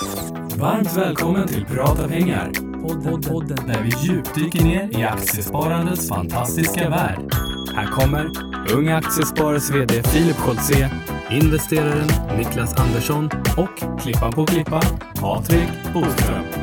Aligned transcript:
Varmt 0.00 0.96
välkommen 0.96 1.48
till 1.48 1.64
Prata 1.64 2.08
pengar. 2.08 2.50
Podden, 2.82 3.22
podden. 3.22 3.66
Där 3.66 3.82
vi 3.82 4.06
djupdyker 4.06 4.64
ner 4.64 4.98
i 4.98 5.02
aktiesparandets 5.02 6.08
fantastiska 6.08 6.90
värld. 6.90 7.34
Här 7.74 7.86
kommer 7.86 8.30
Unga 8.74 8.96
Aktiesparares 8.96 9.70
VD 9.70 10.02
Filip 10.02 10.36
Scholtze, 10.36 10.90
investeraren 11.30 12.38
Niklas 12.38 12.74
Andersson 12.74 13.30
och 13.56 14.00
klippan 14.00 14.32
på 14.32 14.46
klippan 14.46 14.82
Patrik 15.20 15.68
Boström. 15.94 16.57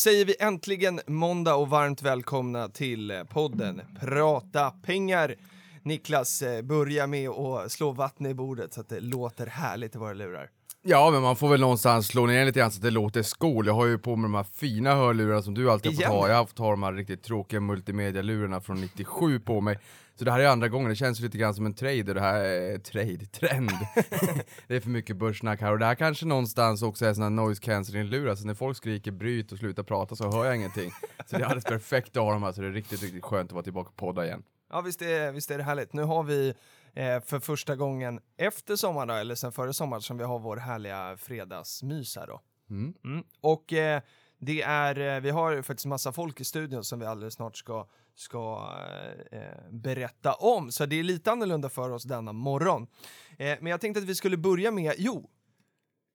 Säger 0.00 0.24
vi 0.24 0.34
äntligen 0.40 1.00
måndag 1.06 1.54
och 1.54 1.68
varmt 1.68 2.02
välkomna 2.02 2.68
till 2.68 3.10
eh, 3.10 3.24
podden 3.24 3.82
Prata 4.00 4.70
pengar. 4.70 5.34
Niklas, 5.82 6.42
eh, 6.42 6.62
börja 6.62 7.06
med 7.06 7.28
att 7.28 7.72
slå 7.72 7.92
vatten 7.92 8.26
i 8.26 8.34
bordet 8.34 8.74
så 8.74 8.80
att 8.80 8.88
det 8.88 9.00
låter 9.00 9.46
härligt 9.46 9.94
i 9.94 9.98
våra 9.98 10.12
lurar. 10.12 10.48
Ja, 10.82 11.10
men 11.10 11.22
man 11.22 11.36
får 11.36 11.48
väl 11.48 11.60
någonstans 11.60 12.06
slå 12.06 12.26
ner 12.26 12.44
lite 12.44 12.58
grann 12.58 12.70
så 12.70 12.78
att 12.78 12.82
det 12.82 12.90
låter 12.90 13.22
skol. 13.22 13.66
Jag 13.66 13.74
har 13.74 13.86
ju 13.86 13.98
på 13.98 14.16
mig 14.16 14.22
de 14.22 14.34
här 14.34 14.46
fina 14.54 14.94
hörlurarna 14.94 15.42
som 15.42 15.54
du 15.54 15.70
alltid 15.70 15.96
fått 15.96 16.04
ha. 16.04 16.28
Jag 16.28 16.36
har 16.36 16.44
fått 16.44 16.58
ha 16.58 16.70
de 16.70 16.82
här 16.82 16.92
riktigt 16.92 17.22
tråkiga 17.22 17.60
multimedia-lurarna 17.60 18.60
från 18.60 18.80
97 18.80 19.40
på 19.40 19.60
mig. 19.60 19.78
Så 20.14 20.24
det 20.24 20.32
här 20.32 20.40
är 20.40 20.46
andra 20.46 20.68
gången, 20.68 20.88
det 20.88 20.96
känns 20.96 21.20
lite 21.20 21.38
grann 21.38 21.54
som 21.54 21.66
en 21.66 21.74
trader, 21.74 22.14
det 22.14 22.20
här 22.20 22.40
är 22.40 22.78
trade, 22.78 23.26
trend. 23.26 23.70
det 24.66 24.76
är 24.76 24.80
för 24.80 24.90
mycket 24.90 25.16
börssnack 25.16 25.60
här 25.60 25.72
och 25.72 25.78
det 25.78 25.86
här 25.86 25.94
kanske 25.94 26.26
någonstans 26.26 26.82
också 26.82 27.06
är 27.06 27.14
såna 27.14 27.26
här 27.26 27.30
noise 27.30 27.62
cancelling-lurar, 27.62 28.34
så 28.34 28.46
när 28.46 28.54
folk 28.54 28.76
skriker 28.76 29.10
bryt 29.10 29.52
och 29.52 29.58
sluta 29.58 29.84
prata 29.84 30.16
så 30.16 30.30
hör 30.30 30.44
jag 30.44 30.56
ingenting. 30.56 30.90
Så 31.26 31.36
det 31.36 31.42
är 31.42 31.44
alldeles 31.44 31.64
perfekt 31.64 32.16
att 32.16 32.22
ha 32.22 32.32
de 32.32 32.42
här, 32.42 32.52
så 32.52 32.60
det 32.60 32.66
är 32.66 32.72
riktigt, 32.72 33.02
riktigt 33.02 33.24
skönt 33.24 33.50
att 33.50 33.52
vara 33.52 33.64
tillbaka 33.64 33.88
och 33.88 33.96
podda 33.96 34.24
igen. 34.24 34.42
Ja, 34.70 34.80
visst 34.80 35.02
är, 35.02 35.32
visst 35.32 35.50
är 35.50 35.58
det 35.58 35.64
härligt. 35.64 35.92
Nu 35.92 36.02
har 36.02 36.22
vi 36.22 36.54
eh, 36.94 37.20
för 37.20 37.40
första 37.40 37.76
gången 37.76 38.20
efter 38.36 38.76
sommaren, 38.76 39.08
då, 39.08 39.14
eller 39.14 39.34
sen 39.34 39.52
före 39.52 39.72
sommaren, 39.72 40.02
som 40.02 40.18
vi 40.18 40.24
har 40.24 40.38
vår 40.38 40.56
härliga 40.56 41.16
fredagsmys 41.16 42.16
här 42.16 42.26
då. 42.26 42.40
Mm. 42.70 42.94
Mm. 43.04 43.24
Och 43.40 43.72
eh, 43.72 44.02
det 44.38 44.62
är, 44.62 45.16
eh, 45.16 45.20
vi 45.20 45.30
har 45.30 45.62
faktiskt 45.62 45.86
massa 45.86 46.12
folk 46.12 46.40
i 46.40 46.44
studion 46.44 46.84
som 46.84 46.98
vi 46.98 47.06
alldeles 47.06 47.34
snart 47.34 47.56
ska, 47.56 47.86
ska 48.14 48.72
eh, 49.32 49.40
berätta 49.70 50.32
om. 50.32 50.72
Så 50.72 50.86
det 50.86 50.98
är 50.98 51.02
lite 51.02 51.32
annorlunda 51.32 51.68
för 51.68 51.90
oss 51.90 52.04
denna 52.04 52.32
morgon. 52.32 52.86
Eh, 53.38 53.58
men 53.60 53.66
jag 53.66 53.80
tänkte 53.80 54.00
att 54.00 54.06
vi 54.06 54.14
skulle 54.14 54.36
börja 54.36 54.70
med, 54.70 54.94
jo, 54.98 55.30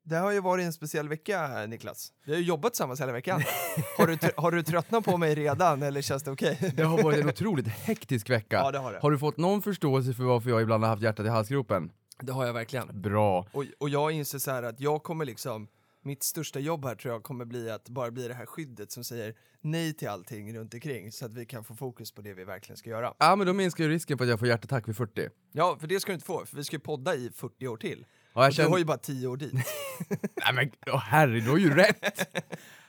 det 0.04 0.16
har 0.16 0.32
ju 0.32 0.40
varit 0.42 0.66
en 0.66 0.74
speciell 0.74 1.10
vecka, 1.10 1.66
Niklas. 1.68 2.14
Vi 2.26 2.32
har 2.32 2.40
ju 2.40 2.46
jobbat 2.46 2.74
tillsammans 2.74 3.02
hela 3.02 3.12
veckan. 3.12 3.42
har, 3.98 4.08
du, 4.08 4.18
har 4.38 4.52
du 4.52 4.64
tröttnat 4.64 5.06
på 5.06 5.18
mig 5.18 5.36
redan, 5.36 5.84
eller 5.84 6.02
känns 6.02 6.24
det 6.24 6.32
okej? 6.32 6.74
Det 6.76 6.84
har 6.84 7.04
varit 7.04 7.20
en 7.20 7.30
otroligt 7.30 7.68
hektisk 7.68 8.30
vecka. 8.30 8.56
Ja, 8.56 8.72
det 8.72 8.78
har 8.78 8.94
det. 8.94 9.00
Har 9.02 9.12
du 9.12 9.20
fått 9.20 9.38
någon 9.38 9.62
förståelse 9.62 10.14
för 10.14 10.24
varför 10.24 10.50
jag 10.50 10.62
ibland 10.62 10.84
har 10.84 10.90
haft 10.90 11.04
hjärtat 11.04 11.26
i 11.26 11.30
halsgropen? 11.30 11.92
Det 12.22 12.32
har 12.32 12.46
jag 12.46 12.54
verkligen. 12.54 13.02
Bra. 13.02 13.48
Och, 13.52 13.64
och 13.80 13.90
jag 13.90 14.12
inser 14.12 14.40
så 14.40 14.52
här 14.52 14.64
att 14.64 14.80
jag 14.80 15.04
kommer 15.04 15.26
liksom, 15.26 15.68
mitt 16.06 16.24
största 16.24 16.60
jobb 16.60 16.86
här 16.86 16.96
tror 16.96 17.14
jag 17.14 17.24
kommer 17.24 17.46
bli 17.46 17.70
att 17.72 17.90
bara 17.90 18.12
bli 18.12 18.28
det 18.28 18.34
här 18.34 18.46
skyddet 18.46 18.92
som 18.92 19.04
säger 19.04 19.36
nej 19.62 19.94
till 19.94 20.08
allting 20.08 20.58
runt 20.58 20.74
omkring 20.74 21.12
så 21.12 21.26
att 21.26 21.34
vi 21.34 21.46
kan 21.46 21.64
få 21.64 21.76
fokus 21.76 22.12
på 22.12 22.22
det 22.22 22.34
vi 22.34 22.44
verkligen 22.44 22.78
ska 22.78 22.90
göra. 22.90 23.14
Ja 23.20 23.36
men 23.36 23.48
då 23.48 23.54
minskar 23.54 23.84
ju 23.84 23.90
risken 23.90 24.18
på 24.18 24.24
att 24.24 24.30
jag 24.30 24.40
får 24.40 24.48
hjärtattack 24.48 24.88
vid 24.88 24.98
40. 24.98 25.30
Ja, 25.52 25.78
för 25.80 25.88
det 25.88 26.00
ska 26.00 26.12
du 26.12 26.14
inte 26.14 26.26
få, 26.26 26.46
för 26.46 26.58
vi 26.58 26.64
ska 26.64 26.76
ju 26.76 26.80
podda 26.80 27.16
i 27.16 27.30
40 27.36 27.68
år 27.68 27.78
till. 27.78 28.06
Ja, 28.34 28.42
jag 28.42 28.46
Och 28.46 28.50
Du 28.50 28.56
känner... 28.56 28.70
har 28.70 28.78
ju 28.78 28.86
bara 28.86 28.98
10 28.98 29.28
år 29.28 29.38
dit. 29.38 29.54
Nej 30.20 30.54
men 30.54 30.72
åh, 30.88 31.00
herre, 31.00 31.40
du 31.40 31.50
har 31.50 31.58
ju 31.58 31.74
rätt! 31.74 32.36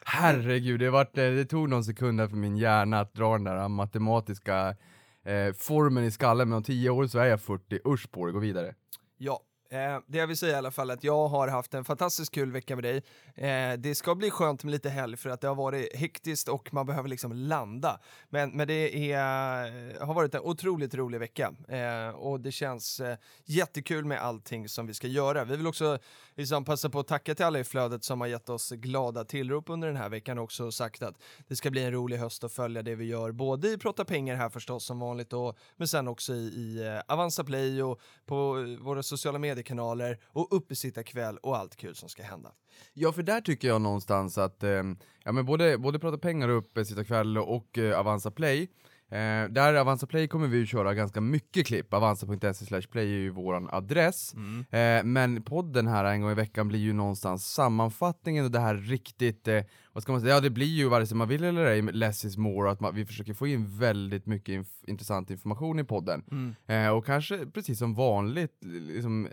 Herregud, 0.05 0.81
det, 0.81 0.91
vart, 0.91 1.19
eh, 1.19 1.25
det 1.25 1.45
tog 1.45 1.69
någon 1.69 1.85
sekund 1.85 2.31
för 2.31 2.37
min 2.37 2.57
hjärna 2.57 3.01
att 3.01 3.15
dra 3.15 3.33
den 3.33 3.45
där 3.45 3.69
matematiska 3.69 4.77
eh, 5.25 5.53
formen 5.53 6.05
i 6.05 6.11
skallen, 6.11 6.49
men 6.49 6.57
om 6.57 6.63
10 6.63 6.91
år 6.91 7.07
så 7.07 7.19
är 7.19 7.25
jag 7.27 7.41
40, 7.41 7.81
usch 7.89 8.11
på 8.11 8.27
det, 8.27 8.33
gå 8.33 8.39
vidare. 8.39 8.75
Ja, 9.19 9.41
eh, 9.71 10.01
det 10.07 10.19
jag 10.19 10.27
vill 10.27 10.37
säga 10.37 10.53
i 10.53 10.57
alla 10.57 10.71
fall 10.71 10.91
är 10.91 10.95
att 10.95 11.05
jag 11.05 11.29
har 11.29 11.49
haft 11.49 11.75
en 11.75 11.85
fantastiskt 11.85 12.33
kul 12.33 12.53
vecka 12.53 12.77
med 12.77 12.85
dig. 12.85 13.03
Eh, 13.35 13.79
det 13.79 13.95
ska 13.95 14.15
bli 14.15 14.31
skönt 14.31 14.65
med 14.65 14.73
lite 14.73 14.91
helg 14.91 15.17
för 15.17 15.31
att 15.31 15.41
det 15.41 15.49
har 15.49 15.55
varit 15.55 15.97
hektiskt 15.97 16.49
och 16.49 16.75
man 16.75 16.87
behöver 16.87 17.09
liksom 17.09 17.33
landa. 17.33 18.01
Men, 18.29 18.51
men 18.51 18.69
det 18.69 19.13
är, 19.13 20.05
har 20.05 20.15
varit 20.15 20.35
en 20.35 20.41
otroligt 20.41 20.95
rolig 20.95 21.19
vecka 21.19 21.55
eh, 21.69 22.09
och 22.09 22.41
det 22.41 22.53
känns 22.53 23.01
eh, 23.01 23.17
jättekul 23.45 24.05
med 24.05 24.21
allting 24.21 24.69
som 24.69 24.87
vi 24.87 24.95
ska 24.95 25.07
göra. 25.07 25.45
Vi 25.45 25.57
vill 25.57 25.67
också 25.67 25.99
liksom 26.35 26.65
passa 26.65 26.91
på 26.91 27.01
att 27.01 27.07
tacka 27.07 27.35
till 27.35 27.45
alla 27.45 27.59
i 27.59 27.65
flödet 27.65 28.05
som 28.05 28.21
har 28.21 28.29
gett 28.29 28.49
oss 28.49 28.71
glada 28.71 29.25
tillrop 29.25 29.71
under 29.71 29.89
den 29.89 29.97
här 29.97 30.09
veckan 30.09 30.39
och 30.39 30.45
också 30.45 30.73
sagt 30.73 31.03
att 31.03 31.23
det 31.49 31.57
ska 31.57 31.71
bli 31.71 31.83
en 31.85 31.93
rolig 31.93 32.17
höst 32.17 32.45
att 32.45 32.53
följa 32.53 32.83
det 32.83 32.95
vi 32.95 33.05
gör, 33.05 33.33
både 33.33 33.69
i 33.69 33.79
Prata 33.79 34.05
pengar 34.05 34.37
här 34.37 34.49
förstås 34.49 34.85
som 34.85 34.99
vanligt 34.99 35.33
och 35.33 35.59
men 35.77 35.89
sen 35.89 36.09
också 36.09 36.35
i, 36.35 36.37
i 36.37 36.87
eh, 36.87 37.15
Avanza 37.15 37.45
Play 37.45 37.83
och 37.83 38.01
på 38.27 38.59
eh, 38.59 38.85
våra 38.85 39.03
sociala 39.03 39.39
medier 39.39 39.56
mediekanaler 39.57 40.19
och 40.25 40.57
uppesittarkväll 40.57 41.39
och 41.39 41.57
allt 41.57 41.77
kul 41.77 41.95
som 41.95 42.09
ska 42.09 42.23
hända. 42.23 42.53
Ja, 42.95 43.13
för 43.13 43.23
där 43.23 43.41
tycker 43.41 43.69
jag 43.69 43.81
någonstans 43.81 44.39
att, 44.39 44.63
eh, 44.63 44.83
ja 45.25 45.33
men 45.33 45.47
både, 45.47 45.79
både 45.79 45.99
Prata 45.99 46.19
pengar 46.19 46.49
och 46.49 46.59
Uppesittarkväll 46.59 47.37
eh, 47.37 47.43
och 47.43 47.79
eh, 47.79 47.99
Avanza 47.99 48.31
Play, 48.31 48.69
eh, 49.11 49.51
där 49.51 49.75
Avanza 49.75 50.07
Play 50.07 50.29
kommer 50.29 50.47
vi 50.49 50.59
ju 50.59 50.67
köra 50.67 50.95
ganska 50.95 51.21
mycket 51.21 51.67
klipp, 51.67 51.95
avanza.se 51.95 52.83
play 52.83 53.05
är 53.05 53.19
ju 53.19 53.31
våran 53.31 53.69
adress. 53.73 54.35
Eh, 54.71 55.05
men 55.05 55.43
podden 55.43 55.87
här 55.87 56.05
en 56.05 56.21
gång 56.21 56.31
i 56.31 56.35
veckan 56.35 56.69
blir 56.69 56.79
ju 56.79 56.93
någonstans 56.93 57.53
sammanfattningen 57.53 58.45
och 58.45 58.51
det 58.51 58.61
här 58.61 58.75
riktigt, 58.75 59.49
eh, 59.49 59.63
vad 59.93 60.03
ska 60.03 60.13
man 60.13 60.21
säga, 60.21 60.35
ja 60.35 60.41
det 60.41 60.51
blir 60.51 60.67
ju 60.67 60.89
vare 60.89 61.07
sig 61.07 61.17
man 61.17 61.29
vill 61.29 61.45
eller 61.45 61.65
ej, 61.65 61.83
less 61.83 62.25
is 62.25 62.37
more, 62.37 62.71
att 62.71 62.81
man, 62.81 62.95
vi 62.95 63.07
försöker 63.07 63.35
få 63.35 63.47
in 63.47 63.79
väldigt 63.79 64.27
mycket 64.27 64.53
inf 64.53 64.69
intressant 64.87 65.31
information 65.31 65.79
i 65.79 65.85
podden. 65.85 66.25
Eh, 66.67 66.89
och 66.89 67.07
kanske 67.07 67.47
precis 67.47 67.79
som 67.79 67.95
vanligt, 67.95 68.65
liksom, 68.65 69.29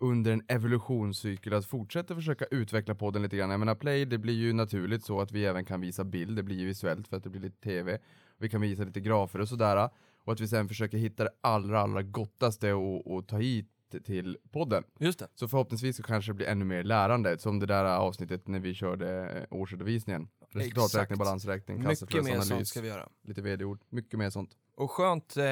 under 0.00 0.32
en 0.32 0.42
evolutionscykel 0.48 1.54
att 1.54 1.66
fortsätta 1.66 2.14
försöka 2.14 2.44
utveckla 2.50 2.94
podden 2.94 3.22
lite 3.22 3.36
grann. 3.36 3.50
Jag 3.50 3.60
menar 3.60 3.74
play, 3.74 4.04
det 4.04 4.18
blir 4.18 4.34
ju 4.34 4.52
naturligt 4.52 5.04
så 5.04 5.20
att 5.20 5.32
vi 5.32 5.44
även 5.44 5.64
kan 5.64 5.80
visa 5.80 6.04
bild, 6.04 6.36
det 6.36 6.42
blir 6.42 6.56
ju 6.56 6.66
visuellt 6.66 7.08
för 7.08 7.16
att 7.16 7.24
det 7.24 7.30
blir 7.30 7.40
lite 7.40 7.60
tv. 7.60 7.98
Vi 8.38 8.48
kan 8.48 8.60
visa 8.60 8.84
lite 8.84 9.00
grafer 9.00 9.40
och 9.40 9.48
sådär. 9.48 9.90
Och 10.24 10.32
att 10.32 10.40
vi 10.40 10.48
sen 10.48 10.68
försöker 10.68 10.98
hitta 10.98 11.24
det 11.24 11.30
allra, 11.40 11.80
allra 11.80 12.02
gottaste 12.02 12.72
och, 12.72 13.14
och 13.14 13.28
ta 13.28 13.38
hit 13.38 13.70
till 14.04 14.38
podden. 14.50 14.84
Just 14.98 15.18
det. 15.18 15.28
Så 15.34 15.48
förhoppningsvis 15.48 15.96
så 15.96 16.02
kanske 16.02 16.30
det 16.30 16.34
blir 16.34 16.46
ännu 16.46 16.64
mer 16.64 16.82
lärande, 16.82 17.38
som 17.38 17.58
det 17.58 17.66
där 17.66 17.84
avsnittet 17.84 18.48
när 18.48 18.60
vi 18.60 18.74
körde 18.74 19.30
eh, 19.30 19.58
årsredovisningen. 19.58 20.28
Resultaträkning, 20.50 21.02
Exakt. 21.02 21.18
balansräkning, 21.18 21.82
kassaflödesanalys, 21.82 22.68
ska 22.68 22.80
vi 22.80 22.88
göra. 22.88 23.08
lite 23.22 23.42
vd-ord, 23.42 23.80
mycket 23.88 24.18
mer 24.18 24.30
sånt. 24.30 24.56
Och 24.74 24.90
skönt 24.90 25.36
eh, 25.36 25.44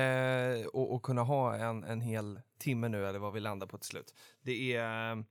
att, 0.75 0.91
att 0.91 1.02
kunna 1.02 1.22
ha 1.22 1.56
en, 1.56 1.84
en 1.84 2.00
hel 2.00 2.41
timme 2.58 2.88
nu, 2.88 3.06
eller 3.06 3.19
vad 3.19 3.32
vi 3.32 3.41
landar 3.41 3.66
på 3.66 3.78
till 3.78 3.88
slut. 3.88 4.14
Det 4.42 4.76
är... 4.76 5.25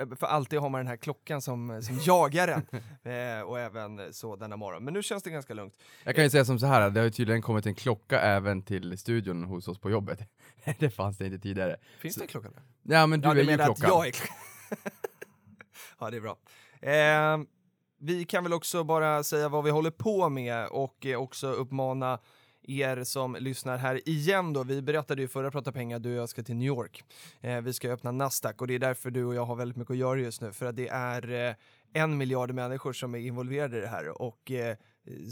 eh, 0.00 0.16
För 0.16 0.26
alltid 0.26 0.58
har 0.58 0.68
man 0.68 0.78
den 0.78 0.86
här 0.86 0.96
klockan 0.96 1.42
som, 1.42 1.82
som 1.82 1.98
jagar 2.06 2.48
en. 2.48 2.66
Eh, 3.12 3.42
och 3.42 3.60
även 3.60 4.14
så 4.14 4.36
denna 4.36 4.56
morgon. 4.56 4.84
Men 4.84 4.94
nu 4.94 5.02
känns 5.02 5.22
det 5.22 5.30
ganska 5.30 5.54
lugnt. 5.54 5.74
Jag 6.04 6.14
kan 6.14 6.24
ju 6.24 6.30
säga 6.30 6.44
som 6.44 6.58
så 6.58 6.66
här, 6.66 6.90
det 6.90 7.00
har 7.00 7.10
tydligen 7.10 7.42
kommit 7.42 7.66
en 7.66 7.74
klocka 7.74 8.20
även 8.20 8.62
till 8.62 8.98
studion 8.98 9.44
hos 9.44 9.68
oss 9.68 9.78
på 9.78 9.90
jobbet. 9.90 10.18
det 10.78 10.90
fanns 10.90 11.18
det 11.18 11.26
inte 11.26 11.38
tidigare. 11.38 11.76
Finns 11.98 12.16
det 12.16 12.24
en 12.24 12.28
klocka? 12.28 12.48
Ja 12.82 13.06
men 13.06 13.20
du 13.20 13.28
ja, 13.28 13.34
är 13.34 13.38
ju 13.38 13.44
klockan. 13.44 13.70
Att 13.70 13.78
jag 13.78 14.06
är 14.06 14.10
klockan. 14.10 14.36
ja, 15.98 16.10
det 16.10 16.16
är 16.16 16.20
bra. 16.20 16.36
Eh, 16.80 17.38
vi 17.98 18.24
kan 18.24 18.42
väl 18.42 18.52
också 18.52 18.84
bara 18.84 19.22
säga 19.22 19.48
vad 19.48 19.64
vi 19.64 19.70
håller 19.70 19.90
på 19.90 20.28
med 20.28 20.66
och 20.66 21.06
eh, 21.06 21.20
också 21.20 21.46
uppmana 21.46 22.18
er 22.68 23.04
som 23.04 23.36
lyssnar 23.40 23.78
här 23.78 24.08
igen 24.08 24.52
då. 24.52 24.62
Vi 24.62 24.82
berättade 24.82 25.22
ju 25.22 25.28
förra 25.28 25.50
Prata 25.50 25.72
pengar, 25.72 25.98
du 25.98 26.10
och 26.10 26.16
jag 26.16 26.28
ska 26.28 26.42
till 26.42 26.56
New 26.56 26.66
York. 26.66 27.04
Eh, 27.40 27.60
vi 27.60 27.72
ska 27.72 27.90
öppna 27.90 28.12
Nasdaq 28.12 28.60
och 28.60 28.66
det 28.66 28.74
är 28.74 28.78
därför 28.78 29.10
du 29.10 29.24
och 29.24 29.34
jag 29.34 29.44
har 29.44 29.56
väldigt 29.56 29.76
mycket 29.76 29.90
att 29.90 29.98
göra 29.98 30.20
just 30.20 30.40
nu. 30.40 30.52
För 30.52 30.66
att 30.66 30.76
det 30.76 30.88
är 30.88 31.48
eh, 31.48 31.54
en 31.92 32.16
miljard 32.16 32.54
människor 32.54 32.92
som 32.92 33.14
är 33.14 33.18
involverade 33.18 33.78
i 33.78 33.80
det 33.80 33.88
här 33.88 34.22
och 34.22 34.50
eh, 34.50 34.76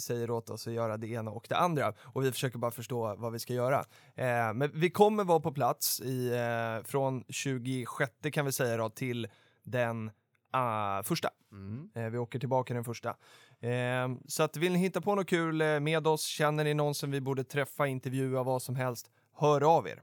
säger 0.00 0.30
åt 0.30 0.50
oss 0.50 0.66
att 0.66 0.72
göra 0.72 0.96
det 0.96 1.06
ena 1.06 1.30
och 1.30 1.46
det 1.48 1.56
andra. 1.56 1.92
Och 2.00 2.24
vi 2.24 2.32
försöker 2.32 2.58
bara 2.58 2.70
förstå 2.70 3.14
vad 3.14 3.32
vi 3.32 3.38
ska 3.38 3.54
göra. 3.54 3.84
Eh, 4.14 4.54
men 4.54 4.70
vi 4.74 4.90
kommer 4.90 5.24
vara 5.24 5.40
på 5.40 5.52
plats 5.52 6.00
i, 6.00 6.28
eh, 6.28 6.86
från 6.86 7.24
26 7.28 8.12
kan 8.32 8.44
vi 8.44 8.52
säga 8.52 8.76
då, 8.76 8.90
till 8.90 9.28
den 9.64 10.10
ah, 10.52 11.02
första. 11.02 11.30
Mm. 11.52 11.90
Eh, 11.94 12.10
vi 12.10 12.18
åker 12.18 12.38
tillbaka 12.38 12.74
den 12.74 12.84
första. 12.84 13.16
Eh, 13.60 14.08
så 14.26 14.42
att 14.42 14.56
vill 14.56 14.72
ni 14.72 14.78
hitta 14.78 15.00
på 15.00 15.14
något 15.14 15.28
kul 15.28 15.60
eh, 15.60 15.80
med 15.80 16.06
oss, 16.06 16.24
känner 16.24 16.64
ni 16.64 16.74
någon 16.74 16.94
som 16.94 17.10
vi 17.10 17.20
borde 17.20 17.44
träffa, 17.44 17.86
intervjua, 17.86 18.42
vad 18.42 18.62
som 18.62 18.76
helst, 18.76 19.10
hör 19.34 19.76
av 19.76 19.88
er. 19.88 20.02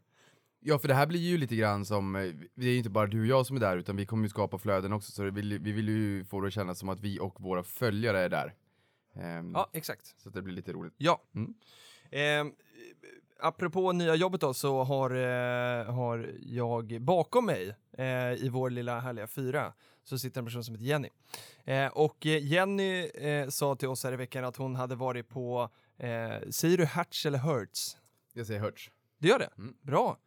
Ja 0.61 0.79
för 0.79 0.87
det 0.87 0.93
här 0.93 1.07
blir 1.07 1.19
ju 1.19 1.37
lite 1.37 1.55
grann 1.55 1.85
som, 1.85 2.15
eh, 2.15 2.21
det 2.55 2.65
är 2.65 2.71
ju 2.71 2.77
inte 2.77 2.89
bara 2.89 3.07
du 3.07 3.21
och 3.21 3.27
jag 3.27 3.45
som 3.45 3.55
är 3.55 3.59
där 3.59 3.77
utan 3.77 3.95
vi 3.95 4.05
kommer 4.05 4.23
ju 4.23 4.29
skapa 4.29 4.57
flöden 4.57 4.93
också 4.93 5.11
så 5.11 5.23
vill, 5.23 5.59
vi 5.59 5.71
vill 5.71 5.89
ju 5.89 6.25
få 6.25 6.41
det 6.41 6.47
att 6.47 6.53
kännas 6.53 6.79
som 6.79 6.89
att 6.89 6.99
vi 6.99 7.19
och 7.19 7.41
våra 7.41 7.63
följare 7.63 8.19
är 8.19 8.29
där. 8.29 8.53
Ehm, 9.15 9.51
Ja, 9.55 9.69
exakt. 9.73 10.15
Så 10.17 10.29
att 10.29 10.35
det 10.35 10.41
blir 10.41 10.53
lite 10.53 10.71
roligt. 10.73 10.93
Ja. 10.97 11.21
Mm. 11.35 11.53
Eh, 12.11 12.53
apropå 13.39 13.91
nya 13.91 14.15
jobbet 14.15 14.41
då 14.41 14.53
så 14.53 14.83
har, 14.83 15.11
eh, 15.11 15.93
har 15.93 16.35
jag 16.39 17.01
bakom 17.01 17.45
mig 17.45 17.75
eh, 17.97 18.33
i 18.33 18.49
vår 18.51 18.69
lilla 18.69 18.99
härliga 18.99 19.27
fyra 19.27 19.73
så 20.09 20.19
sitter 20.19 20.41
en 20.41 20.45
person 20.45 20.63
som 20.63 20.75
heter 20.75 20.85
Jenny. 20.85 21.09
Eh, 21.63 21.87
och 21.87 22.25
eh, 22.25 22.43
Jenny 22.45 23.07
eh, 23.07 23.49
sa 23.49 23.75
till 23.75 23.87
oss 23.87 24.03
här 24.03 24.13
i 24.13 24.15
veckan 24.15 24.45
att 24.45 24.55
hon 24.55 24.75
hade 24.75 24.95
varit 24.95 25.29
på, 25.29 25.69
eh, 25.97 26.49
säger 26.49 26.77
du 26.77 26.85
Hertz 26.85 27.25
eller 27.25 27.37
Hertz? 27.37 27.97
Jag 28.33 28.47
säger 28.47 28.59
Hertz. 28.59 28.89
Du 29.17 29.27
gör 29.27 29.39
det? 29.39 29.49
Mm. 29.57 29.73
Bra. 29.81 30.17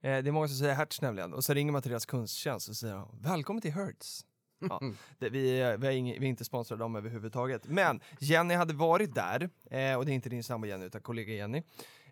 Eh, 0.00 0.22
det 0.22 0.30
är 0.30 0.32
många 0.32 0.48
som 0.48 0.56
säger 0.56 0.74
Hertz 0.74 1.00
nämligen. 1.00 1.32
Och 1.34 1.44
så 1.44 1.54
ringer 1.54 1.72
man 1.72 1.82
till 1.82 1.90
deras 1.90 2.06
kundtjänst 2.06 2.68
och 2.68 2.76
säger 2.76 3.06
välkommen 3.20 3.62
till 3.62 3.72
Hertz. 3.72 4.26
Ja, 4.68 4.80
det, 5.18 5.28
vi, 5.28 5.60
är- 5.60 5.76
vi, 5.78 5.86
är 5.86 5.90
ing, 5.90 6.04
vi 6.20 6.26
är 6.26 6.30
inte 6.30 6.44
sponsrade 6.44 6.84
av 6.84 6.90
dem 6.90 6.96
överhuvudtaget. 6.96 7.62
Men 7.66 8.00
Jenny 8.20 8.54
hade 8.54 8.74
varit 8.74 9.14
där, 9.14 9.50
eh, 9.70 9.94
och 9.96 10.06
det 10.06 10.12
är 10.12 10.14
inte 10.14 10.28
din 10.28 10.44
sambo 10.44 10.66
Jenny 10.66 10.84
utan 10.86 11.00
kollega 11.00 11.34
Jenny. 11.34 11.62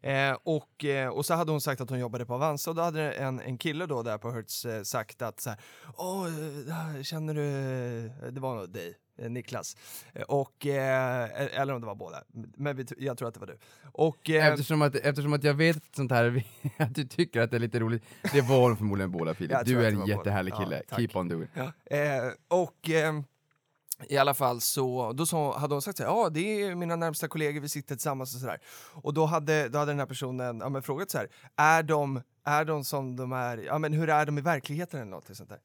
Eh, 0.03 0.37
och, 0.43 0.85
eh, 0.85 1.09
och 1.09 1.27
så 1.27 1.35
hade 1.35 1.51
hon 1.51 1.61
sagt 1.61 1.81
att 1.81 1.91
hon 1.91 1.99
jobbade 1.99 2.27
på 2.27 2.35
Avanza 2.35 2.71
och 2.71 2.77
då 2.77 2.83
hade 2.83 3.13
en, 3.13 3.41
en 3.41 3.59
kille 3.59 3.87
då 3.87 4.03
där 4.03 4.19
på 4.19 4.31
Hertz 4.31 4.65
eh, 4.65 4.83
sagt 4.83 5.23
att 5.23 5.41
så 5.41 5.51
här, 5.51 5.59
Åh, 5.97 6.27
eh, 6.97 7.03
känner 7.03 7.35
du, 7.35 8.31
det 8.31 8.41
var 8.41 8.57
nog 8.57 8.71
dig, 8.71 8.95
Niklas. 9.29 9.77
Och, 10.29 10.67
eh, 10.67 11.61
eller 11.61 11.75
om 11.75 11.81
det 11.81 11.87
var 11.87 11.95
båda, 11.95 12.23
men 12.57 12.87
jag 12.99 13.19
tror 13.19 13.29
att 13.29 13.35
det 13.35 13.41
var 13.41 13.47
du. 13.47 13.59
Och, 13.93 14.31
eh, 14.31 14.47
Eftersom 14.47 14.83
att, 14.83 14.95
eftersom 14.97 15.33
att 15.33 15.45
jag 15.45 15.55
vet 15.55 15.83
sånt 15.97 16.11
här, 16.13 16.45
att 16.77 16.95
du 16.95 17.05
tycker 17.05 17.41
att 17.41 17.51
det 17.51 17.57
är 17.57 17.59
lite 17.61 17.81
roligt, 17.81 18.05
det 18.33 18.41
var 18.41 18.75
förmodligen 18.75 19.11
båda 19.11 19.35
Filip. 19.35 19.59
Du 19.65 19.85
är 19.85 19.89
en 19.89 19.95
båda. 19.99 20.09
jättehärlig 20.09 20.53
Ja, 20.53 20.59
kille, 20.65 20.83
tack. 20.89 20.99
keep 20.99 21.09
on 21.15 21.29
doing. 21.29 21.49
Ja. 21.55 21.73
Eh, 21.97 22.33
och 22.49 22.91
eh, 22.91 23.21
i 24.09 24.17
alla 24.17 24.35
fall 24.35 24.61
så 24.61 25.13
då 25.13 25.27
så 25.27 25.53
hade 25.53 25.75
hon 25.75 25.83
sagt 25.83 25.97
så 25.97 26.03
här, 26.03 26.11
ja 26.11 26.29
det 26.31 26.63
är 26.63 26.75
mina 26.75 26.97
närmsta 26.97 27.29
kollegor, 27.29 27.61
vi 27.61 27.69
sitter 27.69 27.95
tillsammans 27.95 28.35
och 28.35 28.41
sådär. 28.41 28.61
Och 28.93 29.15
då 29.15 29.27
hade, 29.27 29.69
då 29.69 29.79
hade 29.79 29.91
den 29.91 29.99
här 29.99 30.07
personen 30.07 30.59
ja, 30.61 30.69
men 30.69 30.83
frågat 30.83 31.11
så 31.11 31.19
här, 31.19 31.29
är 31.57 31.83
de, 31.83 32.23
är 32.45 32.65
de 32.65 32.85
som 32.85 33.17
de 33.17 33.33
är, 33.33 33.59
ja 33.59 33.79
men 33.79 33.93
hur 33.93 34.09
är 34.09 34.27
de 34.27 34.39
i 34.39 34.41
verkligheten 34.41 35.01
eller 35.01 35.11
något 35.11 35.37
sånt 35.37 35.49
där. 35.49 35.61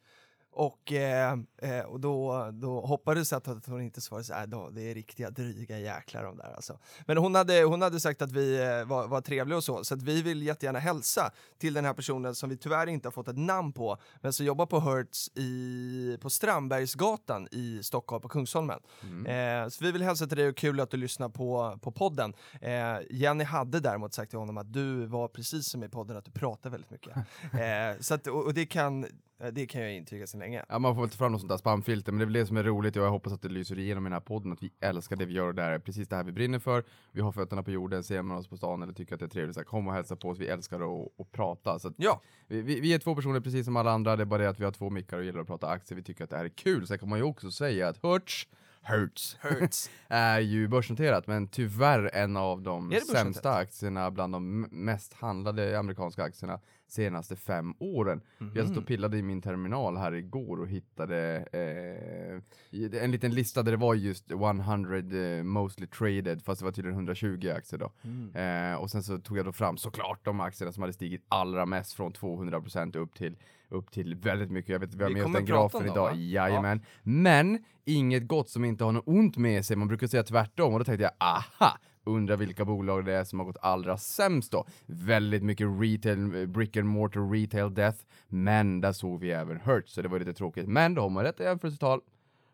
Och, 0.55 0.91
eh, 0.91 1.37
eh, 1.57 1.79
och 1.79 1.99
då, 1.99 2.49
då 2.53 2.81
hoppades 2.81 3.31
jag 3.31 3.49
att, 3.49 3.65
hon 3.65 3.81
inte 3.81 4.01
svarade 4.01 4.23
så 4.23 4.33
här, 4.33 4.47
då, 4.47 4.69
det 4.69 4.91
är 4.91 4.93
riktiga 4.93 5.29
dryga 5.29 5.79
jäklar 5.79 6.23
de 6.23 6.37
där 6.37 6.53
alltså. 6.55 6.79
Men 7.05 7.17
hon 7.17 7.35
hade, 7.35 7.63
hon 7.63 7.81
hade 7.81 7.99
sagt 7.99 8.21
att 8.21 8.31
vi 8.31 8.61
eh, 8.61 8.85
var, 8.85 9.07
var 9.07 9.21
trevliga 9.21 9.57
och 9.57 9.63
så, 9.63 9.83
så 9.83 9.93
att 9.93 10.01
vi 10.01 10.21
vill 10.21 10.43
jättegärna 10.43 10.79
hälsa 10.79 11.31
till 11.57 11.73
den 11.73 11.85
här 11.85 11.93
personen 11.93 12.35
som 12.35 12.49
vi 12.49 12.57
tyvärr 12.57 12.87
inte 12.87 13.07
har 13.07 13.11
fått 13.11 13.27
ett 13.27 13.37
namn 13.37 13.73
på, 13.73 13.97
men 14.21 14.33
som 14.33 14.45
jobbar 14.45 14.65
på 14.65 14.79
Hertz 14.79 15.29
i, 15.35 16.17
på 16.21 16.29
Strandbergsgatan 16.29 17.47
i 17.51 17.83
Stockholm, 17.83 18.21
på 18.21 18.29
Kungsholmen. 18.29 18.79
Eh, 19.27 19.69
så 19.69 19.83
vi 19.83 19.91
vill 19.91 20.03
hälsa 20.03 20.27
till 20.27 20.37
dig 20.37 20.47
och 20.47 20.57
kul 20.57 20.79
att 20.79 20.89
du 20.89 20.97
lyssnar 20.97 21.29
på, 21.29 21.79
på 21.81 21.91
podden. 21.91 22.33
Eh, 22.61 22.97
Jenny 23.09 23.43
hade 23.43 23.79
däremot 23.79 24.13
sagt 24.13 24.29
till 24.29 24.39
honom 24.39 24.57
att 24.57 24.73
du 24.73 25.05
var 25.05 25.27
precis 25.27 25.67
som 25.67 25.83
i 25.83 25.89
podden, 25.89 26.17
att 26.17 26.25
du 26.25 26.31
pratar 26.31 26.69
väldigt 26.69 26.91
mycket. 26.91 27.17
eh, 27.43 27.99
så 27.99 28.13
att, 28.13 28.27
och, 28.27 28.45
och 28.45 28.53
det 28.53 28.65
kan, 28.65 29.05
det 29.51 29.65
kan 29.65 29.81
jag 29.81 29.93
intyga 29.93 30.27
sedan 30.27 30.39
länge. 30.39 30.65
Ja, 30.69 30.79
man 30.79 30.95
får 30.95 31.03
inte 31.03 31.17
fram 31.17 31.31
något 31.31 31.41
sånt 31.41 31.49
där 31.49 31.57
spamfilter, 31.57 32.11
men 32.11 32.19
det 32.19 32.23
är 32.23 32.25
väl 32.25 32.33
det 32.33 32.45
som 32.45 32.57
är 32.57 32.63
roligt 32.63 32.95
och 32.95 33.03
jag 33.03 33.11
hoppas 33.11 33.33
att 33.33 33.41
det 33.41 33.49
lyser 33.49 33.79
igenom 33.79 34.05
i 34.05 34.07
den 34.09 34.13
här 34.13 34.19
podden, 34.19 34.51
att 34.51 34.63
vi 34.63 34.71
älskar 34.79 35.15
det 35.15 35.25
vi 35.25 35.33
gör 35.33 35.47
och 35.47 35.55
det 35.55 35.61
här 35.61 35.71
är 35.71 35.79
precis 35.79 36.07
det 36.07 36.15
här 36.15 36.23
vi 36.23 36.31
brinner 36.31 36.59
för. 36.59 36.83
Vi 37.11 37.21
har 37.21 37.31
fötterna 37.31 37.63
på 37.63 37.71
jorden, 37.71 38.03
ser 38.03 38.21
man 38.21 38.37
oss 38.37 38.47
på 38.47 38.57
stan 38.57 38.83
eller 38.83 38.93
tycker 38.93 39.13
att 39.13 39.19
det 39.19 39.25
är 39.25 39.29
trevligt, 39.29 39.55
så 39.55 39.59
här, 39.59 39.65
kom 39.65 39.87
och 39.87 39.93
hälsa 39.93 40.15
på 40.15 40.29
oss, 40.29 40.39
vi 40.39 40.47
älskar 40.47 40.75
att, 40.75 41.19
att 41.19 41.31
prata. 41.31 41.79
Så 41.79 41.87
att 41.87 41.93
Ja, 41.97 42.21
vi, 42.47 42.61
vi, 42.61 42.79
vi 42.79 42.93
är 42.93 42.99
två 42.99 43.15
personer 43.15 43.39
precis 43.39 43.65
som 43.65 43.75
alla 43.75 43.91
andra, 43.91 44.15
det 44.15 44.23
är 44.23 44.25
bara 44.25 44.41
det 44.43 44.49
att 44.49 44.59
vi 44.59 44.63
har 44.63 44.71
två 44.71 44.89
mickar 44.89 45.17
och 45.17 45.23
gillar 45.23 45.41
att 45.41 45.47
prata 45.47 45.67
aktier, 45.67 45.95
vi 45.95 46.03
tycker 46.03 46.23
att 46.23 46.29
det 46.29 46.37
här 46.37 46.45
är 46.45 46.49
kul. 46.49 46.87
Sen 46.87 46.99
kan 46.99 47.09
man 47.09 47.19
ju 47.19 47.23
också 47.23 47.51
säga 47.51 47.87
att 47.87 48.03
Hertz, 48.03 48.47
Hertz, 48.81 49.37
Hertz. 49.41 49.89
är 50.07 50.39
ju 50.39 50.67
börsnoterat, 50.67 51.27
men 51.27 51.47
tyvärr 51.47 52.09
en 52.13 52.37
av 52.37 52.61
de 52.61 52.93
sämsta 53.11 53.53
aktierna 53.53 54.11
bland 54.11 54.33
de 54.33 54.61
mest 54.61 55.13
handlade 55.13 55.79
amerikanska 55.79 56.23
aktierna 56.23 56.59
senaste 56.95 57.35
fem 57.35 57.73
åren. 57.79 58.21
Jag 58.55 58.67
satt 58.67 58.77
och 58.77 58.87
pillade 58.87 59.17
i 59.17 59.21
min 59.21 59.41
terminal 59.41 59.97
här 59.97 60.13
igår 60.13 60.59
och 60.59 60.67
hittade 60.67 61.47
eh, 61.51 63.03
en 63.03 63.11
liten 63.11 63.31
lista 63.31 63.63
där 63.63 63.71
det 63.71 63.77
var 63.77 63.93
just 63.95 64.31
100 64.31 64.97
eh, 64.97 65.43
mostly 65.43 65.87
traded, 65.87 66.41
fast 66.41 66.59
det 66.59 66.65
var 66.65 66.71
tydligen 66.71 66.95
120 66.95 67.51
aktier 67.57 67.79
då. 67.79 67.91
Eh, 68.39 68.75
och 68.75 68.91
sen 68.91 69.03
så 69.03 69.17
tog 69.17 69.37
jag 69.37 69.45
då 69.45 69.51
fram 69.51 69.77
såklart 69.77 70.25
de 70.25 70.39
aktierna 70.39 70.71
som 70.71 70.83
hade 70.83 70.93
stigit 70.93 71.25
allra 71.27 71.65
mest 71.65 71.93
från 71.93 72.13
200% 72.13 72.97
upp 72.97 73.15
till, 73.15 73.37
upp 73.69 73.91
till 73.91 74.15
väldigt 74.15 74.51
mycket. 74.51 74.69
Jag 74.69 74.79
vet 74.79 74.95
vi 74.95 75.03
har 75.03 75.09
med 75.11 75.25
oss 75.25 75.33
den 75.33 75.45
grafen 75.45 75.85
idag. 75.85 76.09
va? 76.09 76.15
Jajamän. 76.15 76.81
Men 77.03 77.63
inget 77.85 78.27
gott 78.27 78.49
som 78.49 78.65
inte 78.65 78.83
har 78.83 78.91
något 78.91 79.07
ont 79.07 79.37
med 79.37 79.65
sig. 79.65 79.77
Man 79.77 79.87
brukar 79.87 80.07
säga 80.07 80.23
tvärtom 80.23 80.73
och 80.73 80.79
då 80.79 80.85
tänkte 80.85 81.03
jag 81.03 81.11
aha, 81.19 81.77
undrar 82.05 82.37
vilka 82.37 82.65
bolag 82.65 83.05
det 83.05 83.13
är 83.13 83.23
som 83.23 83.39
har 83.39 83.45
gått 83.45 83.57
allra 83.61 83.97
sämst 83.97 84.51
då. 84.51 84.65
Väldigt 84.85 85.43
mycket 85.43 85.67
retail, 85.81 86.47
brick 86.47 86.77
and 86.77 86.87
mortar 86.87 87.31
retail 87.31 87.73
death, 87.73 87.97
men 88.27 88.81
där 88.81 88.91
såg 88.91 89.19
vi 89.19 89.31
även 89.31 89.57
Hertz, 89.59 89.93
så 89.93 90.01
det 90.01 90.07
var 90.07 90.19
lite 90.19 90.33
tråkigt. 90.33 90.67
Men 90.67 90.93
då 90.93 91.01
har 91.01 91.09
man 91.09 91.23
rätt 91.23 91.39
jämförelsetal. 91.39 92.01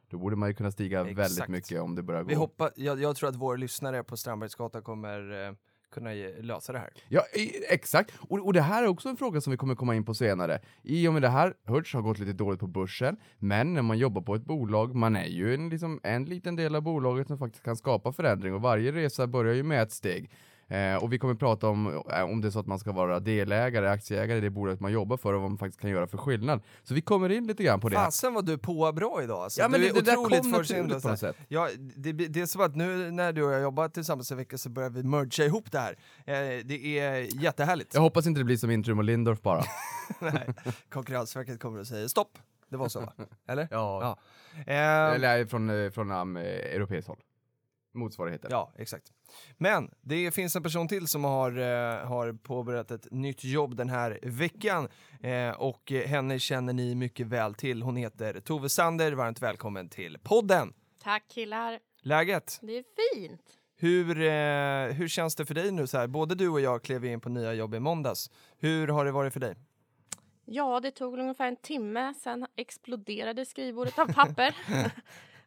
Då 0.10 0.18
borde 0.18 0.36
man 0.36 0.50
ju 0.50 0.56
kunna 0.56 0.72
stiga 0.72 1.04
väldigt 1.04 1.20
Exakt. 1.20 1.50
mycket 1.50 1.82
om 1.82 1.96
det 1.96 2.04
börjar 2.04 2.24
vi 2.24 2.34
gå. 2.34 2.40
hoppas, 2.40 2.72
jag, 2.76 3.02
jag 3.02 3.16
tror 3.16 3.30
att 3.30 3.36
våra 3.36 3.58
lyssnare 3.58 4.04
på 4.04 4.18
Strandbergsgatan 4.18 4.82
kommer 4.82 5.48
eh, 5.48 5.54
kunna 5.92 6.14
ge, 6.14 6.42
lösa 6.42 6.74
det 6.74 6.80
här. 6.80 6.90
Ja, 7.10 7.22
exakt. 7.70 8.14
Och, 8.30 8.46
och 8.46 8.54
det 8.54 8.62
här 8.62 8.84
är 8.84 8.88
också 8.88 9.10
en 9.10 9.18
fråga 9.18 9.42
som 9.42 9.52
vi 9.52 9.58
kommer 9.58 9.76
komma 9.76 9.96
in 9.96 10.06
på 10.06 10.14
senare. 10.14 10.60
I 10.84 11.08
och 11.08 11.14
med 11.14 11.22
det 11.22 11.30
här, 11.30 11.54
Hertz 11.68 11.94
har 11.94 12.02
gått 12.02 12.20
lite 12.20 12.34
dåligt 12.34 12.60
på 12.60 12.68
börsen, 12.68 13.18
men 13.38 13.74
när 13.74 13.82
man 13.82 13.98
jobbar 13.98 14.22
på 14.22 14.36
ett 14.36 14.46
bolag, 14.46 14.96
man 14.96 15.16
är 15.16 15.26
ju 15.26 15.54
en, 15.54 15.70
liksom, 15.70 16.00
en 16.04 16.26
liten 16.26 16.56
del 16.56 16.76
av 16.76 16.82
bolaget 16.82 17.28
som 17.28 17.38
faktiskt 17.38 17.64
kan 17.64 17.76
skapa 17.76 18.12
förändring 18.12 18.54
och 18.54 18.62
varje 18.62 18.92
resa 18.92 19.28
börjar 19.28 19.54
ju 19.54 19.64
med 19.64 19.82
ett 19.82 19.92
steg. 19.92 20.32
Eh, 20.72 21.04
och 21.04 21.14
vi 21.14 21.20
kommer 21.20 21.36
prata 21.36 21.68
om 21.68 21.88
eh, 21.88 22.24
om 22.24 22.42
det 22.42 22.48
är 22.48 22.52
så 22.52 22.60
att 22.60 22.68
man 22.68 22.80
ska 22.80 22.92
vara 22.92 23.20
delägare, 23.20 23.90
aktieägare 23.90 24.38
i 24.38 24.42
det 24.42 24.50
bolaget 24.50 24.80
man 24.80 24.92
jobbar 24.92 25.18
för 25.18 25.34
och 25.34 25.42
vad 25.42 25.52
man 25.52 25.58
faktiskt 25.58 25.82
kan 25.82 25.90
göra 25.90 26.08
för 26.08 26.18
skillnad. 26.18 26.62
Så 26.84 26.94
vi 26.94 27.02
kommer 27.02 27.30
in 27.30 27.48
lite 27.48 27.64
grann 27.64 27.80
på 27.80 27.90
det. 27.90 27.98
här. 27.98 28.06
Fasen 28.06 28.34
vad 28.34 28.46
du 28.46 28.58
på 28.58 28.92
bra 28.92 29.24
idag 29.24 29.44
alltså. 29.44 29.62
Ja 29.62 29.68
men 29.68 29.80
du 29.80 29.86
det, 29.86 29.92
är 29.92 29.94
det 29.94 30.02
där 30.02 30.16
kom 30.16 30.52
naturligt 30.52 30.82
på 30.82 30.94
något 30.94 31.02
så 31.02 31.10
här. 31.10 31.16
sätt. 31.16 31.36
Ja, 31.48 31.70
det, 31.96 32.12
det 32.12 32.42
är 32.42 32.46
som 32.46 32.62
att 32.62 32.76
nu 32.76 33.12
när 33.12 33.34
du 33.34 33.44
och 33.44 33.54
jag 33.54 33.62
jobbar 33.62 33.90
tillsammans 33.90 34.32
en 34.32 34.38
vecka 34.38 34.58
så 34.58 34.70
börjar 34.70 34.90
vi 34.90 35.04
mergea 35.04 35.46
ihop 35.46 35.72
det 35.72 35.80
här. 35.80 35.96
Eh, 36.26 36.66
det 36.66 37.00
är 37.00 37.42
jättehärligt. 37.44 37.94
Jag 37.94 38.02
hoppas 38.02 38.28
inte 38.28 38.40
det 38.40 38.46
blir 38.46 38.58
som 38.58 38.72
Intrum 38.72 38.98
och 38.98 39.04
Lindorf 39.04 39.42
bara. 39.42 39.64
Nej, 40.20 40.48
Konkurrensverket 40.90 41.60
kommer 41.60 41.80
och 41.80 41.88
säger 41.88 42.08
stopp. 42.08 42.38
Det 42.70 42.78
var 42.78 42.90
så 42.90 43.00
va? 43.00 43.14
Eller? 43.48 43.68
ja. 43.72 44.18
Ja. 44.66 44.74
Eh, 44.74 45.16
Eller 45.16 45.46
från, 45.46 45.70
eh, 45.70 45.92
från 45.92 46.12
um, 46.12 46.38
europeiskt 46.38 47.08
håll. 47.08 47.20
Motsvarigheten. 47.94 48.50
Ja, 48.52 48.74
exakt. 48.78 49.12
Men 49.58 49.92
det 50.02 50.32
finns 50.32 50.56
en 50.56 50.64
person 50.64 50.88
till 50.88 51.08
som 51.08 51.24
har, 51.24 51.52
eh, 51.52 52.08
har 52.08 52.34
påbörjat 52.34 52.92
ett 52.92 53.08
nytt 53.12 53.44
jobb 53.44 53.76
den 53.76 53.90
här 53.90 54.20
veckan 54.22 54.88
eh, 55.24 55.50
och 55.50 55.92
henne 55.92 56.40
känner 56.40 56.74
ni 56.74 56.96
mycket 56.96 57.28
väl 57.28 57.54
till. 57.54 57.82
Hon 57.82 57.96
heter 57.96 58.40
Tove 58.40 58.70
Sander. 58.70 59.12
Varmt 59.12 59.42
välkommen 59.42 59.90
till 59.90 60.18
podden! 60.24 60.74
Tack 61.04 61.28
killar. 61.28 61.80
Läget? 62.02 62.60
Det 62.62 62.78
är 62.78 62.84
fint. 63.14 63.42
Hur, 63.76 64.22
eh, 64.22 64.94
hur 64.94 65.08
känns 65.08 65.36
det 65.36 65.46
för 65.46 65.54
dig 65.54 65.72
nu 65.72 65.88
så 65.88 65.98
här? 65.98 66.08
Både 66.08 66.36
du 66.36 66.50
och 66.50 66.62
jag 66.62 66.84
klev 66.84 67.06
in 67.06 67.22
på 67.22 67.30
nya 67.30 67.54
jobb 67.54 67.76
i 67.76 67.80
måndags. 67.80 68.32
Hur 68.60 68.88
har 68.88 69.06
det 69.06 69.12
varit 69.12 69.34
för 69.34 69.40
dig? 69.40 69.56
Ja, 70.46 70.80
det 70.80 70.92
tog 70.92 71.20
ungefär 71.20 71.48
en 71.48 71.56
timme, 71.56 72.14
sen 72.14 72.48
exploderade 72.56 73.46
skrivbordet 73.46 74.00
av 74.00 74.14
papper. 74.14 74.56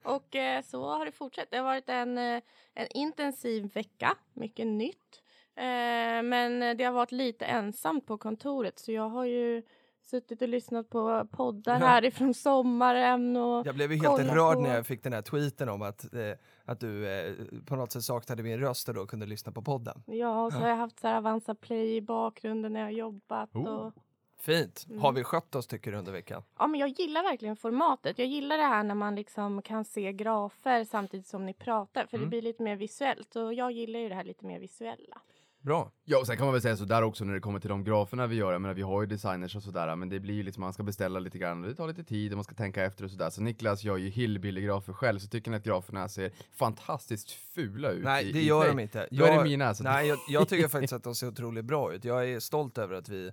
och 0.04 0.36
eh, 0.36 0.62
så 0.62 0.84
har 0.84 1.04
det 1.04 1.12
fortsatt. 1.12 1.46
Det 1.50 1.56
har 1.56 1.64
varit 1.64 1.88
en, 1.88 2.18
eh, 2.18 2.42
en 2.74 2.86
intensiv 2.94 3.72
vecka, 3.74 4.14
mycket 4.32 4.66
nytt. 4.66 5.22
Eh, 5.56 6.22
men 6.22 6.76
det 6.76 6.84
har 6.84 6.92
varit 6.92 7.12
lite 7.12 7.44
ensamt 7.44 8.06
på 8.06 8.18
kontoret 8.18 8.78
så 8.78 8.92
jag 8.92 9.08
har 9.08 9.24
ju 9.24 9.62
suttit 10.02 10.42
och 10.42 10.48
lyssnat 10.48 10.90
på 10.90 11.26
poddar 11.32 11.80
Ja. 11.80 11.86
härifrån 11.86 12.34
sommaren 12.34 13.36
och 13.36 13.66
Jag 13.66 13.74
blev 13.74 13.92
ju 13.92 13.98
helt 13.98 14.32
rörd 14.32 14.54
på- 14.56 14.62
när 14.62 14.74
jag 14.74 14.86
fick 14.86 15.02
den 15.02 15.12
här 15.12 15.22
tweeten 15.22 15.68
om 15.68 15.82
att, 15.82 16.14
eh, 16.14 16.20
att 16.64 16.80
du 16.80 17.08
eh, 17.08 17.34
på 17.66 17.76
något 17.76 17.92
sätt 17.92 18.02
saknade 18.02 18.42
min 18.42 18.58
röst 18.60 18.88
och 18.88 18.94
då 18.94 19.06
kunde 19.06 19.26
lyssna 19.26 19.52
på 19.52 19.62
podden. 19.62 20.02
ja, 20.06 20.44
och 20.44 20.52
så 20.52 20.58
har 20.58 20.68
jag 20.68 20.76
haft 20.76 21.00
så 21.00 21.08
här 21.08 21.16
Avanza 21.16 21.54
Play 21.54 21.96
i 21.96 22.00
bakgrunden 22.00 22.72
när 22.72 22.80
jag 22.80 22.92
jobbat. 22.92 23.54
Oh. 23.54 23.66
Och, 23.68 23.92
Fint. 24.44 24.86
Mm. 24.88 25.00
Har 25.02 25.12
vi 25.12 25.24
skött 25.24 25.54
oss 25.54 25.66
tycker 25.66 25.92
du 25.92 25.98
under 25.98 26.12
veckan? 26.12 26.42
Ja, 26.58 26.66
men 26.66 26.80
jag 26.80 26.88
gillar 26.88 27.22
verkligen 27.22 27.56
formatet. 27.56 28.18
Jag 28.18 28.28
gillar 28.28 28.56
det 28.58 28.64
här 28.64 28.82
när 28.82 28.94
man 28.94 29.14
liksom 29.14 29.62
kan 29.62 29.84
se 29.84 30.12
grafer 30.12 30.84
samtidigt 30.84 31.26
som 31.26 31.46
ni 31.46 31.54
pratar. 31.54 32.06
För 32.06 32.16
Mm. 32.16 32.26
det 32.26 32.30
blir 32.30 32.42
lite 32.42 32.62
mer 32.62 32.76
visuellt. 32.76 33.36
Och 33.36 33.54
jag 33.54 33.72
gillar 33.72 34.00
ju 34.00 34.08
det 34.08 34.14
här 34.14 34.24
lite 34.24 34.46
mer 34.46 34.60
visuella. 34.60 35.20
Bra. 35.60 35.90
Ja, 36.04 36.18
och 36.18 36.26
sen 36.26 36.36
kan 36.36 36.46
man 36.46 36.52
väl 36.52 36.62
säga 36.62 36.76
sådär 36.76 37.02
också 37.02 37.24
när 37.24 37.34
det 37.34 37.40
kommer 37.40 37.60
till 37.60 37.70
de 37.70 37.84
graferna 37.84 38.26
vi 38.26 38.36
gör. 38.36 38.52
Jag 38.52 38.60
menar, 38.62 38.74
vi 38.74 38.82
har 38.82 39.00
ju 39.02 39.06
designers 39.06 39.56
och 39.56 39.62
sådär, 39.62 39.96
men 39.96 40.08
det 40.08 40.20
blir 40.20 40.34
ju 40.34 40.42
liksom, 40.42 40.60
man 40.60 40.72
ska 40.72 40.82
beställa 40.82 41.18
lite 41.18 41.38
grann 41.38 41.62
och 41.62 41.68
det 41.70 41.74
tar 41.74 41.88
lite 41.88 42.04
tid 42.04 42.32
och 42.32 42.36
man 42.36 42.44
ska 42.44 42.54
tänka 42.54 42.84
efter 42.84 43.04
och 43.04 43.10
sådär. 43.10 43.30
Så 43.30 43.42
Niklas 43.42 43.84
gör 43.84 43.96
ju 43.96 44.08
hillbilly-grafer 44.08 44.92
själv, 44.92 45.18
så 45.18 45.28
tycker 45.28 45.50
ni 45.50 45.56
att 45.56 45.64
graferna 45.64 46.08
ser 46.08 46.32
fantastiskt 46.52 47.30
fula 47.30 47.90
ut 47.90 48.04
Nej, 48.04 48.28
i, 48.28 48.32
det 48.32 48.38
i 48.38 48.46
gör 48.46 48.60
Play? 48.62 48.74
de 48.76 48.82
inte. 48.82 49.08
Då 49.10 49.24
är 49.24 49.28
det 49.28 49.34
Jag- 49.34 49.44
mina. 49.44 49.74
Så 49.74 49.84
Nej, 49.84 50.08
jag, 50.08 50.18
jag 50.28 50.48
tycker 50.48 50.68
faktiskt 50.78 50.92
att 50.92 51.04
de 51.04 51.14
ser 51.14 51.28
otroligt 51.28 51.64
bra 51.64 51.92
ut. 51.94 52.04
Jag 52.04 52.28
är 52.30 52.40
stolt 52.40 52.78
över 52.78 52.94
att 52.94 53.08
vi 53.08 53.30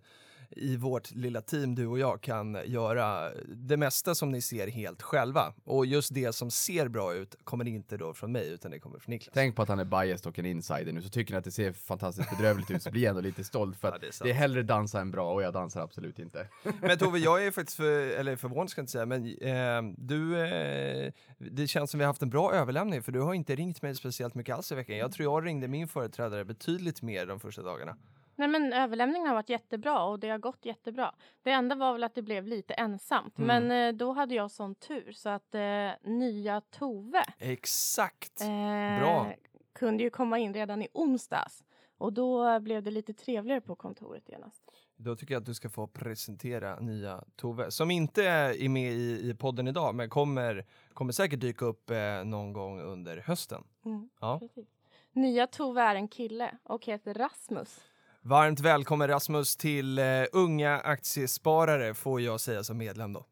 i 0.51 0.77
vårt 0.77 1.11
lilla 1.11 1.41
team, 1.41 1.75
du 1.75 1.87
och 1.87 1.99
jag, 1.99 2.21
kan 2.21 2.57
göra 2.65 3.31
det 3.47 3.77
mesta 3.77 4.15
som 4.15 4.29
ni 4.29 4.41
ser 4.41 4.67
helt 4.67 5.01
själva. 5.01 5.53
Och 5.63 5.85
just 5.85 6.13
det 6.13 6.35
som 6.35 6.51
ser 6.51 6.87
bra 6.87 7.13
ut 7.13 7.35
kommer 7.43 7.67
inte 7.67 7.97
då 7.97 8.13
från 8.13 8.31
mig, 8.31 8.49
utan 8.49 8.71
det 8.71 8.79
kommer 8.79 8.99
från 8.99 9.11
Niklas. 9.11 9.33
Tänk 9.33 9.55
på 9.55 9.61
att 9.61 9.69
han 9.69 9.79
är 9.79 9.85
biased 9.85 10.27
och 10.27 10.39
en 10.39 10.45
insider 10.45 10.93
nu, 10.93 11.01
så 11.01 11.09
tycker 11.09 11.33
ni 11.33 11.37
att 11.37 11.43
det 11.43 11.51
ser 11.51 11.73
fantastiskt 11.73 12.29
bedrövligt 12.29 12.71
ut 12.71 12.83
så 12.83 12.91
blir 12.91 13.01
jag 13.01 13.09
ändå 13.09 13.21
lite 13.21 13.43
stolt 13.43 13.77
för 13.77 13.87
Ja, 13.87 13.95
att 13.95 14.01
det 14.01 14.07
är 14.07 14.23
det 14.23 14.29
är 14.29 14.33
hellre 14.33 14.63
dansa 14.63 15.01
än 15.01 15.11
bra 15.11 15.33
och 15.33 15.43
jag 15.43 15.53
dansar 15.53 15.81
absolut 15.81 16.19
inte. 16.19 16.47
Men 16.81 16.97
Tove, 16.97 17.19
jag 17.19 17.45
är 17.45 17.51
faktiskt 17.51 17.77
för, 17.77 18.09
eller 18.09 18.35
förvånad 18.35 18.69
ska 18.69 18.79
jag 18.79 18.83
inte 18.83 18.91
säga, 18.91 19.05
men 19.05 19.25
eh, 19.25 19.93
du, 19.97 20.39
eh, 20.39 21.13
det 21.37 21.67
känns 21.67 21.91
som 21.91 21.97
vi 21.97 22.03
har 22.03 22.09
haft 22.09 22.21
en 22.21 22.29
bra 22.29 22.53
överlämning 22.53 23.03
för 23.03 23.11
du 23.11 23.19
har 23.19 23.33
inte 23.33 23.55
ringt 23.55 23.81
mig 23.81 23.95
speciellt 23.95 24.35
mycket 24.35 24.55
alls 24.55 24.71
i 24.71 24.75
veckan. 24.75 24.97
Jag 24.97 25.11
tror 25.11 25.23
jag 25.23 25.45
ringde 25.45 25.67
min 25.67 25.87
företrädare 25.87 26.45
betydligt 26.45 27.01
mer 27.01 27.25
de 27.25 27.39
första 27.39 27.61
dagarna. 27.61 27.95
Nej 28.35 28.47
men 28.47 28.73
överlämningen 28.73 29.27
har 29.27 29.35
varit 29.35 29.49
jättebra 29.49 30.03
och 30.03 30.19
det 30.19 30.29
har 30.29 30.37
gått 30.37 30.65
jättebra. 30.65 31.15
Det 31.43 31.51
enda 31.51 31.75
var 31.75 31.93
väl 31.93 32.03
att 32.03 32.15
det 32.15 32.21
blev 32.21 32.47
lite 32.47 32.73
ensamt. 32.73 33.37
Mm. 33.39 33.47
Men 33.67 33.87
eh, 33.87 33.97
då 33.97 34.11
hade 34.13 34.35
jag 34.35 34.51
sån 34.51 34.75
tur 34.75 35.11
så 35.11 35.29
att 35.29 35.55
eh, 35.55 35.89
nya 36.11 36.61
Tove 36.61 37.23
Exakt! 37.37 38.41
eh, 38.41 38.99
Bra. 38.99 39.33
kunde 39.73 40.03
ju 40.03 40.09
komma 40.09 40.39
in 40.39 40.53
redan 40.53 40.81
i 40.81 40.87
onsdags. 40.93 41.63
Och 41.97 42.13
då 42.13 42.59
blev 42.59 42.83
det 42.83 42.91
lite 42.91 43.13
trevligare 43.13 43.61
på 43.61 43.75
kontoret 43.75 44.29
genast. 44.29 44.63
Då 44.95 45.15
tycker 45.15 45.33
jag 45.33 45.39
att 45.41 45.45
du 45.45 45.53
ska 45.53 45.69
få 45.69 45.87
presentera 45.87 46.79
nya 46.79 47.23
Tove, 47.35 47.71
som 47.71 47.91
inte 47.91 48.23
är 48.23 48.69
med 48.69 48.91
i, 48.93 49.29
i 49.29 49.35
podden 49.35 49.67
idag, 49.67 49.95
men 49.95 50.09
kommer, 50.09 50.65
kommer 50.93 51.11
säkert 51.13 51.39
dyka 51.39 51.65
upp 51.65 51.89
eh, 51.89 52.23
någon 52.25 52.53
gång 52.53 52.81
under 52.81 53.17
hösten. 53.17 53.63
Mm, 53.85 54.09
Ja. 54.21 54.39
precis. 54.39 54.67
Nya 55.13 55.47
Tove 55.47 55.81
är 55.81 55.95
en 55.95 56.07
kille 56.07 56.57
och 56.63 56.85
heter 56.85 57.13
Rasmus. 57.13 57.79
Varmt 58.23 58.59
välkommen 58.59 59.07
Rasmus 59.07 59.57
till 59.57 59.99
eh, 59.99 60.05
Unga 60.31 60.79
Aktiesparare, 60.79 61.93
får 61.93 62.21
jag 62.21 62.39
säga 62.39 62.63
som 62.63 62.77
medlem 62.77 63.13
då. 63.13 63.25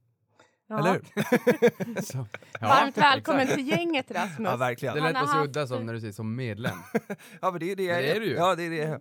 Ja. 0.68 0.80
Eller 0.80 0.92
hur? 0.94 2.02
Så, 2.02 2.26
Varmt 2.62 2.98
välkommen 2.98 3.42
exakt. 3.42 3.58
till 3.60 3.68
gänget 3.70 4.12
Rasmus. 4.12 4.50
Ja, 4.50 4.56
verkligen. 4.56 4.96
Det 4.96 5.02
lät 5.02 5.18
så 5.18 5.26
haft- 5.26 5.48
udda 5.48 5.68
som 5.68 5.86
när 5.86 5.94
du 5.94 6.00
säger 6.00 6.14
som 6.14 6.36
medlem. 6.36 6.78
Ja, 7.42 7.52
men 7.52 7.60
det 7.60 7.72
är 7.72 7.76
det 7.76 7.84
jag 7.84 8.04
det 8.04 8.12
är 8.16 8.20
du 8.20 8.26
ju. 8.26 8.34
Ja, 8.36 8.56
det 8.56 8.64
är 8.64 8.70
det 8.70 9.00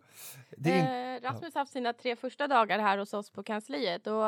det 0.56 0.72
är. 0.72 1.14
Eh, 1.16 1.20
Rasmus 1.20 1.54
har 1.54 1.60
haft 1.60 1.72
sina 1.72 1.92
tre 1.92 2.16
första 2.16 2.46
dagar 2.48 2.78
här 2.78 2.98
hos 2.98 3.14
oss 3.14 3.30
på 3.30 3.42
kansliet 3.42 4.06
och 4.06 4.22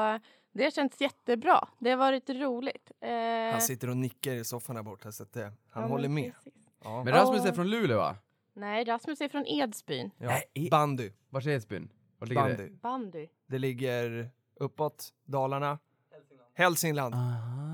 det 0.53 0.65
har 0.65 0.71
känts 0.71 1.01
jättebra. 1.01 1.69
Det 1.79 1.91
har 1.91 1.97
varit 1.97 2.31
roligt. 2.31 2.91
Eh, 3.01 3.53
Han 3.53 3.61
sitter 3.61 3.91
och 3.91 3.97
nickar 3.97 4.33
i 4.33 4.45
soffan 4.45 4.77
här 4.77 4.83
borta, 4.83 5.13
så 5.13 5.23
att, 5.23 5.37
eh, 5.37 5.43
han 5.71 5.83
ja, 5.83 5.89
håller 5.89 6.09
med. 6.09 6.33
precis. 6.35 6.55
Ja. 6.85 7.05
Men 7.05 7.15
Rasmus 7.15 7.45
är 7.45 7.53
från 7.53 7.71
Luleå 7.71 7.99
va? 7.99 8.17
Nej, 8.61 8.85
Rasmus 8.85 9.21
är 9.21 9.29
från 9.29 9.47
Edsbyn. 9.47 10.11
Ja. 10.19 10.41
Nej. 10.55 10.69
Bandy. 10.71 11.11
Vart 11.29 11.47
är 11.47 11.51
Edsbyn? 11.51 11.93
Vart 12.19 12.29
ligger 12.29 12.49
det? 12.49 12.57
Bandy. 12.57 12.73
Bandy. 12.83 13.29
Det 13.47 13.59
ligger 13.59 14.31
uppåt 14.55 15.09
Dalarna. 15.25 15.79
Hälsingland. 16.55 17.15
Precis. 17.15 17.70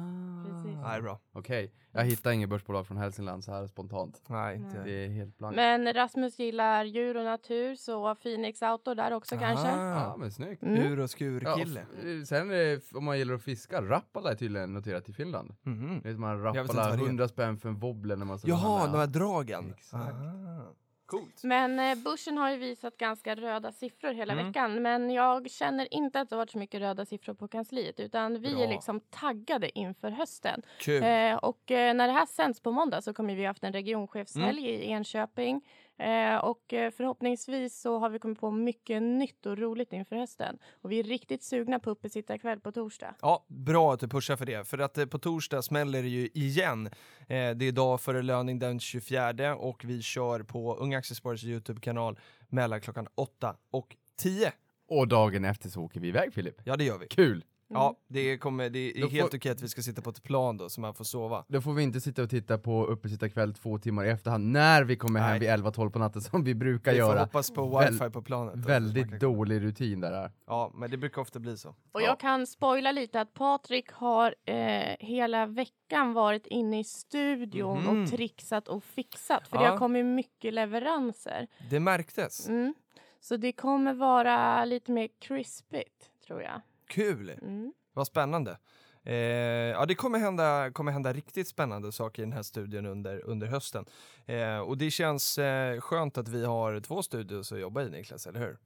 Nej, 0.86 1.02
bra. 1.02 1.20
Okej, 1.32 1.72
jag 1.92 2.04
hittar 2.04 2.30
inget 2.30 2.48
börsbolag 2.48 2.86
från 2.86 2.96
Hälsingland 2.96 3.44
så 3.44 3.52
här 3.52 3.66
spontant. 3.66 4.22
Nej, 4.28 4.56
inte. 4.56 4.82
Det 4.84 4.90
är 5.04 5.08
helt 5.08 5.38
blankt. 5.38 5.56
Men 5.56 5.92
Rasmus 5.94 6.38
gillar 6.38 6.84
djur 6.84 7.16
och 7.16 7.24
natur 7.24 7.74
så 7.74 8.14
Phoenix 8.14 8.62
Auto 8.62 8.94
där 8.94 9.12
också 9.12 9.38
kanske. 9.38 9.68
Ja 9.68 10.06
Ah, 10.06 10.16
men 10.16 10.32
snyggt. 10.32 10.62
Mm. 10.62 10.76
ur 10.92 11.00
och 11.00 11.10
skur-kille. 11.10 11.86
Ja, 12.02 12.08
f- 12.22 12.28
sen 12.28 12.50
eh, 12.50 12.78
om 12.94 13.04
man 13.04 13.18
gillar 13.18 13.34
att 13.34 13.42
fiska, 13.42 13.82
Rappala 13.82 14.30
är 14.30 14.34
tydligen 14.34 14.72
noterat 14.72 15.08
i 15.08 15.12
Finland. 15.12 15.54
Mhm. 15.62 16.00
Det 16.02 16.08
är 16.08 16.12
som 16.12 16.20
man 16.20 16.36
inte 16.36 16.48
Rappala 16.48 16.88
vad 16.90 16.98
det 16.98 17.02
är. 17.02 17.06
100 17.06 17.28
spänn 17.28 17.56
för 17.58 17.68
en 17.68 17.78
wobbler 17.78 18.16
när 18.16 18.26
man 18.26 18.38
ska 18.38 18.48
Jaha, 18.48 18.86
de 18.92 18.98
här 18.98 19.06
dragen. 19.06 19.74
Exakt. 19.78 20.12
Ah. 20.14 20.72
Coolt. 21.06 21.44
Men 21.44 21.78
eh, 21.80 21.94
börsen 22.04 22.38
har 22.38 22.50
ju 22.50 22.56
visat 22.56 22.96
ganska 22.96 23.34
röda 23.34 23.72
siffror 23.72 24.12
hela 24.12 24.32
Mm. 24.32 24.46
veckan. 24.46 24.82
Men 24.82 25.10
jag 25.10 25.50
känner 25.50 25.94
inte 25.94 26.20
att 26.20 26.28
det 26.28 26.34
har 26.36 26.38
varit 26.38 26.50
så 26.50 26.58
mycket 26.58 26.80
röda 26.80 27.04
siffror 27.04 27.34
på 27.34 27.48
kansliet. 27.48 28.00
Utan 28.00 28.40
vi 28.40 28.54
Bra. 28.54 28.62
är 28.64 28.68
liksom 28.68 29.00
taggade 29.00 29.78
inför 29.78 30.10
hösten. 30.10 30.62
Kul. 30.80 31.02
Eh, 31.02 31.34
och 31.34 31.70
eh, 31.70 31.94
när 31.94 32.06
det 32.06 32.12
här 32.12 32.26
sänds 32.26 32.60
på 32.60 32.72
måndag 32.72 33.02
så 33.02 33.14
kommer 33.14 33.34
vi 33.34 33.44
haft 33.44 33.64
en 33.64 33.72
regionchefshelg 33.72 34.68
Mm. 34.70 34.80
i 34.82 34.86
Enköping. 34.90 35.60
Eh, 35.98 36.36
och 36.36 36.72
eh, 36.72 36.90
förhoppningsvis 36.90 37.80
så 37.80 37.98
har 37.98 38.10
vi 38.10 38.18
kommit 38.18 38.40
på 38.40 38.50
mycket 38.50 39.02
nytt 39.02 39.46
och 39.46 39.58
roligt 39.58 39.92
inför 39.92 40.16
hösten. 40.16 40.58
Och 40.82 40.92
vi 40.92 40.98
är 40.98 41.02
riktigt 41.02 41.42
sugna 41.42 41.78
på 41.78 41.90
uppesittarkväll 41.90 42.60
på 42.60 42.72
torsdag. 42.72 43.14
Ja, 43.22 43.46
bra 43.48 43.94
att 43.94 44.00
du 44.00 44.08
pushar 44.08 44.36
för 44.36 44.46
det. 44.46 44.68
För 44.68 44.78
att 44.78 44.98
eh, 44.98 45.06
på 45.06 45.18
torsdag 45.18 45.62
smäller 45.62 46.02
det 46.02 46.08
ju 46.08 46.28
igen. 46.34 46.86
Eh, 46.86 46.90
det 47.28 47.64
är 47.68 47.72
dag 47.72 48.00
före 48.00 48.22
löning 48.22 48.58
den 48.58 48.80
24 48.80 49.56
och 49.56 49.84
vi 49.84 50.02
kör 50.02 50.42
på 50.42 50.76
Unga 50.76 50.98
Aktiesparares 50.98 51.44
YouTube-kanal 51.44 52.18
mellan 52.48 52.80
klockan 52.80 53.08
8 53.14 53.56
och 53.70 53.96
10. 54.16 54.52
Och 54.88 55.08
dagen 55.08 55.44
efter 55.44 55.68
så 55.68 55.82
åker 55.82 56.00
vi 56.00 56.08
iväg 56.08 56.34
Filip. 56.34 56.60
Ja, 56.64 56.76
det 56.76 56.84
gör 56.84 56.98
vi. 56.98 57.06
Kul! 57.06 57.44
Ja, 57.68 57.96
det, 58.08 58.38
kommer, 58.38 58.70
det 58.70 58.78
är 58.78 59.00
Då 59.00 59.08
får- 59.08 59.14
helt 59.16 59.34
okej 59.34 59.52
att 59.52 59.62
vi 59.62 59.68
ska 59.68 59.82
sitta 59.82 60.02
på 60.02 60.10
ett 60.10 60.22
plan 60.22 60.56
då 60.56 60.68
så 60.68 60.80
man 60.80 60.94
får 60.94 61.04
sova. 61.04 61.44
Då 61.48 61.60
får 61.60 61.72
vi 61.74 61.82
inte 61.82 62.00
sitta 62.00 62.22
och 62.22 62.30
titta 62.30 62.58
på 62.58 62.86
uppesittarkväll 62.86 63.54
två 63.54 63.78
timmar 63.78 64.04
i 64.04 64.08
efterhand 64.10 64.52
när 64.52 64.84
vi 64.84 64.96
kommer 64.96 65.20
hem 65.20 65.30
Nej. 65.30 65.38
vid 65.38 65.48
11-12 65.48 65.90
på 65.90 65.98
natten 65.98 66.22
som 66.22 66.44
vi 66.44 66.54
brukar 66.54 66.92
Vi 66.92 67.00
får 67.00 67.08
göra. 67.08 67.20
hoppas 67.20 67.50
på 67.50 67.78
Väl- 67.78 67.92
wifi 67.92 68.10
på 68.10 68.22
planet. 68.22 68.54
då, 68.54 68.60
Väldigt 68.68 69.08
kan- 69.10 69.18
dålig 69.18 69.62
rutin 69.62 70.00
där. 70.00 70.12
Här. 70.12 70.30
Ja, 70.46 70.70
men 70.74 70.90
det 70.90 70.96
brukar 70.96 71.22
ofta 71.22 71.38
bli 71.38 71.56
så. 71.56 71.74
Och 71.92 72.02
jag 72.02 72.20
kan 72.20 72.46
spoila 72.46 72.92
lite 72.92 73.20
att 73.20 73.34
Patrik 73.34 73.90
har 73.92 74.34
eh, 74.44 74.96
hela 75.00 75.46
veckan 75.46 76.12
varit 76.12 76.46
inne 76.46 76.80
i 76.80 76.84
studion 76.84 77.82
Mhm. 77.82 78.02
och 78.02 78.10
trixat 78.10 78.68
och 78.68 78.84
fixat. 78.84 79.48
För 79.48 79.58
det 79.58 79.64
Ja. 79.64 79.70
har 79.70 79.78
kommit 79.78 80.06
mycket 80.06 80.54
leveranser. 80.54 81.46
Det 81.70 81.80
märktes. 81.80 82.48
Mm. 82.48 82.74
Så 83.20 83.36
det 83.36 83.52
kommer 83.52 83.94
vara 83.94 84.64
lite 84.64 84.92
mer 84.92 85.08
crispigt 85.18 86.10
tror 86.26 86.42
jag. 86.42 86.60
Kul! 86.86 87.30
Mm. 87.42 87.72
Vad 87.92 88.06
spännande. 88.06 88.58
Eh, 89.06 89.14
ja, 89.14 89.86
det 89.86 89.94
kommer 89.94 90.18
hända, 90.18 90.70
kommer 90.70 90.92
hända 90.92 91.12
riktigt 91.12 91.48
spännande 91.48 91.92
saker 91.92 92.22
i 92.22 92.24
den 92.24 92.32
här 92.32 92.42
studien 92.42 92.86
under, 92.86 93.24
under 93.24 93.46
hösten. 93.46 93.84
Eh, 94.26 94.58
och 94.58 94.78
det 94.78 94.90
känns 94.90 95.38
eh, 95.38 95.80
skönt 95.80 96.18
att 96.18 96.28
vi 96.28 96.44
har 96.44 96.80
två 96.80 97.02
studios 97.02 97.52
att 97.52 97.60
jobba 97.60 97.82
i 97.82 97.90
Niklas, 97.90 98.26
eller 98.26 98.40
hur? 98.40 98.58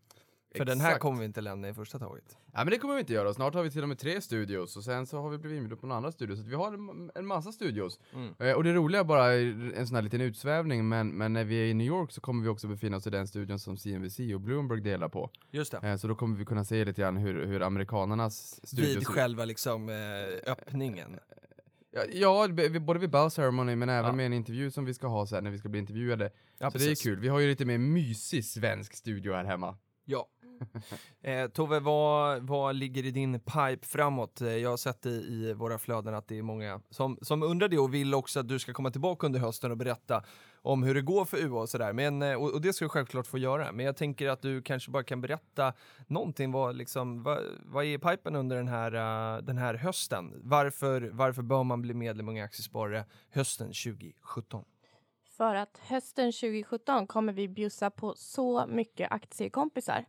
För 0.56 0.64
den 0.64 0.80
här 0.80 0.88
Exakt. 0.88 1.02
kommer 1.02 1.18
vi 1.18 1.24
inte 1.24 1.40
lämna 1.40 1.68
i 1.68 1.74
första 1.74 1.98
taget. 1.98 2.36
Ja 2.52 2.58
men 2.58 2.66
det 2.66 2.78
kommer 2.78 2.94
vi 2.94 3.00
inte 3.00 3.12
göra, 3.12 3.34
snart 3.34 3.54
har 3.54 3.62
vi 3.62 3.70
till 3.70 3.82
och 3.82 3.88
med 3.88 3.98
tre 3.98 4.20
studios 4.20 4.76
och 4.76 4.84
sen 4.84 5.06
så 5.06 5.20
har 5.20 5.30
vi 5.30 5.38
blivit 5.38 5.56
inbjudna 5.56 5.76
på 5.76 5.86
några 5.86 5.96
andra 5.96 6.12
studios, 6.12 6.38
så 6.38 6.44
vi 6.44 6.54
har 6.54 6.72
en, 6.72 7.10
en 7.14 7.26
massa 7.26 7.52
studios. 7.52 8.00
Mm. 8.14 8.34
Eh, 8.38 8.52
och 8.56 8.64
det 8.64 8.72
roliga 8.72 9.04
bara, 9.04 9.32
är 9.32 9.72
en 9.76 9.86
sån 9.86 9.94
här 9.94 10.02
liten 10.02 10.20
utsvävning, 10.20 10.88
men, 10.88 11.08
men 11.08 11.32
när 11.32 11.44
vi 11.44 11.54
är 11.56 11.64
i 11.64 11.74
New 11.74 11.86
York 11.86 12.12
så 12.12 12.20
kommer 12.20 12.42
vi 12.42 12.48
också 12.48 12.68
befinna 12.68 12.96
oss 12.96 13.06
i 13.06 13.10
den 13.10 13.26
studion 13.28 13.58
som 13.58 13.76
CNBC 13.76 14.34
och 14.34 14.40
Bloomberg 14.40 14.80
delar 14.80 15.08
på. 15.08 15.30
Just 15.50 15.72
det. 15.80 15.88
Eh, 15.88 15.96
så 15.96 16.08
då 16.08 16.14
kommer 16.14 16.36
vi 16.36 16.44
kunna 16.44 16.64
se 16.64 16.84
lite 16.84 17.00
grann 17.02 17.16
hur, 17.16 17.46
hur 17.46 17.62
amerikanernas 17.62 18.60
studios... 18.68 18.96
Vid 18.96 19.06
själva 19.06 19.44
liksom 19.44 19.88
eh, 19.88 20.52
öppningen. 20.52 21.18
Ja, 21.92 22.00
ja, 22.12 22.46
vid- 22.46 22.82
både 22.82 23.00
vid 23.00 23.10
bow 23.10 23.28
ceremony 23.28 23.76
men 23.76 23.88
även 23.88 24.04
Ja. 24.10 24.12
med 24.16 24.26
en 24.26 24.32
intervju 24.32 24.70
som 24.70 24.84
vi 24.84 24.94
ska 24.94 25.06
ha 25.06 25.26
sen 25.26 25.44
när 25.44 25.50
vi 25.50 25.58
ska 25.58 25.68
bli 25.68 25.80
intervjuade. 25.80 26.24
Ja, 26.58 26.70
så 26.70 26.78
det 26.78 26.84
är 26.84 26.88
precis. 26.88 27.02
kul, 27.02 27.20
vi 27.20 27.28
har 27.28 27.40
ju 27.40 27.48
lite 27.48 27.64
mer 27.64 27.78
mysig 27.78 28.44
svensk 28.44 28.94
studio 28.94 29.32
här 29.34 29.44
hemma. 29.44 29.76
Ja. 30.04 30.26
Eh, 31.22 31.48
Tove, 31.48 31.80
vad, 31.80 32.42
vad 32.42 32.74
ligger 32.74 33.04
i 33.06 33.10
din 33.10 33.40
pipe 33.40 33.86
framåt? 33.86 34.40
Eh, 34.40 34.56
Jag 34.56 34.70
har 34.70 34.76
sett 34.76 35.06
i, 35.06 35.10
i 35.10 35.52
våra 35.52 35.78
flöden 35.78 36.14
att 36.14 36.28
det 36.28 36.38
är 36.38 36.42
många 36.42 36.80
som, 36.90 37.18
som 37.22 37.42
undrar 37.42 37.68
det 37.68 37.78
och 37.78 37.94
vill 37.94 38.14
också 38.14 38.40
att 38.40 38.48
du 38.48 38.58
ska 38.58 38.72
komma 38.72 38.90
tillbaka 38.90 39.26
under 39.26 39.40
hösten 39.40 39.70
och 39.70 39.76
berätta 39.76 40.22
om 40.62 40.82
hur 40.82 40.94
det 40.94 41.02
går 41.02 41.24
för 41.24 41.36
UA 41.38 41.60
och 41.60 41.68
sådär. 41.68 41.92
Men, 41.92 42.22
eh, 42.22 42.34
och, 42.34 42.52
och 42.54 42.60
det 42.60 42.72
ska 42.72 42.84
du 42.84 42.88
självklart 42.88 43.26
få 43.26 43.38
göra. 43.38 43.72
Men 43.72 43.86
jag 43.86 43.96
tänker 43.96 44.28
att 44.28 44.42
du 44.42 44.62
kanske 44.62 44.90
bara 44.90 45.02
kan 45.02 45.20
berätta 45.20 45.72
någonting. 46.06 46.52
Vad, 46.52 46.76
liksom, 46.76 47.22
vad, 47.22 47.38
vad 47.64 47.84
är 47.84 47.88
i 47.88 47.98
pipen 47.98 48.36
under 48.36 48.56
den 48.56 48.68
här, 48.68 48.92
eh, 49.36 49.42
den 49.42 49.58
här 49.58 49.74
hösten? 49.74 50.40
Varför, 50.42 51.10
varför 51.12 51.42
bör 51.42 51.64
man 51.64 51.82
bli 51.82 51.94
medlem 51.94 52.28
i 52.28 52.30
Unga 52.30 52.44
Aktiesparare 52.44 53.04
hösten 53.30 53.66
2017? 53.66 54.64
För 55.36 55.54
att 55.54 55.78
hösten 55.82 56.32
2017 56.32 57.06
kommer 57.06 57.32
vi 57.32 57.48
bjussa 57.48 57.90
på 57.90 58.14
så 58.16 58.66
mycket 58.66 59.12
aktiekompisar. 59.12 60.04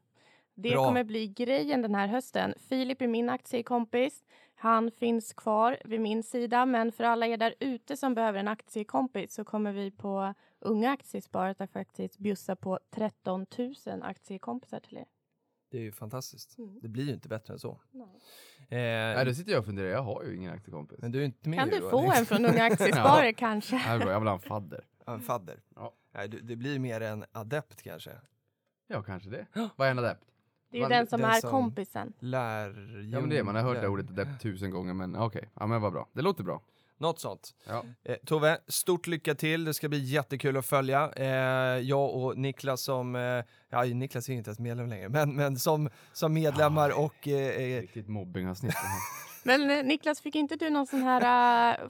Det 0.61 0.69
Bra. 0.71 0.85
kommer 0.85 1.03
bli 1.03 1.27
grejen 1.27 1.81
den 1.81 1.95
här 1.95 2.07
hösten. 2.07 2.53
Filip 2.69 3.01
är 3.01 3.07
min 3.07 3.29
aktiekompis. 3.29 4.23
Han 4.55 4.91
finns 4.91 5.33
kvar 5.33 5.77
vid 5.85 6.01
min 6.01 6.23
sida, 6.23 6.65
men 6.65 6.91
för 6.91 7.03
alla 7.03 7.27
er 7.27 7.37
där 7.37 7.53
ute 7.59 7.97
som 7.97 8.13
behöver 8.13 8.39
en 8.39 8.47
aktiekompis 8.47 9.33
så 9.33 9.43
kommer 9.43 9.71
vi 9.71 9.91
på 9.91 10.33
Unga 10.59 10.91
Aktiesparet 10.91 11.61
att 11.61 11.71
faktiskt 11.71 12.17
bjussa 12.17 12.55
på 12.55 12.79
13 12.91 13.45
000 13.57 13.73
aktiekompisar 14.03 14.79
till 14.79 14.97
er. 14.97 15.05
Det 15.71 15.77
är 15.77 15.81
ju 15.81 15.91
fantastiskt. 15.91 16.57
Mm. 16.57 16.79
Det 16.81 16.87
blir 16.87 17.03
ju 17.05 17.13
inte 17.13 17.27
bättre 17.27 17.53
än 17.53 17.59
så. 17.59 17.79
Nej. 17.91 18.07
Eh, 18.59 19.15
Nej, 19.15 19.25
då 19.25 19.33
sitter 19.33 19.51
jag 19.51 19.59
och 19.59 19.65
funderar, 19.65 19.87
jag 19.87 20.01
har 20.03 20.23
ju 20.23 20.35
ingen 20.35 20.53
aktiekompis. 20.53 20.99
men 21.01 21.11
du 21.11 21.19
är 21.21 21.25
inte 21.25 21.49
med 21.49 21.59
Kan 21.59 21.69
du 21.69 21.77
UA, 21.79 21.89
få 21.89 22.01
liksom. 22.01 22.19
en 22.19 22.25
från 22.25 22.45
Unga 22.45 22.63
Aktiesparare 22.71 23.33
kanske? 23.33 23.75
Nej, 23.75 23.99
bra, 23.99 24.11
jag 24.11 24.19
vill 24.19 24.27
ha 24.27 24.35
en 24.35 24.39
fadder. 24.41 24.85
Ja, 25.05 25.13
En 25.13 25.19
fadder. 25.21 25.61
Ja. 25.75 25.93
Nej, 26.13 26.27
du, 26.29 26.39
det 26.41 26.55
blir 26.55 26.79
mer 26.79 27.01
en 27.01 27.25
adept 27.31 27.81
kanske. 27.81 28.11
Ja, 28.87 29.03
kanske 29.03 29.29
det. 29.29 29.45
Vad 29.75 29.87
är 29.87 29.91
en 29.91 29.99
adept? 29.99 30.25
Det 30.71 30.77
är 30.77 30.79
ju 30.79 30.81
Man- 30.81 30.89
den 30.91 31.07
som 31.07 31.21
den 31.21 31.29
är 31.31 31.39
som- 31.41 31.49
kompisen. 31.51 32.13
Lärjunge. 32.19 33.09
Ja 33.15 33.19
men 33.19 33.29
det, 33.29 33.43
man 33.43 33.55
har 33.55 33.61
hört 33.63 33.81
det 33.81 33.87
ordet 33.87 34.09
adept 34.09 34.41
tusen 34.41 34.71
gånger 34.71 34.93
men 34.93 35.15
okej, 35.15 35.49
ja 35.59 35.67
men 35.67 35.81
vad 35.81 35.93
bra. 35.93 36.07
Det 36.13 36.21
låter 36.21 36.43
bra. 36.43 36.61
Något 36.97 37.19
sånt. 37.19 37.53
Ja. 37.67 37.83
Eh, 38.03 38.15
Tove, 38.25 38.57
stort 38.67 39.07
lycka 39.07 39.35
till. 39.35 39.65
Det 39.65 39.73
ska 39.73 39.89
bli 39.89 39.99
jättekul 39.99 40.57
att 40.57 40.65
följa. 40.65 41.11
Eh, 41.15 41.25
jag 41.79 42.15
och 42.15 42.37
Niklas 42.37 42.81
som, 42.81 43.15
eh, 43.15 43.21
ja 43.69 43.83
Niklas 43.83 44.27
är 44.29 44.31
ju 44.33 44.37
inte 44.37 44.49
ens 44.49 44.59
medlem 44.59 44.87
längre, 44.87 45.09
men, 45.09 45.35
men 45.35 45.59
som, 45.59 45.89
som 46.13 46.33
medlemmar 46.33 46.99
och 46.99 47.27
eh, 47.27 47.61
eh, 47.61 47.81
Riktigt 47.81 48.07
mobbingavsnitt. 48.07 48.73
det. 49.43 49.57
Men 49.57 49.71
eh, 49.79 49.83
Niklas, 49.85 50.21
fick 50.21 50.35
inte 50.35 50.55
du 50.55 50.69
någon 50.69 50.87
sån 50.87 51.01
här, 51.03 51.71
eh, 51.83 51.87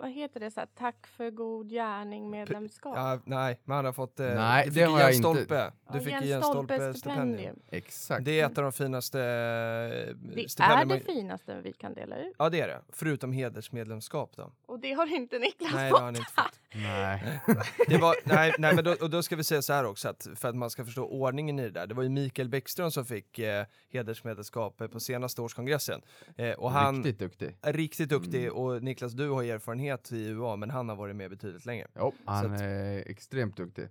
vad 0.00 0.10
heter 0.10 0.40
det, 0.40 0.50
så 0.50 0.60
här, 0.60 0.68
tack 0.78 1.06
för 1.06 1.30
god 1.30 1.70
gärning 1.70 2.30
medlemskap? 2.30 2.96
ja, 2.96 3.18
nej, 3.24 3.60
man 3.64 3.84
har 3.84 3.92
fått, 3.92 4.20
eh, 4.20 4.26
Nej, 4.26 4.64
du 4.64 4.70
det 4.70 4.74
fick 4.80 4.88
har 4.88 5.00
jag 5.00 5.12
Jens 5.12 5.16
inte. 5.26 5.28
Stolpe. 5.44 5.72
Du 5.92 5.98
Ja, 5.98 6.04
fick 6.04 6.28
Jens 6.28 6.46
Stolpe 6.46 6.74
Stolpe 6.74 6.94
stipendium. 6.98 7.34
stipendium. 7.34 7.56
Exakt. 7.70 8.24
Det 8.24 8.40
är 8.40 8.46
ett 8.46 8.58
av 8.58 8.64
de 8.64 8.72
finaste 8.72 9.18
eh, 9.20 9.24
Det 9.24 10.42
är 10.58 10.84
det 10.86 11.00
finaste 11.00 11.60
vi 11.60 11.72
kan 11.72 11.94
dela 11.94 12.16
ut. 12.18 12.34
Ja 12.38 12.48
det 12.48 12.60
är 12.60 12.68
det, 12.68 12.80
förutom 12.92 13.32
hedersmedlemskap 13.32 14.36
då. 14.36 14.52
Och 14.66 14.80
det 14.80 14.92
har 14.92 15.14
inte 15.16 15.38
Niklas 15.38 15.72
Nej 15.74 15.84
det 15.84 15.90
fått. 15.90 15.98
har 15.98 16.04
han 16.06 16.16
inte 16.16 16.32
fått. 16.32 16.60
Nej. 16.74 17.40
Det 17.88 17.98
var, 17.98 18.14
nej, 18.24 18.54
nej 18.58 18.74
men 18.74 18.84
då, 18.84 18.94
och 19.00 19.10
då 19.10 19.22
ska 19.22 19.36
vi 19.36 19.44
säga 19.44 19.62
så 19.62 19.72
här 19.72 19.84
också, 19.86 20.08
att 20.08 20.26
för 20.36 20.48
att 20.48 20.56
man 20.56 20.70
ska 20.70 20.84
förstå 20.84 21.04
ordningen 21.06 21.58
i 21.58 21.62
det 21.62 21.70
där. 21.70 21.86
Det 21.86 21.94
var 21.94 22.02
ju 22.02 22.08
Mikael 22.08 22.48
Bäckström 22.48 22.90
som 22.90 23.04
fick 23.04 23.38
eh, 23.38 23.64
hedersmedlemskap 23.92 24.82
på 24.92 25.00
senaste 25.00 25.42
årskongressen. 25.42 26.02
Eh, 26.36 26.50
och 26.52 26.70
han 26.70 26.85
Riktigt 26.94 27.18
duktig. 27.18 27.56
är 27.62 27.72
riktigt 27.72 28.08
duktig 28.08 28.52
och 28.52 28.82
Niklas 28.82 29.12
du 29.12 29.28
har 29.28 29.42
erfarenhet 29.44 30.12
i 30.12 30.26
UA 30.28 30.56
men 30.56 30.70
han 30.70 30.88
har 30.88 30.96
varit 30.96 31.16
med 31.16 31.30
betydligt 31.30 31.66
längre. 31.66 31.86
Jo, 31.96 32.12
han 32.24 32.54
att- 32.54 32.60
är 32.60 33.10
extremt 33.10 33.56
duktig. 33.56 33.88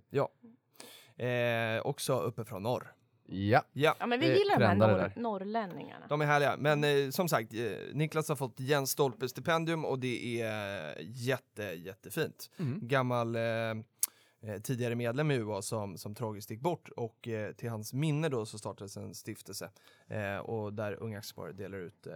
Eh, 1.16 1.80
också 1.86 2.18
uppe 2.20 2.44
från 2.44 2.62
norr. 2.62 2.92
Ja. 3.28 3.62
Ja, 3.72 3.94
Ja 3.98 4.06
men 4.06 4.20
vi 4.20 4.28
Det 4.28 4.38
gillar 4.38 4.58
de 4.60 4.64
här 4.66 4.74
norr, 4.74 5.12
norrlänningarna. 5.16 6.06
de 6.08 6.20
är 6.20 6.26
härliga. 6.26 6.56
Men 6.58 6.84
eh, 6.84 7.10
som 7.10 7.28
sagt, 7.28 7.54
eh, 7.54 7.60
Niklas 7.94 8.28
har 8.28 8.36
fått 8.36 8.60
Jens 8.60 8.90
Stolpe 8.90 9.28
stipendium 9.28 9.84
och 9.84 9.98
det 9.98 10.40
är 10.40 10.94
jätte, 11.00 11.62
jättefint. 11.62 12.50
Mm. 12.58 12.78
gammal 12.82 13.36
eh, 13.36 13.42
eh, 13.42 13.76
tidigare 14.62 14.94
medlem 14.94 15.30
i 15.30 15.34
UA 15.34 15.62
som, 15.62 15.98
som 15.98 16.14
tragiskt 16.14 16.50
gick 16.50 16.60
bort 16.60 16.88
och 16.96 17.28
eh, 17.28 17.52
till 17.52 17.68
hans 17.70 17.92
minne 17.92 18.28
då 18.28 18.46
så 18.46 18.58
startades 18.58 18.96
en 18.96 19.14
stiftelse 19.14 19.70
eh, 20.08 20.38
och 20.38 20.72
där 20.72 21.02
Unga 21.02 21.18
Aktiesparare 21.18 21.52
delar 21.52 21.78
ut, 21.78 22.06
eh, 22.06 22.12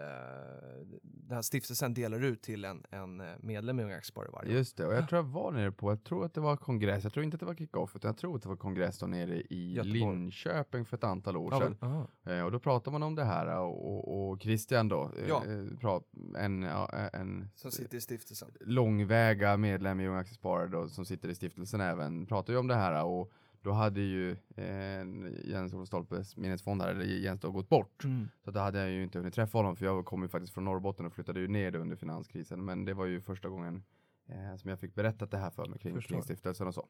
den 1.02 1.34
här 1.34 1.42
stiftelsen 1.42 1.94
delar 1.94 2.24
ut 2.24 2.42
till 2.42 2.64
en, 2.64 2.84
en 2.90 3.20
eh, 3.20 3.26
medlem 3.40 3.80
i 3.80 3.82
Unga 3.84 3.96
Aktiesparare 3.96 4.30
varje 4.32 4.50
år. 4.50 4.56
Just 4.56 4.76
det, 4.76 4.86
och 4.86 4.94
jag 4.94 5.08
tror 5.08 5.18
jag 5.18 5.28
var 5.28 5.52
nere 5.52 5.72
på, 5.72 5.90
jag 5.90 6.04
tror 6.04 6.24
att 6.24 6.34
det 6.34 6.40
var 6.40 6.56
kongress, 6.56 7.04
jag 7.04 7.12
tror 7.12 7.24
inte 7.24 7.34
att 7.34 7.40
det 7.40 7.46
var 7.46 7.54
kick-off, 7.54 7.96
utan 7.96 8.08
jag 8.08 8.16
tror 8.16 8.36
att 8.36 8.42
det 8.42 8.48
var 8.48 8.56
kongress 8.56 8.98
då 8.98 9.06
nere 9.06 9.40
i 9.40 9.72
Göteborg. 9.72 10.00
Linköping 10.00 10.84
för 10.84 10.96
ett 10.96 11.04
antal 11.04 11.36
år 11.36 11.48
Ja, 11.52 11.58
sedan. 11.60 11.76
väl? 11.80 11.90
Aha. 11.90 12.08
Eh, 12.26 12.44
och 12.44 12.52
då 12.52 12.58
pratade 12.58 12.92
man 12.92 13.02
om 13.02 13.14
det 13.14 13.24
här 13.24 13.58
och, 13.58 13.92
och, 13.94 14.30
och 14.30 14.42
Christian 14.42 14.88
då, 14.88 15.10
eh, 15.18 15.28
Ja. 15.28 15.44
eh, 15.46 15.78
prat, 15.78 16.04
en, 16.38 16.62
ja, 16.62 16.88
en 17.12 17.50
Som 17.54 17.70
sitter 17.70 17.96
i 17.96 18.00
stiftelsen. 18.00 18.48
långväga 18.60 19.56
medlem 19.56 20.00
i 20.00 20.06
Unga 20.08 20.18
Aktiesparare 20.18 20.68
då, 20.68 20.88
som 20.88 21.04
sitter 21.04 21.28
i 21.28 21.34
stiftelsen 21.34 21.80
även, 21.80 22.26
pratade 22.26 22.52
ju 22.52 22.58
om 22.58 22.66
det 22.66 22.74
här 22.74 23.04
och 23.04 23.32
då 23.62 23.72
hade 23.72 24.00
ju 24.00 24.30
eh, 24.56 25.04
Jens 25.44 25.74
Olof 25.74 25.88
Stolpes 25.88 26.36
minnesfond 26.36 26.82
här, 26.82 26.88
eller 26.90 27.04
Jens 27.04 27.40
då 27.40 27.50
gått 27.50 27.68
bort. 27.68 28.04
Så 28.44 28.50
då 28.50 28.60
hade 28.60 28.78
jag 28.78 28.90
ju 28.90 29.02
inte 29.02 29.18
hunnit 29.18 29.34
träffa 29.34 29.58
honom 29.58 29.76
för 29.76 29.84
jag 29.84 30.04
kom 30.04 30.22
ju 30.22 30.28
faktiskt 30.28 30.54
från 30.54 30.64
Norrbotten 30.64 31.06
och 31.06 31.12
flyttade 31.12 31.40
ju 31.40 31.48
ner 31.48 31.74
under 31.76 31.96
finanskrisen. 31.96 32.64
Men 32.64 32.84
det 32.84 32.94
var 32.94 33.06
ju 33.06 33.20
första 33.20 33.48
gången 33.48 33.82
eh, 34.28 34.56
som 34.56 34.70
jag 34.70 34.80
fick 34.80 34.94
berättat 34.94 35.30
det 35.30 35.38
här 35.38 35.50
för 35.50 35.66
mig 35.66 35.78
kring, 35.78 36.00
kring 36.00 36.22
stiftelsen 36.22 36.66
och 36.66 36.74
så. 36.74 36.86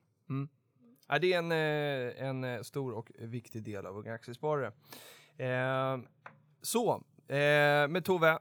Ja, 1.09 1.19
det 1.19 1.33
är 1.33 1.39
en, 1.39 1.53
eh, 1.53 2.29
en 2.29 2.45
eh, 2.45 2.63
stor 2.63 2.93
och 2.93 3.11
viktig 3.19 3.63
del 3.63 3.87
av 3.87 3.99
Unga 3.99 4.15
Aktiesparare. 4.15 4.73
Eh, 5.37 5.99
så, 6.63 6.95
eh, 7.29 7.89
med 7.89 8.05
Tove, 8.05 8.39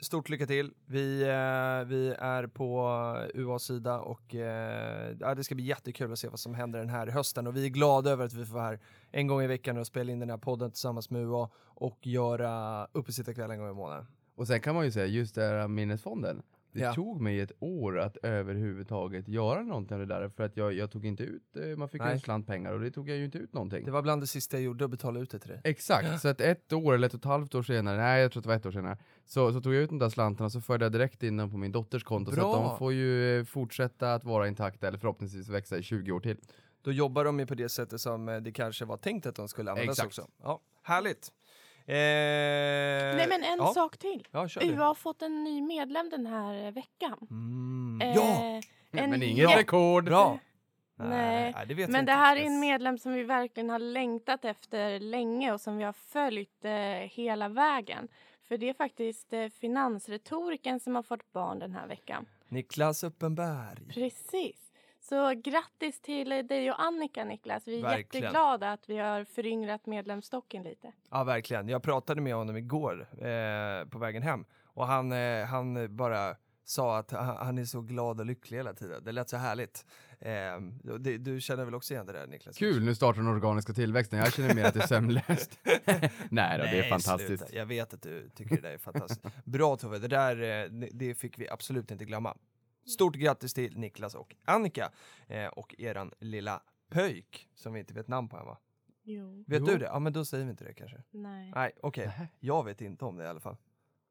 stort 0.00 0.28
lycka 0.28 0.46
till. 0.46 0.72
Vi, 0.86 1.22
eh, 1.22 1.88
vi 1.88 2.14
är 2.18 2.46
på 2.46 2.90
UAs 3.34 3.64
sida 3.64 4.00
och 4.00 4.34
eh, 4.34 5.16
ja, 5.20 5.34
det 5.34 5.44
ska 5.44 5.54
bli 5.54 5.64
jättekul 5.64 6.12
att 6.12 6.18
se 6.18 6.28
vad 6.28 6.40
som 6.40 6.54
händer 6.54 6.78
den 6.78 6.88
här 6.88 7.06
hösten 7.06 7.46
och 7.46 7.56
vi 7.56 7.64
är 7.64 7.70
glada 7.70 8.10
över 8.10 8.24
att 8.24 8.32
vi 8.32 8.44
får 8.44 8.54
vara 8.54 8.64
här 8.64 8.80
en 9.10 9.26
gång 9.26 9.42
i 9.42 9.46
veckan 9.46 9.78
och 9.78 9.86
spela 9.86 10.12
in 10.12 10.18
den 10.18 10.30
här 10.30 10.36
podden 10.36 10.70
tillsammans 10.70 11.10
med 11.10 11.22
UA 11.22 11.48
och 11.56 12.06
göra 12.06 12.84
uppesittarkväll 12.92 13.50
en 13.50 13.58
gång 13.58 13.70
i 13.70 13.74
månaden. 13.74 14.06
Och 14.34 14.46
sen 14.46 14.60
kan 14.60 14.74
man 14.74 14.84
ju 14.84 14.90
säga, 14.90 15.06
just 15.06 15.34
det 15.34 15.42
här 15.42 15.68
minnesfonden. 15.68 16.42
Det 16.72 16.80
Ja. 16.80 16.94
tog 16.94 17.20
mig 17.20 17.40
ett 17.40 17.52
år 17.58 17.98
att 17.98 18.16
överhuvudtaget 18.22 19.28
göra 19.28 19.62
någonting 19.62 19.94
av 19.94 20.00
det 20.00 20.14
där 20.14 20.28
för 20.28 20.44
att 20.44 20.56
jag, 20.56 20.72
jag 20.72 20.90
tog 20.90 21.06
inte 21.06 21.22
ut, 21.22 21.56
eh, 21.56 21.76
man 21.76 21.88
fick 21.88 22.00
ju 22.00 22.04
Nej. 22.04 22.14
en 22.14 22.20
slant 22.20 22.46
pengar 22.46 22.72
och 22.72 22.80
det 22.80 22.90
tog 22.90 23.08
jag 23.10 23.16
ju 23.16 23.24
inte 23.24 23.38
ut 23.38 23.52
någonting. 23.52 23.84
Det 23.84 23.90
var 23.90 24.02
bland 24.02 24.22
det 24.22 24.26
sista 24.26 24.56
jag 24.56 24.64
gjorde 24.64 24.84
att 24.84 24.90
betala 24.90 25.20
ut 25.20 25.30
det 25.30 25.38
till 25.38 25.48
dig. 25.50 25.60
Exakt, 25.64 26.20
så 26.22 26.28
att 26.28 26.40
ett 26.40 26.72
år 26.72 26.94
eller 26.94 27.06
ett 27.06 27.14
och 27.14 27.18
ett 27.18 27.24
halvt 27.24 27.54
år 27.54 27.62
senare, 27.62 27.96
nej 27.96 28.22
jag 28.22 28.32
tror 28.32 28.40
att 28.40 28.44
det 28.44 28.48
var 28.48 28.56
ett 28.56 28.66
år 28.66 28.70
senare, 28.72 28.98
så, 29.26 29.52
så 29.52 29.60
tog 29.60 29.74
jag 29.74 29.82
ut 29.82 29.88
de 29.90 29.98
där 29.98 30.08
slantarna 30.08 30.46
och 30.46 30.52
så 30.52 30.60
förde 30.60 30.84
jag 30.84 30.92
direkt 30.92 31.22
in 31.22 31.36
dem 31.36 31.50
på 31.50 31.56
min 31.56 31.72
dotters 31.72 32.04
konto 32.04 32.30
så 32.30 32.36
Bra. 32.36 32.56
att 32.56 32.70
de 32.70 32.78
får 32.78 32.92
ju 32.92 33.38
eh, 33.38 33.44
fortsätta 33.44 34.14
att 34.14 34.24
vara 34.24 34.48
intakta 34.48 34.88
eller 34.88 34.98
förhoppningsvis 34.98 35.48
växa 35.48 35.78
i 35.78 35.82
20 35.82 36.12
år 36.12 36.20
till. 36.20 36.36
Då 36.82 36.92
jobbar 36.92 37.24
de 37.24 37.38
ju 37.40 37.46
på 37.46 37.54
det 37.54 37.68
sättet 37.68 38.00
som 38.00 38.28
eh, 38.28 38.36
det 38.36 38.52
kanske 38.52 38.84
var 38.84 38.96
tänkt 38.96 39.26
att 39.26 39.34
de 39.34 39.48
skulle 39.48 39.70
användas 39.70 39.98
Exakt. 39.98 40.06
också. 40.18 40.30
Ja, 40.42 40.60
härligt. 40.82 41.32
Eh, 41.86 43.16
Nej 43.16 43.26
men 43.28 43.44
en 43.44 43.58
ja. 43.58 43.66
sak 43.74 43.98
till. 43.98 44.28
Ja, 44.30 44.40
UA 44.60 44.60
du. 44.60 44.74
har 44.74 44.94
fått 44.94 45.22
en 45.22 45.44
ny 45.44 45.62
medlem 45.62 46.08
den 46.10 46.26
här 46.26 46.64
eh, 46.66 46.70
veckan. 46.72 47.18
Mm. 47.30 48.00
Eh, 48.02 48.14
Ja! 48.16 48.60
en 48.92 49.10
Men 49.10 49.22
inget 49.22 49.56
rekord! 49.56 50.04
Bra! 50.04 50.38
Nej, 50.96 51.54
det 51.68 51.74
vet 51.74 51.80
jag 51.80 51.90
Men 51.90 52.00
inte. 52.00 52.12
det 52.12 52.16
här 52.16 52.36
är 52.36 52.40
en 52.46 52.60
medlem 52.60 52.98
som 52.98 53.12
vi 53.12 53.22
verkligen 53.22 53.70
har 53.70 53.78
längtat 53.78 54.44
efter 54.44 55.00
länge 55.00 55.52
och 55.52 55.60
som 55.60 55.76
vi 55.78 55.84
har 55.84 55.92
följt 55.92 56.64
eh, 56.64 56.72
hela 57.10 57.48
vägen. 57.48 58.08
För 58.48 58.58
det 58.58 58.68
är 58.68 58.74
faktiskt 58.74 59.32
eh, 59.32 59.48
finansretoriken 59.48 60.80
som 60.80 60.94
har 60.94 61.02
fått 61.02 61.32
barn 61.32 61.58
den 61.58 61.72
här 61.72 61.86
veckan. 61.86 62.26
Niklas 62.48 63.04
Uppenberg. 63.04 63.78
Precis. 63.94 64.61
Så 65.12 65.34
grattis 65.44 66.00
till 66.00 66.28
dig 66.28 66.70
och 66.70 66.82
Annika 66.82 67.24
Niklas. 67.24 67.62
Vi 67.66 67.78
är 67.78 67.82
Verkligen. 67.82 68.24
jätteglada 68.24 68.72
att 68.72 68.88
vi 68.88 68.98
har 68.98 69.24
föryngrat 69.24 69.86
medlemsstocken 69.86 70.62
lite. 70.62 70.92
Ja, 71.10 71.24
verkligen. 71.24 71.68
Jag 71.68 71.82
pratade 71.82 72.20
med 72.20 72.34
honom 72.34 72.56
igår 72.56 73.08
eh, 73.12 73.88
på 73.88 73.98
vägen 73.98 74.22
hem 74.22 74.44
och 74.64 74.86
han, 74.86 75.12
eh, 75.12 75.44
han 75.44 75.96
bara 75.96 76.36
sa 76.64 76.98
att 76.98 77.10
han, 77.10 77.58
är 77.58 77.64
så 77.64 77.80
glad 77.80 78.20
och 78.20 78.26
lycklig 78.26 78.58
hela 78.58 78.74
tiden. 78.74 79.04
Det 79.04 79.12
lät 79.12 79.28
så 79.28 79.36
härligt. 79.36 79.86
Eh, 80.20 80.30
det, 80.98 81.18
du 81.18 81.40
känner 81.40 81.64
väl 81.64 81.74
också 81.74 81.94
igen 81.94 82.06
det 82.06 82.12
där 82.12 82.26
Niklas? 82.26 82.56
Kul, 82.56 82.84
nu 82.84 82.94
startar 82.94 83.20
den 83.20 83.30
organiska 83.30 83.72
tillväxten, 83.72 84.18
jag 84.18 84.32
känner 84.32 84.54
mer 84.54 84.64
att 84.64 84.74
det 84.74 84.82
är 84.82 84.86
sömnlöst. 84.86 85.58
Nej 86.30 86.58
då, 86.58 86.64
det 86.64 86.70
är 86.70 86.80
Nej, 86.80 86.90
fantastiskt. 86.90 87.28
sluta. 87.28 87.56
Jag 87.56 87.66
vet 87.66 87.94
att 87.94 88.02
du 88.02 88.28
tycker 88.28 88.56
det 88.56 88.62
där 88.62 88.74
är 88.74 88.78
fantastiskt. 88.78 89.44
Bra 89.44 89.76
Tove, 89.76 89.98
det 89.98 90.08
där 90.08 90.64
eh, 90.64 90.88
det 90.92 91.14
fick 91.14 91.38
vi 91.38 91.48
absolut 91.48 91.90
inte 91.90 92.04
glömma. 92.04 92.36
Stort 92.86 93.14
grattis 93.16 93.54
till 93.54 93.78
Niklas 93.78 94.14
och 94.14 94.36
Annika 94.44 94.90
eh, 95.26 95.46
och 95.46 95.74
eran 95.78 96.12
lilla 96.18 96.62
pöjk 96.90 97.48
som 97.54 97.72
vi 97.72 97.80
inte 97.80 97.94
vet 97.94 98.08
namn 98.08 98.28
på 98.28 98.36
än 98.36 98.46
va? 98.46 98.58
Jo. 99.04 99.44
Vet 99.46 99.60
Jo. 99.60 99.66
du 99.66 99.78
det? 99.78 99.84
Ja 99.84 99.98
men 99.98 100.12
då 100.12 100.24
säger 100.24 100.44
vi 100.44 100.50
inte 100.50 100.64
det 100.64 100.74
kanske. 100.74 101.02
Nej. 101.10 101.52
Nej 101.54 101.72
okej, 101.82 102.10
jag 102.40 102.64
vet 102.64 102.80
inte 102.80 103.04
om 103.04 103.16
det 103.16 103.24
i 103.24 103.26
alla 103.26 103.40
fall. 103.40 103.56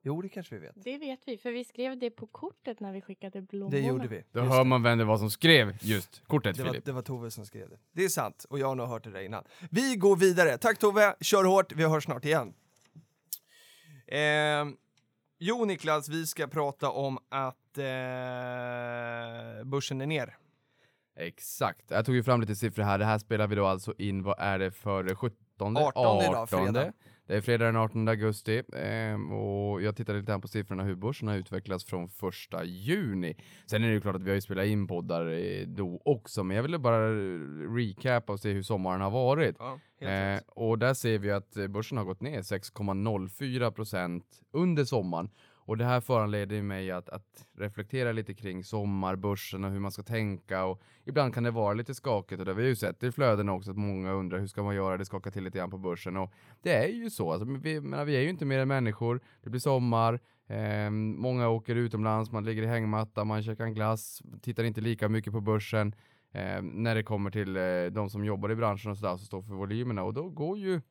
Jo 0.04 0.22
det 0.22 0.30
kanske 0.30 0.56
vi 0.56 0.62
vet. 0.62 0.84
Det 0.84 0.98
vet 0.98 1.20
vi, 1.26 1.38
för 1.38 1.52
vi 1.52 1.64
skrev 1.64 1.98
det 2.00 2.10
på 2.10 2.28
kortet 2.28 2.80
när 2.80 2.92
vi 2.94 3.02
skickade 3.02 3.42
blommorna. 3.42 3.78
Det 3.78 3.88
gjorde 3.88 4.08
vi. 4.08 4.24
Då 4.32 4.40
Just 4.40 4.52
hör 4.52 4.64
man 4.64 4.84
vem 4.84 4.98
det 4.98 5.04
var 5.06 5.18
som 5.18 5.32
skrev 5.32 5.78
just 5.82 6.24
kortet 6.28 6.58
Det 6.58 6.64
var, 6.64 6.70
Filip. 6.70 6.86
det 6.86 6.92
var 6.92 7.02
Tove 7.02 7.32
som 7.32 7.46
skrev 7.46 7.70
det. 7.70 7.78
Det 7.92 8.04
är 8.04 8.10
sant 8.10 8.46
och 8.50 8.60
jag 8.60 8.68
har 8.68 8.76
nog 8.76 8.88
hört 8.88 9.04
det 9.04 9.12
där 9.12 9.22
innan. 9.22 9.44
Vi 9.70 9.96
går 9.96 10.16
vidare. 10.16 10.58
Tack 10.58 10.80
Tove, 10.80 11.16
kör 11.22 11.44
hårt, 11.44 11.72
vi 11.72 11.84
hörs 11.84 12.04
snart 12.04 12.26
igen. 12.26 12.54
Eh, 14.08 14.66
jo 15.40 15.66
Niklas, 15.66 16.10
vi 16.10 16.28
ska 16.28 16.48
prata 16.48 16.90
om 16.90 17.20
att 17.30 17.58
eh, 17.78 19.64
börsen 19.64 20.02
är 20.02 20.06
ner. 20.06 20.38
Exakt, 21.16 21.92
jag 21.92 22.06
tog 22.06 22.16
ju 22.16 22.24
fram 22.24 22.42
lite 22.42 22.56
siffror 22.56 22.84
här. 22.84 22.98
Det 22.98 23.06
här 23.06 23.18
spelar 23.18 23.48
vi 23.48 23.56
då 23.56 23.66
alltså 23.66 23.94
in, 23.98 24.24
vad 24.24 24.36
är 24.40 24.60
det 24.60 24.72
för 24.72 25.16
17? 25.16 25.78
18 25.78 26.22
idag, 26.22 26.50
fredag. 26.50 26.94
Det 27.28 27.36
är 27.36 27.42
fredag 27.42 27.66
den 27.66 27.76
18 27.76 28.08
augusti 28.08 28.64
ehm, 28.74 29.32
och 29.32 29.82
jag 29.82 29.96
tittade 29.96 30.20
lite 30.20 30.32
grann 30.32 30.42
på 30.42 30.48
siffrorna 30.48 30.84
hur 30.84 30.96
börsen 30.96 31.28
har 31.28 31.36
utvecklats 31.36 31.86
från 31.86 32.10
första 32.10 32.64
juni. 32.64 33.36
Sen 33.66 33.84
är 33.84 33.88
det 33.88 33.94
ju 33.94 34.02
klart 34.02 34.16
att 34.16 34.24
vi 34.24 34.30
har 34.30 34.36
ju 34.36 34.42
spelat 34.42 34.66
in 34.66 34.88
poddar 34.88 35.28
eh, 35.28 35.68
då 35.68 36.02
också, 36.06 36.44
men 36.44 36.56
jag 36.56 36.64
ville 36.64 36.80
bara 36.80 37.10
recapa 37.78 38.34
och 38.34 38.40
se 38.40 38.52
hur 38.52 38.64
sommaren 38.64 39.02
har 39.02 39.12
varit. 39.12 39.56
Ja, 39.60 39.80
Eh, 40.02 40.40
och 40.48 40.80
där 40.80 40.94
ser 40.94 41.20
vi 41.20 41.32
att 41.32 41.58
eh, 41.58 41.68
börsen 41.68 41.98
har 41.98 42.06
gått 42.06 42.22
ner 42.22 42.42
6,04 42.42 43.72
procent 43.72 44.26
under 44.52 44.84
sommaren. 44.84 45.30
Och 45.66 45.78
det 45.78 45.86
här 45.86 46.02
föranleder 46.02 46.56
ju 46.56 46.64
mig 46.64 46.92
att, 46.92 47.10
att 47.10 47.46
reflektera 47.58 48.12
lite 48.12 48.34
kring 48.34 48.64
sommarbörsen 48.64 49.64
och 49.64 49.72
hur 49.72 49.80
man 49.80 49.92
ska 49.92 50.04
tänka. 50.04 50.66
Och 50.66 50.82
ibland 51.06 51.34
kan 51.34 51.44
det 51.44 51.52
vara 51.52 51.74
lite 51.74 51.96
skakigt 51.96 52.40
och 52.40 52.46
det 52.46 52.52
har 52.52 52.58
vi 52.58 52.68
ju 52.68 52.76
sett 52.76 53.04
i 53.04 53.12
flödena 53.12 53.54
också 53.54 53.72
att 53.72 53.78
många 53.78 54.12
undrar 54.12 54.40
hur 54.40 54.48
ska 54.48 54.64
man 54.64 54.76
göra, 54.76 54.98
det 54.98 55.06
skakar 55.06 55.32
till 55.32 55.44
lite 55.44 55.58
grann 55.58 55.70
på 55.70 55.78
börsen. 55.78 56.18
Och 56.18 56.34
det 56.62 56.74
är 56.74 56.88
ju 56.88 57.10
så, 57.10 57.32
alltså, 57.32 57.46
vi, 57.46 57.82
menar, 57.82 58.06
vi 58.06 58.16
är 58.16 58.22
ju 58.22 58.30
inte 58.30 58.46
mer 58.46 58.60
än 58.60 58.68
människor, 58.68 59.22
det 59.42 59.50
blir 59.50 59.60
sommar, 59.60 60.20
eh, 60.48 60.90
många 60.90 61.50
åker 61.50 61.76
utomlands, 61.76 62.32
man 62.32 62.46
ligger 62.46 62.64
i 62.64 62.68
hängmatta, 62.68 63.24
man 63.24 63.44
käkar 63.44 63.64
en 63.64 63.74
glass, 63.74 64.22
tittar 64.42 64.64
inte 64.64 64.82
lika 64.82 65.10
mycket 65.10 65.34
på 65.34 65.42
börsen. 65.42 65.96
Eh, 66.34 66.62
när 66.62 66.96
det 66.96 67.04
kommer 67.04 67.32
till 67.32 67.58
eh, 67.58 67.86
de 67.92 68.10
som 68.10 68.26
jobbar 68.26 68.52
i 68.52 68.56
branschen 68.56 68.92
och 68.92 68.98
sådär 68.98 69.18
som 69.18 69.26
står 69.26 69.42
för 69.42 69.54
volymerna. 69.54 70.04
Och 70.04 70.14
då 70.14 70.30
går 70.30 70.58
ju 70.58 70.82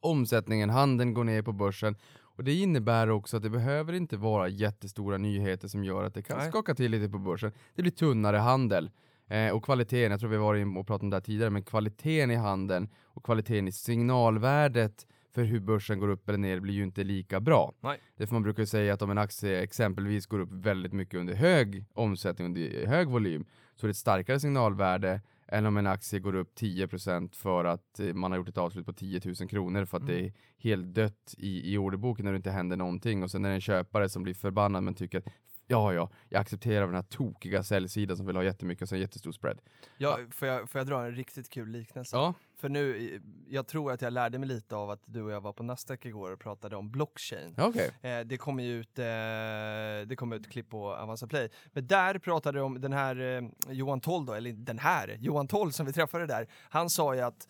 omsättningen, 0.00 0.70
handeln 0.70 1.14
går 1.14 1.24
ner 1.24 1.42
på 1.42 1.52
börsen. 1.52 1.96
Och 2.36 2.44
det 2.44 2.54
innebär 2.54 3.10
också 3.10 3.36
att 3.36 3.42
det 3.42 3.50
behöver 3.50 3.92
inte 3.92 4.16
vara 4.16 4.48
jättestora 4.48 5.18
nyheter 5.18 5.68
som 5.68 5.84
gör 5.84 6.04
att 6.04 6.14
det 6.14 6.22
kan 6.22 6.38
Nej. 6.38 6.48
skaka 6.48 6.74
till 6.74 6.90
lite 6.90 7.08
på 7.08 7.18
börsen. 7.18 7.52
Det 7.74 7.82
blir 7.82 7.92
tunnare 7.92 8.36
handel. 8.36 8.90
Eh, 9.28 9.50
och 9.50 9.64
kvaliteten, 9.64 10.10
jag 10.10 10.20
tror 10.20 10.30
vi 10.30 10.36
var 10.36 10.54
inne 10.54 10.78
och 10.80 10.86
pratade 10.86 11.06
om 11.06 11.10
det 11.10 11.16
här 11.16 11.20
tidigare, 11.20 11.50
men 11.50 11.62
kvaliteten 11.62 12.30
i 12.30 12.34
handeln 12.34 12.88
och 13.04 13.24
kvaliteten 13.24 13.68
i 13.68 13.72
signalvärdet 13.72 15.06
för 15.34 15.44
hur 15.44 15.60
börsen 15.60 15.98
går 15.98 16.08
upp 16.08 16.28
eller 16.28 16.38
ner 16.38 16.60
blir 16.60 16.74
ju 16.74 16.82
inte 16.82 17.04
lika 17.04 17.40
bra. 17.40 17.72
Nej. 17.80 17.98
Därför 18.16 18.34
man 18.34 18.42
brukar 18.42 18.62
ju 18.62 18.66
säga 18.66 18.94
att 18.94 19.02
om 19.02 19.10
en 19.10 19.18
aktie 19.18 19.62
exempelvis 19.62 20.26
går 20.26 20.38
upp 20.38 20.52
väldigt 20.52 20.92
mycket 20.92 21.20
under 21.20 21.34
hög 21.34 21.84
omsättning, 21.94 22.46
under 22.46 22.86
hög 22.86 23.08
volym, 23.08 23.44
så 23.76 23.86
är 23.86 23.88
det 23.88 23.90
ett 23.90 23.96
starkare 23.96 24.40
signalvärde 24.40 25.20
än 25.48 25.66
om 25.66 25.76
en 25.76 25.86
aktie 25.86 26.18
går 26.20 26.34
upp 26.34 26.54
10% 26.58 27.34
för 27.34 27.64
att 27.64 28.00
eh, 28.00 28.14
man 28.14 28.30
har 28.30 28.38
gjort 28.38 28.48
ett 28.48 28.58
avslut 28.58 28.86
på 28.86 28.92
10 28.92 29.20
000 29.24 29.34
kronor 29.48 29.84
för 29.84 29.96
att 29.96 30.02
Mm. 30.02 30.14
det 30.14 30.26
är 30.26 30.32
helt 30.58 30.94
dött 30.94 31.34
i, 31.38 31.72
i 31.74 31.78
orderboken 31.78 32.24
när 32.24 32.32
det 32.32 32.36
inte 32.36 32.50
händer 32.50 32.76
någonting 32.76 33.22
och 33.22 33.30
sen 33.30 33.44
är 33.44 33.48
det 33.48 33.54
en 33.54 33.60
köpare 33.60 34.08
som 34.08 34.22
blir 34.22 34.34
förbannad 34.34 34.82
men 34.82 34.94
tycker 34.94 35.18
att 35.18 35.24
ja, 35.66 35.92
ja, 35.94 36.10
jag 36.28 36.40
accepterar 36.40 36.86
den 36.86 36.94
här 36.94 37.02
tokiga 37.02 37.62
säljsidan 37.62 38.16
som 38.16 38.26
vill 38.26 38.36
ha 38.36 38.44
jättemycket 38.44 38.82
och 38.82 38.88
sen 38.88 39.00
jättestor 39.00 39.32
spread. 39.32 39.58
Ja, 39.98 40.18
får, 40.30 40.48
jag, 40.48 40.70
får 40.70 40.78
jag 40.78 40.86
dra 40.86 41.04
en 41.06 41.14
riktigt 41.14 41.50
kul 41.50 41.68
liknelse? 41.68 42.16
Ja, 42.16 42.34
För 42.56 42.68
nu, 42.68 43.20
jag 43.48 43.66
tror 43.66 43.92
att 43.92 44.02
jag 44.02 44.12
lärde 44.12 44.38
mig 44.38 44.48
lite 44.48 44.76
av 44.76 44.90
att 44.90 45.02
du 45.04 45.22
och 45.22 45.30
jag 45.30 45.40
var 45.40 45.52
på 45.52 45.62
Nasdaq 45.62 46.06
igår 46.06 46.32
och 46.32 46.40
pratade 46.40 46.76
om 46.76 46.90
blockchain. 46.90 47.54
okej. 47.58 47.90
Eh, 48.02 48.20
det 48.20 48.36
kom 48.36 48.60
ju 48.60 48.80
ut, 48.80 48.98
eh, 48.98 49.04
det 50.06 50.16
kom 50.16 50.32
ut 50.32 50.50
klipp 50.50 50.70
på 50.70 50.94
Avanza 50.94 51.26
Play. 51.26 51.48
Men 51.72 51.86
där 51.86 52.18
pratade 52.18 52.58
de 52.58 52.64
om 52.64 52.80
den 52.80 52.92
här 52.92 53.20
eh, 53.20 53.72
Johan 53.72 54.00
Toll 54.00 54.26
då, 54.26 54.32
eller 54.32 54.52
den 54.52 54.78
här 54.78 55.16
Johan 55.20 55.48
Toll 55.48 55.72
som 55.72 55.86
vi 55.86 55.92
träffade 55.92 56.26
där. 56.26 56.48
Han 56.70 56.90
sa 56.90 57.14
ju 57.14 57.20
att 57.20 57.48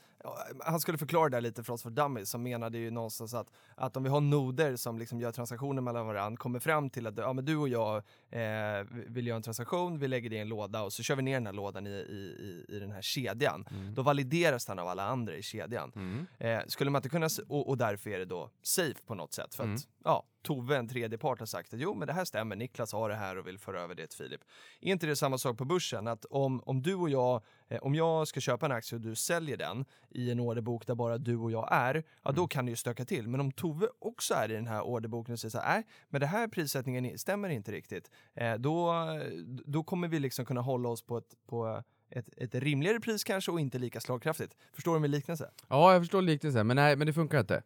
han 0.65 0.81
skulle 0.81 0.99
förklara 0.99 1.29
det 1.29 1.41
lite 1.41 1.63
för 1.65 1.73
oss 1.73 1.83
för 1.83 1.91
dummies 1.91 2.31
som 2.31 2.43
menade 2.43 2.79
ju 2.79 2.91
någonstans 2.91 3.35
att, 3.35 3.53
att 3.75 3.97
om 3.97 4.03
vi 4.03 4.09
har 4.09 4.21
noder 4.21 4.77
som 4.77 4.99
liksom 4.99 5.21
gör 5.21 5.33
transaktioner 5.33 5.83
mellan 5.83 6.07
varandra 6.07 6.37
kommer 6.37 6.59
fram 6.59 6.91
till 6.91 7.07
att 7.07 7.19
ja, 7.19 7.33
men 7.33 7.45
du 7.45 7.57
och 7.57 7.69
jag 7.69 7.97
eh, 8.31 8.87
vill 8.91 9.27
göra 9.27 9.37
en 9.37 9.43
transaktion, 9.43 9.99
vi 9.99 10.09
lägger 10.09 10.31
det 10.31 10.37
i 10.37 10.39
en 10.39 10.49
låda 10.49 10.83
och 10.83 10.93
så 10.93 11.03
kör 11.03 11.17
vi 11.17 11.23
ner 11.23 11.35
den 11.35 11.47
här 11.47 11.53
lådan 11.53 11.87
i, 11.87 11.91
i, 11.91 12.65
i, 12.71 12.77
i 12.77 12.79
den 12.79 12.93
här 12.93 13.03
kedjan. 13.03 13.65
Då 13.95 14.03
valideras 14.03 14.67
den 14.67 14.79
av 14.79 14.89
alla 14.89 14.96
andra 15.05 15.37
i 15.37 15.43
kedjan. 15.43 15.93
Mm. 15.97 16.27
Eh, 16.39 16.61
skulle 16.67 16.91
man 16.91 16.99
inte 16.99 17.09
kunna, 17.09 17.29
och, 17.49 17.69
och 17.69 17.79
därför 17.79 18.11
är 18.11 18.19
det 18.19 18.25
då 18.25 18.51
safe 18.63 19.03
på 19.07 19.15
något 19.15 19.33
sätt. 19.33 19.55
För 19.55 19.65
Mm. 19.65 19.75
att 19.77 19.89
ja, 20.05 20.27
Tove, 20.43 20.77
en 20.77 20.89
tredje 20.89 21.19
part, 21.19 21.39
har 21.39 21.47
sagt 21.47 21.75
att 21.75 21.81
jo 21.81 21.95
men 21.95 22.07
det 22.07 22.13
här 22.13 22.25
stämmer, 22.25 22.57
Niklas 22.57 22.93
har 22.93 23.09
det 23.09 23.15
här 23.15 23.39
och 23.39 23.47
vill 23.47 23.59
föra 23.59 23.81
över 23.81 23.95
det 23.95 24.07
till 24.07 24.17
Filip. 24.19 24.41
Är 24.81 24.93
inte 24.93 25.07
det 25.07 25.17
samma 25.17 25.39
sak 25.39 25.59
på 25.59 25.65
börsen? 25.65 26.09
Att 26.09 26.25
om, 26.25 26.61
om 26.67 26.83
du 26.83 26.95
och 26.95 27.11
jag, 27.11 27.43
eh, 27.69 27.79
om 27.83 27.95
jag 27.95 28.29
ska 28.29 28.41
köpa 28.41 28.67
en 28.67 28.73
aktie 28.73 28.97
och 28.97 29.03
du 29.03 29.15
säljer 29.15 29.57
den 29.57 29.85
i 30.11 30.31
en 30.31 30.41
orderbok 30.41 30.87
där 30.87 30.95
bara 30.95 31.19
du 31.19 31.37
och 31.37 31.51
jag 31.51 31.69
är, 31.71 32.05
ja 32.23 32.33
då 32.33 32.47
kan 32.49 32.67
det 32.67 32.71
ju 32.71 32.77
stöka 32.77 33.05
till. 33.05 33.29
Men 33.29 33.41
om 33.41 33.53
Tove 33.53 33.89
också 33.99 34.35
är 34.35 34.51
i 34.51 34.55
den 34.55 34.67
här 34.67 34.83
orderboken 34.83 35.33
och 35.33 35.39
säger 35.41 35.51
så 35.51 35.59
här, 35.59 35.75
nej 35.75 35.87
men 36.09 36.21
det 36.21 36.27
här 36.27 36.49
prissättningen 36.49 37.19
stämmer 37.19 37.49
inte 37.49 37.73
riktigt, 37.73 38.11
eh, 38.35 38.55
då, 38.55 38.95
då 39.65 39.83
kommer 39.85 40.09
vi 40.09 40.19
liksom 40.19 40.45
kunna 40.45 40.61
hålla 40.61 40.89
oss 40.89 41.03
på 41.03 41.19
ett, 41.19 41.35
på 41.47 41.83
ett, 42.11 42.29
ett 42.37 42.55
rimligare 42.55 43.01
pris 43.01 43.25
kanske 43.25 43.51
och 43.51 43.61
inte 43.61 43.79
lika 43.79 44.01
slagkraftigt. 44.01 44.57
Förstår 44.73 44.95
du 44.95 45.01
min 45.01 45.11
liknelse? 45.11 45.51
Ja, 45.69 45.93
jag 45.93 46.03
förstår 46.03 46.23
liknelsen, 46.23 46.67
men 46.67 46.77
nej, 46.77 46.97
men 46.97 47.07
det 47.07 47.13
funkar 47.13 47.41
inte. 47.41 47.63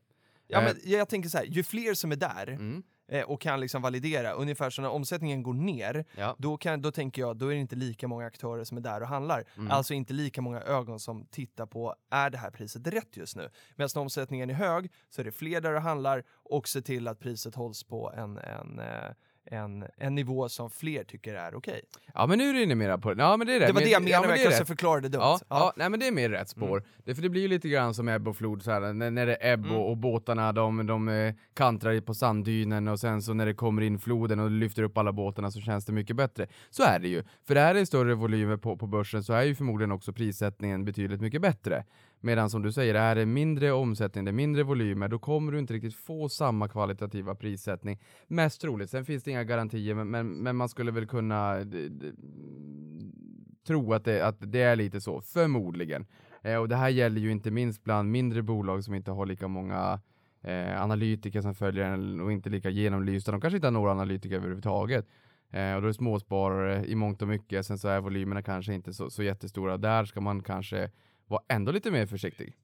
Ja, 0.46 0.58
Eh. 0.58 0.64
men 0.64 0.76
jag 0.92 1.08
tänker 1.08 1.28
så 1.28 1.38
här, 1.38 1.44
ju 1.44 1.62
fler 1.62 1.94
som 1.94 2.12
är 2.12 2.16
där 2.16 2.46
Mm. 2.48 2.82
eh, 3.08 3.22
och 3.24 3.40
kan 3.40 3.60
liksom 3.60 3.82
validera, 3.82 4.32
ungefär 4.32 4.70
som 4.70 4.82
när 4.82 4.90
omsättningen 4.90 5.42
går 5.42 5.54
ner, 5.54 6.04
Ja. 6.16 6.36
då, 6.38 6.56
kan, 6.56 6.82
då 6.82 6.90
tänker 6.92 7.22
jag, 7.22 7.36
då 7.36 7.46
är 7.46 7.54
det 7.54 7.60
inte 7.60 7.76
lika 7.76 8.08
många 8.08 8.26
aktörer 8.26 8.64
som 8.64 8.76
är 8.76 8.80
där 8.80 9.00
och 9.00 9.08
handlar. 9.08 9.44
Mm. 9.56 9.70
Alltså 9.70 9.94
inte 9.94 10.12
lika 10.12 10.42
många 10.42 10.60
ögon 10.60 11.00
som 11.00 11.26
tittar 11.26 11.66
på, 11.66 11.94
är 12.10 12.30
det 12.30 12.38
här 12.38 12.50
priset 12.50 12.86
rätt 12.86 13.16
just 13.16 13.36
nu? 13.36 13.48
Medan 13.76 13.90
när 13.94 14.02
omsättningen 14.02 14.50
är 14.50 14.54
hög 14.54 14.90
så 15.10 15.20
är 15.20 15.24
det 15.24 15.32
fler 15.32 15.60
där 15.60 15.74
och 15.74 15.82
handlar 15.82 16.24
och 16.30 16.68
ser 16.68 16.80
till 16.80 17.08
att 17.08 17.18
priset 17.18 17.54
hålls 17.54 17.84
på 17.84 18.12
en, 18.16 18.38
en, 18.38 18.78
eh, 18.78 19.10
en, 19.52 19.84
en 19.96 20.14
nivå 20.14 20.48
som 20.48 20.70
fler 20.70 21.04
tycker 21.04 21.34
är 21.34 21.54
okej. 21.54 21.80
Ja, 22.14 22.26
men 22.26 22.38
nu 22.38 22.48
är 22.48 22.54
du 22.54 22.62
inne 22.62 22.74
mera 22.74 22.98
på 22.98 23.14
det. 23.14 23.22
Ja, 23.22 23.36
men 23.36 23.46
det 23.46 23.56
är 23.56 23.60
rätt. 23.60 23.66
Det 23.68 23.72
var 23.72 23.80
det 23.80 23.88
jag 23.88 24.02
ja, 24.02 24.04
menade, 24.04 24.20
men 24.20 24.28
men 24.28 24.36
det 24.36 24.42
jag 24.42 24.50
kanske 24.52 24.64
förklarade 24.66 25.08
dumt. 25.08 25.20
Ja, 25.22 25.38
ja. 25.40 25.46
Ja. 25.48 25.62
Mm. 25.62 25.72
nej 25.76 25.90
men 25.90 26.00
det 26.00 26.06
är 26.06 26.12
mer 26.12 26.30
rätt 26.30 26.48
spår. 26.48 26.82
Det, 27.04 27.14
för 27.14 27.22
det 27.22 27.28
blir 27.28 27.42
ju 27.42 27.48
lite 27.48 27.68
grann 27.68 27.94
som 27.94 28.08
ebb 28.08 28.28
och 28.28 28.36
flod, 28.36 28.62
så 28.62 28.70
här, 28.70 28.92
när, 28.92 29.10
när 29.10 29.26
det 29.26 29.34
är 29.34 29.52
ebb 29.52 29.60
Mm. 29.60 29.76
och, 29.76 29.90
och 29.90 29.96
båtarna 29.96 30.52
de, 30.52 30.86
de 30.86 31.08
eh, 31.08 31.34
kantrar 31.54 32.00
på 32.00 32.14
sanddynen 32.14 32.88
och 32.88 33.00
sen 33.00 33.22
så 33.22 33.34
när 33.34 33.46
det 33.46 33.54
kommer 33.54 33.82
in 33.82 33.98
floden 33.98 34.40
och 34.40 34.50
lyfter 34.50 34.82
upp 34.82 34.98
alla 34.98 35.12
båtarna 35.12 35.50
så 35.50 35.60
känns 35.60 35.86
det 35.86 35.92
mycket 35.92 36.16
bättre. 36.16 36.46
Så 36.70 36.82
är 36.82 36.98
det 36.98 37.08
ju. 37.08 37.22
För 37.46 37.54
det 37.54 37.60
här 37.60 37.74
är 37.74 37.84
större 37.84 38.14
volymer 38.14 38.56
på, 38.56 38.76
på 38.76 38.86
börsen 38.86 39.24
så 39.24 39.32
är 39.32 39.42
ju 39.42 39.54
förmodligen 39.54 39.92
också 39.92 40.12
prissättningen 40.12 40.84
betydligt 40.84 41.20
mycket 41.20 41.42
bättre. 41.42 41.84
Medan 42.20 42.50
som 42.50 42.62
du 42.62 42.72
säger, 42.72 42.94
det 42.94 43.00
här 43.00 43.16
är 43.16 43.26
mindre 43.26 43.72
omsättning, 43.72 44.24
det 44.24 44.30
är 44.30 44.32
mindre 44.32 44.62
volymer, 44.62 45.08
då 45.08 45.18
kommer 45.18 45.52
du 45.52 45.58
inte 45.58 45.74
riktigt 45.74 45.94
få 45.94 46.28
samma 46.28 46.68
kvalitativa 46.68 47.34
prissättning. 47.34 47.98
Mest 48.28 48.60
troligt, 48.60 48.90
sen 48.90 49.04
finns 49.04 49.22
det 49.24 49.30
inga 49.30 49.44
garantier, 49.44 49.94
men, 49.94 50.10
men, 50.10 50.28
men 50.28 50.56
man 50.56 50.68
skulle 50.68 50.90
väl 50.90 51.06
kunna 51.06 51.58
eh, 51.58 51.64
d- 51.64 51.88
d- 51.88 52.12
tro 53.66 53.92
att 53.92 54.04
det, 54.04 54.26
att 54.26 54.36
det 54.40 54.62
är 54.62 54.76
lite 54.76 55.00
så, 55.00 55.20
förmodligen. 55.20 56.06
Eh, 56.42 56.56
och 56.56 56.68
det 56.68 56.76
här 56.76 56.88
gäller 56.88 57.20
ju 57.20 57.32
inte 57.32 57.50
minst 57.50 57.84
bland 57.84 58.10
mindre 58.10 58.42
bolag 58.42 58.84
som 58.84 58.94
inte 58.94 59.10
har 59.10 59.26
lika 59.26 59.48
många 59.48 60.00
eh, 60.42 60.82
analytiker 60.82 61.40
som 61.40 61.54
följer 61.54 61.84
en 61.84 62.20
och 62.20 62.32
inte 62.32 62.50
lika 62.50 62.70
genomlysta. 62.70 63.32
De 63.32 63.40
kanske 63.40 63.56
inte 63.56 63.66
har 63.66 63.72
några 63.72 63.90
analytiker 63.90 64.36
överhuvudtaget. 64.36 65.06
Eh, 65.50 65.74
och 65.74 65.80
då 65.82 65.86
är 65.86 65.90
det 65.90 65.94
småsparare 65.94 66.86
i 66.86 66.94
mångt 66.94 67.22
och 67.22 67.28
mycket. 67.28 67.66
Sen 67.66 67.78
så 67.78 67.88
är 67.88 68.00
volymerna 68.00 68.42
kanske 68.42 68.74
inte 68.74 68.92
så, 68.92 69.10
så 69.10 69.22
jättestora. 69.22 69.76
Där 69.76 70.04
ska 70.04 70.20
man 70.20 70.42
kanske 70.42 70.90
vara 71.30 71.42
ändå 71.48 71.72
lite 71.72 71.90
mer 71.90 72.06
försiktig. 72.06 72.54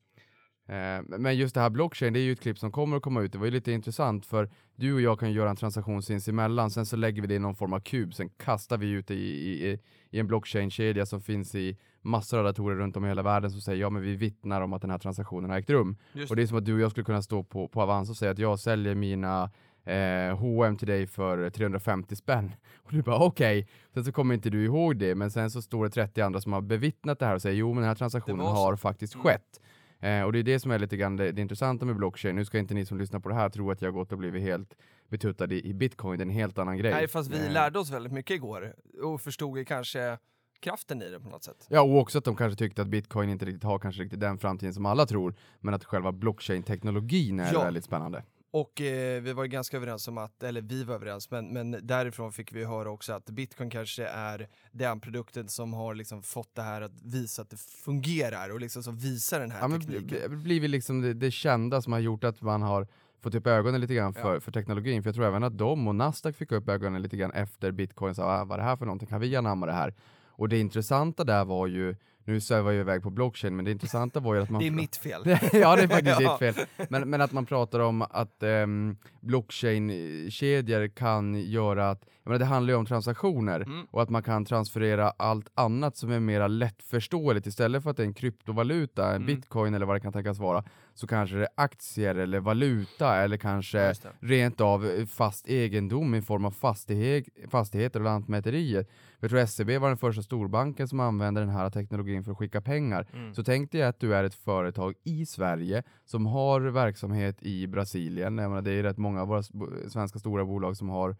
Eh, 0.68 1.02
men 1.18 1.36
just 1.36 1.54
det 1.54 1.60
här 1.60 1.70
blockchain, 1.70 2.12
det 2.12 2.20
är 2.20 2.22
ju 2.22 2.32
ett 2.32 2.40
klipp 2.40 2.58
som 2.58 2.72
kommer 2.72 2.96
att 2.96 3.02
komma 3.02 3.22
ut. 3.22 3.32
Det 3.32 3.38
var 3.38 3.44
ju 3.44 3.50
lite 3.50 3.72
intressant 3.72 4.26
för 4.26 4.50
du 4.76 4.94
och 4.94 5.00
jag 5.00 5.20
kan 5.20 5.32
göra 5.32 5.50
en 5.50 5.56
transaktion 5.56 6.02
sinsemellan, 6.02 6.70
sen 6.70 6.86
så 6.86 6.96
lägger 6.96 7.22
vi 7.22 7.28
det 7.28 7.34
i 7.34 7.38
någon 7.38 7.54
form 7.54 7.72
av 7.72 7.80
kub, 7.80 8.14
sen 8.14 8.28
kastar 8.28 8.78
vi 8.78 8.90
ut 8.90 9.06
det 9.06 9.14
i, 9.14 9.68
i, 9.68 9.80
i 10.10 10.18
en 10.20 10.26
blockchain-kedja 10.26 11.06
som 11.06 11.20
finns 11.20 11.54
i 11.54 11.78
massor 12.02 12.38
av 12.38 12.44
datorer 12.44 12.76
runt 12.76 12.96
om 12.96 13.04
i 13.04 13.08
hela 13.08 13.22
världen 13.22 13.50
som 13.50 13.60
säger 13.60 13.80
ja 13.80 13.90
men 13.90 14.02
vi 14.02 14.16
vittnar 14.16 14.60
om 14.60 14.72
att 14.72 14.82
den 14.82 14.90
här 14.90 14.98
transaktionen 14.98 15.50
har 15.50 15.58
ägt 15.58 15.70
rum. 15.70 15.96
Just 16.12 16.30
Och 16.30 16.36
det 16.36 16.42
är 16.42 16.46
som 16.46 16.58
att 16.58 16.64
du 16.64 16.74
och 16.74 16.80
jag 16.80 16.90
skulle 16.90 17.04
kunna 17.04 17.22
stå 17.22 17.42
på, 17.42 17.68
på 17.68 17.82
Avanza 17.82 18.10
och 18.10 18.16
säga 18.16 18.30
att 18.30 18.38
jag 18.38 18.58
säljer 18.58 18.94
mina 18.94 19.50
eh, 19.86 20.36
H&M 20.38 20.76
till 20.76 20.88
dig 20.88 21.06
för 21.06 21.50
350 21.50 22.16
spänn. 22.16 22.54
Och 22.82 22.92
du 22.92 23.02
bara 23.02 23.18
okej, 23.18 23.68
sen 23.94 24.04
så 24.04 24.12
kommer 24.12 24.34
inte 24.34 24.50
du 24.50 24.64
ihåg 24.64 24.96
det, 24.96 25.14
men 25.14 25.30
sen 25.30 25.50
så 25.50 25.62
står 25.62 25.84
det 25.84 25.90
30 25.90 26.20
andra 26.20 26.40
som 26.40 26.52
har 26.52 26.60
bevittnat 26.60 27.18
det 27.18 27.26
här 27.26 27.34
och 27.34 27.42
säger 27.42 27.56
jo 27.56 27.68
men 27.72 27.76
den 27.82 27.88
här 27.88 27.94
transaktionen 27.94 28.46
har 28.46 28.76
faktiskt 28.76 29.14
Mm. 29.14 29.24
skett. 29.24 29.60
Eh, 30.00 30.22
och 30.22 30.32
det 30.32 30.38
är 30.38 30.42
det 30.42 30.60
som 30.60 30.70
är 30.70 30.78
lite 30.78 30.96
grann 30.96 31.16
det, 31.16 31.32
det 31.32 31.42
intressanta 31.42 31.84
med 31.86 31.96
blockchain. 31.96 32.36
Nu 32.36 32.44
ska 32.44 32.58
inte 32.58 32.74
ni 32.74 32.86
som 32.86 32.98
lyssnar 32.98 33.20
på 33.20 33.28
det 33.28 33.34
här 33.34 33.48
tro 33.48 33.70
att 33.70 33.82
jag 33.82 33.88
har 33.88 33.92
gått 33.92 34.12
och 34.12 34.18
blivit 34.18 34.42
helt 34.42 34.74
betuttad 35.08 35.52
i, 35.52 35.66
i 35.68 35.74
bitcoin, 35.74 36.18
det 36.18 36.22
är 36.22 36.26
en 36.26 36.30
helt 36.30 36.58
annan 36.58 36.76
grej. 36.78 36.92
Nej, 36.92 37.08
fast 37.08 37.30
vi 37.30 37.46
Eh, 37.46 37.52
lärde 37.52 37.78
oss 37.78 37.90
väldigt 37.90 38.12
mycket 38.12 38.34
igår 38.34 38.74
och 39.02 39.20
förstod 39.20 39.66
kanske 39.68 40.18
kraften 40.60 41.02
i 41.02 41.10
det 41.10 41.20
på 41.20 41.28
något 41.28 41.44
sätt. 41.44 41.66
Ja, 41.70 41.80
och 41.80 41.98
också 41.98 42.18
att 42.18 42.24
de 42.24 42.36
kanske 42.36 42.58
tyckte 42.58 42.82
att 42.82 42.88
bitcoin 42.88 43.30
inte 43.30 43.44
riktigt 43.44 43.64
har 43.64 43.78
kanske 43.78 44.02
riktigt 44.02 44.20
den 44.20 44.38
framtiden 44.38 44.74
som 44.74 44.86
alla 44.86 45.06
tror, 45.06 45.34
men 45.60 45.74
att 45.74 45.84
själva 45.84 46.12
blockchain-teknologin 46.12 47.40
är 47.40 47.52
Ja. 47.52 47.64
väldigt 47.64 47.84
spännande. 47.84 48.22
Och 48.60 48.80
eh, 48.80 49.22
vi 49.22 49.32
var 49.32 49.44
ganska 49.46 49.76
överens 49.76 50.08
om 50.08 50.18
att, 50.18 50.42
eller 50.42 50.62
vi 50.62 50.84
var 50.84 50.94
överens, 50.94 51.30
men, 51.30 51.52
men 51.52 51.76
därifrån 51.82 52.32
fick 52.32 52.52
vi 52.52 52.64
höra 52.64 52.90
också 52.90 53.12
att 53.12 53.30
bitcoin 53.30 53.70
kanske 53.70 54.06
är 54.06 54.48
den 54.72 55.00
produkten 55.00 55.48
som 55.48 55.72
har 55.72 55.94
liksom 55.94 56.22
fått 56.22 56.54
det 56.54 56.62
här 56.62 56.82
att 56.82 56.92
visa 57.02 57.42
att 57.42 57.50
det 57.50 57.56
fungerar 57.60 58.50
och 58.52 58.60
liksom 58.60 58.82
som 58.82 58.96
visar 58.96 59.40
den 59.40 59.50
här 59.50 59.60
Ja, 59.60 59.68
tekniken. 59.78 60.06
bli- 60.06 60.28
bli- 60.28 60.36
blivit 60.36 60.70
liksom 60.70 61.00
det, 61.00 61.14
det 61.14 61.30
kända 61.30 61.82
som 61.82 61.92
har 61.92 62.00
gjort 62.00 62.24
att 62.24 62.42
man 62.42 62.62
har 62.62 62.86
fått 63.22 63.34
upp 63.34 63.46
ögonen 63.46 63.80
lite 63.80 63.94
grann 63.94 64.14
för, 64.14 64.34
Ja. 64.34 64.40
för 64.40 64.52
teknologin. 64.52 65.02
För 65.02 65.08
jag 65.08 65.14
tror 65.14 65.26
även 65.26 65.44
att 65.44 65.58
de 65.58 65.88
och 65.88 65.94
Nasdaq 65.94 66.36
fick 66.36 66.52
upp 66.52 66.68
ögonen 66.68 67.02
lite 67.02 67.16
grann 67.16 67.32
efter 67.32 67.70
bitcoin. 67.72 68.14
Så, 68.14 68.22
ah, 68.22 68.44
vad 68.44 68.58
är 68.58 68.62
det 68.62 68.68
här 68.68 68.76
för 68.76 68.84
någonting? 68.86 69.08
Kan 69.08 69.20
vi 69.20 69.36
anamma 69.36 69.66
det 69.66 69.72
här? 69.72 69.94
Och 70.38 70.48
det 70.48 70.58
intressanta 70.58 71.24
där 71.24 71.44
var 71.44 71.66
ju, 71.66 71.96
nu 72.26 72.40
svävar 72.40 72.72
jag 72.72 72.80
iväg 72.80 73.02
på 73.02 73.10
blockchain, 73.10 73.56
men 73.56 73.64
det 73.64 73.70
intressanta 73.70 74.20
var 74.20 74.34
ju 74.34 74.42
att 74.42 74.50
man... 74.50 74.60
det 74.62 74.66
är 74.66 74.70
mitt 74.70 74.96
fel. 74.96 75.22
ja, 75.52 75.76
det 75.76 75.82
är 75.82 75.88
faktiskt 75.88 76.20
Ja. 76.20 76.38
ditt 76.40 76.56
fel. 76.56 76.66
Men, 76.90 77.10
men 77.10 77.20
att 77.20 77.32
man 77.32 77.46
pratar 77.46 77.80
om 77.80 78.02
att 78.02 78.42
um, 78.42 78.96
blockchain-kedjor 79.20 80.88
kan 80.88 81.34
göra 81.40 81.90
att, 81.90 82.02
jag 82.24 82.30
menar, 82.30 82.38
det 82.38 82.44
handlar 82.44 82.72
ju 82.74 82.78
om 82.78 82.86
transaktioner 82.86 83.60
Mm. 83.60 83.86
och 83.90 84.02
att 84.02 84.10
man 84.10 84.22
kan 84.22 84.44
transferera 84.44 85.10
allt 85.16 85.48
annat 85.54 85.96
som 85.96 86.10
är 86.10 86.20
mera 86.20 86.48
lättförståeligt 86.48 87.46
istället 87.46 87.82
för 87.82 87.90
att 87.90 87.96
det 87.96 88.02
är 88.02 88.06
en 88.06 88.14
kryptovaluta, 88.14 89.08
en 89.08 89.14
Mm. 89.22 89.26
bitcoin 89.26 89.74
eller 89.74 89.86
vad 89.86 89.96
det 89.96 90.00
kan 90.00 90.12
tänkas 90.12 90.38
vara, 90.38 90.64
så 90.94 91.06
kanske 91.06 91.36
det 91.36 91.42
är 91.42 91.48
aktier 91.54 92.14
eller 92.14 92.40
valuta 92.40 93.16
eller 93.16 93.36
kanske 93.36 93.94
rent 94.20 94.60
av 94.60 95.06
fast 95.06 95.48
egendom 95.48 96.14
i 96.14 96.22
form 96.22 96.44
av 96.44 96.50
fastighet, 96.50 97.24
fastigheter 97.50 98.00
och 98.00 98.04
lantmäterier. 98.04 98.86
Jag 99.20 99.30
tror 99.30 99.46
SEB 99.46 99.70
var 99.70 99.88
den 99.88 99.96
första 99.96 100.22
storbanken 100.22 100.88
som 100.88 101.00
använde 101.00 101.40
den 101.40 101.48
här 101.48 101.70
teknologin 101.70 102.24
för 102.24 102.32
att 102.32 102.38
skicka 102.38 102.60
pengar. 102.60 103.06
Mm. 103.12 103.34
Så 103.34 103.44
tänk 103.44 103.72
dig 103.72 103.82
att 103.82 104.00
du 104.00 104.14
är 104.14 104.24
ett 104.24 104.34
företag 104.34 104.94
i 105.04 105.26
Sverige 105.26 105.82
som 106.04 106.26
har 106.26 106.60
verksamhet 106.60 107.42
i 107.42 107.66
Brasilien. 107.66 108.38
Jag 108.38 108.50
menar, 108.50 108.62
det 108.62 108.72
är 108.72 108.82
rätt 108.82 108.98
många 108.98 109.22
av 109.22 109.28
våra 109.28 109.42
svenska 109.88 110.18
stora 110.18 110.44
bolag 110.44 110.76
som 110.76 110.88
har 110.88 111.16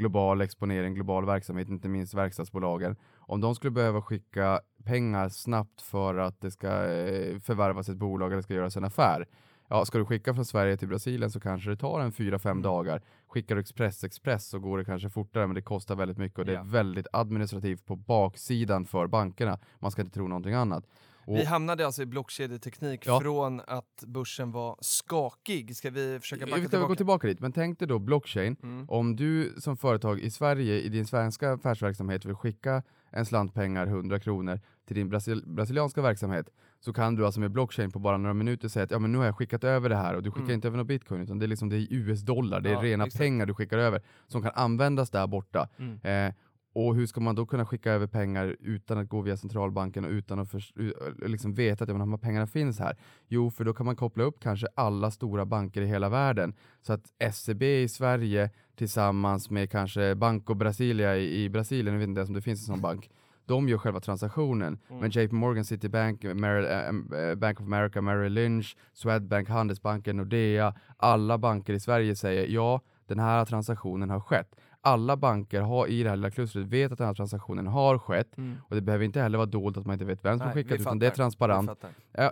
global 0.00 0.40
exponering, 0.40 0.94
global 0.94 1.26
verksamhet, 1.26 1.68
inte 1.68 1.88
minst 1.88 2.14
verkstadsbolagen. 2.14 2.96
Om 3.18 3.40
de 3.40 3.54
skulle 3.54 3.70
behöva 3.70 4.02
skicka 4.02 4.60
pengar 4.84 5.28
snabbt 5.28 5.82
för 5.82 6.16
att 6.16 6.40
det 6.40 6.50
ska 6.50 6.68
eh, 6.68 7.38
förvärvas 7.38 7.88
ett 7.88 7.96
bolag 7.96 8.32
eller 8.32 8.42
ska 8.42 8.54
göras 8.54 8.76
en 8.76 8.84
affär, 8.84 9.26
ja, 9.70 9.84
ska 9.84 9.98
du 9.98 10.04
skicka 10.04 10.34
från 10.34 10.44
Sverige 10.44 10.76
till 10.76 10.88
Brasilien 10.88 11.30
så 11.30 11.40
kanske 11.40 11.70
det 11.70 11.76
tar 11.76 12.00
en 12.00 12.12
4-5 12.12 12.50
Mm. 12.50 12.62
dagar. 12.62 13.02
Skickar 13.28 13.54
du 13.54 13.60
Express 13.60 14.04
Express 14.04 14.46
så 14.48 14.58
går 14.58 14.78
det 14.78 14.84
kanske 14.84 15.08
fortare 15.10 15.46
men 15.46 15.54
det 15.54 15.62
kostar 15.62 15.94
väldigt 15.96 16.18
mycket 16.18 16.38
och 16.38 16.44
det 16.44 16.52
Ja. 16.52 16.60
är 16.60 16.64
väldigt 16.64 17.06
administrativt 17.12 17.86
på 17.86 17.96
baksidan 17.96 18.86
för 18.86 19.06
bankerna. 19.06 19.58
Man 19.78 19.90
ska 19.90 20.02
inte 20.02 20.14
tro 20.14 20.28
någonting 20.28 20.54
annat. 20.54 20.84
Och, 21.26 21.36
Vi 21.36 21.44
hamnade 21.44 21.86
alltså 21.86 22.02
i 22.02 22.06
blockkedjeteknik 22.06 23.06
Ja. 23.06 23.20
från 23.20 23.60
att 23.66 24.04
börsen 24.06 24.52
var 24.52 24.76
skakig. 24.80 25.76
Ska 25.76 25.90
vi 25.90 26.18
försöka 26.20 26.46
backa 26.46 26.56
vi 26.62 26.68
tillbaka? 26.68 26.88
gå 26.88 26.96
tillbaka 26.96 27.26
dit, 27.26 27.40
men 27.40 27.52
tänk 27.52 27.78
dig 27.78 27.88
då 27.88 27.98
blockchain. 27.98 28.56
Mm. 28.62 28.86
Om 28.88 29.16
du 29.16 29.54
som 29.58 29.76
företag 29.76 30.20
i 30.20 30.30
Sverige 30.30 30.80
i 30.80 30.88
din 30.88 31.06
svenska 31.06 31.52
affärsverksamhet 31.52 32.24
vill 32.24 32.34
skicka 32.34 32.82
en 33.10 33.26
slant 33.26 33.54
pengar, 33.54 33.86
100 33.86 34.20
kronor, 34.20 34.60
till 34.90 34.96
din 34.96 35.08
brasil 35.08 35.42
brasilianska 35.46 36.02
verksamhet 36.02 36.48
så 36.80 36.92
kan 36.92 37.14
du 37.14 37.24
alltså 37.26 37.40
med 37.40 37.50
blockchain 37.50 37.90
på 37.90 37.98
bara 37.98 38.16
några 38.16 38.34
minuter 38.34 38.68
säga 38.68 38.84
att 38.84 38.90
ja, 38.90 38.98
men 38.98 39.12
nu 39.12 39.18
har 39.18 39.24
jag 39.24 39.36
skickat 39.36 39.64
över 39.64 39.88
det 39.88 39.96
här 39.96 40.14
och 40.16 40.22
du 40.22 40.30
skickar 40.30 40.44
Mm. 40.44 40.54
inte 40.54 40.68
över 40.68 40.76
någon 40.76 40.86
bitcoin 40.86 41.20
utan 41.20 41.38
det 41.38 41.46
är 41.46 41.48
liksom 41.48 41.68
det 41.68 41.76
är 41.76 41.86
US-dollar, 41.92 42.60
det 42.60 42.68
är 42.70 42.72
Ja, 42.74 42.82
rena 42.82 43.04
exakt. 43.06 43.20
pengar 43.20 43.46
du 43.46 43.54
skickar 43.54 43.78
över 43.78 44.02
som 44.26 44.42
kan 44.42 44.52
användas 44.54 45.10
där 45.10 45.26
borta. 45.26 45.68
Mm. 45.78 46.00
Eh, 46.28 46.34
och 46.72 46.94
hur 46.94 47.06
ska 47.06 47.20
man 47.20 47.34
då 47.34 47.46
kunna 47.46 47.66
skicka 47.66 47.92
över 47.92 48.06
pengar 48.06 48.56
utan 48.60 48.98
att 48.98 49.08
gå 49.08 49.20
via 49.20 49.36
centralbanken 49.36 50.04
och 50.04 50.10
utan 50.10 50.38
att 50.38 50.54
u- 50.76 50.92
liksom 51.26 51.54
veta 51.54 51.84
att 51.84 51.88
ja, 51.88 51.94
men 51.94 52.00
de 52.00 52.10
här 52.10 52.18
pengarna 52.18 52.46
finns 52.46 52.78
här? 52.78 52.96
Jo, 53.28 53.50
för 53.50 53.64
då 53.64 53.74
kan 53.74 53.86
man 53.86 53.96
koppla 53.96 54.24
upp 54.24 54.40
kanske 54.40 54.66
alla 54.74 55.10
stora 55.10 55.46
banker 55.46 55.82
i 55.82 55.86
hela 55.86 56.08
världen. 56.08 56.54
Så 56.82 56.92
att 56.92 57.34
SEB 57.34 57.62
i 57.62 57.88
Sverige 57.88 58.50
tillsammans 58.76 59.50
med 59.50 59.70
kanske 59.70 60.14
Banco 60.14 60.54
Brasilia 60.54 61.16
i, 61.16 61.44
i 61.44 61.48
Brasilien, 61.48 61.94
jag 61.94 61.98
vet 62.00 62.08
inte 62.08 62.18
ens 62.18 62.28
om 62.30 62.34
det 62.34 62.42
finns 62.42 62.60
en 62.68 62.74
sån 62.74 62.80
bank, 62.82 63.10
de 63.50 63.68
gör 63.68 63.78
själva 63.78 64.00
transaktionen. 64.00 64.78
Mm. 64.88 65.00
Men 65.00 65.10
JP 65.10 65.32
Morgan, 65.34 65.64
Citibank, 65.64 66.22
Merrill, 66.22 66.64
äh, 66.64 67.20
äh, 67.30 67.34
Bank 67.34 67.60
of 67.60 67.66
America, 67.66 68.00
Merrill 68.00 68.32
Lynch, 68.32 68.76
Swedbank, 68.92 69.48
Handelsbanken, 69.48 70.16
Nordea, 70.16 70.74
alla 70.96 71.38
banker 71.38 71.72
i 71.72 71.80
Sverige 71.80 72.16
säger 72.16 72.46
ja, 72.46 72.80
den 73.06 73.18
här 73.18 73.44
transaktionen 73.44 74.10
har 74.10 74.20
skett. 74.20 74.56
Alla 74.80 75.16
banker 75.16 75.60
har 75.60 75.86
i 75.86 76.02
det 76.02 76.08
här 76.08 76.16
lilla 76.16 76.30
klustret 76.30 76.66
vet 76.66 76.92
att 76.92 76.98
den 76.98 77.06
här 77.06 77.14
transaktionen 77.14 77.66
har 77.66 77.98
skett 77.98 78.38
Mm. 78.38 78.56
och 78.68 78.74
det 78.74 78.80
behöver 78.82 79.04
inte 79.04 79.20
heller 79.20 79.38
vara 79.38 79.46
dolt 79.46 79.76
att 79.76 79.86
man 79.86 79.92
inte 79.94 80.04
vet 80.04 80.24
vem 80.24 80.38
som 80.38 80.46
Nej, 80.46 80.54
skickat 80.54 80.80
utan 80.80 80.98
det 80.98 81.06
är 81.06 81.10
transparent. 81.10 81.70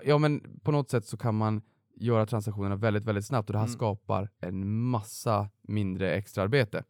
Ja, 0.05 0.19
men 0.19 0.61
på 0.63 0.73
något 0.73 0.91
sätt 0.91 1.05
så 1.05 1.17
kan 1.17 1.35
man 1.35 1.63
göra 2.01 2.27
transaktionerna 2.27 2.77
väldigt, 2.77 3.05
väldigt 3.05 3.27
snabbt 3.27 3.49
och 3.49 3.53
det 3.53 3.59
här 3.59 3.67
Mm. 3.67 3.75
skapar 3.75 4.29
en 4.41 4.69
massa 4.91 5.49
mindre 5.63 6.15
extraarbete. 6.15 6.85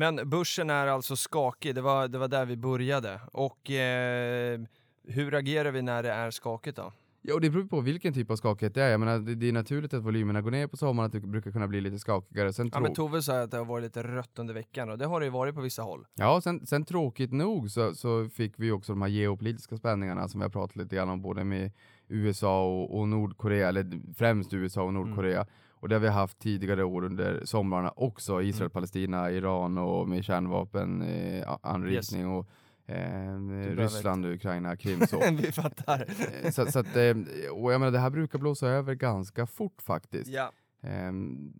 Men 0.00 0.30
börsen 0.30 0.70
är 0.70 0.86
alltså 0.86 1.16
skakig, 1.16 1.74
det 1.74 1.80
var, 1.80 2.08
det 2.08 2.18
var 2.18 2.28
där 2.28 2.46
vi 2.46 2.56
började. 2.56 3.20
Och 3.32 3.70
eh, 3.70 4.60
hur 5.04 5.34
agerar 5.34 5.70
vi 5.70 5.82
när 5.82 6.02
det 6.02 6.12
är 6.12 6.30
skakigt 6.30 6.76
då? 6.76 6.92
Ja, 7.22 7.34
och 7.34 7.40
det 7.40 7.50
beror 7.50 7.64
på 7.64 7.80
vilken 7.80 8.14
typ 8.14 8.30
av 8.30 8.36
skakighet 8.36 8.74
det 8.74 8.82
är. 8.82 8.90
Jag 8.90 9.00
menar, 9.00 9.18
det, 9.18 9.34
det 9.34 9.48
är 9.48 9.52
naturligt 9.52 9.94
att 9.94 10.02
volymerna 10.02 10.40
går 10.42 10.50
ner 10.50 10.66
på 10.66 10.76
sommaren, 10.76 11.06
att 11.06 11.12
det 11.12 11.20
brukar 11.20 11.50
kunna 11.50 11.68
bli 11.68 11.80
lite 11.80 11.98
skakigare. 11.98 12.52
Sen, 12.52 12.70
Ja, 12.74 12.80
men 12.80 12.94
Tove 12.94 13.22
sa 13.22 13.40
att 13.40 13.50
det 13.50 13.56
har 13.56 13.64
varit 13.64 13.84
lite 13.84 14.02
rött 14.02 14.38
under 14.38 14.54
veckan 14.54 14.90
och 14.90 14.98
det 14.98 15.06
har 15.06 15.20
det 15.20 15.26
ju 15.26 15.32
varit 15.32 15.54
på 15.54 15.60
vissa 15.60 15.82
håll. 15.82 16.06
ja, 16.14 16.40
sen, 16.40 16.66
sen 16.66 16.84
tråkigt 16.84 17.32
nog 17.32 17.70
så, 17.70 17.94
så 17.94 18.28
fick 18.28 18.52
vi 18.56 18.70
också 18.70 18.92
de 18.92 19.02
här 19.02 19.08
geopolitiska 19.08 19.76
spänningarna 19.76 20.28
som 20.28 20.40
vi 20.40 20.44
har 20.44 20.50
pratat 20.50 20.76
lite 20.76 20.96
grann 20.96 21.08
om, 21.08 21.22
både 21.22 21.44
med 21.44 21.72
USA 22.08 22.64
och, 22.64 22.98
och 22.98 23.08
Nordkorea, 23.08 23.68
eller 23.68 24.14
främst 24.14 24.54
USA 24.54 24.82
och 24.82 24.94
Nordkorea. 24.94 25.46
Och 25.80 25.88
det 25.88 25.94
har 25.94 26.00
vi 26.00 26.08
haft 26.08 26.38
tidigare 26.38 26.84
år 26.84 27.04
under 27.04 27.44
somrarna 27.44 27.92
också, 27.96 28.42
Israel, 28.42 28.70
Palestina, 28.70 29.30
Iran 29.30 29.78
och 29.78 30.08
med 30.08 30.24
kärnvapen, 30.24 31.02
eh, 31.02 31.56
anrikning 31.62 32.28
och 32.28 32.46
eh, 32.86 33.76
Ryssland, 33.76 34.26
Ukraina, 34.26 34.76
Krim 34.82 35.06
så. 35.06 35.22
vi 35.30 35.52
fattar. 35.52 36.06
Eh, 36.42 36.50
så, 36.50 36.66
så 36.66 36.78
att, 36.78 36.96
eh, 36.96 37.16
och 37.52 37.72
jag 37.72 37.80
menar, 37.80 37.90
det 37.90 37.98
här 37.98 38.10
brukar 38.10 38.38
blåsa 38.38 38.68
över 38.68 38.94
ganska 38.94 39.46
fort 39.46 39.82
faktiskt. 39.82 40.30
ja. 40.30 40.52
Är, 40.80 41.12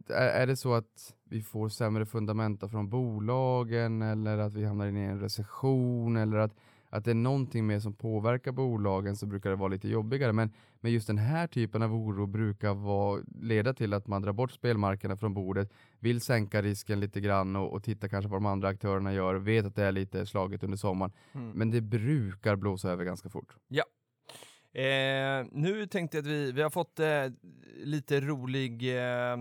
är 0.09 0.47
det 0.47 0.57
så 0.57 0.75
att 0.75 1.15
vi 1.25 1.43
får 1.43 1.69
sämre 1.69 2.07
fundamenta 2.07 2.69
från 2.69 2.89
bolagen 2.89 4.03
eller 4.03 4.39
att 4.39 4.55
vi 4.55 4.65
hamnar 4.65 4.87
in 4.87 4.97
i 4.97 5.01
en 5.01 5.21
recession 5.21 6.17
eller 6.17 6.39
att, 6.39 6.55
att 6.91 7.05
det 7.05 7.11
är 7.11 7.15
någonting 7.15 7.67
mer 7.67 7.81
som 7.81 7.95
påverkar 7.95 8.53
bolagen 8.53 9.17
så 9.17 9.27
brukar 9.27 9.51
det 9.51 9.57
vara 9.57 9.69
lite 9.69 9.89
jobbigare. 9.89 10.33
Men, 10.33 10.53
men 10.81 10.93
just 10.93 11.07
den 11.07 11.19
här 11.19 11.47
typen 11.47 11.83
av 11.83 11.95
oro 11.95 12.27
brukar 12.27 12.75
vara, 12.75 13.23
leda 13.41 13.75
till 13.75 13.95
att 13.95 14.07
man 14.07 14.23
drar 14.23 14.33
bort 14.33 14.53
spelmarkerna 14.53 15.17
från 15.17 15.35
bordet, 15.35 15.73
vill 15.99 16.21
sänka 16.21 16.63
risken 16.63 17.01
lite 17.01 17.21
grann 17.21 17.57
och, 17.57 17.73
och 17.73 17.83
titta 17.85 18.09
kanske 18.09 18.29
på 18.29 18.33
vad 18.33 18.43
de 18.43 18.47
andra 18.47 18.69
aktörerna 18.69 19.13
gör, 19.13 19.35
vet 19.35 19.67
att 19.67 19.75
det 19.75 19.85
är 19.85 19.93
lite 19.93 20.27
slaget 20.27 20.63
under 20.63 20.77
sommaren. 20.77 21.13
Mm. 21.33 21.51
Men 21.51 21.71
det 21.71 21.81
brukar 21.81 22.57
blåsa 22.57 22.91
över 22.91 23.05
ganska 23.05 23.29
fort. 23.29 23.57
Eh, 24.79 25.47
nu 25.53 25.87
tänkte 25.87 26.17
jag 26.17 26.23
att 26.23 26.31
vi, 26.31 26.53
vi 26.53 26.63
har 26.63 26.71
fått 26.71 27.01
eh, 27.01 27.25
lite 27.77 28.21
rolig, 28.21 28.97
eh, 28.97 29.33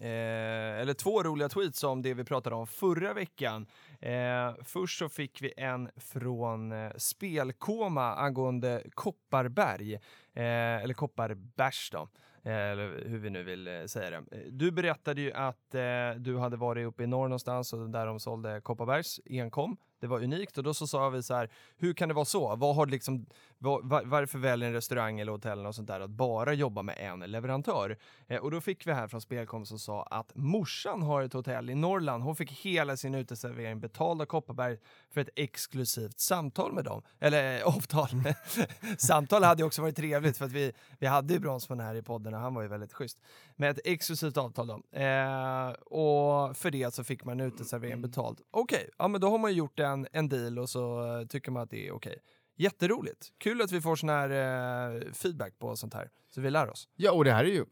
eh, 0.00 0.80
eller 0.80 0.94
två 0.94 1.22
roliga 1.22 1.48
tweets 1.48 1.84
om 1.84 2.02
det 2.02 2.14
vi 2.14 2.24
pratade 2.24 2.56
om 2.56 2.66
förra 2.66 3.14
veckan. 3.14 3.66
Eh, 4.00 4.54
först 4.64 4.98
så 4.98 5.08
fick 5.08 5.42
vi 5.42 5.52
en 5.56 5.90
från 5.96 6.72
eh, 6.72 6.90
Spelkoma 6.96 8.14
angående 8.14 8.82
Kopparberg, 8.94 9.94
eh, 9.94 10.82
eller 10.82 10.94
Kopparbärs 10.94 11.90
då. 11.92 12.08
Eh, 12.46 12.70
eller 12.70 13.04
hur 13.06 13.18
vi 13.18 13.30
nu 13.30 13.42
vill 13.42 13.68
eh, 13.68 13.84
säga 13.84 14.10
det. 14.10 14.24
Du 14.50 14.70
berättade 14.70 15.20
ju 15.20 15.32
att 15.32 15.74
eh, 15.74 16.10
du 16.16 16.38
hade 16.38 16.56
varit 16.56 16.86
uppe 16.86 17.02
i 17.02 17.06
norr 17.06 17.28
någonstans 17.28 17.72
och 17.72 17.90
där 17.90 18.06
de 18.06 18.20
sålde 18.20 18.60
Kopparbergs 18.60 19.20
enkom. 19.26 19.76
Det 20.00 20.06
var 20.06 20.22
unikt 20.22 20.58
och 20.58 20.64
då 20.64 20.74
så 20.74 20.86
sa 20.86 21.08
vi 21.08 21.22
så 21.22 21.34
här, 21.34 21.50
hur 21.76 21.94
kan 21.94 22.08
det 22.08 22.14
vara 22.14 22.24
så? 22.24 22.56
Vad 22.56 22.76
har 22.76 22.86
liksom 22.86 23.26
var, 23.64 23.80
var, 23.82 24.02
varför 24.04 24.38
väljer 24.38 24.68
en 24.68 24.74
restaurang 24.74 25.20
eller 25.20 25.32
hotell 25.32 25.66
och 25.66 25.74
sånt 25.74 25.88
där 25.88 26.00
att 26.00 26.10
bara 26.10 26.52
jobba 26.52 26.82
med 26.82 26.96
en 26.98 27.20
leverantör? 27.20 27.98
Eh, 28.26 28.40
och 28.40 28.50
då 28.50 28.60
fick 28.60 28.86
vi 28.86 28.92
här 28.92 29.08
från 29.08 29.20
Spelkom 29.20 29.66
som 29.66 29.78
sa 29.78 30.02
att 30.02 30.32
morsan 30.34 31.02
har 31.02 31.22
ett 31.22 31.32
hotell 31.32 31.70
i 31.70 31.74
Norrland. 31.74 32.22
Hon 32.22 32.36
fick 32.36 32.52
hela 32.52 32.96
sin 32.96 33.14
uteservering 33.14 33.80
betald 33.80 34.22
av 34.22 34.26
Kopparberg 34.26 34.78
för 35.10 35.20
ett 35.20 35.28
exklusivt 35.36 36.20
samtal 36.20 36.72
med 36.72 36.84
dem. 36.84 37.02
Eller 37.20 37.58
eh, 37.58 37.66
avtal. 37.66 38.08
samtal 38.98 39.44
hade 39.44 39.62
ju 39.62 39.66
också 39.66 39.82
varit 39.82 39.96
trevligt 39.96 40.38
för 40.38 40.44
att 40.44 40.52
vi, 40.52 40.72
vi 40.98 41.06
hade 41.06 41.34
ju 41.34 41.40
Bronsman 41.40 41.80
här 41.80 41.94
i 41.94 42.02
podden 42.02 42.34
och 42.34 42.40
han 42.40 42.54
var 42.54 42.62
ju 42.62 42.68
väldigt 42.68 42.92
schysst. 42.92 43.18
Med 43.56 43.70
ett 43.70 43.80
exklusivt 43.84 44.36
avtal 44.36 44.66
då. 44.66 44.98
Eh, 44.98 45.70
och 45.70 46.56
för 46.56 46.70
det 46.70 46.94
så 46.94 47.04
fick 47.04 47.24
man 47.24 47.40
uteserveringen 47.40 48.02
betald. 48.02 48.40
Okej, 48.50 48.90
ja 48.98 49.08
men 49.08 49.20
då 49.20 49.30
har 49.30 49.38
man 49.38 49.50
ju 49.50 49.56
gjort 49.56 49.80
en, 49.80 50.06
en 50.12 50.28
deal 50.28 50.58
och 50.58 50.70
så 50.70 51.26
tycker 51.28 51.50
man 51.50 51.62
att 51.62 51.70
det 51.70 51.88
är 51.88 51.92
okej. 51.92 52.18
Jätteroligt. 52.56 53.32
Kul 53.38 53.62
att 53.62 53.72
vi 53.72 53.80
får 53.80 53.96
sån 53.96 54.08
här 54.08 54.30
eh, 54.30 55.12
feedback 55.12 55.58
på 55.58 55.76
sånt 55.76 55.94
här, 55.94 56.10
så 56.30 56.40
vi 56.40 56.50
lär 56.50 56.70
oss. 56.70 56.88
Ja, 56.96 57.12
och 57.12 57.24
det 57.24 57.32
här 57.32 57.44
är 57.44 57.48
ju... 57.48 57.64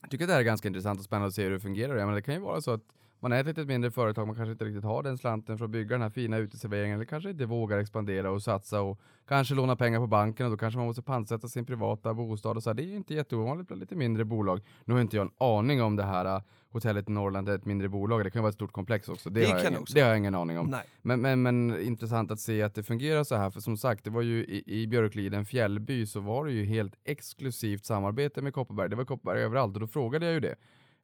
Jag 0.00 0.10
tycker 0.10 0.24
att 0.24 0.28
det 0.28 0.32
här 0.32 0.40
är 0.40 0.44
ganska 0.44 0.68
intressant 0.68 0.98
och 0.98 1.04
spännande 1.04 1.28
att 1.28 1.34
se 1.34 1.42
hur 1.42 1.50
det 1.50 1.60
fungerar. 1.60 1.96
Jag 1.96 2.06
menar, 2.06 2.14
det 2.14 2.22
kan 2.22 2.34
ju 2.34 2.40
vara 2.40 2.60
så 2.60 2.70
att 2.70 2.82
man 3.20 3.32
är 3.32 3.40
ett 3.40 3.46
litet 3.46 3.66
mindre 3.66 3.90
företag, 3.90 4.26
man 4.26 4.36
kanske 4.36 4.52
inte 4.52 4.64
riktigt 4.64 4.84
har 4.84 5.02
den 5.02 5.18
slanten 5.18 5.58
för 5.58 5.64
att 5.64 5.70
bygga 5.70 5.88
den 5.88 6.02
här 6.02 6.10
fina 6.10 6.36
uteserveringen, 6.36 6.94
eller 6.94 7.04
kanske 7.04 7.30
inte 7.30 7.46
vågar 7.46 7.78
expandera 7.78 8.30
och 8.30 8.42
satsa 8.42 8.80
och 8.80 9.00
kanske 9.28 9.54
låna 9.54 9.76
pengar 9.76 9.98
på 9.98 10.06
banken 10.06 10.46
och 10.46 10.52
då 10.52 10.58
kanske 10.58 10.78
man 10.78 10.86
måste 10.86 11.02
pantsätta 11.02 11.48
sin 11.48 11.66
privata 11.66 12.14
bostad 12.14 12.56
och 12.56 12.62
så 12.62 12.70
här. 12.70 12.74
Det 12.74 12.82
är 12.82 12.86
ju 12.86 12.96
inte 12.96 13.14
jätteovanligt 13.14 13.68
bland 13.68 13.80
lite 13.80 13.96
mindre 13.96 14.24
bolag. 14.24 14.60
Nu 14.84 14.94
har 14.94 15.00
inte 15.00 15.16
jag 15.16 15.26
en 15.26 15.32
aning 15.38 15.82
om 15.82 15.96
det 15.96 16.02
här 16.02 16.42
hotellet 16.74 17.08
i 17.08 17.12
Norrland 17.12 17.48
är 17.48 17.54
ett 17.54 17.64
mindre 17.64 17.88
bolag, 17.88 18.24
det 18.24 18.30
kan 18.30 18.42
vara 18.42 18.48
ett 18.48 18.54
stort 18.54 18.72
komplex 18.72 19.08
också. 19.08 19.30
Det, 19.30 19.40
Det 19.40 19.46
har, 19.46 19.58
jag 19.58 19.70
ingen, 19.70 19.84
det 19.94 20.00
har 20.00 20.08
jag 20.08 20.18
ingen 20.18 20.34
aning 20.34 20.58
om. 20.58 20.70
Men, 21.02 21.20
men, 21.20 21.42
men 21.42 21.80
intressant 21.80 22.30
att 22.30 22.40
se 22.40 22.62
att 22.62 22.74
det 22.74 22.82
fungerar 22.82 23.24
så 23.24 23.34
här, 23.36 23.50
för 23.50 23.60
som 23.60 23.76
sagt, 23.76 24.04
det 24.04 24.10
var 24.10 24.22
ju 24.22 24.44
i, 24.44 24.62
i 24.82 24.86
Björkliden 24.86 25.44
fjällby 25.44 26.06
så 26.06 26.20
var 26.20 26.44
det 26.46 26.52
ju 26.52 26.64
helt 26.64 26.94
exklusivt 27.04 27.84
samarbete 27.84 28.42
med 28.42 28.54
Kopparberg. 28.54 28.88
Det 28.88 28.96
var 28.96 29.04
Kopparberg 29.04 29.42
överallt 29.42 29.74
och 29.74 29.80
då 29.80 29.86
frågade 29.86 30.24
jag 30.26 30.34
ju 30.34 30.40
det. 30.40 30.54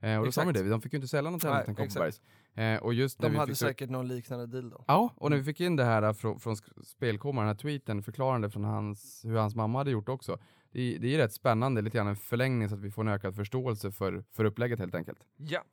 Eh, 0.03 0.19
och 0.19 0.25
då 0.27 0.33
sa 0.33 0.45
man 0.45 0.55
det, 0.55 0.69
de 0.69 0.81
fick 0.81 0.93
ju 0.93 0.97
inte 0.97 1.09
sälja 1.09 1.31
något 1.31 1.45
annat 1.45 1.69
än. 1.69 1.75
Kopparbergs. 1.75 2.21
Eh, 2.55 2.77
och 2.77 2.95
just 2.95 3.19
De 3.21 3.35
hade 3.35 3.47
fick 3.53 3.59
säkert 3.59 3.91
någon 3.91 4.09
liknande 4.09 4.47
deal 4.47 4.71
då. 4.71 4.85
Ja, 4.89 5.13
och 5.17 5.31
när 5.31 5.37
vi 5.37 5.45
fick 5.45 5.61
in 5.61 5.77
det 5.77 5.85
här 5.85 6.13
från, 6.13 6.41
från 6.41 6.55
sk- 6.55 6.85
spelkommaren, 6.85 7.47
den 7.49 7.57
här 7.57 7.61
tweeten 7.61 8.03
förklarande 8.03 8.51
från 8.51 8.65
hans, 8.65 9.21
hur 9.25 9.37
hans 9.37 9.55
mamma 9.55 9.79
hade 9.79 9.91
gjort 9.91 10.09
också. 10.09 10.39
Det, 10.73 10.99
det 10.99 11.15
är 11.15 11.19
rätt 11.19 11.33
spännande, 11.33 11.83
lite 11.83 11.97
grann 11.97 12.07
en 12.07 12.17
förlängning 12.17 12.69
så 12.69 12.75
att 12.75 12.81
vi 12.81 12.91
får 12.91 13.03
en 13.03 13.09
ökad 13.09 13.37
förståelse 13.37 13.93
för, 13.93 14.25
för 14.33 14.45
upplägget 14.45 14.79
helt 14.79 14.95
enkelt. 14.95 15.19
Ja. 15.37 15.65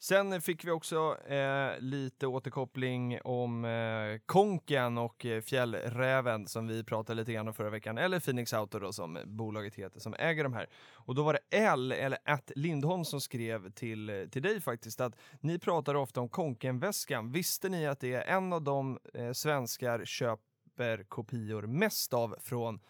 Sen 0.00 0.40
fick 0.40 0.64
vi 0.64 0.70
också 0.70 1.16
eh, 1.26 1.80
lite 1.80 2.26
återkoppling 2.26 3.20
om 3.24 3.64
eh, 3.64 4.20
Konken 4.26 4.98
och 4.98 5.26
eh, 5.26 5.40
Fjällräven 5.40 6.46
som 6.46 6.66
vi 6.66 6.84
pratade 6.84 7.20
lite 7.20 7.32
grann 7.32 7.48
om 7.48 7.54
förra 7.54 7.70
veckan, 7.70 7.98
eller 7.98 8.20
Phoenix 8.20 8.52
Auto 8.54 8.78
då 8.78 8.92
som 8.92 9.18
bolaget 9.24 9.74
heter 9.74 10.00
som 10.00 10.14
äger 10.18 10.44
de 10.44 10.52
här. 10.52 10.66
Och 10.94 11.14
då 11.14 11.22
var 11.22 11.32
det 11.32 11.58
L, 11.58 11.92
eller 11.92 12.18
att 12.24 12.52
Lindholm 12.56 13.04
som 13.04 13.20
skrev 13.20 13.70
till, 13.70 14.28
till 14.30 14.42
dig 14.42 14.60
faktiskt 14.60 15.00
att 15.00 15.16
ni 15.40 15.58
pratar 15.58 15.94
ofta 15.94 16.20
om 16.20 16.28
Konken-väskan. 16.28 17.32
Visste 17.32 17.68
ni 17.68 17.86
att 17.86 18.00
det 18.00 18.14
är 18.14 18.36
en 18.36 18.52
av 18.52 18.62
de 18.62 18.98
eh, 19.14 19.32
svenskar 19.32 20.04
köper 20.04 21.04
kopior 21.04 21.62
mest 21.62 22.14
av 22.14 22.36
från 22.40 22.80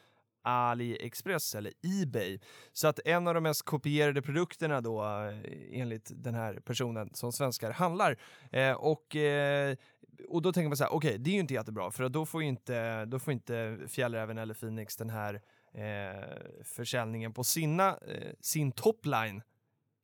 AliExpress 0.42 1.54
eller 1.54 1.72
Ebay. 2.02 2.38
Så 2.72 2.88
att 2.88 3.00
en 3.04 3.28
av 3.28 3.34
de 3.34 3.42
mest 3.42 3.62
kopierade 3.62 4.22
produkterna 4.22 4.80
då 4.80 5.04
eh, 5.04 5.80
enligt 5.80 6.10
den 6.14 6.34
här 6.34 6.54
personen 6.54 7.10
som 7.14 7.32
svenskar 7.32 7.70
handlar. 7.70 8.18
Eh, 8.52 8.72
och, 8.72 9.16
eh, 9.16 9.76
och 10.28 10.42
då 10.42 10.52
tänker 10.52 10.68
man 10.68 10.76
så 10.76 10.84
här, 10.84 10.92
okej, 10.92 11.18
det 11.18 11.30
är 11.30 11.34
ju 11.34 11.40
inte 11.40 11.54
jättebra 11.54 11.90
för 11.90 12.08
då 12.08 12.26
får 12.26 12.42
ju 12.42 12.48
inte, 12.48 13.04
då 13.04 13.18
får 13.18 13.32
inte 13.32 13.78
Fjällräven 13.88 14.38
eller 14.38 14.54
Phoenix 14.54 14.96
den 14.96 15.10
här 15.10 15.40
eh, 15.74 16.64
försäljningen 16.64 17.32
på 17.32 17.44
sina, 17.44 17.88
eh, 17.88 18.32
sin 18.40 18.72
topline. 18.72 19.42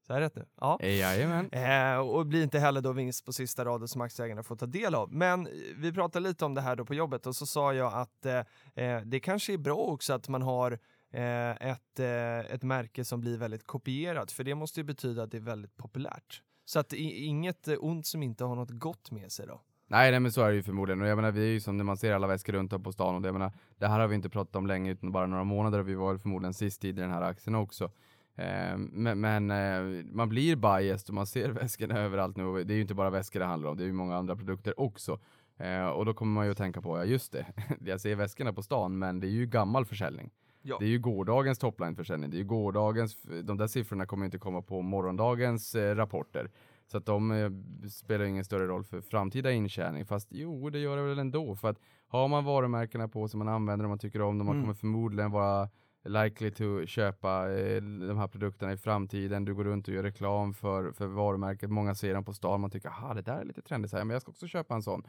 Så 0.06 0.12
är 0.12 0.20
det 0.20 0.26
rätt 0.26 0.36
nu? 0.36 0.46
Ja. 0.60 0.78
Jajamän. 0.82 1.50
Eh, 1.50 1.98
och 1.98 2.26
blir 2.26 2.42
inte 2.42 2.58
heller 2.58 2.80
då 2.80 2.92
vinst 2.92 3.26
på 3.26 3.32
sista 3.32 3.64
raden 3.64 3.88
som 3.88 4.00
aktieägarna 4.00 4.42
får 4.42 4.56
ta 4.56 4.66
del 4.66 4.94
av. 4.94 5.12
Men 5.12 5.46
eh, 5.46 5.52
vi 5.76 5.92
pratade 5.92 6.28
lite 6.28 6.44
om 6.44 6.54
det 6.54 6.60
här 6.60 6.76
då 6.76 6.84
på 6.84 6.94
jobbet 6.94 7.26
och 7.26 7.36
så 7.36 7.46
sa 7.46 7.74
jag 7.74 7.92
att 7.92 8.26
eh, 8.26 8.38
eh 8.84 9.00
det 9.04 9.20
kanske 9.20 9.52
är 9.52 9.58
bra 9.58 9.76
också 9.76 10.12
att 10.12 10.28
man 10.28 10.42
har 10.42 10.72
eh, 11.10 11.50
ett, 11.50 12.00
eh, 12.00 12.54
ett 12.54 12.62
märke 12.62 13.04
som 13.04 13.20
blir 13.20 13.38
väldigt 13.38 13.66
kopierat, 13.66 14.32
för 14.32 14.44
det 14.44 14.54
måste 14.54 14.80
ju 14.80 14.84
betyda 14.84 15.22
att 15.22 15.30
det 15.30 15.36
är 15.36 15.40
väldigt 15.40 15.76
populärt. 15.76 16.42
Så 16.64 16.78
att 16.78 16.92
inget 16.92 17.68
ont 17.78 18.06
som 18.06 18.22
inte 18.22 18.44
har 18.44 18.54
något 18.54 18.70
gott 18.70 19.10
med 19.10 19.32
sig 19.32 19.46
då. 19.46 19.60
Nej, 19.86 20.10
nej 20.10 20.20
men 20.20 20.32
så 20.32 20.42
är 20.42 20.48
det 20.48 20.54
ju 20.54 20.62
förmodligen. 20.62 21.02
Och 21.02 21.08
jag 21.08 21.16
menar, 21.16 21.30
vi 21.30 21.42
är 21.42 21.52
ju 21.52 21.60
som 21.60 21.76
när 21.76 21.84
man 21.84 21.96
ser 21.96 22.12
alla 22.12 22.26
väskor 22.26 22.52
runt 22.52 22.72
om 22.72 22.82
på 22.82 22.92
stan 22.92 23.14
och 23.14 23.22
det, 23.22 23.28
jag 23.28 23.32
menar, 23.32 23.52
det 23.78 23.86
här 23.86 24.00
har 24.00 24.08
vi 24.08 24.14
inte 24.14 24.28
pratat 24.28 24.56
om 24.56 24.66
länge 24.66 24.90
utan 24.90 25.12
bara 25.12 25.26
några 25.26 25.44
månader 25.44 25.78
och 25.78 25.88
vi 25.88 25.94
var 25.94 26.18
förmodligen 26.18 26.54
sist 26.54 26.84
i 26.84 26.92
den 26.92 27.10
här 27.10 27.22
aktien 27.22 27.54
också. 27.54 27.90
Eh, 28.36 28.76
men, 28.76 29.20
men 29.20 29.50
eh, 29.50 30.04
man 30.04 30.28
blir 30.28 30.56
biased 30.56 31.08
och 31.08 31.14
man 31.14 31.26
ser 31.26 31.48
väskorna 31.60 31.98
överallt 31.98 32.36
nu. 32.36 32.64
Det 32.64 32.72
är 32.72 32.76
ju 32.76 32.82
inte 32.82 32.94
bara 32.94 33.10
väskor 33.10 33.40
det 33.40 33.46
handlar 33.46 33.70
om, 33.70 33.76
det 33.76 33.82
är 33.82 33.86
ju 33.86 33.92
många 33.92 34.16
andra 34.16 34.36
produkter 34.36 34.80
också. 34.80 35.20
Eh, 35.56 35.86
och 35.86 36.04
då 36.04 36.14
kommer 36.14 36.32
man 36.32 36.44
ju 36.44 36.50
att 36.50 36.58
tänka 36.58 36.80
på, 36.80 36.98
ja 36.98 37.04
just 37.04 37.32
det, 37.32 37.46
jag 37.80 38.00
ser 38.00 38.16
väskorna 38.16 38.52
på 38.52 38.62
stan, 38.62 38.98
men 38.98 39.20
det 39.20 39.26
är 39.26 39.30
ju 39.30 39.46
gammal 39.46 39.84
försäljning. 39.84 40.30
Ja. 40.62 40.76
Det 40.80 40.84
är 40.84 40.88
ju 40.88 40.98
gårdagens 40.98 41.58
topline-försäljning, 41.58 42.30
det 42.30 42.36
är 42.36 42.38
ju 42.38 42.44
gårdagens, 42.44 43.22
de 43.42 43.56
där 43.56 43.66
siffrorna 43.66 44.06
kommer 44.06 44.24
inte 44.24 44.38
komma 44.38 44.62
på 44.62 44.82
morgondagens 44.82 45.74
eh, 45.74 45.94
rapporter. 45.94 46.50
Så 46.86 46.98
att 46.98 47.06
de 47.06 47.30
eh, 47.30 47.50
spelar 47.88 48.24
ingen 48.24 48.44
större 48.44 48.66
roll 48.66 48.84
för 48.84 49.00
framtida 49.00 49.52
intjäning. 49.52 50.06
Fast 50.06 50.28
jo, 50.30 50.70
det 50.70 50.78
gör 50.78 50.96
det 50.96 51.02
väl 51.02 51.18
ändå. 51.18 51.56
För 51.56 51.68
att 51.68 51.78
har 52.08 52.28
man 52.28 52.44
varumärkena 52.44 53.08
på 53.08 53.28
sig, 53.28 53.38
man 53.38 53.48
använder 53.48 53.82
dem, 53.82 53.90
man 53.90 53.98
tycker 53.98 54.22
om 54.22 54.38
dem, 54.38 54.46
man 54.46 54.54
mm. 54.54 54.64
kommer 54.64 54.74
förmodligen 54.74 55.30
vara 55.30 55.68
likely 56.04 56.50
to 56.50 56.86
köpa 56.86 57.52
eh, 57.52 57.82
de 57.82 58.18
här 58.18 58.28
produkterna 58.28 58.72
i 58.72 58.76
framtiden. 58.76 59.44
Du 59.44 59.54
går 59.54 59.64
runt 59.64 59.88
och 59.88 59.94
gör 59.94 60.02
reklam 60.02 60.54
för, 60.54 60.92
för 60.92 61.06
varumärket. 61.06 61.70
Många 61.70 61.94
ser 61.94 62.14
dem 62.14 62.24
på 62.24 62.32
stan. 62.32 62.60
Man 62.60 62.70
tycker, 62.70 62.88
aha, 62.88 63.14
det 63.14 63.22
där 63.22 63.40
är 63.40 63.44
lite 63.44 63.62
trendigt, 63.62 63.90
så 63.90 63.96
här, 63.96 64.04
men 64.04 64.14
jag 64.14 64.22
ska 64.22 64.30
också 64.30 64.46
köpa 64.46 64.74
en 64.74 64.82
sån. 64.82 65.02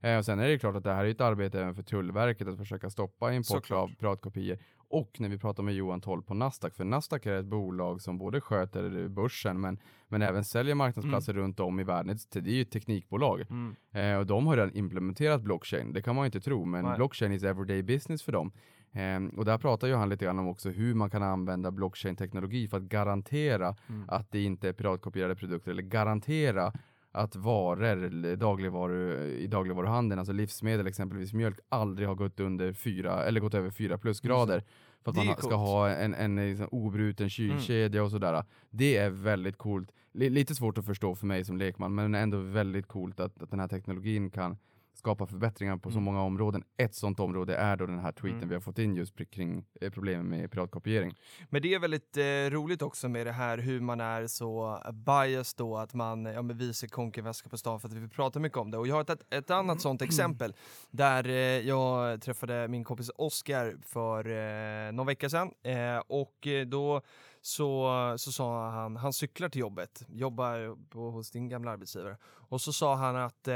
Eh, 0.00 0.18
och 0.18 0.24
sen 0.24 0.40
är 0.40 0.48
det 0.48 0.58
klart 0.58 0.76
att 0.76 0.84
det 0.84 0.92
här 0.92 1.04
är 1.04 1.10
ett 1.10 1.20
arbete 1.20 1.60
även 1.60 1.74
för 1.74 1.82
Tullverket 1.82 2.48
att 2.48 2.58
försöka 2.58 2.90
stoppa 2.90 3.32
import 3.32 3.70
av 3.70 3.94
piratkopior. 3.94 4.58
Och 4.88 5.20
när 5.20 5.28
vi 5.28 5.38
pratar 5.38 5.62
med 5.62 5.74
Johan 5.74 6.00
Toll 6.00 6.22
på 6.22 6.34
Nasdaq, 6.34 6.74
för 6.74 6.84
Nasdaq 6.84 7.26
är 7.26 7.34
ett 7.34 7.46
bolag 7.46 8.02
som 8.02 8.18
både 8.18 8.40
sköter 8.40 9.08
börsen 9.08 9.60
men, 9.60 9.78
men 10.08 10.22
även 10.22 10.44
säljer 10.44 10.74
marknadsplatser 10.74 11.32
mm. 11.32 11.42
runt 11.42 11.60
om 11.60 11.80
i 11.80 11.84
världen. 11.84 12.18
Det 12.32 12.38
är 12.50 12.54
ju 12.54 12.62
ett 12.62 12.70
teknikbolag 12.70 13.40
mm. 13.40 13.76
eh, 13.92 14.18
och 14.18 14.26
de 14.26 14.46
har 14.46 14.56
redan 14.56 14.76
implementerat 14.76 15.42
blockchain. 15.42 15.92
Det 15.92 16.02
kan 16.02 16.16
man 16.16 16.26
inte 16.26 16.40
tro, 16.40 16.64
men 16.64 16.84
Nej. 16.84 16.96
blockchain 16.96 17.32
is 17.32 17.42
everyday 17.42 17.82
business 17.82 18.22
för 18.22 18.32
dem. 18.32 18.52
Eh, 18.94 19.38
och 19.38 19.44
där 19.44 19.58
pratar 19.58 19.88
ju 19.88 19.94
han 19.94 20.08
lite 20.08 20.24
grann 20.24 20.38
om 20.38 20.48
också 20.48 20.70
hur 20.70 20.94
man 20.94 21.10
kan 21.10 21.22
använda 21.22 21.70
blockchain-teknologi 21.70 22.68
för 22.68 22.76
att 22.76 22.82
garantera 22.82 23.76
mm. 23.88 24.04
att 24.08 24.30
det 24.30 24.42
inte 24.42 24.68
är 24.68 24.72
piratkopierade 24.72 25.36
produkter 25.36 25.70
eller 25.70 25.82
garantera 25.82 26.72
att 27.12 27.36
varor 27.36 28.36
dagligvaru, 28.36 29.28
i 29.30 29.46
dagligvaruhandeln, 29.46 30.18
alltså 30.18 30.32
livsmedel 30.32 30.86
exempelvis 30.86 31.32
mjölk, 31.32 31.58
aldrig 31.68 32.08
har 32.08 32.14
gått 32.14 32.40
under 32.40 32.72
fyra 32.72 33.24
eller 33.24 33.40
gått 33.40 33.54
över 33.54 33.70
fyra 33.70 33.98
plusgrader. 33.98 34.62
För 35.04 35.10
att 35.10 35.16
man 35.16 35.26
ska 35.26 35.40
coolt. 35.40 35.54
ha 35.54 35.88
en, 35.88 36.14
en, 36.14 36.38
en 36.38 36.50
liksom 36.50 36.68
obruten 36.70 37.30
kylkedja 37.30 38.00
mm. 38.00 38.04
och 38.04 38.10
sådär. 38.10 38.44
Det 38.70 38.96
är 38.96 39.10
väldigt 39.10 39.58
coolt. 39.58 39.90
L 40.14 40.32
lite 40.32 40.54
svårt 40.54 40.78
att 40.78 40.86
förstå 40.86 41.14
för 41.14 41.26
mig 41.26 41.44
som 41.44 41.58
lekman, 41.58 41.94
men 41.94 42.14
ändå 42.14 42.38
väldigt 42.38 42.86
coolt 42.86 43.20
att, 43.20 43.42
att 43.42 43.50
den 43.50 43.60
här 43.60 43.68
teknologin 43.68 44.30
kan 44.30 44.56
skapa 44.94 45.26
förbättringar 45.26 45.76
på 45.76 45.88
mm. 45.88 45.94
så 45.94 46.00
många 46.00 46.22
områden. 46.22 46.64
Ett 46.76 46.94
sådant 46.94 47.20
område 47.20 47.56
är 47.56 47.76
då 47.76 47.86
den 47.86 47.98
här 47.98 48.12
tweeten 48.12 48.38
mm. 48.38 48.48
vi 48.48 48.54
har 48.54 48.60
fått 48.60 48.78
in 48.78 48.96
just 48.96 49.30
kring 49.30 49.64
eh, 49.80 49.90
problemen 49.90 50.28
med 50.28 50.50
piratkopiering. 50.50 51.14
Men 51.50 51.62
det 51.62 51.74
är 51.74 51.78
väldigt 51.78 52.16
eh, 52.16 52.22
roligt 52.50 52.82
också 52.82 53.08
med 53.08 53.26
det 53.26 53.32
här 53.32 53.58
hur 53.58 53.80
man 53.80 54.00
är 54.00 54.26
så 54.26 54.82
biased 54.92 55.58
då 55.58 55.76
att 55.76 55.94
man 55.94 56.24
ja, 56.24 56.42
men 56.42 56.58
visar 56.58 56.88
konkenväska 56.88 57.48
på 57.48 57.58
stan 57.58 57.80
för 57.80 57.88
att 57.88 57.94
vi 57.94 58.08
pratar 58.08 58.40
mycket 58.40 58.58
om 58.58 58.70
det. 58.70 58.78
Och 58.78 58.86
jag 58.86 58.94
har 58.94 59.02
ett, 59.02 59.34
ett 59.34 59.50
annat 59.50 59.80
sånt 59.80 60.02
exempel 60.02 60.54
där 60.90 61.28
eh, 61.28 61.34
jag 61.34 62.22
träffade 62.22 62.68
min 62.68 62.84
kompis 62.84 63.10
Oskar 63.16 63.76
för 63.82 64.30
eh, 64.30 64.92
någon 64.92 65.06
vecka 65.06 65.28
sedan 65.28 65.50
eh, 65.62 65.98
och 66.06 66.46
eh, 66.46 66.66
då 66.66 67.02
så, 67.40 68.14
så 68.18 68.32
sa 68.32 68.70
han, 68.70 68.96
han 68.96 69.12
cyklar 69.12 69.48
till 69.48 69.60
jobbet, 69.60 70.06
jobbar 70.08 70.76
på, 70.90 71.10
hos 71.10 71.30
din 71.30 71.48
gamla 71.48 71.70
arbetsgivare. 71.70 72.16
Och 72.24 72.60
så 72.60 72.72
sa 72.72 72.94
han 72.94 73.16
att 73.16 73.48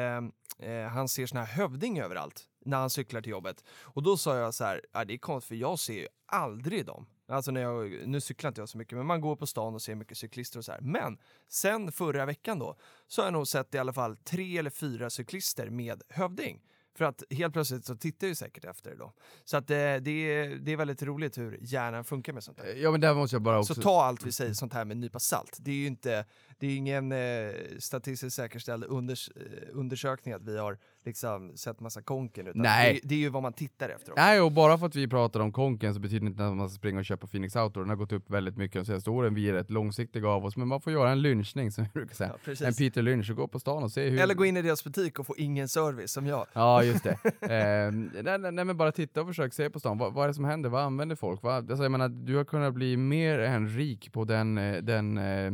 eh, 0.58 0.82
han 0.82 1.08
ser 1.08 1.26
sån 1.26 1.38
här 1.38 1.46
hövding 1.46 2.00
överallt 2.00 2.44
när 2.64 2.76
han 2.76 2.90
cyklar 2.90 3.20
till 3.20 3.30
jobbet. 3.30 3.64
Och 3.82 4.02
då 4.02 4.16
sa 4.16 4.36
jag 4.36 4.54
så 4.54 4.64
här, 4.64 4.84
ja, 4.92 5.04
det 5.04 5.14
är 5.14 5.18
konstigt 5.18 5.48
för 5.48 5.54
jag 5.54 5.78
ser 5.78 5.94
ju 5.94 6.08
aldrig 6.26 6.86
dem. 6.86 7.06
Alltså 7.28 7.50
när 7.50 7.60
jag, 7.60 8.08
nu 8.08 8.20
cyklar 8.20 8.48
inte 8.48 8.60
jag 8.60 8.68
så 8.68 8.78
mycket, 8.78 8.98
men 8.98 9.06
man 9.06 9.20
går 9.20 9.36
på 9.36 9.46
stan 9.46 9.74
och 9.74 9.82
ser 9.82 9.94
mycket 9.94 10.18
cyklister 10.18 10.58
och 10.58 10.64
så 10.64 10.72
här. 10.72 10.80
Men 10.80 11.18
sen 11.48 11.92
förra 11.92 12.26
veckan 12.26 12.58
då, 12.58 12.76
så 13.06 13.20
har 13.20 13.26
jag 13.26 13.32
nog 13.32 13.48
sett 13.48 13.74
i 13.74 13.78
alla 13.78 13.92
fall 13.92 14.16
tre 14.16 14.58
eller 14.58 14.70
fyra 14.70 15.10
cyklister 15.10 15.70
med 15.70 16.02
hövding. 16.08 16.62
För 16.98 17.04
att 17.04 17.22
helt 17.30 17.52
plötsligt 17.52 17.84
så 17.84 17.96
tittar 17.96 18.26
ju 18.26 18.34
säkert 18.34 18.64
efter 18.64 18.90
det 18.90 18.96
då. 18.96 19.12
Så 19.44 19.56
att 19.56 19.66
det, 19.66 19.94
eh, 19.94 20.00
det, 20.00 20.10
är, 20.10 20.48
det 20.48 20.72
är 20.72 20.76
väldigt 20.76 21.02
roligt 21.02 21.38
hur 21.38 21.58
hjärnan 21.60 22.04
funkar 22.04 22.32
med 22.32 22.44
sånt 22.44 22.58
här. 22.58 22.74
Ja 22.74 22.90
men 22.90 23.00
där 23.00 23.14
måste 23.14 23.34
jag 23.34 23.42
bara 23.42 23.58
också... 23.58 23.74
Så 23.74 23.82
ta 23.82 24.02
allt 24.02 24.26
vi 24.26 24.32
säger 24.32 24.52
sånt 24.52 24.72
här 24.72 24.84
med 24.84 24.94
en 24.94 25.00
nypa 25.00 25.18
salt. 25.18 25.56
Det 25.60 25.70
är 25.70 25.74
ju 25.74 25.86
inte, 25.86 26.24
det 26.58 26.66
är 26.66 26.76
ingen 26.76 27.12
eh, 27.12 27.52
statistiskt 27.78 28.36
säkerställd 28.36 28.84
unders, 28.84 29.28
eh, 29.28 29.42
undersökning 29.72 30.34
att 30.34 30.42
vi 30.42 30.58
har 30.58 30.78
liksom 31.08 31.56
sett 31.56 31.80
massa 31.80 32.02
konken, 32.02 32.46
utan 32.46 32.62
Nej. 32.62 33.00
Det, 33.02 33.08
det, 33.08 33.14
är 33.14 33.18
ju 33.18 33.28
vad 33.28 33.42
man 33.42 33.52
tittar 33.52 33.88
efter. 33.88 34.12
Också. 34.12 34.22
Nej, 34.22 34.40
och 34.40 34.52
bara 34.52 34.78
för 34.78 34.86
att 34.86 34.96
vi 34.96 35.08
pratar 35.08 35.40
om 35.40 35.52
konken 35.52 35.94
så 35.94 36.00
betyder 36.00 36.20
det 36.20 36.26
inte 36.26 36.46
att 36.46 36.56
man 36.56 36.68
ska 36.68 36.76
springa 36.76 36.98
och 36.98 37.04
köpa 37.04 37.26
Phoenix 37.26 37.56
Outdoor. 37.56 37.82
Den 37.82 37.88
har 37.88 37.96
gått 37.96 38.12
upp 38.12 38.30
väldigt 38.30 38.56
mycket 38.56 38.74
de 38.80 38.84
senaste 38.84 39.10
åren. 39.10 39.34
Vi 39.34 39.48
är 39.48 39.52
rätt 39.52 39.70
långsiktiga 39.70 40.28
av 40.28 40.44
oss, 40.44 40.56
men 40.56 40.68
man 40.68 40.80
får 40.80 40.92
göra 40.92 41.10
en 41.10 41.22
lynchning 41.22 41.72
som 41.72 41.84
jag 41.84 41.92
brukar 41.92 42.14
säga. 42.14 42.34
Ja, 42.46 42.66
en 42.66 42.74
Peter 42.74 43.02
Lynch 43.02 43.30
och 43.30 43.36
gå 43.36 43.48
på 43.48 43.60
stan 43.60 43.82
och 43.82 43.92
se 43.92 44.08
hur... 44.08 44.20
Eller 44.20 44.34
gå 44.34 44.44
in 44.44 44.56
i 44.56 44.62
deras 44.62 44.84
butik 44.84 45.18
och 45.18 45.26
få 45.26 45.34
ingen 45.36 45.68
service 45.68 46.12
som 46.12 46.26
jag. 46.26 46.46
Ja, 46.52 46.82
just 46.82 47.04
det. 47.04 47.10
eh, 47.40 47.92
nej, 48.22 48.38
nej, 48.52 48.64
men 48.64 48.76
bara 48.76 48.92
titta 48.92 49.20
och 49.20 49.26
försök 49.26 49.54
se 49.54 49.70
på 49.70 49.80
stan. 49.80 49.98
Vad, 49.98 50.12
vad 50.12 50.24
är 50.24 50.28
det 50.28 50.34
som 50.34 50.44
händer? 50.44 50.70
Vad 50.70 50.82
använder 50.82 51.16
folk? 51.16 51.42
Vad, 51.42 51.54
alltså, 51.70 51.82
jag 51.82 51.92
menar, 51.92 52.08
du 52.08 52.36
har 52.36 52.44
kunnat 52.44 52.74
bli 52.74 52.96
mer 52.96 53.38
än 53.38 53.68
rik 53.68 54.12
på 54.12 54.24
den, 54.24 54.58
eh, 54.58 54.82
den 54.82 55.18
eh, 55.18 55.52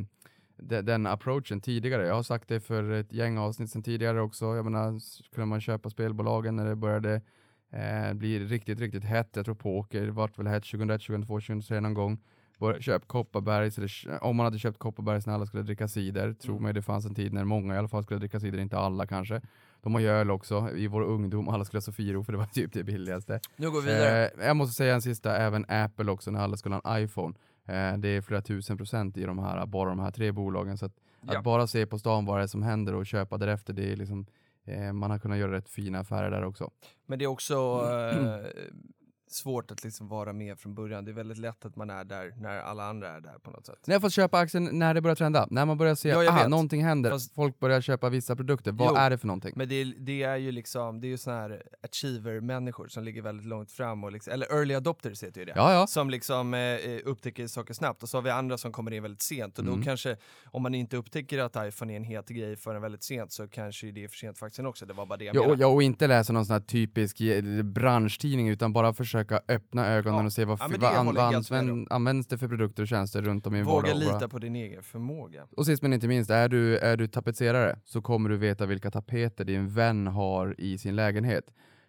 den 0.57 1.07
approachen 1.07 1.61
tidigare. 1.61 2.07
Jag 2.07 2.15
har 2.15 2.23
sagt 2.23 2.49
det 2.49 2.61
för 2.61 2.91
ett 2.91 3.13
gäng 3.13 3.39
avsnitt 3.39 3.71
sedan 3.71 3.83
tidigare 3.83 4.21
också. 4.21 4.45
Jag 4.45 4.65
menar, 4.65 5.01
kunde 5.35 5.47
man 5.47 5.61
köpa 5.61 5.91
spelbolagen 5.91 6.57
när 6.57 6.67
det 6.67 6.77
började 6.77 7.21
eh, 7.71 8.15
bli 8.15 8.39
riktigt, 8.39 8.81
riktigt 8.81 9.05
hett. 9.05 9.29
Jag 9.33 9.45
tror 9.45 9.55
poker 9.55 10.09
vart 10.09 10.39
väl 10.39 10.47
hett 10.47 10.65
2001, 10.65 11.03
2002, 11.03 11.35
2003 11.35 11.81
någon 11.81 11.95
gång. 11.95 12.19
köp 12.81 13.09
Kopparbergs, 13.09 13.79
eller, 13.79 14.25
om 14.25 14.37
man 14.37 14.45
hade 14.45 14.59
köpt 14.59 14.79
Kopparbergs 14.79 15.27
när 15.27 15.35
alla 15.35 15.47
skulle 15.47 15.63
dricka 15.63 15.89
cider. 15.89 16.33
Tro 16.33 16.53
mm. 16.53 16.63
mig, 16.63 16.73
det 16.73 16.83
fanns 16.83 17.07
en 17.07 17.15
tid 17.15 17.33
när 17.33 17.45
många 17.45 17.75
i 17.75 17.79
alla 17.79 17.89
fall 17.89 18.03
skulle 18.03 18.21
dricka 18.21 18.41
cider, 18.41 18.59
inte 18.59 18.79
alla 18.79 19.07
kanske. 19.07 19.41
De 19.83 19.95
har 19.95 20.01
ju 20.01 20.09
öl 20.09 20.31
också, 20.31 20.71
i 20.77 20.87
vår 20.87 21.03
ungdom, 21.03 21.49
alla 21.49 21.65
skulle 21.65 21.77
ha 21.77 21.83
Sofiero 21.83 22.25
för 22.25 22.33
det 22.33 22.39
var 22.39 22.47
typ 22.47 22.73
det 22.73 22.85
billigaste. 22.85 23.41
Nu 23.57 23.71
går 23.71 23.81
vi 23.81 23.93
vidare. 23.93 24.27
Eh, 24.27 24.47
jag 24.47 24.57
måste 24.57 24.75
säga 24.75 24.95
en 24.95 25.03
sista, 25.03 25.37
även 25.37 25.65
Apple 25.69 26.11
också, 26.11 26.31
när 26.31 26.41
alla 26.41 26.57
skulle 26.57 26.75
ha 26.75 26.97
en 26.97 27.05
iPhone. 27.05 27.35
Eh, 27.67 27.99
det 27.99 28.09
är 28.09 28.21
flera 28.21 28.43
tusen 28.43 28.77
procent 28.77 29.17
i 29.17 29.25
de 29.25 29.39
här, 29.39 29.67
bara 29.67 29.89
de 29.89 29.99
här 29.99 30.11
tre 30.11 30.33
bolagen. 30.33 30.79
Så 30.79 30.87
att, 30.87 30.97
ja. 31.21 31.39
att 31.39 31.45
bara 31.45 31.67
se 31.67 31.87
på 31.87 31.99
stan 31.99 32.25
vad 32.25 32.39
det 32.39 32.43
är 32.43 32.47
som 32.47 32.63
händer 32.63 32.95
och 32.95 33.07
köpa 33.07 33.39
därefter, 33.39 33.73
det 33.73 33.93
är 33.93 33.97
liksom, 33.97 34.27
eh, 34.65 34.93
man 34.93 35.11
har 35.11 35.19
kunnat 35.19 35.39
göra 35.39 35.53
rätt 35.53 35.69
fina 35.69 35.99
affärer 35.99 36.31
där 36.31 36.45
också. 36.45 36.71
Men 37.07 37.19
det 37.19 37.25
är 37.25 37.27
också 37.27 37.55
eh, 38.13 38.47
svårt 39.35 39.71
att 39.71 39.85
liksom 39.85 40.09
vara 40.09 40.33
med 40.33 40.59
från 40.59 40.75
början. 40.75 41.05
Det 41.05 41.11
är 41.11 41.13
väldigt 41.13 41.39
lätt 41.39 41.65
att 41.65 41.77
man 41.77 41.91
är 41.91 42.05
där 42.05 42.35
när 42.37 42.59
alla 42.59 42.85
andra 42.85 43.09
är 43.09 43.21
där 43.21 43.39
på 43.43 43.51
något 43.51 43.67
sätt. 43.67 43.79
Har 43.87 44.01
fått 44.01 44.13
köpa 44.13 44.39
aktien 44.39 44.69
när 44.73 44.95
det 44.95 45.01
börjar 45.01 45.17
trenda, 45.17 45.47
när 45.51 45.67
man 45.67 45.79
börjar 45.79 45.95
se 45.95 46.13
att 46.13 46.25
ja, 46.25 46.49
någonting 46.49 46.85
händer, 46.85 47.11
Fast, 47.11 47.35
folk 47.35 47.61
börjar 47.61 47.81
köpa 47.81 48.09
vissa 48.09 48.37
produkter. 48.37 48.73
Vad 48.73 48.89
jo, 48.89 48.97
är 48.97 49.11
det 49.11 49.19
för 49.19 49.27
någonting? 49.27 49.53
Men 49.57 49.69
det, 49.69 49.85
det, 49.85 50.23
är 50.23 50.37
ju 50.37 50.53
liksom, 50.53 51.01
det 51.01 51.07
är 51.07 51.09
ju 51.09 51.19
såna 51.19 51.37
här 51.37 51.63
achiever-människor 51.83 52.89
som 52.89 53.05
ligger 53.05 53.23
väldigt 53.23 53.47
långt 53.47 53.73
fram, 53.73 54.05
och 54.05 54.13
liksom, 54.13 54.33
eller 54.33 54.47
early 54.47 54.75
adopters 54.75 55.23
heter 55.23 55.41
ju 55.41 55.45
det, 55.45 55.53
ja, 55.57 55.73
ja. 55.73 55.87
som 55.87 56.11
liksom 56.11 56.55
eh, 56.55 56.79
upptäcker 57.05 57.47
saker 57.47 57.75
snabbt. 57.75 58.03
Och 58.03 58.09
så 58.09 58.17
har 58.17 58.23
vi 58.23 58.31
andra 58.31 58.59
som 58.59 58.73
kommer 58.73 58.93
in 58.93 59.03
väldigt 59.03 59.23
sent, 59.23 59.59
och 59.59 59.65
då 59.65 59.73
mm. 59.73 59.85
kanske, 59.85 60.17
om 60.47 60.63
man 60.63 60.75
inte 60.75 60.97
upptäcker 60.97 61.39
att 61.39 61.57
iPhone 61.57 61.93
är 61.93 61.97
en 61.97 62.05
het 62.05 62.29
grej 62.29 62.57
förrän 62.57 62.83
väldigt 62.83 63.03
sent, 63.03 63.33
så 63.33 63.49
kanske 63.49 63.91
det 63.91 64.05
är 64.05 64.09
för 64.09 64.17
sent 64.17 64.43
aktien 64.43 64.67
också. 64.67 64.87
Det 64.87 64.95
var 64.95 65.07
bara 65.07 65.17
det 65.17 65.25
jag 65.25 65.37
ja, 65.37 65.41
menade. 65.41 65.63
Ja, 65.63 65.67
och 65.67 65.83
inte 65.83 66.07
läsa 66.07 66.33
någon 66.33 66.47
sån 66.47 66.53
här 66.53 66.61
typisk 66.61 67.21
eh, 67.21 67.63
branschtidning, 67.63 68.49
utan 68.49 68.73
bara 68.73 68.95
försöka 68.95 69.24
öppna 69.33 69.87
ögonen 69.87 70.19
ja. 70.19 70.27
och 70.27 70.33
se 70.33 70.45
vad, 70.45 70.59
ja, 70.61 71.03
vad, 71.05 71.19
an, 71.19 71.35
använd, 71.35 71.89
används 71.91 72.29
det 72.29 72.39
för 72.39 72.49
produkter 72.49 72.83
och 72.83 72.89
tjänster 72.89 73.23
runt 73.23 73.47
om 73.47 73.55
i 73.57 73.63
Våga 73.63 73.95
vardag. 73.95 73.99
lita 73.99 74.29
på 74.29 74.39
din 74.39 74.57
egen 74.57 74.83
förmåga. 74.83 75.47
Och 75.57 75.67
sist 75.67 75.83
men 75.83 75.93
inte 75.93 76.09
minst, 76.09 76.31
är 76.31 76.49
du, 76.49 76.79
är 76.79 76.97
du 76.97 77.07
tapetserare 77.07 77.79
så 77.85 78.03
kommer 78.03 78.31
du 78.31 78.37
veta 78.37 78.67
vilka 78.67 78.91
tapeter 78.91 79.45
din 79.45 79.69
vän 79.69 80.07
har 80.07 80.55
i 80.59 80.79
sin 80.79 80.97
lägenhet. 80.97 81.45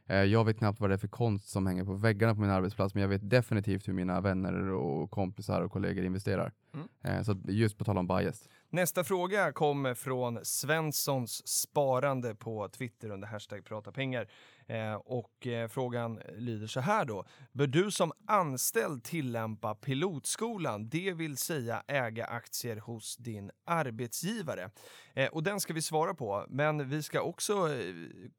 Eh, 0.08 0.24
jag 0.24 0.46
vet 0.46 0.58
knappt 0.58 0.80
vad 0.80 0.90
det 0.90 0.94
är 0.94 0.98
för 0.98 1.08
konst 1.08 1.50
som 1.50 1.68
hänger 1.68 1.86
på 1.86 1.94
väggarna 1.94 2.36
på 2.36 2.42
min 2.42 2.50
arbetsplats, 2.50 2.94
men 2.94 3.02
jag 3.02 3.10
vet 3.10 3.30
definitivt 3.30 3.88
hur 3.88 3.94
mina 3.94 4.22
vänner 4.22 4.70
och 4.72 5.12
kompisar 5.12 5.62
och 5.62 5.72
kollegor 5.72 6.06
investerar. 6.06 6.54
Mm. 6.74 6.88
Eh, 7.04 7.24
så 7.24 7.42
just 7.48 7.78
på 7.78 7.84
tal 7.84 7.98
om 7.98 8.08
bias. 8.08 8.50
Nästa 8.70 9.04
fråga 9.04 9.52
kommer 9.52 9.94
från 9.94 10.40
Svenssons 10.44 11.48
sparande 11.48 12.36
på 12.36 12.70
Twitter 12.70 13.10
under 13.10 13.28
hashtag 13.28 13.66
prata 13.66 13.92
pengar. 13.92 14.28
Eh, 14.68 14.94
och 14.94 15.48
eh, 15.48 15.68
frågan 15.68 16.22
lyder 16.38 16.68
så 16.68 16.80
här 16.80 17.06
då. 17.06 17.26
Bör 17.52 17.68
du 17.68 17.92
som 17.92 18.12
anställd 18.28 19.04
tillämpa 19.04 19.76
pilotskolan, 19.76 20.90
det 20.90 21.14
vill 21.14 21.38
säga 21.38 21.84
äga 21.88 22.26
aktier 22.26 22.78
hos 22.78 23.18
din 23.18 23.52
arbetsgivare? 23.66 24.70
Eh, 25.14 25.28
och 25.28 25.44
den 25.44 25.60
ska 25.60 25.74
vi 25.74 25.82
svara 25.82 26.14
på, 26.14 26.46
men 26.50 26.90
vi 26.90 27.04
ska 27.04 27.22
också 27.22 27.70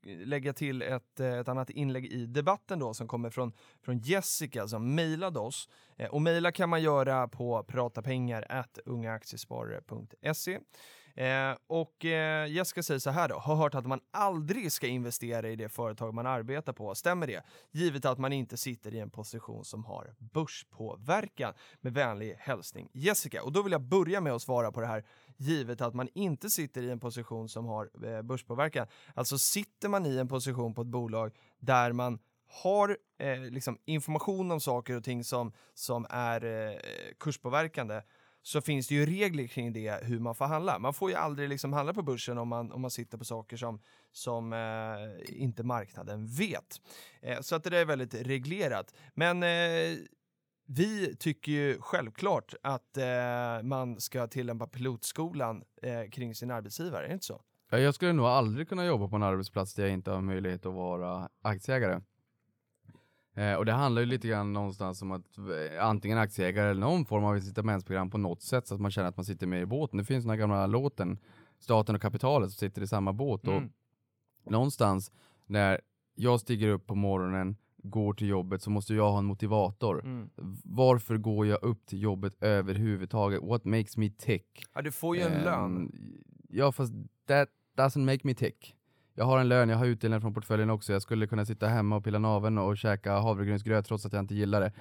lägga 0.02 0.52
till 0.52 0.82
ett, 0.82 1.20
ett 1.20 1.48
annat 1.48 1.70
inlägg 1.70 2.06
i 2.06 2.26
debatten 2.26 2.78
då 2.78 2.94
som 2.94 3.08
kommer 3.08 3.30
från, 3.30 3.52
från 3.82 3.98
Jessica 3.98 4.68
som 4.68 4.94
mejlade 4.94 5.38
oss. 5.38 5.68
Och 6.10 6.22
mejla 6.22 6.52
kan 6.52 6.68
man 6.68 6.82
göra 6.82 7.28
på 7.28 7.64
pratapengar.ungaaktiesparare.se. 7.64 10.60
Eh, 11.16 11.56
och 11.66 12.04
eh, 12.04 12.46
Jessica 12.46 12.82
säger 12.82 13.00
så 13.00 13.10
här 13.10 13.28
då, 13.28 13.34
har 13.38 13.54
hört 13.54 13.74
att 13.74 13.86
man 13.86 14.00
aldrig 14.10 14.72
ska 14.72 14.86
investera 14.86 15.48
i 15.48 15.56
det 15.56 15.68
företag 15.68 16.14
man 16.14 16.26
arbetar 16.26 16.72
på. 16.72 16.94
Stämmer 16.94 17.26
det? 17.26 17.42
Givet 17.70 18.04
att 18.04 18.18
man 18.18 18.32
inte 18.32 18.56
sitter 18.56 18.94
i 18.94 18.98
en 18.98 19.10
position 19.10 19.64
som 19.64 19.84
har 19.84 20.14
börspåverkan. 20.18 21.54
Med 21.80 21.94
vänlig 21.94 22.34
hälsning 22.38 22.88
Jessica. 22.92 23.42
Och 23.42 23.52
då 23.52 23.62
vill 23.62 23.72
jag 23.72 23.82
börja 23.82 24.20
med 24.20 24.32
att 24.32 24.42
svara 24.42 24.72
på 24.72 24.80
det 24.80 24.86
här 24.86 25.04
givet 25.36 25.80
att 25.80 25.94
man 25.94 26.08
inte 26.14 26.50
sitter 26.50 26.82
i 26.82 26.90
en 26.90 27.00
position 27.00 27.48
som 27.48 27.66
har 27.66 27.90
eh, 28.04 28.22
börspåverkan. 28.22 28.86
Alltså 29.14 29.38
sitter 29.38 29.88
man 29.88 30.06
i 30.06 30.16
en 30.16 30.28
position 30.28 30.74
på 30.74 30.82
ett 30.82 30.88
bolag 30.88 31.36
där 31.58 31.92
man 31.92 32.18
har 32.48 32.98
eh, 33.18 33.40
liksom 33.40 33.78
information 33.84 34.50
om 34.50 34.60
saker 34.60 34.96
och 34.96 35.04
ting 35.04 35.24
som, 35.24 35.52
som 35.74 36.06
är 36.10 36.44
eh, 36.44 36.78
kurspåverkande 37.18 38.02
så 38.46 38.60
finns 38.60 38.88
det 38.88 38.94
ju 38.94 39.06
regler 39.06 39.46
kring 39.46 39.72
det 39.72 40.04
hur 40.04 40.18
man 40.18 40.34
får 40.34 40.44
handla. 40.44 40.78
Man 40.78 40.94
får 40.94 41.10
ju 41.10 41.16
aldrig 41.16 41.48
liksom 41.48 41.72
handla 41.72 41.94
på 41.94 42.02
börsen 42.02 42.38
om 42.38 42.48
man, 42.48 42.72
om 42.72 42.80
man 42.82 42.90
sitter 42.90 43.18
på 43.18 43.24
saker 43.24 43.56
som, 43.56 43.80
som 44.12 44.52
eh, 44.52 45.40
inte 45.42 45.62
marknaden 45.62 46.26
vet. 46.26 46.80
Eh, 47.22 47.40
så 47.40 47.56
att 47.56 47.64
det 47.64 47.70
där 47.70 47.80
är 47.80 47.84
väldigt 47.84 48.14
reglerat. 48.14 48.94
Men 49.14 49.42
eh, 49.42 49.98
vi 50.66 51.16
tycker 51.16 51.52
ju 51.52 51.78
självklart 51.80 52.54
att 52.62 52.96
eh, 52.96 53.62
man 53.62 54.00
ska 54.00 54.26
tillämpa 54.26 54.66
pilotskolan 54.66 55.62
eh, 55.82 56.10
kring 56.10 56.34
sin 56.34 56.50
arbetsgivare, 56.50 57.04
är 57.04 57.08
det 57.08 57.14
inte 57.14 57.26
så? 57.26 57.40
Jag 57.70 57.94
skulle 57.94 58.12
nog 58.12 58.26
aldrig 58.26 58.68
kunna 58.68 58.86
jobba 58.86 59.08
på 59.08 59.16
en 59.16 59.22
arbetsplats 59.22 59.74
där 59.74 59.82
jag 59.82 59.92
inte 59.92 60.10
har 60.10 60.20
möjlighet 60.20 60.66
att 60.66 60.74
vara 60.74 61.28
aktieägare. 61.42 62.00
Eh, 63.36 63.54
och 63.54 63.64
det 63.64 63.72
handlar 63.72 64.02
ju 64.02 64.06
lite 64.06 64.28
grann 64.28 64.52
någonstans 64.52 65.02
om 65.02 65.12
att 65.12 65.38
eh, 65.38 65.84
antingen 65.86 66.18
aktieägare 66.18 66.70
eller 66.70 66.80
någon 66.80 67.04
form 67.06 67.24
av 67.24 67.36
incitamentsprogram 67.36 68.10
på 68.10 68.18
något 68.18 68.42
sätt 68.42 68.66
så 68.66 68.74
att 68.74 68.80
man 68.80 68.90
känner 68.90 69.08
att 69.08 69.16
man 69.16 69.24
sitter 69.24 69.46
med 69.46 69.62
i 69.62 69.66
båten. 69.66 69.98
Det 69.98 70.04
finns 70.04 70.24
den 70.24 70.30
här 70.30 70.36
gamla 70.36 70.66
låten, 70.66 71.18
Staten 71.58 71.94
och 71.94 72.02
kapitalet, 72.02 72.50
som 72.50 72.58
sitter 72.68 72.82
i 72.82 72.86
samma 72.86 73.12
båt. 73.12 73.46
Mm. 73.46 73.70
Och 74.44 74.52
någonstans 74.52 75.12
när 75.46 75.80
jag 76.14 76.40
stiger 76.40 76.68
upp 76.68 76.86
på 76.86 76.94
morgonen, 76.94 77.56
går 77.76 78.14
till 78.14 78.28
jobbet, 78.28 78.62
så 78.62 78.70
måste 78.70 78.94
jag 78.94 79.10
ha 79.10 79.18
en 79.18 79.24
motivator. 79.24 80.04
Mm. 80.04 80.30
Varför 80.64 81.16
går 81.16 81.46
jag 81.46 81.62
upp 81.62 81.86
till 81.86 82.02
jobbet 82.02 82.34
överhuvudtaget? 82.42 83.42
What 83.42 83.64
makes 83.64 83.96
me 83.96 84.10
tick? 84.10 84.64
Ja, 84.74 84.82
du 84.82 84.92
får 84.92 85.16
ju 85.16 85.22
en 85.22 85.32
Ehm, 85.32 85.44
lön. 85.44 85.92
Ja, 86.48 86.72
fast 86.72 86.92
that 87.26 87.48
doesn't 87.76 88.04
make 88.04 88.20
me 88.24 88.34
tick. 88.34 88.75
Jag 89.18 89.24
har 89.24 89.38
en 89.38 89.48
lön, 89.48 89.68
jag 89.68 89.76
har 89.76 89.86
utdelning 89.86 90.20
från 90.20 90.34
portföljen 90.34 90.70
också. 90.70 90.92
Jag 90.92 91.02
skulle 91.02 91.26
kunna 91.26 91.44
sitta 91.44 91.66
hemma 91.68 91.96
och 91.96 92.04
pilla 92.04 92.18
naveln 92.18 92.58
och 92.58 92.78
käka 92.78 93.12
havregrynsgröt 93.12 93.86
trots 93.86 94.06
att 94.06 94.12
jag 94.12 94.22
inte 94.22 94.34
gillar 94.34 94.60
det. 94.60 94.72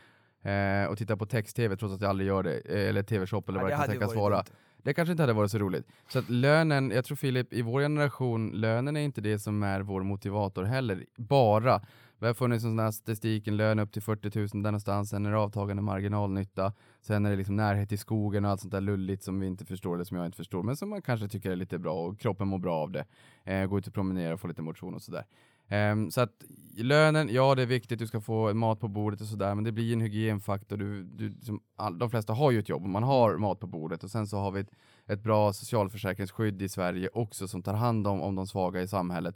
Eh, 0.51 0.91
och 0.91 0.97
titta 0.97 1.17
på 1.17 1.25
text-tv 1.25 1.77
trots 1.77 1.95
att 1.95 2.01
jag 2.01 2.09
aldrig 2.09 2.27
gör 2.27 2.43
det. 2.43 2.59
Eh, 2.59 2.89
eller 2.89 3.03
tv-shop 3.03 3.43
eller 3.47 3.59
Ja, 3.59 3.63
vad 3.63 3.71
det, 3.71 3.75
kan 3.75 3.87
tänkas 3.87 4.15
vara. 4.15 4.35
dumt. 4.35 4.45
Det 4.83 4.93
kanske 4.93 5.11
inte 5.11 5.23
hade 5.23 5.33
varit 5.33 5.51
så 5.51 5.57
roligt. 5.57 5.87
Så 6.09 6.19
att 6.19 6.29
lönen, 6.29 6.91
jag 6.91 7.05
tror 7.05 7.15
Filip, 7.15 7.53
i 7.53 7.61
vår 7.61 7.81
generation, 7.81 8.51
lönen 8.51 8.97
är 8.97 9.01
inte 9.01 9.21
det 9.21 9.39
som 9.39 9.63
är 9.63 9.81
vår 9.81 10.03
motivator 10.03 10.63
heller. 10.63 11.05
Bara. 11.17 11.81
Vi 12.25 12.29
har 12.29 12.33
funnits 12.33 12.63
en 12.63 12.71
sån 12.71 12.79
här 12.79 12.91
statistik, 12.91 13.47
en 13.47 13.57
lön 13.57 13.79
upp 13.79 13.91
till 13.91 14.01
40 14.01 14.39
000 14.39 14.47
där 14.47 14.59
någonstans, 14.59 15.09
sen 15.09 15.25
är 15.25 15.31
det 15.31 15.37
avtagande 15.37 15.81
marginalnytta, 15.83 16.73
sen 17.01 17.25
är 17.25 17.29
det 17.29 17.35
liksom 17.35 17.55
närhet 17.55 17.89
till 17.89 17.99
skogen 17.99 18.45
och 18.45 18.51
allt 18.51 18.61
sånt 18.61 18.71
där 18.71 18.81
lulligt 18.81 19.23
som 19.23 19.39
vi 19.39 19.47
inte 19.47 19.65
förstår 19.65 19.95
eller 19.95 20.03
som 20.03 20.17
jag 20.17 20.25
inte 20.25 20.37
förstår, 20.37 20.63
men 20.63 20.75
som 20.75 20.89
man 20.89 21.01
kanske 21.01 21.27
tycker 21.27 21.51
är 21.51 21.55
lite 21.55 21.79
bra 21.79 21.93
och 21.93 22.19
kroppen 22.19 22.47
mår 22.47 22.59
bra 22.59 22.75
av 22.75 22.91
det. 22.91 23.05
Eh, 23.43 23.65
gå 23.65 23.77
ut 23.77 23.87
och 23.87 23.93
promenera 23.93 24.33
och 24.33 24.39
få 24.39 24.47
lite 24.47 24.61
motion 24.61 24.93
och 24.93 25.01
sådär. 25.01 25.25
Um, 25.91 26.11
så 26.11 26.21
att 26.21 26.43
lönen, 26.75 27.29
ja 27.31 27.55
det 27.55 27.61
är 27.61 27.65
viktigt, 27.65 27.99
du 27.99 28.07
ska 28.07 28.21
få 28.21 28.53
mat 28.53 28.79
på 28.79 28.87
bordet 28.87 29.21
och 29.21 29.27
sådär, 29.27 29.55
men 29.55 29.63
det 29.63 29.71
blir 29.71 29.93
en 29.93 30.01
hygienfaktor. 30.01 30.77
Du, 30.77 31.03
du, 31.03 31.31
som 31.31 31.61
all, 31.75 31.99
de 31.99 32.09
flesta 32.09 32.33
har 32.33 32.51
ju 32.51 32.59
ett 32.59 32.69
jobb 32.69 32.83
och 32.83 32.89
man 32.89 33.03
har 33.03 33.37
mat 33.37 33.59
på 33.59 33.67
bordet 33.67 34.03
och 34.03 34.11
sen 34.11 34.27
så 34.27 34.37
har 34.37 34.51
vi 34.51 34.59
ett, 34.59 34.71
ett 35.05 35.23
bra 35.23 35.53
socialförsäkringsskydd 35.53 36.61
i 36.61 36.69
Sverige 36.69 37.09
också 37.13 37.47
som 37.47 37.63
tar 37.63 37.73
hand 37.73 38.07
om, 38.07 38.21
om 38.21 38.35
de 38.35 38.47
svaga 38.47 38.81
i 38.81 38.87
samhället. 38.87 39.35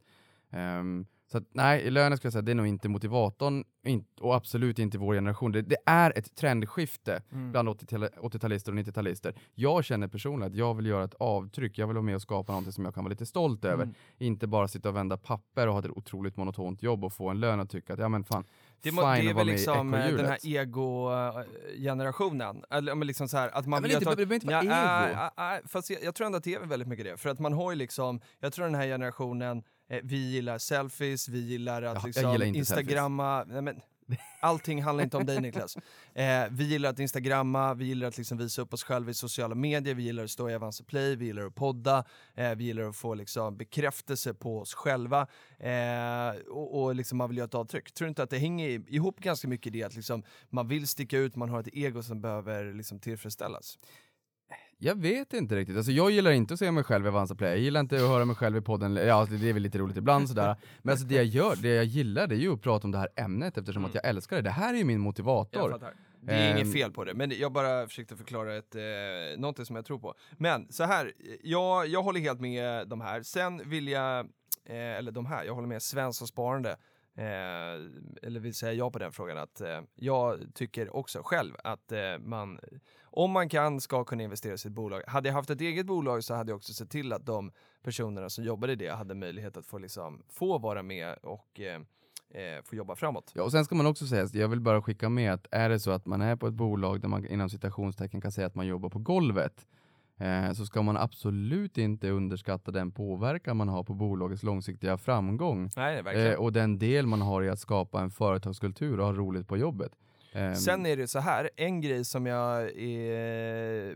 Um, 0.52 1.06
så 1.32 1.38
att, 1.38 1.44
nej, 1.52 1.82
i 1.82 1.90
lönen 1.90 2.18
skulle 2.18 2.28
jag 2.28 2.34
säga 2.34 2.42
det 2.42 2.52
är 2.52 2.56
nog 2.56 2.68
inte 2.68 2.90
motivatorn 2.90 3.64
in, 3.84 4.06
och 4.22 4.36
absolut 4.36 4.80
inte 4.80 4.98
vår 4.98 5.14
generation. 5.16 5.52
Det, 5.52 5.62
det 5.62 5.78
är 5.86 6.14
ett 6.18 6.36
trendskifte 6.36 7.22
Mm. 7.32 7.52
bland 7.52 7.70
80-tal- 7.70 8.10
80-talister 8.22 8.70
och 8.72 8.78
90-talister. 8.78 9.34
Jag 9.56 9.86
känner 9.86 10.08
personligen 10.08 10.52
att 10.52 10.58
jag 10.58 10.74
vill 10.74 10.86
göra 10.86 11.04
ett 11.04 11.14
avtryck. 11.20 11.78
Jag 11.78 11.88
vill 11.88 11.96
vara 11.96 12.04
med 12.04 12.16
och 12.16 12.22
skapa 12.22 12.52
någonting 12.52 12.74
som 12.74 12.86
jag 12.86 12.94
kan 12.96 13.04
vara 13.04 13.10
lite 13.10 13.26
stolt 13.26 13.66
över. 13.66 13.84
Mm. 13.84 13.96
Inte 14.18 14.48
bara 14.48 14.68
sitta 14.68 14.90
och 14.90 14.96
vända 14.96 15.18
papper 15.18 15.68
och 15.68 15.74
ha 15.74 15.80
ett 15.80 15.90
otroligt 15.90 16.38
monotont 16.38 16.84
jobb 16.84 17.04
och 17.06 17.14
få 17.14 17.30
en 17.30 17.40
lön 17.40 17.60
och 17.60 17.70
tycka 17.70 17.94
att 17.94 18.00
ja 18.00 18.10
men 18.10 18.24
fan, 18.24 18.44
Det, 18.82 18.92
må, 18.92 19.02
det 19.02 19.08
är 19.08 19.34
väl 19.34 19.48
liksom 19.48 19.94
eh, 19.94 20.08
den 20.16 20.26
här 20.26 20.38
ego-generationen. 20.44 22.64
Eller 22.70 22.96
men 22.96 23.08
liksom 23.08 23.28
så 23.30 23.38
här, 23.38 23.50
att 23.50 23.66
man 23.66 23.82
men 23.82 23.84
vill 23.84 23.92
inte- 23.98 24.10
att- 24.10 24.18
det 24.18 24.26
behöver 24.26 24.36
inte 24.36 24.48
vara 24.48 24.64
Ja, 24.64 25.08
ego. 25.10 25.20
äh, 25.38 25.54
äh, 25.56 25.60
fast 25.68 25.90
jag, 25.90 26.04
jag 26.04 26.16
tror 26.16 26.26
ändå 26.26 26.38
att 26.38 26.44
det 26.44 26.54
är 26.54 26.60
väldigt 26.60 26.88
mycket 26.88 27.06
det. 27.06 27.18
För 27.18 27.30
att 27.30 27.40
man 27.40 27.54
har 27.54 27.72
ju 27.72 27.78
liksom, 27.78 28.22
jag 28.40 28.54
tror 28.54 28.66
den 28.66 28.76
här 28.76 28.86
generationen, 28.88 29.58
eh, 29.58 29.64
vi 30.04 30.32
gillar 30.32 30.58
selfies, 30.58 31.28
vi 31.30 31.40
gillar 31.40 31.82
att 31.82 31.94
Jag- 31.94 31.96
jag 31.98 32.06
liksom 32.06 32.32
gillar 32.32 32.46
instagramma, 32.46 33.44
nej 33.44 33.62
men 33.62 33.82
Allting 34.42 34.84
handlar 34.84 35.04
inte 35.04 35.18
om 35.18 35.26
dig 35.26 35.42
Niklas. 35.42 35.76
Eh, 36.14 36.44
vi 36.52 36.64
gillar 36.64 36.90
att 36.90 37.00
instagramma, 37.00 37.74
vi 37.74 37.86
gillar 37.86 38.08
att 38.08 38.18
liksom 38.18 38.38
visa 38.38 38.62
upp 38.62 38.74
oss 38.74 38.84
själva 38.84 39.12
i 39.12 39.14
sociala 39.14 39.56
medier, 39.56 39.94
vi 39.96 40.04
gillar 40.04 40.24
att 40.24 40.30
stå 40.32 40.50
i 40.50 40.56
Avanza 40.56 40.84
Play, 40.84 41.16
vi 41.16 41.26
gillar 41.26 41.44
att 41.46 41.56
podda, 41.56 42.04
eh, 42.36 42.56
vi 42.56 42.64
gillar 42.64 42.84
att 42.84 42.96
få 42.96 43.14
liksom 43.14 43.58
bekräftelse 43.58 44.34
på 44.34 44.60
oss 44.60 44.74
själva 44.74 45.28
eh, 45.60 46.40
och, 46.48 46.82
och 46.84 46.96
liksom 46.96 47.18
man 47.18 47.30
vill 47.30 47.38
göra 47.38 47.46
ett 47.48 47.56
avtryck. 47.56 47.92
Tror 47.92 48.06
du 48.06 48.10
inte 48.10 48.24
att 48.24 48.30
det 48.30 48.38
hänger 48.38 48.70
ihop 48.94 49.20
ganska 49.20 49.48
mycket 49.48 49.68
i 49.68 49.70
det 49.80 49.84
att 49.84 49.96
liksom 49.96 50.24
man 50.50 50.68
vill 50.68 50.88
sticka 50.88 51.18
ut, 51.18 51.36
man 51.36 51.50
har 51.50 51.60
ett 51.60 51.70
ego 51.74 52.04
som 52.04 52.22
behöver 52.22 52.74
liksom 52.74 53.00
tillfredsställas? 53.00 53.80
Jag 54.82 54.96
vet 55.02 55.34
inte 55.34 55.56
riktigt. 55.56 55.78
Alltså, 55.78 55.92
jag 55.92 56.12
gillar 56.12 56.32
inte 56.32 56.54
att 56.54 56.60
se 56.60 56.72
mig 56.72 56.84
själv 56.84 57.06
i 57.06 57.10
Avanza 57.10 57.36
Play. 57.36 57.50
Jag 57.50 57.60
gillar 57.60 57.80
inte 57.80 57.96
att 57.96 58.02
höra 58.02 58.26
mig 58.26 58.36
själv 58.36 58.58
i 58.58 58.62
podden. 58.62 58.96
Ja, 58.96 59.14
alltså, 59.14 59.36
det 59.36 59.50
är 59.50 59.54
väl 59.54 59.64
lite 59.64 59.78
roligt 59.78 59.98
ibland 59.98 60.28
sådär. 60.30 60.56
Men 60.82 60.92
alltså, 60.92 61.06
det 61.08 61.16
jag 61.16 61.26
gör, 61.26 61.56
det 61.56 61.70
jag 61.70 61.86
gillar, 61.86 62.28
det 62.28 62.36
är 62.36 62.40
ju 62.40 62.54
att 62.54 62.62
prata 62.62 62.88
om 62.88 62.92
det 62.92 62.98
här 62.98 63.10
ämnet 63.16 63.58
eftersom 63.58 63.86
att 63.86 63.94
jag 63.96 64.06
älskar 64.06 64.36
det. 64.36 64.42
Det 64.42 64.50
här 64.50 64.74
är 64.74 64.78
ju 64.78 64.84
min 64.84 65.00
motivator. 65.00 65.80
Det 66.22 66.34
är 66.34 66.52
Ehm. 66.52 66.58
inget 66.58 66.74
fel 66.74 66.92
på 66.92 67.04
det, 67.04 67.14
men 67.14 67.32
jag 67.40 67.52
bara 67.52 67.88
försökte 67.88 68.16
förklara 68.16 68.56
ett, 68.56 68.76
eh, 68.76 68.82
någonting 69.38 69.66
som 69.66 69.76
jag 69.76 69.86
tror 69.86 70.00
på. 70.00 70.14
Men 70.38 70.72
så 70.72 70.84
här, 70.84 71.14
jag, 71.44 71.88
jag 71.88 72.04
håller 72.04 72.20
helt 72.20 72.40
med 72.42 72.88
de 72.88 73.02
här. 73.02 73.24
Sen 73.24 73.70
vill 73.70 73.88
jag, 73.88 74.20
eh, 74.66 74.76
eller 74.76 75.12
de 75.12 75.26
här, 75.26 75.44
jag 75.44 75.54
håller 75.56 75.68
med 75.68 75.82
Svensson 75.82 76.28
Sparande. 76.28 76.78
Eh, 77.18 77.26
eller 78.24 78.40
vill 78.40 78.54
säga 78.54 78.74
ja 78.74 78.92
på 78.92 79.00
den 79.00 79.12
frågan 79.12 79.38
att 79.38 79.62
eh, 79.62 79.82
jag 79.96 80.40
tycker 80.54 80.96
också 80.96 81.22
själv 81.24 81.54
att 81.64 81.92
eh, 81.92 82.00
man, 82.20 82.60
om 83.12 83.32
man 83.32 83.50
kan, 83.50 83.82
ska 83.82 84.04
kunna 84.04 84.24
investera 84.24 84.54
i 84.54 84.58
sitt 84.58 84.72
bolag. 84.72 85.02
Hade 85.08 85.30
jag 85.30 85.34
haft 85.34 85.50
ett 85.50 85.62
eget 85.62 85.86
bolag 85.86 86.24
så 86.24 86.34
hade 86.34 86.52
jag 86.52 86.58
också 86.58 86.74
sett 86.74 86.90
till 86.90 87.14
att 87.14 87.26
de 87.26 87.52
personerna 87.84 88.30
som 88.30 88.44
jobbade 88.44 88.74
i 88.74 88.76
det 88.76 88.90
hade 88.90 89.16
möjlighet 89.16 89.58
att 89.58 89.66
få, 89.66 89.78
liksom, 89.78 90.24
få 90.30 90.58
vara 90.58 90.84
med 90.84 91.16
och 91.24 91.60
eh, 91.60 91.82
eh, 92.30 92.64
få 92.64 92.76
jobba 92.76 92.96
framåt. 92.96 93.32
Ja, 93.36 93.44
och 93.44 93.52
sen 93.52 93.66
ska 93.66 93.76
man 93.76 93.86
också 93.86 94.08
säga, 94.08 94.28
jag 94.34 94.48
vill 94.48 94.62
bara 94.62 94.82
skicka 94.82 95.10
med 95.10 95.34
att 95.34 95.48
är 95.52 95.70
det 95.70 95.80
så 95.80 95.92
att 95.92 96.06
man 96.06 96.22
är 96.22 96.36
på 96.36 96.48
ett 96.48 96.54
bolag 96.54 97.02
där 97.02 97.08
man 97.08 97.28
inom 97.28 97.50
citationstecken 97.50 98.22
kan 98.22 98.32
säga 98.32 98.48
att 98.48 98.56
man 98.56 98.68
jobbar 98.68 98.90
på 98.90 99.00
golvet, 99.00 99.68
eh, 100.18 100.52
så 100.52 100.66
ska 100.66 100.82
man 100.82 100.98
absolut 100.98 101.78
inte 101.78 102.10
underskatta 102.10 102.72
den 102.72 102.92
påverkan 102.92 103.58
man 103.58 103.70
har 103.70 103.84
på 103.84 103.94
bolagets 103.94 104.44
långsiktiga 104.44 104.98
framgång. 104.98 105.70
Nej. 105.76 106.28
Eh, 106.28 106.40
och 106.40 106.54
den 106.54 106.80
del 106.80 107.08
man 107.08 107.22
har 107.22 107.44
i 107.44 107.50
att 107.50 107.60
skapa 107.60 108.02
en 108.02 108.12
företagskultur 108.12 109.00
och 109.00 109.06
ha 109.06 109.14
roligt 109.14 109.48
på 109.48 109.58
jobbet. 109.58 109.92
Um. 110.34 110.56
Sen 110.56 110.86
är 110.86 110.98
det 110.98 111.08
så 111.08 111.20
här, 111.20 111.50
en 111.56 111.82
grej 111.82 112.06
som 112.06 112.26
jag 112.26 112.80
är, 112.80 113.96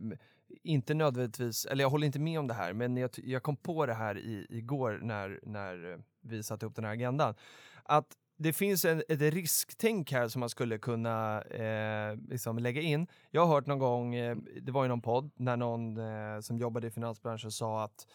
inte 0.63 0.93
nödvändigtvis, 0.93 1.65
eller 1.65 1.83
jag 1.83 1.89
håller 1.89 2.07
inte 2.07 2.19
med 2.19 2.39
om 2.39 2.47
det 2.47 2.53
här, 2.53 2.73
men 2.73 2.97
jag, 2.97 3.09
jag 3.15 3.43
kom 3.43 3.55
på 3.55 3.85
det 3.85 3.93
här 3.93 4.17
i, 4.17 4.47
igår 4.49 4.99
när, 5.01 5.39
när 5.43 5.99
vi 6.21 6.43
satte 6.43 6.65
upp 6.65 6.75
den 6.75 6.85
här 6.85 6.91
agendan. 6.91 7.35
Att 7.83 8.07
det 8.37 8.53
finns 8.53 8.85
en, 8.85 9.03
ett 9.09 9.21
risktänk 9.21 10.11
här 10.11 10.27
som 10.27 10.39
man 10.39 10.49
skulle 10.49 10.77
kunna 10.77 11.41
eh, 11.41 12.17
liksom 12.29 12.59
lägga 12.59 12.81
in. 12.81 13.07
Jag 13.31 13.45
har 13.45 13.55
hört 13.55 13.65
någon 13.65 13.79
gång, 13.79 14.15
eh, 14.15 14.37
det 14.61 14.71
var 14.71 14.85
i 14.85 14.87
någon 14.87 15.01
podd, 15.01 15.31
när 15.35 15.57
någon 15.57 15.97
eh, 15.97 16.39
som 16.41 16.57
jobbade 16.57 16.87
i 16.87 16.91
finansbranschen 16.91 17.51
sa 17.51 17.83
att 17.83 18.07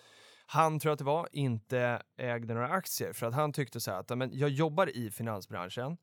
han, 0.47 0.79
tror 0.79 0.91
jag 0.91 0.93
att 0.93 0.99
det 0.99 1.05
var, 1.05 1.29
inte 1.33 2.03
ägde 2.17 2.55
några 2.55 2.69
aktier 2.69 3.13
för 3.13 3.27
att 3.27 3.35
han 3.35 3.53
tyckte 3.53 3.81
så 3.81 3.91
här 3.91 3.99
att 3.99 4.19
men 4.19 4.31
jag 4.33 4.51
jobbar 4.51 4.97
i 4.97 5.11
finansbranschen 5.11 5.97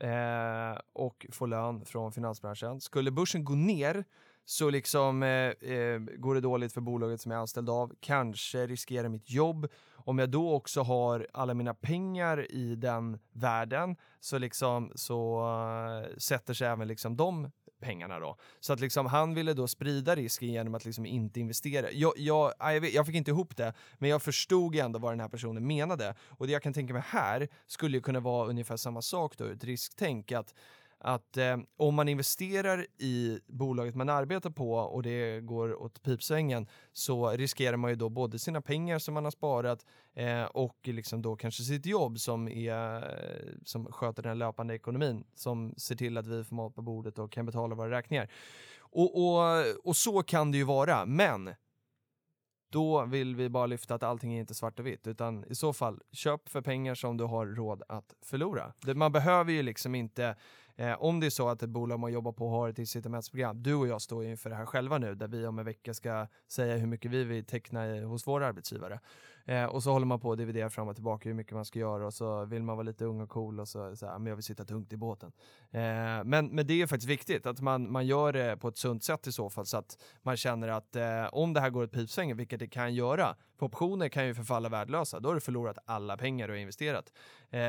eh, 0.00 0.80
och 0.92 1.26
får 1.30 1.46
lön 1.46 1.84
från 1.84 2.12
finansbranschen. 2.12 2.80
Skulle 2.80 3.10
börsen 3.10 3.44
gå 3.44 3.54
ner 3.54 4.04
så 4.44 4.70
liksom 4.70 5.22
eh, 5.22 5.70
eh, 5.70 5.98
går 5.98 6.34
det 6.34 6.40
dåligt 6.40 6.72
för 6.72 6.80
bolaget 6.80 7.20
som 7.20 7.32
jag 7.32 7.36
är 7.36 7.40
anställd 7.40 7.70
av, 7.70 7.92
kanske 8.00 8.66
riskerar 8.66 9.08
mitt 9.08 9.30
jobb. 9.30 9.68
Om 10.04 10.18
jag 10.18 10.30
då 10.30 10.54
också 10.54 10.82
har 10.82 11.26
alla 11.32 11.54
mina 11.54 11.74
pengar 11.74 12.52
i 12.52 12.74
den 12.74 13.18
världen 13.32 13.96
så 14.20 14.38
liksom 14.38 14.92
så 14.94 15.40
uh, 15.40 16.16
sätter 16.18 16.54
sig 16.54 16.68
även 16.68 16.88
liksom 16.88 17.16
de 17.16 17.50
pengarna 17.82 18.18
då. 18.18 18.36
Så 18.60 18.72
att 18.72 18.80
liksom 18.80 19.06
han 19.06 19.34
ville 19.34 19.54
då 19.54 19.68
sprida 19.68 20.14
risken 20.14 20.48
genom 20.48 20.74
att 20.74 20.84
liksom 20.84 21.06
inte 21.06 21.40
investera. 21.40 21.90
Jag, 21.92 22.12
jag, 22.16 22.52
jag, 22.92 23.06
fick 23.06 23.14
inte 23.14 23.30
ihop 23.30 23.56
det, 23.56 23.72
men 23.98 24.10
jag 24.10 24.22
förstod 24.22 24.76
ändå 24.76 24.98
vad 24.98 25.12
den 25.12 25.20
här 25.20 25.28
personen 25.28 25.66
menade. 25.66 26.14
Och 26.28 26.46
det 26.46 26.52
jag 26.52 26.62
kan 26.62 26.72
tänka 26.72 26.92
mig 26.92 27.02
här 27.06 27.48
skulle 27.66 27.96
ju 27.96 28.00
kunna 28.00 28.20
vara 28.20 28.48
ungefär 28.48 28.76
samma 28.76 29.02
sak 29.02 29.36
då, 29.38 29.44
ett 29.44 29.64
risktänk. 29.64 30.32
Att 30.32 30.54
att 31.04 31.36
eh, 31.36 31.56
om 31.76 31.94
man 31.94 32.08
investerar 32.08 32.86
i 32.98 33.40
bolaget 33.46 33.94
man 33.94 34.08
arbetar 34.08 34.50
på 34.50 34.74
och 34.74 35.02
det 35.02 35.40
går 35.40 35.82
åt 35.82 36.02
pipsvängen 36.02 36.66
så 36.92 37.30
riskerar 37.30 37.76
man 37.76 37.90
ju 37.90 37.96
då 37.96 38.08
både 38.08 38.38
sina 38.38 38.60
pengar 38.60 38.98
som 38.98 39.14
man 39.14 39.24
har 39.24 39.30
sparat 39.30 39.86
eh, 40.14 40.44
och 40.44 40.76
liksom 40.82 41.22
då 41.22 41.36
kanske 41.36 41.62
sitt 41.62 41.86
jobb 41.86 42.18
som, 42.18 42.48
är, 42.48 42.96
eh, 42.96 43.52
som 43.64 43.86
sköter 43.86 44.22
den 44.22 44.38
löpande 44.38 44.74
ekonomin 44.74 45.24
som 45.34 45.74
ser 45.76 45.96
till 45.96 46.18
att 46.18 46.26
vi 46.26 46.44
får 46.44 46.56
mat 46.56 46.74
på 46.74 46.82
bordet 46.82 47.18
och 47.18 47.32
kan 47.32 47.46
betala 47.46 47.74
våra 47.74 47.90
räkningar. 47.90 48.30
Och, 48.78 49.24
och, 49.24 49.64
och 49.84 49.96
så 49.96 50.22
kan 50.22 50.52
det 50.52 50.58
ju 50.58 50.64
vara, 50.64 51.06
men 51.06 51.50
då 52.72 53.04
vill 53.04 53.36
vi 53.36 53.48
bara 53.48 53.66
lyfta 53.66 53.94
att 53.94 54.02
allting 54.02 54.34
är 54.34 54.40
inte 54.40 54.54
svart 54.54 54.78
och 54.78 54.86
vitt, 54.86 55.06
utan 55.06 55.44
i 55.44 55.54
så 55.54 55.72
fall 55.72 56.00
köp 56.12 56.48
för 56.48 56.60
pengar 56.60 56.94
som 56.94 57.16
du 57.16 57.24
har 57.24 57.46
råd 57.46 57.82
att 57.88 58.14
förlora. 58.20 58.72
Man 58.94 59.12
behöver 59.12 59.52
ju 59.52 59.62
liksom 59.62 59.94
inte 59.94 60.36
Eh, 60.76 61.02
om 61.02 61.20
det 61.20 61.26
är 61.26 61.30
så 61.30 61.48
att 61.48 61.62
ett 61.62 61.70
bolag 61.70 62.00
man 62.00 62.12
jobbar 62.12 62.32
på 62.32 62.48
har 62.48 62.68
ett 62.68 62.78
incitamentsprogram, 62.78 63.62
du 63.62 63.74
och 63.74 63.86
jag 63.88 64.02
står 64.02 64.24
inför 64.24 64.50
det 64.50 64.56
här 64.56 64.66
själva 64.66 64.98
nu, 64.98 65.14
där 65.14 65.28
vi 65.28 65.46
om 65.46 65.58
en 65.58 65.64
vecka 65.64 65.94
ska 65.94 66.26
säga 66.48 66.76
hur 66.76 66.86
mycket 66.86 67.10
vi 67.10 67.24
vill 67.24 67.44
teckna 67.44 68.00
hos 68.00 68.26
våra 68.26 68.46
arbetsgivare. 68.46 69.00
Eh, 69.44 69.64
och 69.64 69.82
så 69.82 69.92
håller 69.92 70.06
man 70.06 70.20
på 70.20 70.32
att 70.32 70.38
dividera 70.38 70.70
fram 70.70 70.88
och 70.88 70.94
tillbaka 70.94 71.28
hur 71.28 71.36
mycket 71.36 71.52
man 71.52 71.64
ska 71.64 71.78
göra 71.78 72.06
och 72.06 72.14
så 72.14 72.44
vill 72.44 72.62
man 72.62 72.76
vara 72.76 72.84
lite 72.84 73.04
ung 73.04 73.20
och 73.20 73.28
cool 73.28 73.60
och 73.60 73.68
så, 73.68 73.96
så 73.96 74.06
här, 74.06 74.18
men 74.18 74.26
jag 74.26 74.36
vill 74.36 74.44
sitta 74.44 74.64
tungt 74.64 74.92
i 74.92 74.96
båten. 74.96 75.32
Eh, 75.70 75.80
men, 76.24 76.46
men 76.46 76.66
det 76.66 76.82
är 76.82 76.86
faktiskt 76.86 77.10
viktigt 77.10 77.46
att 77.46 77.60
man, 77.60 77.92
man 77.92 78.06
gör 78.06 78.32
det 78.32 78.56
på 78.56 78.68
ett 78.68 78.76
sunt 78.76 79.04
sätt 79.04 79.26
i 79.26 79.32
så 79.32 79.50
fall 79.50 79.66
så 79.66 79.76
att 79.76 79.98
man 80.22 80.36
känner 80.36 80.68
att 80.68 80.96
eh, 80.96 81.24
om 81.32 81.52
det 81.52 81.60
här 81.60 81.70
går 81.70 81.82
åt 81.82 81.92
pipsvängen, 81.92 82.36
vilket 82.36 82.60
det 82.60 82.66
kan 82.66 82.94
göra, 82.94 83.36
för 83.62 83.66
optioner 83.66 84.08
kan 84.08 84.26
ju 84.26 84.34
förfalla 84.34 84.68
värdelösa, 84.68 85.20
då 85.20 85.28
har 85.28 85.34
du 85.34 85.40
förlorat 85.40 85.78
alla 85.86 86.16
pengar 86.16 86.48
du 86.48 86.54
har 86.54 86.58
investerat. 86.58 87.12
Eh, 87.50 87.60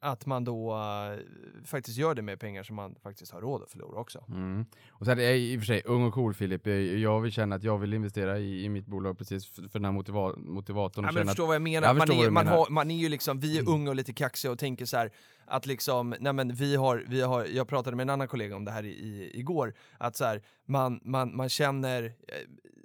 att 0.00 0.26
man 0.26 0.44
då 0.44 0.74
uh, 0.74 1.64
faktiskt 1.64 1.98
gör 1.98 2.14
det 2.14 2.22
med 2.22 2.40
pengar 2.40 2.62
som 2.62 2.76
man 2.76 2.94
faktiskt 3.02 3.32
har 3.32 3.40
råd 3.40 3.62
att 3.62 3.70
förlora 3.70 4.00
också. 4.00 4.24
Mm. 4.28 4.66
Och 4.90 5.06
sen 5.06 5.18
är 5.18 5.22
jag 5.22 5.38
i 5.38 5.56
och 5.56 5.60
för 5.60 5.66
sig 5.66 5.82
ung 5.84 6.04
och 6.04 6.14
cool 6.14 6.34
Filip, 6.34 6.66
jag 7.00 7.20
vill 7.20 7.32
känna 7.32 7.56
att 7.56 7.62
jag 7.62 7.78
vill 7.78 7.94
investera 7.94 8.38
i, 8.38 8.64
i 8.64 8.68
mitt 8.68 8.86
bolag 8.86 9.18
precis 9.18 9.46
för, 9.46 9.62
för 9.62 9.78
den 9.78 9.84
här 9.84 9.92
motiva 9.92 10.36
motivatorn. 10.36 11.04
Ja, 11.04 11.12
men 11.12 11.26
förstår 11.26 11.46
vad 11.46 11.54
jag 11.54 11.62
menar. 11.62 11.88
Jag 11.88 11.96
man, 11.96 12.10
är, 12.10 12.30
man, 12.30 12.46
har, 12.46 12.70
man 12.70 12.90
är 12.90 12.96
ju 12.96 13.08
liksom, 13.08 13.40
vi 13.40 13.56
är 13.56 13.60
mm. 13.60 13.72
unga 13.72 13.90
och 13.90 13.96
lite 13.96 14.12
kaxiga 14.12 14.52
och 14.52 14.58
tänker 14.58 14.84
så 14.84 14.96
här, 14.96 15.10
att 15.46 15.66
liksom, 15.66 16.14
nej 16.20 16.32
men 16.32 16.54
vi 16.54 16.76
har, 16.76 17.04
vi 17.08 17.20
har, 17.20 17.44
jag 17.44 17.68
pratade 17.68 17.96
med 17.96 18.02
en 18.02 18.10
annan 18.10 18.28
kollega 18.28 18.56
om 18.56 18.64
det 18.64 18.70
här 18.70 18.84
i, 18.84 18.88
i, 18.88 19.38
igår, 19.38 19.74
att 19.98 20.16
så 20.16 20.24
här, 20.24 20.42
man, 20.66 21.00
man, 21.04 21.36
man 21.36 21.48
känner 21.48 22.04
eh, 22.04 22.10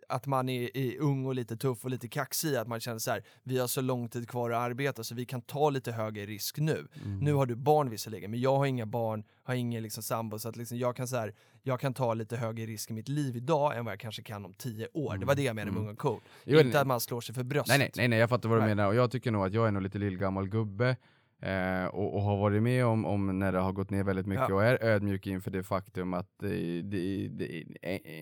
att 0.09 0.25
man 0.25 0.49
är, 0.49 0.77
är, 0.77 0.99
ung 0.99 1.25
och 1.25 1.35
lite 1.35 1.57
tuff 1.57 1.83
och 1.83 1.89
lite 1.89 2.07
kaxig, 2.07 2.55
att 2.55 2.67
man 2.67 2.79
känner 2.79 2.99
så 2.99 3.11
här, 3.11 3.23
vi 3.43 3.59
har 3.59 3.67
så 3.67 3.81
lång 3.81 4.09
tid 4.09 4.29
kvar 4.29 4.51
att 4.51 4.57
arbeta 4.57 5.03
så 5.03 5.15
vi 5.15 5.25
kan 5.25 5.41
ta 5.41 5.69
lite 5.69 5.91
högre 5.91 6.25
risk 6.25 6.57
nu. 6.57 6.87
Mm. 7.05 7.19
Nu 7.19 7.33
har 7.33 7.45
du 7.45 7.55
barn 7.55 7.89
visserligen, 7.89 8.31
men 8.31 8.39
jag 8.39 8.57
har 8.57 8.65
inga 8.65 8.85
barn, 8.85 9.23
har 9.43 9.53
ingen 9.53 9.83
liksom 9.83 10.03
sambo, 10.03 10.39
så 10.39 10.49
att 10.49 10.55
liksom 10.55 10.77
jag 10.77 10.95
kan 10.95 11.07
så 11.07 11.15
här, 11.15 11.33
jag 11.63 11.79
kan 11.79 11.93
ta 11.93 12.13
lite 12.13 12.37
högre 12.37 12.65
risk 12.65 12.89
i 12.89 12.93
mitt 12.93 13.09
liv 13.09 13.35
idag 13.35 13.77
än 13.77 13.85
vad 13.85 13.91
jag 13.91 13.99
kanske 13.99 14.21
kan 14.21 14.45
om 14.45 14.53
tio 14.53 14.87
år. 14.93 15.09
Mm. 15.09 15.19
Det 15.19 15.25
var 15.25 15.33
mm. 15.33 15.43
det 15.43 15.47
jag 15.47 15.55
menade 15.55 15.71
med 15.71 15.77
mm. 15.77 15.89
Ung 15.89 15.93
och 15.93 15.99
cool. 15.99 16.19
Jo, 16.43 16.59
Inte 16.59 16.81
att 16.81 16.87
man 16.87 16.99
slår 16.99 17.21
sig 17.21 17.35
för 17.35 17.43
bröstet. 17.43 17.79
Nej, 17.79 17.91
nej, 17.95 18.07
nej, 18.07 18.19
jag 18.19 18.29
fattar 18.29 18.49
vad 18.49 18.57
du 18.57 18.61
nej. 18.61 18.75
menar 18.75 18.87
och 18.87 18.95
jag 18.95 19.11
tycker 19.11 19.31
nog 19.31 19.45
att 19.45 19.53
jag 19.53 19.67
är 19.67 19.71
nog 19.71 19.81
lite 19.81 19.97
lillgammal 19.97 20.47
gubbe 20.47 20.95
Eh, 21.41 21.85
och, 21.85 22.15
och, 22.15 22.21
har 22.21 22.37
varit 22.37 22.63
med 22.63 22.85
om, 22.85 23.05
om 23.05 23.39
när 23.39 23.51
det 23.51 23.59
har 23.59 23.71
gått 23.71 23.89
ner 23.89 24.03
väldigt 24.03 24.25
mycket 24.25 24.49
ja. 24.49 24.55
och 24.55 24.63
är 24.63 24.83
ödmjuk 24.83 25.27
inför 25.27 25.51
det 25.51 25.63
faktum 25.63 26.13
att 26.13 26.29
det, 26.39 26.81
det, 26.81 27.27
det 27.27 27.63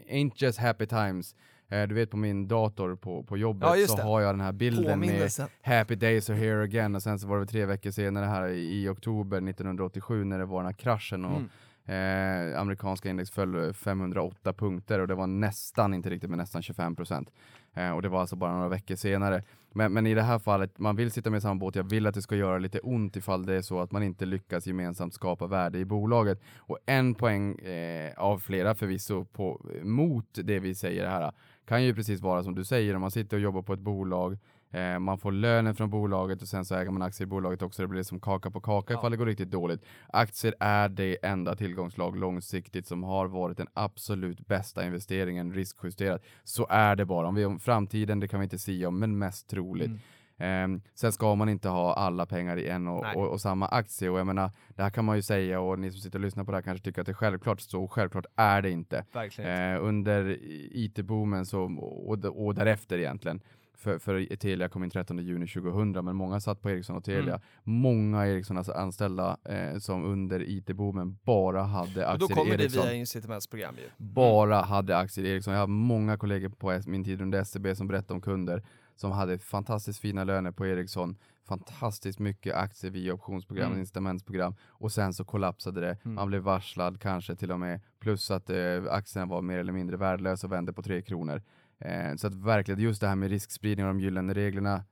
ain't 0.09 0.31
just 0.35 0.59
happy 0.59 0.85
times. 0.85 1.35
Eh, 1.73 1.87
du 1.87 1.95
vet 1.95 2.11
på 2.11 2.17
min 2.17 2.47
dator 2.47 2.95
på, 2.95 3.23
på 3.23 3.37
jobbet 3.37 3.79
ja, 3.79 3.87
så 3.87 4.01
har 4.01 4.21
jag 4.21 4.33
den 4.33 4.41
här 4.41 4.51
bilden 4.51 4.99
med 4.99 5.31
happy 5.61 5.95
days 5.95 6.29
are 6.29 6.37
here 6.37 6.63
again 6.63 6.95
och 6.95 7.03
sen 7.03 7.19
så 7.19 7.27
var 7.27 7.39
det 7.39 7.45
tre 7.45 7.65
veckor 7.65 7.91
senare 7.91 8.25
här 8.25 8.47
i, 8.47 8.83
i 8.83 8.89
oktober 8.89 9.37
1987 9.37 10.23
när 10.23 10.39
det 10.39 10.45
var 10.45 10.57
den 10.57 10.65
här 10.65 10.73
kraschen 10.73 11.25
och 11.25 11.37
mm. 11.37 11.49
Eh, 11.85 12.59
amerikanska 12.59 13.09
index 13.09 13.31
föll 13.31 13.73
508 13.73 14.53
punkter 14.53 14.99
och 14.99 15.07
det 15.07 15.15
var 15.15 15.27
nästan, 15.27 15.93
inte 15.93 16.09
riktigt, 16.09 16.29
men 16.29 16.39
nästan 16.39 16.61
25 16.61 16.95
procent. 16.95 17.29
Eh, 17.73 17.91
och 17.91 18.01
det 18.01 18.09
var 18.09 18.19
alltså 18.19 18.35
bara 18.35 18.53
några 18.53 18.69
veckor 18.69 18.95
senare. 18.95 19.43
Men, 19.71 19.93
men, 19.93 20.07
i 20.07 20.13
det 20.13 20.21
här 20.21 20.39
fallet, 20.39 20.79
man 20.79 20.95
vill 20.95 21.11
sitta 21.11 21.29
med 21.29 21.37
i 21.37 21.41
samma 21.41 21.55
båt. 21.55 21.75
Jag 21.75 21.83
vill 21.83 22.07
att 22.07 22.15
det 22.15 22.21
ska 22.21 22.35
göra 22.35 22.57
lite 22.57 22.79
ont 22.79 23.15
ifall 23.15 23.45
det 23.45 23.53
är 23.55 23.61
så 23.61 23.79
att 23.79 23.91
man 23.91 24.03
inte 24.03 24.25
lyckas 24.25 24.67
gemensamt 24.67 25.13
skapa 25.13 25.47
värde 25.47 25.79
i 25.79 25.85
bolaget. 25.85 26.41
Och 26.57 26.77
en 26.85 27.15
poäng 27.15 27.55
eh, 27.55 28.13
av 28.17 28.39
flera 28.39 28.75
förvisso 28.75 29.25
på, 29.25 29.65
mot 29.83 30.27
det 30.33 30.59
vi 30.59 30.75
säger 30.75 31.07
här 31.07 31.31
kan 31.65 31.83
ju 31.83 31.95
precis 31.95 32.21
vara 32.21 32.43
som 32.43 32.55
du 32.55 32.65
säger, 32.65 32.95
om 32.95 33.01
man 33.01 33.11
sitter 33.11 33.37
och 33.37 33.43
jobbar 33.43 33.61
på 33.61 33.73
ett 33.73 33.79
bolag 33.79 34.37
Eh, 34.73 34.99
man 34.99 35.17
får 35.17 35.31
lönen 35.31 35.75
från 35.75 35.89
bolaget 35.89 36.41
och 36.41 36.47
sen 36.47 36.65
så 36.65 36.75
äger 36.75 36.91
man 36.91 37.01
aktier 37.01 37.25
i 37.25 37.29
bolaget 37.29 37.61
också. 37.61 37.81
Det 37.81 37.87
blir 37.87 38.03
som 38.03 38.19
kaka 38.19 38.51
på 38.51 38.61
kaka 38.61 38.93
ja. 38.93 38.99
ifall 38.99 39.11
det 39.11 39.17
går 39.17 39.25
riktigt 39.25 39.51
dåligt. 39.51 39.81
Aktier 40.07 40.55
är 40.59 40.89
det 40.89 41.17
enda 41.25 41.55
tillgångslag 41.55 42.17
långsiktigt 42.17 42.87
som 42.87 43.03
har 43.03 43.27
varit 43.27 43.57
den 43.57 43.67
absolut 43.73 44.47
bästa 44.47 44.85
investeringen 44.85 45.53
riskjusterat. 45.53 46.23
Så 46.43 46.67
är 46.69 46.95
det 46.95 47.05
bara. 47.05 47.27
Om 47.27 47.35
vi 47.35 47.45
om 47.45 47.59
framtiden, 47.59 48.19
det 48.19 48.27
kan 48.27 48.39
vi 48.39 48.43
inte 48.43 48.59
säga 48.59 48.87
om, 48.87 48.99
men 48.99 49.17
mest 49.17 49.49
troligt. 49.49 49.87
Mm. 49.87 49.99
Um, 50.37 50.81
sen 50.95 51.11
ska 51.11 51.35
man 51.35 51.49
inte 51.49 51.69
ha 51.69 51.93
alla 51.93 52.25
pengar 52.25 52.57
i 52.57 52.67
en 52.67 52.87
och, 52.87 53.05
och, 53.15 53.27
och, 53.27 53.41
samma 53.41 53.67
aktie 53.67 54.09
och 54.09 54.19
jag 54.19 54.27
menar, 54.27 54.51
det 54.69 54.83
här 54.83 54.89
kan 54.89 55.05
man 55.05 55.15
ju 55.15 55.21
säga 55.21 55.59
och 55.59 55.79
ni 55.79 55.91
som 55.91 56.01
sitter 56.01 56.19
och 56.19 56.25
lyssnar 56.25 56.43
på 56.43 56.51
det 56.51 56.57
här 56.57 56.61
kanske 56.61 56.85
tycker 56.85 57.01
att 57.01 57.05
det 57.05 57.11
är 57.11 57.13
självklart, 57.13 57.61
så 57.61 57.87
självklart 57.87 58.25
är 58.35 58.61
det 58.61 58.69
inte. 58.69 59.05
Uh, 59.15 59.87
under 59.87 60.37
IT-boomen 60.71 61.45
så, 61.45 61.63
och, 62.05 62.45
och 62.45 62.55
därefter 62.55 62.97
egentligen 62.97 63.41
för, 63.83 63.99
för 63.99 64.35
Telia 64.35 64.69
kom 64.69 64.83
in 64.83 64.89
13 64.89 65.17
juni 65.17 65.47
2000, 65.47 66.05
men 66.05 66.15
många 66.15 66.39
satt 66.39 66.61
på 66.61 66.69
Ericsson 66.69 66.95
och 66.95 67.03
Telia. 67.03 67.33
Mm. 67.33 67.41
Många 67.63 68.27
Ericsson 68.27 68.57
alltså 68.57 68.71
anställda 68.71 69.37
eh, 69.45 69.77
som 69.77 70.05
under 70.05 70.49
IT-boomen 70.49 71.17
bara 71.23 71.63
hade 71.63 72.07
aktier 72.07 72.07
i 72.07 72.11
Ericsson. 72.11 72.13
Och 72.13 72.19
då 72.19 72.27
kommer 72.27 72.57
det 72.57 72.67
via 72.67 72.93
incitamentsprogram 72.93 73.75
ju. 73.77 73.89
Bara 73.97 74.61
hade 74.61 74.97
aktier 74.97 75.25
i 75.25 75.31
Ericsson. 75.31 75.53
Jag 75.53 75.59
har 75.59 75.67
många 75.67 76.17
kollegor 76.17 76.49
på 76.49 76.81
min 76.85 77.03
tid 77.03 77.21
under 77.21 77.39
SCB 77.41 77.75
som 77.75 77.87
berättade 77.87 78.13
om 78.13 78.21
kunder 78.21 78.63
som 78.95 79.11
hade 79.11 79.39
fantastiskt 79.39 79.99
fina 79.99 80.23
löner 80.23 80.51
på 80.51 80.67
Ericsson, 80.67 81.17
fantastiskt 81.47 82.19
mycket 82.19 82.55
aktier 82.55 82.91
via 82.91 83.13
optionsprogram, 83.13 83.67
mm. 83.67 83.79
incitamentsprogram 83.79 84.55
och 84.67 84.91
sen 84.91 85.13
så 85.13 85.25
kollapsade 85.25 85.81
det. 85.81 85.97
Mm. 86.03 86.15
Man 86.15 86.27
blev 86.27 86.41
varslad 86.41 86.99
kanske 87.01 87.35
till 87.35 87.51
och 87.51 87.59
med, 87.59 87.81
plus 87.99 88.31
att 88.31 88.49
eh, 88.49 88.83
aktierna 88.89 89.25
var 89.25 89.41
mer 89.41 89.59
eller 89.59 89.73
mindre 89.73 89.97
värdelösa 89.97 90.47
och 90.47 90.53
vände 90.53 90.73
på 90.73 90.83
tre 90.83 91.01
kronor. 91.01 91.41
Eh, 91.79 92.15
så 92.15 92.27
att 92.27 92.33
verkligen 92.33 92.79
just 92.79 93.01
det 93.01 93.07
här 93.07 93.15
med 93.15 93.29
riskspridning 93.29 93.85
och 93.85 93.93
de 93.93 93.99
gyllene 93.99 94.33
reglerna 94.33 94.83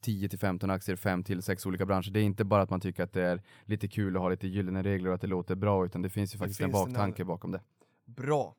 10 0.00 0.28
till 0.28 0.38
15 0.38 0.70
aktier, 0.70 0.96
5 0.96 1.24
till 1.24 1.42
6 1.42 1.66
olika 1.66 1.86
branscher. 1.86 2.10
Det 2.10 2.20
är 2.20 2.24
inte 2.24 2.44
bara 2.44 2.62
att 2.62 2.70
man 2.70 2.80
tycker 2.80 3.02
att 3.02 3.12
det 3.12 3.22
är 3.22 3.42
lite 3.64 3.88
kul 3.88 4.16
att 4.16 4.22
ha 4.22 4.28
lite 4.28 4.48
gyllene 4.48 4.82
regler 4.82 5.08
och 5.08 5.14
att 5.14 5.20
det 5.20 5.26
låter 5.26 5.54
bra, 5.54 5.86
utan 5.86 6.02
det 6.02 6.08
finns 6.08 6.34
ju 6.34 6.38
faktiskt 6.38 6.58
finns 6.58 6.66
en 6.66 6.72
baktanke 6.72 7.24
bakom 7.24 7.52
det. 7.52 7.60
Bra. 8.04 8.54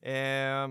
Eh, 0.00 0.68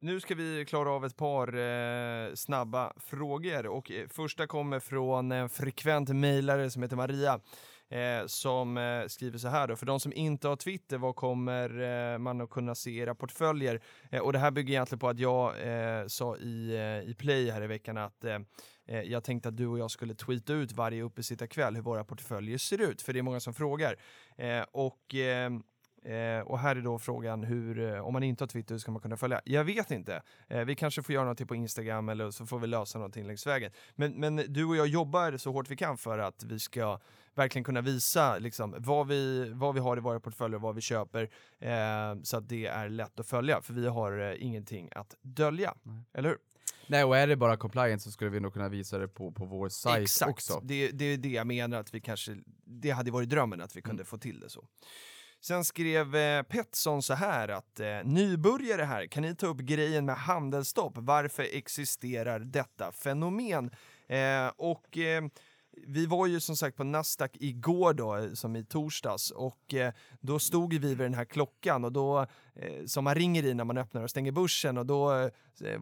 nu 0.00 0.20
ska 0.20 0.34
vi 0.34 0.64
klara 0.64 0.90
av 0.90 1.04
ett 1.04 1.16
par 1.16 1.54
eh, 1.54 2.34
snabba 2.34 2.92
frågor 2.96 3.66
och 3.66 3.90
eh, 3.90 4.08
första 4.08 4.46
kommer 4.46 4.80
från 4.80 5.32
en 5.32 5.48
frekvent 5.48 6.08
mejlare 6.08 6.70
som 6.70 6.82
heter 6.82 6.96
Maria 6.96 7.40
eh, 7.88 8.26
som 8.26 8.76
eh, 8.76 9.06
skriver 9.06 9.38
så 9.38 9.48
här 9.48 9.68
då. 9.68 9.76
För 9.76 9.86
de 9.86 10.00
som 10.00 10.12
inte 10.12 10.48
har 10.48 10.56
Twitter, 10.56 10.98
vad 10.98 11.16
kommer 11.16 11.80
eh, 12.12 12.18
man 12.18 12.40
att 12.40 12.50
kunna 12.50 12.74
se 12.74 12.90
i 12.90 12.98
era 12.98 13.14
portföljer? 13.14 13.80
Eh, 14.10 14.20
och 14.20 14.32
det 14.32 14.38
här 14.38 14.50
bygger 14.50 14.74
egentligen 14.74 14.98
på 14.98 15.08
att 15.08 15.18
jag 15.18 15.54
eh, 15.60 16.06
sa 16.06 16.36
i, 16.36 16.74
eh, 16.74 17.10
i 17.10 17.14
Play 17.18 17.50
här 17.50 17.62
i 17.62 17.66
veckan 17.66 17.98
att 17.98 18.24
eh, 18.24 18.38
eh, 18.86 19.02
jag 19.02 19.24
tänkte 19.24 19.48
att 19.48 19.56
du 19.56 19.66
och 19.66 19.78
jag 19.78 19.90
skulle 19.90 20.14
tweeta 20.14 20.52
ut 20.52 20.72
varje 20.72 21.02
uppesittarkväll 21.02 21.74
hur 21.74 21.82
våra 21.82 22.04
portföljer 22.04 22.58
ser 22.58 22.80
ut, 22.80 23.02
för 23.02 23.12
det 23.12 23.18
är 23.18 23.22
många 23.22 23.40
som 23.40 23.54
frågar. 23.54 23.96
Eh, 24.36 24.64
och 24.72 25.14
Eh, 26.08 26.40
och 26.40 26.58
här 26.58 26.76
är 26.76 26.80
då 26.80 26.98
frågan 26.98 27.44
hur, 27.44 27.94
eh, 27.94 28.06
om 28.06 28.12
man 28.12 28.22
inte 28.22 28.44
har 28.44 28.48
Twitter, 28.48 28.74
hur 28.74 28.78
ska 28.78 28.90
man 28.90 29.02
kunna 29.02 29.16
följa? 29.16 29.40
Jag 29.44 29.64
vet 29.64 29.90
inte. 29.90 30.22
Eh, 30.48 30.64
vi 30.64 30.74
kanske 30.74 31.02
får 31.02 31.12
göra 31.12 31.24
någonting 31.24 31.46
på 31.46 31.54
Instagram 31.54 32.08
eller 32.08 32.30
så 32.30 32.46
får 32.46 32.58
vi 32.58 32.66
lösa 32.66 32.98
någonting 32.98 33.26
längs 33.26 33.46
vägen. 33.46 33.72
Men, 33.94 34.12
men 34.12 34.36
du 34.36 34.64
och 34.64 34.76
jag 34.76 34.86
jobbar 34.86 35.36
så 35.36 35.52
hårt 35.52 35.70
vi 35.70 35.76
kan 35.76 35.98
för 35.98 36.18
att 36.18 36.42
vi 36.42 36.58
ska 36.58 36.98
verkligen 37.34 37.64
kunna 37.64 37.80
visa 37.80 38.38
liksom, 38.38 38.74
vad, 38.78 39.08
vi, 39.08 39.50
vad 39.54 39.74
vi 39.74 39.80
har 39.80 39.96
i 39.96 40.00
våra 40.00 40.20
portföljer, 40.20 40.58
vad 40.58 40.74
vi 40.74 40.80
köper, 40.80 41.30
eh, 41.58 42.22
så 42.22 42.36
att 42.36 42.48
det 42.48 42.66
är 42.66 42.88
lätt 42.88 43.20
att 43.20 43.26
följa. 43.26 43.62
För 43.62 43.74
vi 43.74 43.86
har 43.86 44.20
eh, 44.20 44.44
ingenting 44.44 44.88
att 44.92 45.16
dölja, 45.22 45.74
Nej. 45.82 46.04
eller 46.12 46.28
hur? 46.28 46.38
Nej, 46.86 47.04
och 47.04 47.16
är 47.16 47.26
det 47.26 47.36
bara 47.36 47.56
compliance 47.56 48.04
så 48.04 48.10
skulle 48.10 48.30
vi 48.30 48.40
nog 48.40 48.52
kunna 48.52 48.68
visa 48.68 48.98
det 48.98 49.08
på, 49.08 49.32
på 49.32 49.44
vår 49.44 49.68
sajt 49.68 50.02
Exakt, 50.02 50.30
också. 50.30 50.60
Det, 50.64 50.90
det 50.90 51.04
är 51.04 51.16
det 51.16 51.28
jag 51.28 51.46
menar 51.46 51.80
att 51.80 51.94
vi 51.94 52.00
kanske, 52.00 52.36
det 52.64 52.90
hade 52.90 53.10
varit 53.10 53.28
drömmen 53.28 53.60
att 53.60 53.76
vi 53.76 53.82
kunde 53.82 54.04
få 54.04 54.18
till 54.18 54.40
det 54.40 54.48
så. 54.48 54.64
Sen 55.40 55.64
skrev 55.64 56.16
eh, 56.16 56.42
Petson 56.42 57.02
så 57.02 57.14
här 57.14 57.48
att 57.48 57.80
eh, 57.80 57.98
nybörjare 58.04 58.82
här, 58.82 59.06
kan 59.06 59.22
ni 59.22 59.34
ta 59.34 59.46
upp 59.46 59.58
grejen 59.58 60.04
med 60.04 60.16
handelsstopp? 60.16 60.92
Varför 60.96 61.46
existerar 61.52 62.40
detta 62.40 62.92
fenomen? 62.92 63.70
Eh, 64.08 64.48
och 64.56 64.98
eh, 64.98 65.22
vi 65.86 66.06
var 66.06 66.26
ju 66.26 66.40
som 66.40 66.56
sagt 66.56 66.76
på 66.76 66.84
Nasdaq 66.84 67.30
igår 67.34 67.94
då, 67.94 68.16
eh, 68.16 68.32
som 68.32 68.56
i 68.56 68.64
torsdags, 68.64 69.30
och 69.30 69.74
eh, 69.74 69.92
då 70.20 70.38
stod 70.38 70.72
vi 70.72 70.78
vid 70.78 70.98
den 70.98 71.14
här 71.14 71.24
klockan 71.24 71.84
och 71.84 71.92
då, 71.92 72.26
Eh, 72.58 72.84
som 72.86 73.04
man 73.04 73.14
ringer 73.14 73.44
i 73.44 73.54
när 73.54 73.64
man 73.64 73.78
öppnar 73.78 74.02
och 74.02 74.10
stänger 74.10 74.32
börsen 74.32 74.78
och 74.78 74.86
då, 74.86 75.12
eh, 75.12 75.80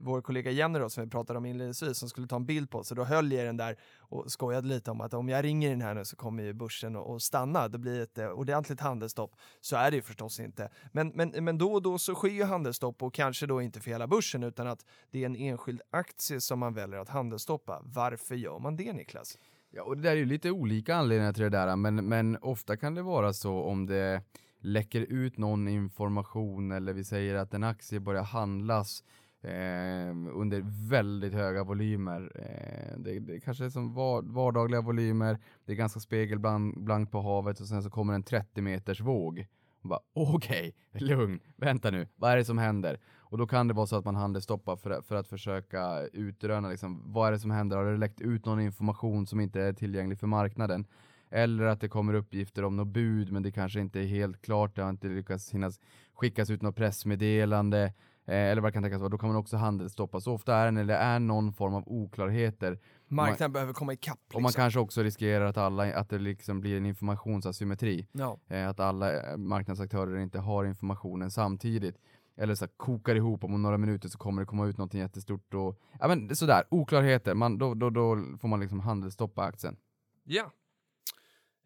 vår 0.00 0.20
kollega 0.20 0.50
Jenny 0.50 0.78
då, 0.78 0.90
som 0.90 1.04
vi 1.04 1.10
pratade 1.10 1.38
om 1.38 1.46
inledningsvis, 1.46 1.98
som 1.98 2.08
skulle 2.08 2.26
ta 2.26 2.36
en 2.36 2.46
bild 2.46 2.70
på 2.70 2.78
oss, 2.78 2.88
så 2.88 2.94
då 2.94 3.04
höll 3.04 3.32
jag 3.32 3.46
den 3.46 3.56
där 3.56 3.76
och 3.98 4.32
skojade 4.32 4.68
lite 4.68 4.90
om 4.90 5.00
att 5.00 5.14
om 5.14 5.28
jag 5.28 5.44
ringer 5.44 5.70
den 5.70 5.80
här 5.80 5.94
nu 5.94 6.04
så 6.04 6.16
kommer 6.16 6.42
ju 6.42 6.52
börsen 6.52 6.96
att 6.96 7.22
stanna, 7.22 7.68
det 7.68 7.78
blir 7.78 8.02
ett 8.02 8.18
eh, 8.18 8.28
ordentligt 8.28 8.80
handelsstopp. 8.80 9.36
Så 9.60 9.76
är 9.76 9.90
det 9.90 9.96
ju 9.96 10.02
förstås 10.02 10.40
inte. 10.40 10.70
Men, 10.92 11.08
men, 11.08 11.44
men 11.44 11.58
då 11.58 11.72
och 11.72 11.82
då 11.82 11.98
så 11.98 12.14
sker 12.14 12.28
ju 12.28 12.44
handelsstopp 12.44 13.02
och 13.02 13.14
kanske 13.14 13.46
då 13.46 13.62
inte 13.62 13.80
för 13.80 13.90
hela 13.90 14.06
börsen 14.06 14.42
utan 14.42 14.66
att 14.66 14.84
det 15.10 15.22
är 15.22 15.26
en 15.26 15.36
enskild 15.36 15.80
aktie 15.90 16.40
som 16.40 16.58
man 16.58 16.74
väljer 16.74 16.98
att 16.98 17.08
handelsstoppa. 17.08 17.80
Varför 17.84 18.34
gör 18.34 18.58
man 18.58 18.76
det 18.76 18.92
Niklas? 18.92 19.38
Ja, 19.70 19.82
och 19.82 19.96
det 19.96 20.02
där 20.02 20.10
är 20.10 20.16
ju 20.16 20.24
lite 20.24 20.50
olika 20.50 20.94
anledningar 20.96 21.32
till 21.32 21.42
det 21.42 21.48
där, 21.48 21.76
men, 21.76 21.94
men 21.94 22.36
ofta 22.36 22.76
kan 22.76 22.94
det 22.94 23.02
vara 23.02 23.32
så 23.32 23.62
om 23.62 23.86
det 23.86 24.22
läcker 24.60 25.00
ut 25.00 25.38
någon 25.38 25.68
information 25.68 26.72
eller 26.72 26.92
vi 26.92 27.04
säger 27.04 27.34
att 27.34 27.54
en 27.54 27.64
aktie 27.64 28.00
börjar 28.00 28.22
handlas 28.22 29.04
eh, 29.42 30.30
under 30.34 30.88
väldigt 30.88 31.32
höga 31.32 31.64
volymer. 31.64 32.32
Eh, 32.34 32.98
det, 32.98 33.18
det 33.18 33.40
kanske 33.40 33.64
är 33.64 33.70
som 33.70 33.94
var, 33.94 34.22
vardagliga 34.22 34.80
volymer, 34.80 35.38
det 35.64 35.72
är 35.72 35.76
ganska 35.76 36.00
spegelblankt 36.00 37.12
på 37.12 37.20
havet 37.20 37.60
och 37.60 37.66
sen 37.66 37.82
så 37.82 37.90
kommer 37.90 38.14
en 38.14 38.22
30 38.22 38.60
meters 38.60 39.00
våg. 39.00 39.46
Okej, 39.82 40.02
okay, 40.12 40.72
okej, 40.94 41.08
lugn, 41.08 41.40
vänta 41.56 41.90
nu, 41.90 42.08
vad 42.16 42.30
är 42.30 42.36
det 42.36 42.44
som 42.44 42.58
händer? 42.58 43.00
Och 43.30 43.38
då 43.38 43.46
kan 43.46 43.68
det 43.68 43.74
vara 43.74 43.86
så 43.86 43.96
att 43.96 44.04
man 44.04 44.14
handelsstoppar 44.14 44.76
för, 44.76 45.02
för 45.02 45.14
att 45.14 45.28
försöka 45.28 46.06
utröna 46.12 46.68
liksom, 46.68 47.12
vad 47.12 47.28
är 47.28 47.32
det 47.32 47.38
som 47.38 47.50
händer? 47.50 47.76
Har 47.76 47.84
det 47.84 47.96
läckt 47.96 48.20
ut 48.20 48.46
någon 48.46 48.60
information 48.60 49.26
som 49.26 49.40
inte 49.40 49.60
är 49.60 49.72
tillgänglig 49.72 50.18
för 50.18 50.26
marknaden? 50.26 50.86
Eller 51.30 51.64
att 51.64 51.80
det 51.80 51.88
kommer 51.88 52.14
uppgifter 52.14 52.64
om 52.64 52.76
något 52.76 52.88
bud 52.88 53.32
men 53.32 53.42
det 53.42 53.52
kanske 53.52 53.80
inte 53.80 54.00
är 54.00 54.06
helt 54.06 54.42
klart, 54.42 54.76
det 54.76 54.82
har 54.82 54.90
inte 54.90 55.08
lyckats 55.08 55.50
hinnas 55.50 55.80
skickas 56.14 56.50
ut 56.50 56.62
något 56.62 56.76
pressmeddelande 56.76 57.82
eh, 58.24 58.34
eller 58.34 58.62
vad 58.62 58.72
det 58.72 58.74
kan 58.74 58.82
tänkas 58.82 59.00
vara, 59.00 59.08
då 59.08 59.18
kan 59.18 59.28
man 59.28 59.38
också 59.38 59.56
handelsstoppa. 59.56 60.20
Så 60.20 60.32
ofta 60.32 60.56
är 60.56 60.64
det 60.64 60.70
när 60.70 60.84
det 60.84 60.94
är 60.96 61.18
någon 61.18 61.52
form 61.52 61.74
av 61.74 61.82
oklarheter 61.86 62.78
Marknaden 63.12 63.52
behöver 63.52 63.72
komma 63.72 63.92
ikapp. 63.92 64.18
Liksom. 64.24 64.36
och 64.36 64.42
man 64.42 64.52
kanske 64.52 64.80
också 64.80 65.02
riskerar 65.02 65.44
att, 65.44 65.56
alla, 65.56 65.94
att 65.94 66.08
det 66.08 66.18
liksom 66.18 66.60
blir 66.60 66.76
en 66.76 66.86
informationsasymmetri. 66.86 68.06
ja. 68.12 68.38
Eh, 68.48 68.68
att 68.68 68.80
alla 68.80 69.30
eh, 69.30 69.36
marknadsaktörer 69.36 70.18
inte 70.18 70.38
har 70.38 70.64
informationen 70.64 71.30
samtidigt. 71.30 71.96
Eller 72.36 72.54
så 72.54 72.64
här, 72.64 72.72
kokar 72.76 73.14
ihop, 73.14 73.44
om 73.44 73.62
några 73.62 73.78
minuter 73.78 74.08
så 74.08 74.18
kommer 74.18 74.42
det 74.42 74.46
komma 74.46 74.66
ut 74.66 74.78
något 74.78 74.94
jättestort 74.94 75.54
och 75.54 75.80
ja 76.00 76.08
men 76.08 76.36
sådär, 76.36 76.64
oklarheter, 76.70 77.34
man, 77.34 77.58
då, 77.58 77.74
då, 77.74 77.90
då 77.90 78.24
får 78.40 78.48
man 78.48 78.60
liksom 78.60 78.80
handelsstoppa 78.80 79.42
aktien. 79.42 79.76
Ja. 80.24 80.52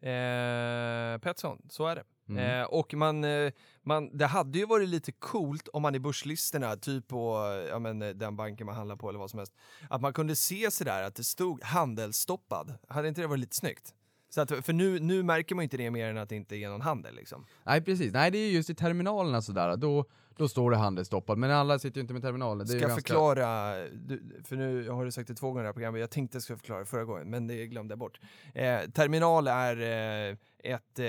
Eh, 0.05 1.17
Petson, 1.17 1.61
så 1.69 1.87
är 1.87 1.95
det. 1.95 2.03
Mm. 2.29 2.61
Eh, 2.61 2.65
och 2.65 2.93
man, 2.93 3.23
eh, 3.23 3.51
man, 3.83 4.17
det 4.17 4.25
hade 4.25 4.59
ju 4.59 4.65
varit 4.65 4.89
lite 4.89 5.11
coolt 5.11 5.67
om 5.67 5.81
man 5.81 5.95
i 5.95 5.99
börslistorna, 5.99 6.75
typ 6.75 7.07
på 7.07 7.37
ja, 7.69 7.79
men, 7.79 8.01
eh, 8.01 8.09
den 8.09 8.35
banken 8.35 8.65
man 8.65 8.75
handlar 8.75 8.95
på 8.95 9.09
eller 9.09 9.19
vad 9.19 9.29
som 9.29 9.39
helst, 9.39 9.53
att 9.89 10.01
man 10.01 10.13
kunde 10.13 10.35
se 10.35 10.71
sådär 10.71 11.03
att 11.03 11.15
det 11.15 11.23
stod 11.23 11.63
handelsstoppad. 11.63 12.73
Hade 12.87 13.07
inte 13.07 13.21
det 13.21 13.27
varit 13.27 13.39
lite 13.39 13.55
snyggt? 13.55 13.93
Så 14.35 14.41
att, 14.41 14.65
för 14.65 14.73
nu, 14.73 14.99
nu 14.99 15.23
märker 15.23 15.55
man 15.55 15.63
inte 15.63 15.77
det 15.77 15.91
mer 15.91 16.09
än 16.09 16.17
att 16.17 16.29
det 16.29 16.35
inte 16.35 16.55
är 16.55 16.69
någon 16.69 16.81
handel 16.81 17.15
liksom. 17.15 17.45
Nej 17.63 17.81
precis, 17.81 18.13
nej 18.13 18.31
det 18.31 18.37
är 18.37 18.49
just 18.49 18.69
i 18.69 18.75
terminalerna 18.75 19.41
sådär, 19.41 19.77
då, 19.77 20.05
då 20.37 20.47
står 20.47 20.71
det 20.71 20.77
handelsstoppad, 20.77 21.37
men 21.37 21.51
alla 21.51 21.79
sitter 21.79 21.97
ju 21.97 22.01
inte 22.01 22.13
med 22.13 22.23
terminaler. 22.23 22.65
Det 22.65 22.69
Ska 22.69 22.79
ganska... 22.79 22.95
förklara, 22.95 23.75
du, 23.93 24.41
för 24.43 24.55
nu 24.55 24.89
har 24.89 25.05
du 25.05 25.11
sagt 25.11 25.27
det 25.27 25.35
två 25.35 25.47
gånger 25.47 25.61
i 25.61 25.63
det 25.63 25.67
här 25.67 25.73
programmet, 25.73 26.01
jag 26.01 26.09
tänkte 26.09 26.35
jag 26.35 26.43
skulle 26.43 26.57
förklara 26.57 26.85
förra 26.85 27.03
gången, 27.05 27.29
men 27.29 27.47
det 27.47 27.67
glömde 27.67 27.91
jag 27.91 27.99
bort. 27.99 28.19
Eh, 28.53 28.79
terminal 28.79 29.47
är 29.47 30.29
eh, 30.29 30.37
ett, 30.73 30.99
eh, 30.99 31.05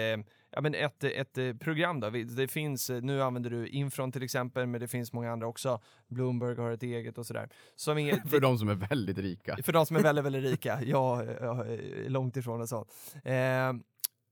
ja, 0.51 0.61
men 0.61 0.75
ett, 0.75 1.05
ett 1.05 1.39
eh, 1.39 1.55
program 1.55 2.01
då. 2.01 2.11
Det 2.11 2.49
finns, 2.49 2.91
eh, 2.91 3.03
nu 3.03 3.23
använder 3.23 3.51
du 3.51 3.69
Infron 3.69 4.13
till 4.13 4.23
exempel, 4.23 4.67
men 4.67 4.81
det 4.81 4.89
finns 4.89 5.13
många 5.13 5.33
andra 5.33 5.47
också. 5.47 5.81
Bloomberg 6.09 6.57
har 6.57 6.71
ett 6.71 6.83
eget 6.83 7.19
och 7.19 7.27
sådär. 7.27 7.49
Som 7.77 7.99
är, 7.99 8.17
För 8.31 8.41
de 8.41 8.59
som 8.59 8.69
är 8.69 8.75
väldigt 8.75 9.19
rika. 9.19 9.57
för 9.63 9.73
de 9.73 9.87
som 9.87 9.97
är 9.97 10.01
väldigt, 10.01 10.25
väldigt 10.25 10.45
rika. 10.45 10.83
Jag, 10.83 11.27
jag 11.41 11.67
är 11.69 12.09
långt 12.09 12.37
ifrån 12.37 12.61
en 12.61 12.67
sån. 12.69 12.87
Eh, 13.25 13.73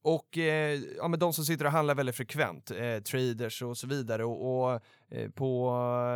och 0.05 0.39
eh, 0.39 0.81
ja, 0.97 1.09
men 1.09 1.19
de 1.19 1.33
som 1.33 1.45
sitter 1.45 1.65
och 1.65 1.71
handlar 1.71 1.95
väldigt 1.95 2.17
frekvent, 2.17 2.71
eh, 2.71 2.99
traders 2.99 3.63
och 3.63 3.77
så 3.77 3.87
vidare. 3.87 4.25
Och, 4.25 4.65
och 4.65 4.81
eh, 5.09 5.31
på 5.31 5.69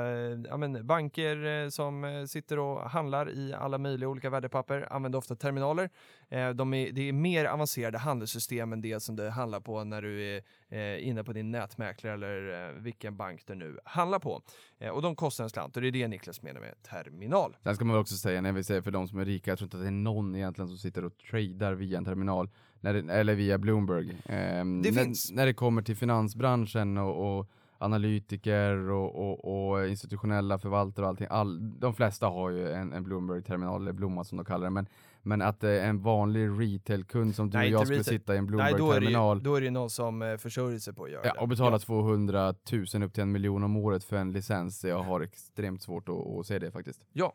eh, 0.06 0.50
ja, 0.50 0.56
men 0.56 0.86
banker 0.86 1.46
eh, 1.46 1.68
som 1.68 2.04
eh, 2.04 2.24
sitter 2.24 2.58
och 2.58 2.90
handlar 2.90 3.30
i 3.30 3.54
alla 3.54 3.78
möjliga 3.78 4.08
olika 4.08 4.30
värdepapper 4.30 4.92
använder 4.92 5.18
ofta 5.18 5.36
terminaler. 5.36 5.90
Eh, 6.28 6.50
de 6.50 6.74
är, 6.74 6.92
det 6.92 7.08
är 7.08 7.12
mer 7.12 7.44
avancerade 7.44 7.98
handelssystem 7.98 8.72
än 8.72 8.80
det 8.80 9.00
som 9.00 9.16
du 9.16 9.28
handlar 9.28 9.60
på 9.60 9.84
när 9.84 10.02
du 10.02 10.22
är 10.22 10.42
eh, 10.68 11.08
inne 11.08 11.24
på 11.24 11.32
din 11.32 11.50
nätmäklare 11.50 12.14
eller 12.14 12.68
eh, 12.68 12.82
vilken 12.82 13.16
bank 13.16 13.42
du 13.46 13.54
nu 13.54 13.78
handlar 13.84 14.18
på. 14.18 14.42
Eh, 14.78 14.90
och 14.90 15.02
de 15.02 15.16
kostar 15.16 15.44
en 15.44 15.50
slant 15.50 15.76
och 15.76 15.82
det 15.82 15.88
är 15.88 15.92
det 15.92 16.08
Niklas 16.08 16.42
menar 16.42 16.60
med 16.60 16.82
terminal. 16.82 17.56
Sen 17.62 17.74
ska 17.74 17.84
man 17.84 17.94
väl 17.94 18.00
också 18.00 18.16
säga, 18.16 18.40
när 18.40 18.52
vi 18.52 18.64
säger 18.64 18.82
för 18.82 18.90
de 18.90 19.08
som 19.08 19.18
är 19.18 19.24
rika, 19.24 19.50
jag 19.50 19.58
tror 19.58 19.66
inte 19.66 19.76
att 19.76 19.82
det 19.82 19.88
är 19.88 19.90
någon 19.90 20.36
egentligen 20.36 20.68
som 20.68 20.78
sitter 20.78 21.04
och 21.04 21.18
tradar 21.30 21.72
via 21.72 21.98
en 21.98 22.04
terminal, 22.04 22.48
när 22.80 22.94
det, 22.94 23.12
eller 23.14 23.34
via 23.34 23.58
Bloomberg. 23.58 24.16
Ehm, 24.26 24.82
Det 24.82 24.90
när, 24.90 25.04
finns. 25.04 25.32
När 25.32 25.46
det 25.46 25.54
kommer 25.54 25.82
till 25.82 25.96
finansbranschen 25.96 26.98
och, 26.98 27.38
och 27.38 27.50
analytiker 27.80 28.90
och, 28.90 29.14
och, 29.44 29.70
och 29.70 29.88
institutionella 29.88 30.58
förvaltare 30.58 31.04
och 31.04 31.08
allting, 31.10 31.26
all, 31.30 31.80
de 31.80 31.94
flesta 31.94 32.26
har 32.26 32.50
ju 32.50 32.72
en, 32.72 32.92
en 32.92 33.04
Bloomberg-terminal, 33.04 33.82
eller 33.82 33.92
Blomma 33.92 34.24
som 34.24 34.38
de 34.38 34.44
kallar 34.44 34.64
det, 34.64 34.70
men, 34.70 34.86
men 35.22 35.42
att 35.42 35.64
eh, 35.64 35.88
en 35.88 36.02
vanlig 36.02 36.48
retail-kund 36.48 37.34
som 37.34 37.50
du 37.50 37.58
och 37.58 37.64
jag 37.64 37.86
skulle 37.86 38.04
sitta 38.04 38.34
i 38.34 38.38
en 38.38 38.44
Nej, 38.44 38.52
då 38.52 38.60
är, 38.60 38.64
det, 38.64 38.70
ju- 38.70 38.76
Bloomberg-terminal 38.76 39.42
då 39.42 39.54
är 39.54 39.60
det 39.60 39.70
någon 39.70 39.90
som 39.90 40.22
eh, 40.22 40.36
försörjer 40.36 40.78
sig 40.78 40.94
på 40.94 41.04
att 41.04 41.10
göra 41.10 41.22
Ja, 41.26 41.32
det. 41.34 41.40
och 41.40 41.48
betala 41.48 41.78
200 41.78 42.54
000 42.94 43.02
upp 43.02 43.12
till 43.14 43.22
en 43.22 43.32
miljon 43.32 43.64
om 43.64 43.76
året 43.76 44.04
för 44.04 44.16
en 44.16 44.32
licens, 44.32 44.84
jag 44.84 45.02
har 45.02 45.20
extremt 45.20 45.82
svårt 45.82 46.08
att, 46.08 46.14
att 46.40 46.46
se 46.46 46.58
det 46.58 46.70
faktiskt. 46.70 47.00
Ja. 47.12 47.34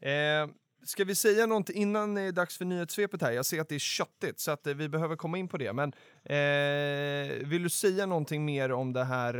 Eh, 0.00 0.48
ska 0.86 1.04
vi 1.04 1.14
säga 1.14 1.46
någonting 1.46 1.76
innan 1.76 2.14
det 2.14 2.20
är 2.20 2.32
dags 2.32 2.58
för 2.58 2.64
nyhetssvepet 2.64 3.22
här? 3.22 3.32
Jag 3.32 3.46
ser 3.46 3.60
att 3.60 3.68
det 3.68 3.74
är 3.74 3.78
köttigt 3.78 4.40
så 4.40 4.50
att 4.50 4.66
eh, 4.66 4.74
vi 4.74 4.88
behöver 4.88 5.16
komma 5.16 5.38
in 5.38 5.48
på 5.48 5.56
det. 5.56 5.72
Men 5.72 5.92
eh, 6.24 7.46
vill 7.48 7.62
du 7.62 7.68
säga 7.68 8.06
någonting 8.06 8.44
mer 8.44 8.72
om 8.72 8.92
det 8.92 9.04
här, 9.04 9.38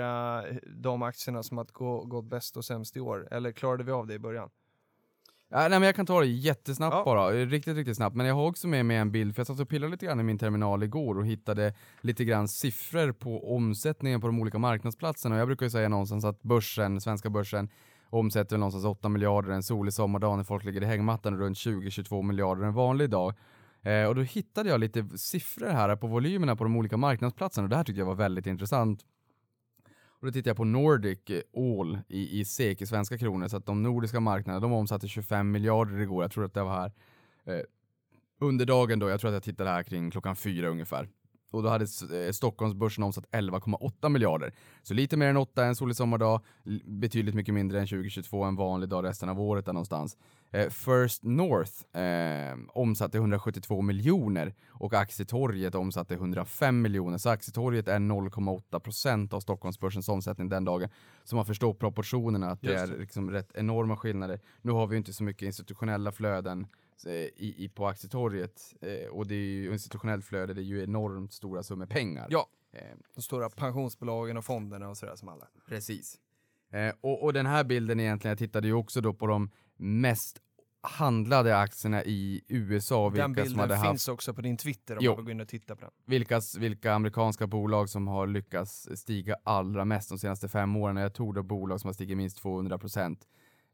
eh, 0.48 0.56
de 0.66 1.02
aktierna 1.02 1.42
som 1.42 1.56
har 1.58 1.66
gå, 1.72 2.04
gått 2.04 2.24
bäst 2.24 2.56
och 2.56 2.64
sämst 2.64 2.96
i 2.96 3.00
år? 3.00 3.28
Eller 3.30 3.52
klarade 3.52 3.84
vi 3.84 3.92
av 3.92 4.06
det 4.06 4.14
i 4.14 4.18
början? 4.18 4.50
Ja, 5.48 5.58
nej, 5.58 5.70
men 5.70 5.82
jag 5.82 5.94
kan 5.96 6.06
ta 6.06 6.20
det 6.20 6.26
jättesnabbt 6.26 6.94
Ja. 6.94 7.04
bara, 7.04 7.34
eh, 7.34 7.46
riktigt, 7.46 7.76
riktigt 7.76 7.96
snabbt. 7.96 8.16
Men 8.16 8.26
jag 8.26 8.34
har 8.34 8.46
också 8.46 8.68
med 8.68 8.86
mig 8.86 8.96
en 8.96 9.10
bild, 9.12 9.34
för 9.34 9.40
jag 9.40 9.46
satt 9.46 9.60
och 9.60 9.68
pillade 9.68 9.90
lite 9.92 10.06
grann 10.06 10.20
i 10.20 10.22
min 10.22 10.38
terminal 10.38 10.82
igår 10.82 11.18
och 11.18 11.26
hittade 11.26 11.74
lite 12.00 12.24
grann 12.24 12.48
siffror 12.48 13.12
på 13.12 13.54
omsättningen 13.56 14.20
på 14.20 14.26
de 14.26 14.40
olika 14.40 14.58
marknadsplatserna. 14.58 15.34
Och 15.34 15.40
jag 15.40 15.48
brukar 15.48 15.66
ju 15.66 15.70
säga 15.70 15.88
någonstans 15.88 16.24
att 16.24 16.42
börsen, 16.42 17.00
svenska 17.00 17.30
börsen, 17.30 17.68
omsätter 18.18 18.56
väl 18.56 18.60
någonstans 18.60 18.84
8 18.84 19.08
miljarder 19.08 19.50
en 19.50 19.62
solig 19.62 19.92
sommardag 19.94 20.36
när 20.36 20.44
folk 20.44 20.64
ligger 20.64 20.82
i 20.82 20.86
hängmattan 20.86 21.34
och 21.34 21.40
runt 21.40 21.56
20-22 21.56 22.22
miljarder 22.22 22.62
en 22.62 22.74
vanlig 22.74 23.10
dag. 23.10 23.34
Eh, 23.82 24.04
och 24.04 24.14
då 24.14 24.22
hittade 24.22 24.68
jag 24.68 24.80
lite 24.80 25.08
siffror 25.18 25.68
här 25.68 25.96
på 25.96 26.06
volymerna 26.06 26.56
på 26.56 26.64
de 26.64 26.76
olika 26.76 26.96
marknadsplatserna 26.96 27.64
och 27.64 27.68
det 27.68 27.76
här 27.76 27.84
tyckte 27.84 28.00
jag 28.00 28.06
var 28.06 28.14
väldigt 28.14 28.46
intressant. 28.46 29.04
Och 30.08 30.26
då 30.26 30.32
tittade 30.32 30.50
jag 30.50 30.56
på 30.56 30.64
Nordic 30.64 31.18
All 31.56 31.98
i, 32.08 32.40
i 32.40 32.44
SEK, 32.44 32.82
i 32.82 32.86
svenska 32.86 33.18
kronor, 33.18 33.48
så 33.48 33.56
att 33.56 33.66
de 33.66 33.82
nordiska 33.82 34.20
marknaderna, 34.20 34.60
de 34.60 34.72
omsatte 34.72 35.08
25 35.08 35.50
miljarder 35.50 36.00
igår. 36.00 36.24
Jag 36.24 36.32
tror 36.32 36.44
att 36.44 36.54
det 36.54 36.62
var 36.62 36.74
här 36.74 36.92
eh, 37.44 37.62
under 38.40 38.66
dagen 38.66 38.98
då, 38.98 39.08
jag 39.08 39.20
tror 39.20 39.28
att 39.28 39.34
jag 39.34 39.42
tittade 39.42 39.70
här 39.70 39.82
kring 39.82 40.10
klockan 40.10 40.36
fyra 40.36 40.68
ungefär. 40.68 41.08
Och 41.50 41.62
då 41.62 41.68
hade 41.68 41.84
eh, 41.84 42.32
Stockholmsbörsen 42.32 43.04
omsatt 43.04 43.26
11,8 43.30 44.08
miljarder. 44.08 44.54
Så 44.82 44.94
lite 44.94 45.16
mer 45.16 45.26
än 45.26 45.36
8 45.36 45.64
en 45.64 45.76
solig 45.76 45.96
sommardag, 45.96 46.40
betydligt 46.84 47.34
mycket 47.34 47.54
mindre 47.54 47.80
än 47.80 47.86
2022 47.86 48.44
en 48.44 48.56
vanlig 48.56 48.88
dag 48.88 49.04
resten 49.04 49.28
av 49.28 49.40
året 49.40 49.66
där 49.66 49.72
någonstans. 49.72 50.16
Eh, 50.52 50.68
First 50.68 51.24
North 51.24 51.98
eh, 52.00 52.58
omsatte 52.68 53.18
172 53.18 53.82
miljoner 53.82 54.54
och 54.68 54.94
Aktietorget 54.94 55.74
omsatte 55.74 56.14
105 56.14 56.82
miljoner. 56.82 57.18
Så 57.18 57.30
Aktietorget 57.30 57.88
är 57.88 57.98
0,8 57.98 58.80
procent 58.80 59.32
av 59.32 59.40
Stockholmsbörsens 59.40 60.08
omsättning 60.08 60.48
den 60.48 60.64
dagen. 60.64 60.88
Så 61.24 61.36
man 61.36 61.46
förstår 61.46 61.74
proportionerna, 61.74 62.50
att 62.50 62.62
det 62.62 62.72
Just 62.72 62.92
är 62.92 62.98
liksom 62.98 63.30
rätt 63.30 63.50
enorma 63.54 63.96
skillnader. 63.96 64.40
Nu 64.62 64.72
har 64.72 64.86
vi 64.86 64.96
inte 64.96 65.12
så 65.12 65.24
mycket 65.24 65.46
institutionella 65.46 66.12
flöden 66.12 66.66
i, 67.04 67.64
i, 67.64 67.68
på 67.68 67.86
Aktietorget 67.86 68.74
eh, 68.80 69.08
och 69.10 69.26
det 69.26 69.34
är 69.34 69.38
ju 69.38 69.72
institutionellt 69.72 70.24
flöde, 70.24 70.54
det 70.54 70.60
är 70.60 70.64
ju 70.64 70.82
enormt 70.82 71.32
stora 71.32 71.62
summor 71.62 71.86
pengar. 71.86 72.26
Ja. 72.30 72.48
Eh, 72.72 72.80
De 73.14 73.22
stora 73.22 73.50
pensionsbolagen 73.50 74.36
och 74.36 74.44
fonderna 74.44 74.88
och 74.88 74.96
sådär 74.96 75.16
som 75.16 75.28
alla. 75.28 75.48
Precis. 75.68 76.18
Eh, 76.70 76.94
och, 77.00 77.22
och 77.24 77.32
den 77.32 77.46
här 77.46 77.64
bilden 77.64 78.00
egentligen, 78.00 78.30
jag 78.30 78.38
tittade 78.38 78.66
ju 78.68 78.74
också 78.74 79.00
då 79.00 79.12
på 79.14 79.26
de 79.26 79.50
mest 79.76 80.42
handlade 80.80 81.58
aktierna 81.58 82.04
i 82.04 82.42
USA. 82.48 83.10
Den 83.10 83.32
Vilka 83.32 83.42
bilden 83.42 83.70
haft 83.70 83.90
finns 83.90 84.08
också 84.08 84.34
på 84.34 84.40
din 84.42 84.56
Twitter 84.56 84.96
om 84.96 85.04
Jo. 85.04 85.10
man 85.10 85.16
vill 85.16 85.24
gå 85.24 85.30
in 85.30 85.40
och 85.40 85.48
titta 85.48 85.76
på 85.76 85.80
den. 85.80 85.90
vilka, 86.06 86.40
vilka 86.58 86.92
amerikanska 86.92 87.46
bolag 87.46 87.88
som 87.88 88.08
har 88.08 88.26
lyckats 88.26 88.88
stiga 88.94 89.36
allra 89.44 89.84
mest 89.84 90.08
de 90.08 90.18
senaste 90.18 90.48
fem 90.48 90.76
åren. 90.76 90.96
Jag 90.96 91.14
tror 91.14 91.32
det 91.32 91.40
är 91.40 91.42
bolag 91.42 91.80
som 91.80 91.88
har 91.88 91.92
stigit 91.92 92.16
minst 92.16 92.38
200 92.38 92.78
procent. 92.78 93.26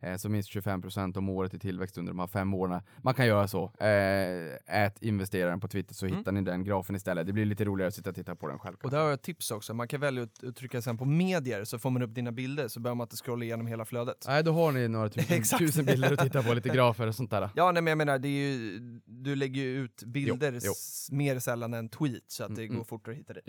Eh, 0.02 0.16
så 0.16 0.28
minst 0.28 0.48
25 0.48 0.82
procent 0.82 1.16
om 1.16 1.28
året 1.28 1.54
i 1.54 1.58
tillväxt 1.58 1.98
under 1.98 2.12
de 2.12 2.18
här 2.18 2.26
fem 2.26 2.54
åren. 2.54 2.80
Man 3.02 3.14
kan 3.14 3.26
göra 3.26 3.48
så. 3.48 3.64
Eh, 3.80 4.82
ät 4.84 5.02
investeraren 5.02 5.60
på 5.60 5.68
Twitter 5.68 5.94
så 5.94 6.06
Mm. 6.06 6.18
hittar 6.18 6.32
ni 6.32 6.40
den 6.42 6.64
grafen 6.64 6.96
istället. 6.96 7.26
Det 7.26 7.32
blir 7.32 7.44
lite 7.44 7.64
roligare 7.64 7.88
att 7.88 7.94
sitta 7.94 8.10
och 8.10 8.16
titta 8.16 8.34
på 8.36 8.48
den 8.48 8.58
själv. 8.58 8.76
Och 8.82 8.90
där 8.90 8.98
har 8.98 9.04
jag 9.04 9.14
ett 9.14 9.22
tips 9.22 9.50
också. 9.50 9.74
Man 9.74 9.88
kan 9.88 10.00
välja 10.00 10.22
att 10.22 10.56
trycka 10.56 10.82
sen 10.82 10.98
på 10.98 11.04
medier 11.04 11.64
så 11.64 11.78
får 11.78 11.90
man 11.90 12.02
upp 12.02 12.14
dina 12.14 12.32
bilder 12.32 12.68
så 12.68 12.80
behöver 12.80 12.96
man 12.96 13.04
inte 13.04 13.16
scrolla 13.16 13.44
igenom 13.44 13.66
hela 13.66 13.84
flödet. 13.84 14.24
Nej, 14.28 14.44
då 14.44 14.52
har 14.52 14.72
ni 14.72 14.88
några 14.88 15.08
tusen, 15.10 15.58
tusen 15.58 15.84
bilder 15.84 16.12
att 16.12 16.18
titta 16.18 16.42
på, 16.42 16.54
lite 16.54 16.68
grafer 16.68 17.06
och 17.06 17.14
sånt 17.14 17.30
där. 17.30 17.50
Ja, 17.56 17.72
nej, 17.72 17.82
men 17.82 17.90
jag 17.90 17.98
menar, 17.98 18.18
det 18.18 18.28
är 18.28 18.48
ju, 18.58 18.80
du 19.04 19.36
lägger 19.36 19.62
ju 19.62 19.78
ut 19.84 20.02
bilder 20.02 20.52
jo. 20.62 20.72
s- 20.72 21.08
mer 21.12 21.38
sällan 21.38 21.74
än 21.74 21.88
tweet 21.88 22.24
så 22.26 22.44
att 22.44 22.56
det 22.56 22.62
Mm, 22.64 22.76
går 22.76 22.84
fortare 22.84 23.12
att 23.12 23.18
hitta 23.18 23.32
dig. 23.32 23.42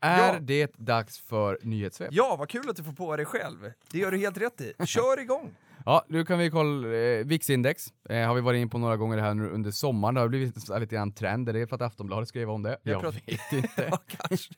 Är 0.00 0.32
Ja. 0.34 0.38
det 0.40 0.72
dags 0.76 1.18
för 1.18 1.58
nyhetssvep? 1.62 2.08
Ja, 2.12 2.36
vad 2.38 2.48
kul 2.48 2.70
att 2.70 2.76
du 2.76 2.82
får 2.84 2.92
på 2.92 3.16
dig 3.16 3.26
själv. 3.26 3.72
Det 3.92 3.98
gör 3.98 4.10
du 4.10 4.18
helt 4.18 4.38
rätt 4.38 4.60
i. 4.60 4.72
Kör 4.86 5.20
igång! 5.20 5.50
Ja, 5.86 6.04
nu 6.08 6.24
kan 6.24 6.38
vi 6.38 6.50
kolla 6.50 6.88
eh, 6.88 7.24
VIX-index. 7.24 7.86
Eh, 8.08 8.26
har 8.26 8.34
vi 8.34 8.40
varit 8.40 8.58
in 8.60 8.70
på 8.70 8.78
några 8.78 8.96
gånger 8.96 9.18
här 9.18 9.34
nu 9.34 9.48
under 9.50 9.70
sommaren. 9.70 10.14
Det 10.14 10.20
har 10.20 10.28
blivit 10.28 10.68
lite 10.80 10.94
grann 10.94 11.12
trend. 11.12 11.48
Är 11.48 11.52
det 11.52 11.66
för 11.66 11.76
att 11.76 11.82
Aftonbladet 11.82 12.28
skrev 12.28 12.50
om 12.50 12.62
det? 12.62 12.78
Jag 12.82 12.94
Jag, 12.94 13.00
pratar- 13.02 13.20
vet 13.26 13.52
inte. 13.52 13.88
ja, 13.90 13.98
kanske. 14.06 14.54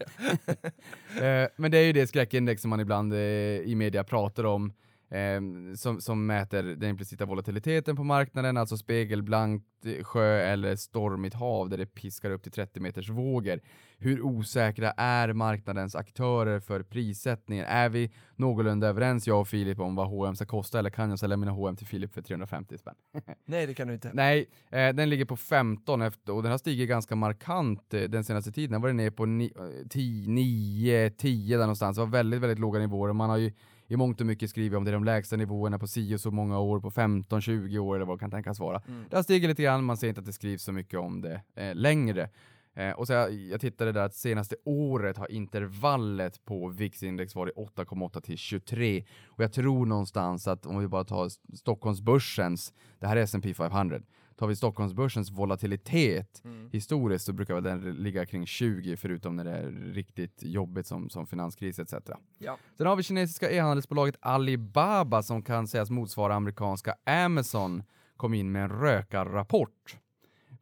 Eh, 1.27 1.49
men 1.57 1.71
det 1.71 1.79
är 1.79 1.83
ju 1.85 1.93
det 1.93 2.07
skräckindex 2.07 2.63
som 2.63 2.71
man 2.71 2.81
ibland 2.81 3.13
eh, 3.13 3.19
i 3.19 3.75
media 3.77 4.05
pratar 4.05 4.45
om. 4.45 4.73
Eh, 5.11 5.41
som, 5.77 6.01
som 6.01 6.27
mäter 6.27 6.63
den 6.63 6.91
implicita 6.91 7.25
volatiliteten 7.25 7.97
på 7.97 8.05
marknaden, 8.05 8.57
alltså 8.57 8.77
spegelblankt 8.77 9.67
eh, 9.85 10.05
sjö 10.05 10.41
eller 10.41 10.77
stormigt 10.77 11.35
hav 11.35 11.69
där 11.69 11.79
det 11.79 11.87
piskar 11.87 12.31
upp 12.31 12.43
till 12.43 12.53
30 12.53 12.81
meters 12.81 13.09
vågor. 13.09 13.61
Hur 14.03 14.23
osäkra 14.23 14.91
är 14.91 15.33
marknadens 15.33 15.95
aktörer 15.95 16.61
för 16.61 16.83
prissättningen? 16.83 17.65
Är 17.69 17.89
vi 17.89 18.11
någorlunda 18.37 18.89
överens, 18.89 19.27
jag 19.27 19.41
och 19.41 19.49
Filip, 19.49 19.81
om 19.81 19.95
vad 19.95 20.09
H&M 20.09 20.37
ska 20.37 20.47
kosta 20.47 20.79
eller 20.79 20.91
kan 20.91 21.11
jag 21.11 21.19
sälja 21.19 21.37
mina 21.37 21.53
H&M 21.53 21.77
till 21.77 21.87
Filip 21.87 22.15
för 22.15 22.23
350 22.23 22.79
spänn? 22.79 22.95
Nej, 23.45 23.67
det 23.67 23.75
kan 23.75 23.89
du 23.89 23.95
inte. 23.95 24.11
Nej, 24.15 24.47
eh, 24.71 24.89
den 24.89 25.11
ligger 25.11 25.25
på 25.25 25.37
15 25.37 26.03
efter, 26.03 26.33
och 26.33 26.43
den 26.43 26.51
har 26.51 26.59
stigit 26.59 26.89
ganska 26.89 27.17
markant 27.17 27.95
eh, 27.95 28.03
den 28.03 28.25
senaste 28.25 28.53
tiden. 28.53 28.73
Den 28.73 28.83
var 28.83 28.93
ner 28.93 29.11
på 29.11 29.27
ni, 29.27 29.53
eh, 29.57 29.89
10, 29.89 30.29
9, 30.29 31.11
10 31.11 31.57
där 31.57 31.63
någonstans. 31.63 31.97
Det 31.97 32.01
var 32.01 32.11
väldigt, 32.11 32.41
väldigt 32.41 32.59
låga 32.59 32.79
nivåer. 32.79 33.13
Man 33.13 33.31
har 33.31 33.37
ju 33.37 33.53
i 33.87 33.97
mångt 33.97 34.21
och 34.21 34.27
mycket 34.27 34.51
skrivit 34.51 34.77
om 34.77 34.85
det 34.85 34.91
är 34.91 34.93
de 34.93 35.05
lägsta 35.05 35.37
nivåerna 35.37 35.79
på 35.79 35.87
10 35.87 36.19
så 36.19 36.31
många 36.31 36.59
år, 36.59 36.81
på 36.81 36.91
15, 36.91 37.41
20 37.41 37.79
år 37.79 37.97
eller 37.97 38.07
vad 38.07 38.19
det 38.19 38.21
kan 38.21 38.31
tänkas 38.31 38.61
vara. 38.61 38.83
Mm. 38.89 39.05
Det 39.11 39.17
har 39.17 39.23
stigit 39.23 39.49
lite 39.49 39.63
grann, 39.63 39.85
man 39.85 39.97
ser 39.97 40.09
inte 40.09 40.21
att 40.21 40.27
det 40.27 40.33
skrivs 40.33 40.63
så 40.63 40.73
mycket 40.73 41.01
om 41.01 41.21
det 41.21 41.43
eh, 41.55 41.75
längre. 41.75 42.29
Eh, 42.75 42.91
och 42.91 43.07
så 43.07 43.13
jag, 43.13 43.33
jag 43.33 43.61
tittade 43.61 43.93
där 43.93 44.05
att 44.05 44.15
senaste 44.15 44.57
året 44.65 45.17
har 45.17 45.31
intervallet 45.33 46.45
på 46.45 46.69
VIX-index 46.69 47.35
varit 47.35 47.55
8,8 47.55 48.21
till 48.21 48.39
23. 48.39 49.05
Och 49.27 49.45
jag 49.45 49.53
tror 49.53 49.87
någonstans 49.87 50.49
att 50.49 50.67
om 50.67 50.79
vi 50.79 50.89
bara 50.89 51.05
tar 51.05 51.29
Stockholmsbörsens, 51.57 52.73
det 52.99 53.07
här 53.07 53.17
är 53.17 53.21
S&P 53.21 53.55
500, 53.55 54.01
tar 54.37 54.47
vi 54.47 54.57
Stockholmsbörsens 54.57 55.31
volatilitet 55.31 56.41
Mm. 56.45 56.71
historiskt 56.73 57.25
så 57.25 57.33
brukar 57.33 57.55
väl 57.55 57.63
den 57.63 57.81
ligga 57.81 58.27
kring 58.27 58.47
20 58.47 58.97
förutom 58.97 59.37
när 59.37 59.45
det 59.45 59.51
är 59.51 59.71
riktigt 59.93 60.43
jobbigt 60.43 60.87
som, 60.87 61.11
som 61.11 61.27
finanskris 61.27 61.79
etc. 61.79 61.95
Ja. 62.39 62.59
Sen 62.77 62.87
har 62.87 62.97
vi 62.97 63.03
kinesiska 63.03 63.51
e-handelsbolaget 63.51 64.17
Alibaba 64.21 65.23
som 65.23 65.43
kan 65.43 65.69
sägas 65.69 65.91
motsvara 65.91 66.35
amerikanska 66.35 66.95
Amazon 67.07 67.83
kom 68.17 68.35
in 68.35 68.53
med 68.53 68.63
en 68.63 68.71
rökarrapport. 68.71 69.97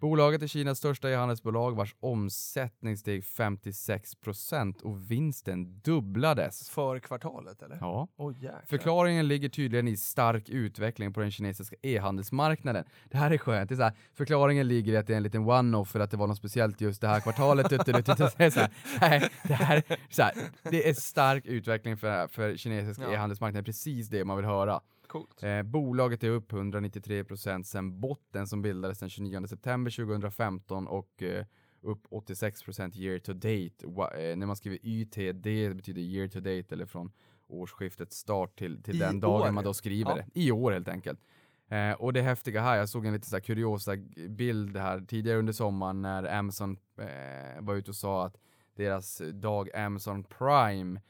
Bolaget 0.00 0.42
är 0.42 0.46
Kinas 0.46 0.78
största 0.78 1.10
e-handelsbolag 1.10 1.76
vars 1.76 1.94
omsättning 2.00 2.96
steg 2.96 3.22
56% 3.22 4.82
och 4.82 5.10
vinsten 5.10 5.80
dubblades. 5.80 6.70
För 6.70 6.98
kvartalet 6.98 7.62
eller? 7.62 7.78
Ja. 7.80 8.08
Jäklar. 8.34 8.64
Förklaringen 8.66 9.28
ligger 9.28 9.48
tydligen 9.48 9.88
i 9.88 9.96
stark 9.96 10.48
utveckling 10.48 11.12
på 11.12 11.20
den 11.20 11.30
kinesiska 11.30 11.76
e-handelsmarknaden. 11.82 12.84
Det 13.10 13.16
här 13.16 13.30
är 13.30 13.38
skönt. 13.38 13.68
Det 13.68 13.74
är 13.74 13.76
så 13.76 13.82
här, 13.82 13.92
förklaringen 14.14 14.68
ligger 14.68 14.92
i 14.92 14.96
att 14.96 15.06
det 15.06 15.12
är 15.12 15.16
en 15.16 15.22
liten 15.22 15.42
one-off 15.48 15.90
för 15.90 16.00
att 16.00 16.10
det 16.10 16.16
var 16.16 16.26
något 16.26 16.38
speciellt 16.38 16.80
just 16.80 17.00
det 17.00 17.08
här 17.08 17.20
kvartalet. 17.20 17.70
Det, 17.70 17.76
är 17.88 18.50
så 18.50 18.60
här, 18.60 18.70
nej, 19.00 19.30
det, 19.42 19.54
här, 19.54 19.82
så 20.10 20.22
här, 20.22 20.32
det 20.70 20.88
är 20.88 20.94
stark 20.94 21.46
utveckling 21.46 21.96
för, 21.96 22.28
för 22.28 22.56
kinesiska 22.56 23.02
Ja. 23.02 23.12
e-handelsmarknaden. 23.12 23.64
Precis 23.64 24.08
det 24.08 24.24
man 24.24 24.36
vill 24.36 24.46
höra. 24.46 24.80
Coolt. 25.08 25.42
Eh, 25.42 25.62
bolaget 25.62 26.24
är 26.24 26.28
upp 26.30 26.52
193% 26.52 27.62
sedan 27.62 28.00
botten 28.00 28.46
som 28.46 28.62
bildades 28.62 28.98
den 28.98 29.08
29 29.08 29.46
september 29.46 29.90
2015 29.90 30.86
och 30.88 31.22
eh, 31.22 31.44
upp 31.82 32.06
86% 32.10 32.96
year 32.96 33.18
to 33.18 33.32
date. 33.32 33.86
Wa- 33.86 34.30
eh, 34.30 34.36
när 34.36 34.46
man 34.46 34.56
skriver 34.56 34.78
YTD 34.82 35.74
betyder 35.74 36.00
year 36.02 36.28
to 36.28 36.38
date 36.40 36.74
eller 36.74 36.86
från 36.86 37.12
årsskiftets 37.46 38.16
start 38.16 38.58
till, 38.58 38.82
till 38.82 38.96
I 38.96 38.98
den 38.98 39.20
dagen 39.20 39.48
år. 39.48 39.52
man 39.52 39.64
då 39.64 39.74
skriver 39.74 40.10
Ja. 40.10 40.16
det. 40.16 40.40
I 40.40 40.52
år 40.52 40.72
helt 40.72 40.88
enkelt. 40.88 41.20
Eh, 41.68 41.92
och 41.92 42.12
det 42.12 42.22
häftiga 42.22 42.60
här, 42.60 42.76
jag 42.76 42.88
såg 42.88 43.06
en 43.06 43.12
lite 43.12 43.26
så 43.28 43.40
kuriosa 43.40 43.96
bild 44.28 44.76
här 44.76 45.00
tidigare 45.00 45.38
under 45.38 45.52
sommaren 45.52 46.02
när 46.02 46.38
Amazon 46.38 46.76
eh, 46.98 47.60
var 47.60 47.74
ute 47.74 47.90
och 47.90 47.96
sa 47.96 48.26
att 48.26 48.36
deras 48.76 49.22
dag 49.32 49.74
Amazon 49.76 50.24
Prime 50.24 51.00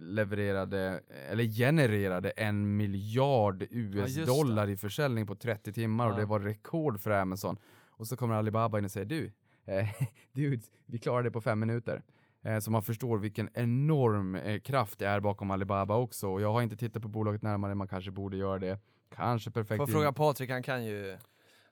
levererade, 0.00 1.00
eller 1.30 1.44
genererade 1.44 2.30
en 2.30 2.76
miljard. 2.76 3.64
US-dollar 3.70 4.68
i 4.68 4.76
försäljning 4.76 5.26
på 5.26 5.34
30 5.34 5.72
timmar 5.72 6.06
och 6.06 6.12
Ja. 6.12 6.16
det 6.16 6.24
var 6.24 6.40
rekord 6.40 7.00
för 7.00 7.10
Amazon. 7.10 7.56
Och 7.90 8.06
så 8.06 8.16
kommer 8.16 8.34
Alibaba 8.34 8.78
in 8.78 8.84
och 8.84 8.90
säger 8.90 9.06
du, 9.06 9.32
eh, 9.64 9.88
dude, 10.32 10.62
vi 10.86 10.98
klarar 10.98 11.22
det 11.22 11.30
på 11.30 11.40
fem 11.40 11.60
minuter. 11.60 12.02
Eh, 12.42 12.58
så 12.58 12.70
man 12.70 12.82
förstår 12.82 13.18
vilken 13.18 13.48
enorm 13.54 14.34
eh, 14.34 14.60
kraft 14.60 14.98
det 14.98 15.06
är 15.06 15.20
bakom 15.20 15.50
Alibaba 15.50 15.96
också. 15.96 16.28
Och 16.28 16.40
jag 16.40 16.52
har 16.52 16.62
inte 16.62 16.76
tittat 16.76 17.02
på 17.02 17.08
bolaget 17.08 17.42
närmare, 17.42 17.74
man 17.74 17.88
kanske 17.88 18.10
borde 18.10 18.36
göra 18.36 18.58
det. 18.58 18.78
Kanske 19.16 19.50
perfekt. 19.50 19.76
Får 19.78 19.86
fråga 19.86 20.12
Patrik, 20.12 20.50
han 20.50 20.62
kan 20.62 20.84
ju, 20.84 21.16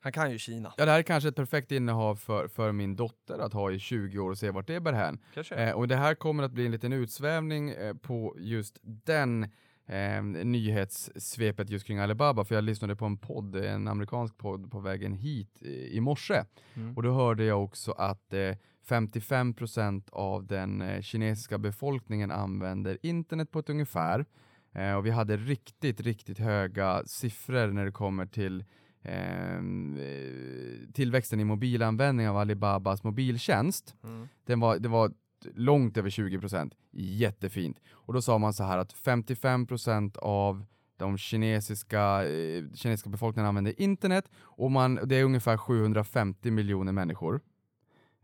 han 0.01 0.13
kan 0.13 0.31
ju 0.31 0.39
Kina. 0.39 0.73
Ja, 0.77 0.85
det 0.85 0.91
här 0.91 0.99
är 0.99 1.03
kanske 1.03 1.29
ett 1.29 1.37
perfekt 1.37 1.73
innehav 1.73 2.17
för, 2.17 2.49
för 2.49 2.73
min 2.73 2.97
dotter 2.97 3.39
att 3.39 3.53
ha 3.53 3.71
i 3.71 3.79
20 3.79 4.19
år 4.19 4.31
och 4.31 4.39
se 4.39 4.51
vart 4.51 4.67
det 4.67 4.81
bär 4.81 4.93
hän. 4.93 5.19
Eh, 5.51 5.71
och 5.71 5.89
det 5.89 5.97
här 5.97 6.15
kommer 6.15 6.43
att 6.43 6.53
bli 6.53 6.67
en 6.67 6.73
liten 6.73 6.93
utsvävning 6.93 7.71
eh, 7.71 7.95
på 7.95 8.37
just 8.39 8.79
den 8.83 9.43
eh, 9.87 10.23
nyhetssvepet 10.23 11.71
just 11.71 11.87
kring 11.87 11.99
Alibaba, 11.99 12.45
för 12.45 12.55
jag 12.55 12.65
lyssnade 12.65 12.97
på 12.97 13.05
en 13.05 13.19
podd, 13.19 13.57
en 13.57 13.89
amerikansk 13.89 14.39
podd 14.39 14.71
på 14.71 14.81
vägen 14.81 15.13
hit 15.13 15.63
eh, 15.63 15.71
i 15.71 16.01
morse. 16.01 16.45
Mm. 16.75 16.97
Och 16.97 17.03
då 17.03 17.13
hörde 17.13 17.45
jag 17.45 17.65
också 17.65 17.93
att 17.93 18.33
eh, 18.33 18.57
55% 18.89 20.11
av 20.13 20.47
den 20.47 20.83
eh, 20.83 21.01
kinesiska 21.01 21.59
befolkningen 21.59 22.31
använder 22.31 22.99
internet 23.03 23.51
på 23.51 23.59
ett 23.59 23.71
ungefär. 23.71 24.27
Eh, 24.73 24.95
och 24.95 25.07
vi 25.07 25.11
hade 25.11 25.37
riktigt, 25.37 26.01
riktigt 26.01 26.39
höga 26.39 27.03
siffror 27.07 27.67
när 27.67 27.85
det 27.85 27.93
kommer 27.93 28.27
till 28.27 28.65
eh, 29.09 30.93
tillväxten 30.93 31.41
i 31.41 31.45
mobilanvändning 31.45 32.29
av 32.29 32.37
Alibabas 32.37 33.05
mobiltjänst. 33.05 33.95
Mm. 34.05 34.29
Den 34.47 34.61
var, 34.61 34.79
det 34.79 34.89
var 34.89 35.13
långt 35.55 35.97
över 35.97 36.11
20%. 36.11 36.73
Jättefint. 36.91 37.81
Och 37.91 38.15
då 38.15 38.23
sa 38.23 38.39
man 38.39 38.53
så 38.53 38.65
här 38.65 38.79
att 38.79 38.93
55% 38.93 40.19
av 40.19 40.65
de 40.97 41.19
kinesiska, 41.19 42.29
eh, 42.29 42.65
kinesiska 42.75 43.11
befolkningen 43.11 43.49
använder 43.49 43.81
internet 43.81 44.31
och 44.39 44.73
man, 44.73 45.01
det 45.05 45.17
är 45.17 45.25
ungefär 45.25 45.57
750 45.57 46.51
miljoner 46.51 46.93
människor. 46.93 47.41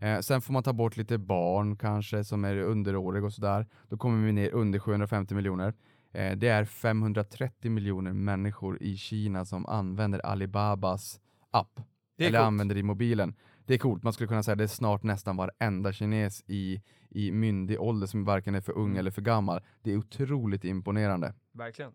Eh, 0.02 0.20
sen 0.20 0.42
får 0.42 0.52
man 0.52 0.62
ta 0.62 0.72
bort 0.72 0.96
lite 0.96 1.18
barn 1.18 1.76
kanske 1.76 2.24
som 2.24 2.44
är 2.44 2.56
underåriga 2.56 3.24
och 3.24 3.32
sådär. 3.32 3.66
Då 3.88 3.96
kommer 3.96 4.26
vi 4.26 4.32
ner 4.32 4.50
under 4.50 4.78
750 4.78 5.34
miljoner. 5.34 5.74
Eh, 6.12 6.36
det 6.36 6.48
är 6.48 6.64
530 6.64 7.70
miljoner 7.70 8.12
människor 8.12 8.82
i 8.82 8.96
Kina 8.96 9.44
som 9.44 9.66
använder 9.66 10.26
Alibabas 10.26 11.20
app. 11.50 11.80
Eller 12.18 12.30
coolt. 12.38 12.46
använder 12.46 12.76
i 12.76 12.82
mobilen. 12.82 13.34
Det 13.66 13.74
är 13.74 13.78
coolt, 13.78 14.02
man 14.02 14.12
skulle 14.12 14.28
kunna 14.28 14.42
säga 14.42 14.52
att 14.52 14.58
det 14.58 14.64
är 14.64 14.68
snart 14.68 15.02
nästan 15.02 15.36
varenda 15.36 15.92
kines 15.92 16.42
i, 16.46 16.82
i 17.10 17.32
myndig 17.32 17.80
ålder 17.80 18.06
som 18.06 18.24
varken 18.24 18.54
är 18.54 18.60
för 18.60 18.72
ung 18.72 18.86
Mm. 18.86 18.98
eller 18.98 19.10
för 19.10 19.22
gammal. 19.22 19.60
Det 19.82 19.92
är 19.92 19.96
otroligt 19.96 20.64
imponerande. 20.64 21.34
Verkligen. 21.52 21.92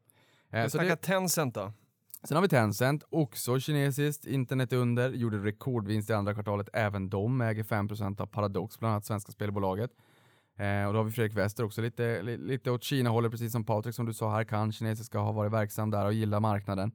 Eh, 0.51 0.67
så 0.67 0.77
det, 0.77 0.95
Tencent 0.95 1.55
då. 1.55 1.73
sen 2.23 2.35
har 2.35 2.41
vi 2.41 2.47
Tencent, 2.49 3.03
också 3.09 3.59
kinesiskt, 3.59 4.25
internet 4.25 4.73
under, 4.73 5.09
gjorde 5.09 5.37
rekordvinst 5.37 6.09
i 6.09 6.13
andra 6.13 6.33
kvartalet. 6.33 6.69
Även 6.73 7.09
de 7.09 7.41
äger 7.41 7.63
5% 7.63 8.21
av 8.21 8.25
Paradox, 8.25 8.79
bland 8.79 8.91
annat 8.91 9.05
svenska 9.05 9.31
spelbolaget. 9.31 9.91
Eh, 10.57 10.85
och 10.85 10.93
då 10.93 10.99
har 10.99 11.03
vi 11.03 11.11
Fredrik 11.11 11.37
Wester 11.37 11.63
också 11.63 11.81
lite, 11.81 12.21
li, 12.21 12.37
lite 12.37 12.71
åt 12.71 12.83
Kina-hållet, 12.83 13.31
precis 13.31 13.51
som 13.51 13.65
Patrik 13.65 13.95
som 13.95 14.05
du 14.05 14.13
sa 14.13 14.31
här, 14.31 14.43
kan 14.43 14.71
kinesiska 14.71 15.19
ha 15.19 15.31
varit 15.31 15.51
verksam 15.51 15.91
där 15.91 16.05
och 16.05 16.13
gillar 16.13 16.39
marknaden. 16.39 16.91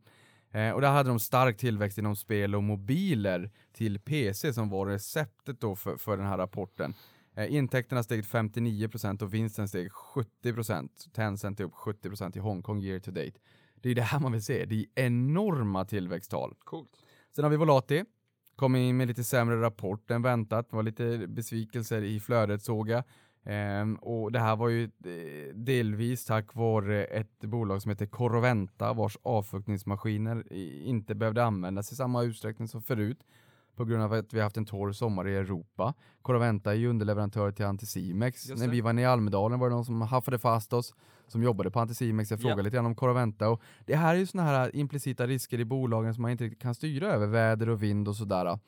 Eh, 0.50 0.70
och 0.70 0.80
där 0.80 0.90
hade 0.90 1.08
de 1.08 1.18
stark 1.18 1.56
tillväxt 1.56 1.98
inom 1.98 2.16
spel 2.16 2.54
och 2.54 2.62
mobiler 2.62 3.50
till 3.72 4.00
PC 4.00 4.52
som 4.52 4.68
var 4.68 4.86
receptet 4.86 5.60
då 5.60 5.76
för, 5.76 5.96
för 5.96 6.16
den 6.16 6.26
här 6.26 6.38
rapporten. 6.38 6.94
Eh, 7.36 7.54
intäkterna 7.54 8.02
steg 8.02 8.24
59% 8.24 9.22
och 9.22 9.34
vinsten 9.34 9.68
steg 9.68 9.90
70%. 9.90 10.88
Tencent 11.12 11.60
är 11.60 11.64
upp 11.64 11.74
70% 11.74 12.36
i 12.36 12.40
Hongkong 12.40 12.82
year 12.82 13.00
to 13.00 13.10
date. 13.10 13.32
Det 13.74 13.90
är 13.90 13.94
det 13.94 14.02
här 14.02 14.20
man 14.20 14.32
vill 14.32 14.42
se, 14.42 14.64
det 14.64 14.74
är 14.74 14.86
enorma 14.94 15.84
tillväxttal. 15.84 16.54
Coolt. 16.58 16.90
Sen 17.34 17.44
har 17.44 17.50
vi 17.50 17.56
Volati, 17.56 18.04
kom 18.56 18.76
in 18.76 18.96
med 18.96 19.08
lite 19.08 19.24
sämre 19.24 19.60
rapport 19.60 20.10
än 20.10 20.22
väntat, 20.22 20.70
det 20.70 20.76
var 20.76 20.82
lite 20.82 21.26
besvikelser 21.28 22.02
i 22.02 22.20
flödet 22.20 22.62
såg 22.62 22.88
jag. 22.88 23.04
Ehm, 23.44 23.94
och 23.96 24.32
det 24.32 24.38
här 24.38 24.56
var 24.56 24.68
ju 24.68 24.84
eh, 24.84 25.54
delvis 25.54 26.24
tack 26.24 26.54
vare 26.54 27.04
ett 27.04 27.40
bolag 27.40 27.82
som 27.82 27.88
heter 27.88 28.06
Corroventa 28.06 28.92
vars 28.92 29.16
avfuktningsmaskiner 29.22 30.52
inte 30.82 31.14
behövde 31.14 31.44
användas 31.44 31.92
i 31.92 31.96
samma 31.96 32.22
utsträckning 32.22 32.68
som 32.68 32.82
förut 32.82 33.18
på 33.76 33.84
grund 33.84 34.02
av 34.02 34.12
att 34.12 34.32
vi 34.32 34.38
har 34.38 34.44
haft 34.44 34.56
en 34.56 34.66
torr 34.66 34.92
sommar 34.92 35.28
i 35.28 35.36
Europa. 35.36 35.94
Corroventa 36.22 36.70
är 36.70 36.76
ju 36.76 36.88
underleverantör 36.88 37.52
till 37.52 37.64
Anticimex. 37.64 38.48
När 38.48 38.68
vi 38.68 38.80
var 38.80 38.92
nere 38.92 39.02
i 39.02 39.06
Almedalen 39.06 39.58
var 39.58 39.68
det 39.68 39.74
någon 39.74 39.84
som 39.84 40.00
haffade 40.00 40.38
fast 40.38 40.72
oss 40.72 40.94
som 41.26 41.42
jobbade 41.42 41.70
på 41.70 41.80
Anticimex. 41.80 42.30
Jag 42.30 42.40
frågade 42.40 42.60
Ja. 42.60 42.64
lite 42.64 42.76
grann 42.76 42.86
om 42.86 42.94
Corroventa 42.94 43.48
och 43.48 43.62
det 43.86 43.96
här 43.96 44.14
är 44.14 44.18
ju 44.18 44.26
såna 44.26 44.42
här 44.42 44.76
implicita 44.76 45.26
risker 45.26 45.60
i 45.60 45.64
bolagen 45.64 46.14
som 46.14 46.22
man 46.22 46.30
inte 46.30 46.44
riktigt 46.44 46.62
kan 46.62 46.74
styra 46.74 47.06
över, 47.06 47.26
väder 47.26 47.68
och 47.68 47.82
vind 47.82 48.08
och 48.08 48.16
sådär. 48.16 48.58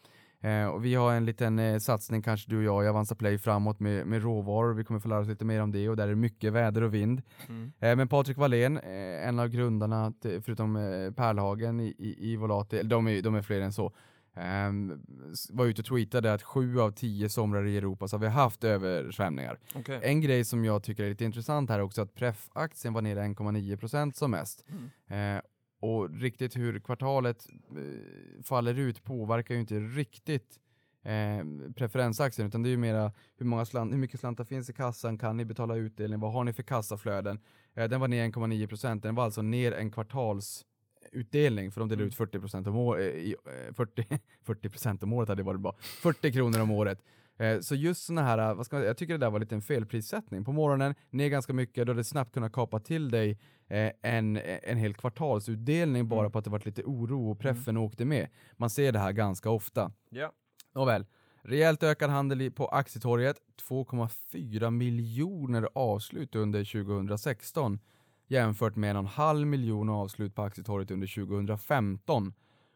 Eh, 0.44 0.66
och 0.66 0.84
vi 0.84 0.94
har 0.94 1.12
en 1.14 1.24
liten 1.24 1.58
eh, 1.58 1.78
satsning, 1.78 2.22
kanske 2.22 2.50
du 2.50 2.56
och 2.56 2.64
jag, 2.64 2.84
i 2.84 2.88
Avanza 2.88 3.14
Play 3.14 3.38
framåt 3.38 3.80
med, 3.80 4.06
med 4.06 4.22
råvaror. 4.22 4.74
Vi 4.74 4.84
kommer 4.84 5.00
få 5.00 5.08
lära 5.08 5.20
oss 5.20 5.28
lite 5.28 5.44
mer 5.44 5.62
om 5.62 5.72
det 5.72 5.88
och 5.88 5.96
där 5.96 6.04
är 6.04 6.08
det 6.08 6.16
mycket 6.16 6.52
väder 6.52 6.82
och 6.82 6.94
vind. 6.94 7.22
Mm. 7.48 7.72
Eh, 7.80 7.96
men 7.96 8.08
Patrik 8.08 8.36
Wallén, 8.36 8.76
eh, 8.76 9.28
en 9.28 9.38
av 9.38 9.48
grundarna, 9.48 10.12
till, 10.22 10.42
förutom 10.42 10.76
eh, 10.76 11.10
Pärlhagen 11.10 11.80
i, 11.80 11.94
i, 11.98 12.32
i 12.32 12.36
Volati, 12.36 12.82
de 12.82 13.08
är, 13.08 13.22
de 13.22 13.34
är 13.34 13.42
fler 13.42 13.60
än 13.60 13.72
så, 13.72 13.92
ehm, 14.34 15.02
var 15.50 15.66
ute 15.66 15.82
och 15.82 15.86
tweetade 15.86 16.32
att 16.32 16.42
sju 16.42 16.80
av 16.80 16.90
tio 16.90 17.28
somrar 17.28 17.66
i 17.66 17.76
Europa 17.76 18.08
så 18.08 18.16
har 18.16 18.20
vi 18.20 18.28
haft 18.28 18.64
översvämningar. 18.64 19.58
Okej. 19.74 20.00
En 20.02 20.20
grej 20.20 20.44
som 20.44 20.64
jag 20.64 20.82
tycker 20.82 21.04
är 21.04 21.08
lite 21.08 21.24
intressant 21.24 21.70
här 21.70 21.78
är 21.78 21.82
också 21.82 22.02
att 22.02 22.14
Pref-aktien 22.14 22.94
var 22.94 23.02
nere 23.02 23.20
1,9% 23.20 24.12
som 24.12 24.30
mest. 24.30 24.64
Mm. 24.68 25.40
Eh, 25.84 25.88
och 25.90 26.10
riktigt 26.20 26.56
hur 26.56 26.78
kvartalet 26.80 27.46
eh, 27.70 28.42
faller 28.42 28.78
ut 28.78 29.04
påverkar 29.04 29.54
ju 29.54 29.60
inte 29.60 29.74
riktigt 29.80 30.58
eh, 31.02 31.44
preferensaktien 31.76 32.48
utan 32.48 32.62
det 32.62 32.68
är 32.68 32.70
ju 32.70 32.76
mera 32.76 33.12
hur, 33.36 33.46
många 33.46 33.64
slant, 33.64 33.92
hur 33.92 33.98
mycket 33.98 34.20
slantar 34.20 34.44
finns 34.44 34.70
i 34.70 34.72
kassan, 34.72 35.18
kan 35.18 35.36
ni 35.36 35.44
betala 35.44 35.76
utdelning, 35.76 36.20
vad 36.20 36.32
har 36.32 36.44
ni 36.44 36.52
för 36.52 36.62
kassaflöden? 36.62 37.38
Eh, 37.74 37.88
den 37.88 38.00
var 38.00 38.08
ner 38.08 38.24
1,9%, 38.28 39.00
den 39.00 39.14
var 39.14 39.24
alltså 39.24 39.42
ner 39.42 39.72
en 39.72 39.90
kvartalsutdelning 39.90 41.70
för 41.72 41.80
de 41.80 41.88
delar 41.88 42.02
Mm. 42.02 42.08
ut 42.08 42.14
40% 42.14 42.68
om 42.68 42.76
året, 42.76 43.14
eh, 43.14 43.20
i, 43.20 43.34
eh, 43.68 43.74
40, 43.74 44.06
40% 44.44 45.02
om 45.04 45.12
året 45.12 45.28
hade 45.28 45.42
varit 45.42 45.60
bra, 45.60 45.76
40 45.80 46.32
kronor 46.32 46.60
om 46.60 46.70
året. 46.70 47.02
Eh, 47.38 47.60
Så 47.60 47.74
just 47.74 48.04
såna 48.04 48.22
här, 48.22 48.54
vad 48.54 48.66
ska 48.66 48.76
man, 48.76 48.84
jag 48.86 48.96
tycker 48.96 49.14
det 49.14 49.18
där 49.26 49.30
var 49.30 49.38
lite 49.40 49.54
en 49.54 49.62
felprissättning. 49.62 50.44
På 50.44 50.52
morgonen, 50.52 50.94
ner 51.10 51.28
ganska 51.28 51.52
mycket, 51.52 51.86
då 51.86 51.90
hade 51.90 52.00
det 52.00 52.04
snabbt 52.04 52.34
kunnat 52.34 52.52
kapa 52.52 52.80
till 52.80 53.10
dig 53.10 53.38
eh, 53.68 53.92
en, 54.02 54.36
en 54.62 54.76
hel 54.78 54.94
kvartalsutdelning 54.94 56.08
bara 56.08 56.20
Mm. 56.20 56.32
på 56.32 56.38
att 56.38 56.44
det 56.44 56.50
varit 56.50 56.66
lite 56.66 56.82
oro 56.82 57.30
och 57.30 57.38
preffen 57.38 57.76
åkte 57.76 58.04
med. 58.04 58.28
Man 58.56 58.70
ser 58.70 58.92
det 58.92 58.98
här 58.98 59.12
ganska 59.12 59.50
ofta. 59.50 59.92
Ja. 60.10 60.32
Nåväl, 60.74 61.06
rejält 61.42 61.82
ökad 61.82 62.10
handel 62.10 62.50
på 62.50 62.66
aktietorget, 62.68 63.36
2,4 63.68 64.70
miljoner 64.70 65.68
avslut 65.74 66.34
under 66.34 66.64
2016 66.84 67.78
jämfört 68.26 68.76
med 68.76 68.96
en 68.96 69.06
halv 69.06 69.46
miljon 69.46 69.88
avslut 69.88 70.34
på 70.34 70.42
aktietorget 70.42 70.90
under 70.90 71.06
2015. 71.26 72.34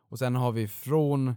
Och 0.08 0.18
sen 0.18 0.34
har 0.34 0.52
vi 0.52 0.68
från 0.68 1.34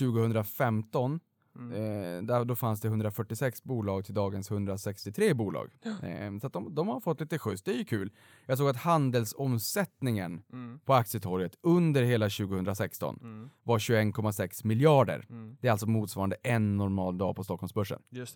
2015 0.00 1.20
Mm. 1.56 1.72
Eh, 1.72 2.22
där, 2.22 2.44
då 2.44 2.54
fanns 2.56 2.80
det 2.80 2.88
146 2.88 3.62
bolag 3.62 4.04
till 4.04 4.14
dagens 4.14 4.50
163 4.50 5.34
bolag. 5.34 5.70
Eh, 5.84 6.38
så 6.40 6.48
de, 6.48 6.74
de 6.74 6.88
har 6.88 7.00
fått 7.00 7.20
lite 7.20 7.38
skjuts, 7.38 7.62
det 7.62 7.70
är 7.70 7.78
ju 7.78 7.84
kul. 7.84 8.12
Jag 8.46 8.58
såg 8.58 8.68
att 8.68 8.76
handelsomsättningen 8.76 10.42
Mm. 10.52 10.80
på 10.84 10.94
aktietorget 10.94 11.56
under 11.62 12.02
hela 12.02 12.28
2016 12.28 13.18
Mm. 13.22 13.50
var 13.62 13.78
21,6 13.78 14.64
miljarder. 14.66 15.26
Mm. 15.30 15.56
Det 15.60 15.68
är 15.68 15.72
alltså 15.72 15.86
motsvarande 15.88 16.36
en 16.42 16.76
normal 16.76 17.18
dag 17.18 17.36
på 17.36 17.44
Stockholmsbörsen. 17.44 18.02
Just 18.10 18.34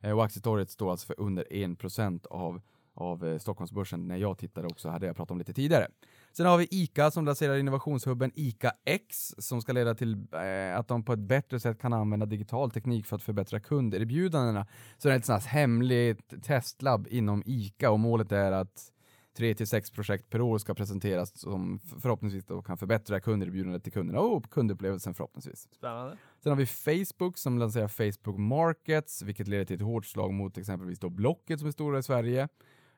det. 0.00 0.08
Eh, 0.08 0.16
och 0.16 0.24
aktietorget 0.24 0.70
står 0.70 0.90
alltså 0.90 1.06
för 1.06 1.20
under 1.20 1.44
1% 1.50 2.26
av, 2.26 2.60
av 2.94 3.26
eh, 3.26 3.38
Stockholmsbörsen 3.38 4.08
när 4.08 4.16
jag 4.16 4.38
tittade 4.38 4.66
också, 4.68 4.88
hade 4.88 5.06
jag 5.06 5.16
pratat 5.16 5.30
om 5.30 5.38
lite 5.38 5.52
tidigare. 5.54 5.88
Sen 6.32 6.46
har 6.46 6.58
vi 6.58 6.68
ICA 6.70 7.10
som 7.10 7.24
lanserar 7.24 7.56
innovationshubben 7.56 8.32
ICA 8.34 8.72
X 8.84 9.34
som 9.38 9.62
ska 9.62 9.72
leda 9.72 9.94
till 9.94 10.12
eh, 10.32 10.78
att 10.78 10.88
de 10.88 11.04
på 11.04 11.12
ett 11.12 11.18
bättre 11.18 11.60
sätt 11.60 11.80
kan 11.80 11.92
använda 11.92 12.26
digital 12.26 12.70
teknik 12.70 13.06
för 13.06 13.16
att 13.16 13.22
förbättra 13.22 13.60
kunderbjudandena. 13.60 14.66
Så 14.98 15.08
det 15.08 15.14
är 15.14 15.18
ett 15.18 15.24
sånt 15.24 15.44
hemligt 15.44 16.42
testlabb 16.42 17.06
inom 17.10 17.42
ICA 17.46 17.90
och 17.90 18.00
målet 18.00 18.32
är 18.32 18.52
att 18.52 18.92
3 19.36 19.54
till 19.54 19.66
6 19.66 19.90
projekt 19.90 20.30
per 20.30 20.40
år 20.40 20.58
ska 20.58 20.74
presenteras 20.74 21.40
som 21.40 21.80
förhoppningsvis 22.00 22.44
då 22.44 22.62
kan 22.62 22.76
förbättra 22.76 23.20
kunderbjudandet 23.20 23.84
till 23.84 23.92
kunderna 23.92 24.20
och 24.20 24.50
kundupplevelsen 24.50 25.14
förhoppningsvis. 25.14 25.68
Spännande. 25.72 26.16
Sen 26.42 26.52
har 26.52 26.56
vi 26.56 26.66
Facebook 26.66 27.38
som 27.38 27.58
lanserar 27.58 27.88
Facebook 27.88 28.38
Markets, 28.38 29.22
vilket 29.22 29.48
leder 29.48 29.64
till 29.64 29.76
ett 29.76 29.82
hårt 29.82 30.06
slag 30.06 30.32
mot 30.32 30.58
exempelvis 30.58 30.98
då 30.98 31.10
Blocket 31.10 31.58
som 31.58 31.68
är 31.68 31.72
stora 31.72 31.98
i 31.98 32.02
Sverige. 32.02 32.48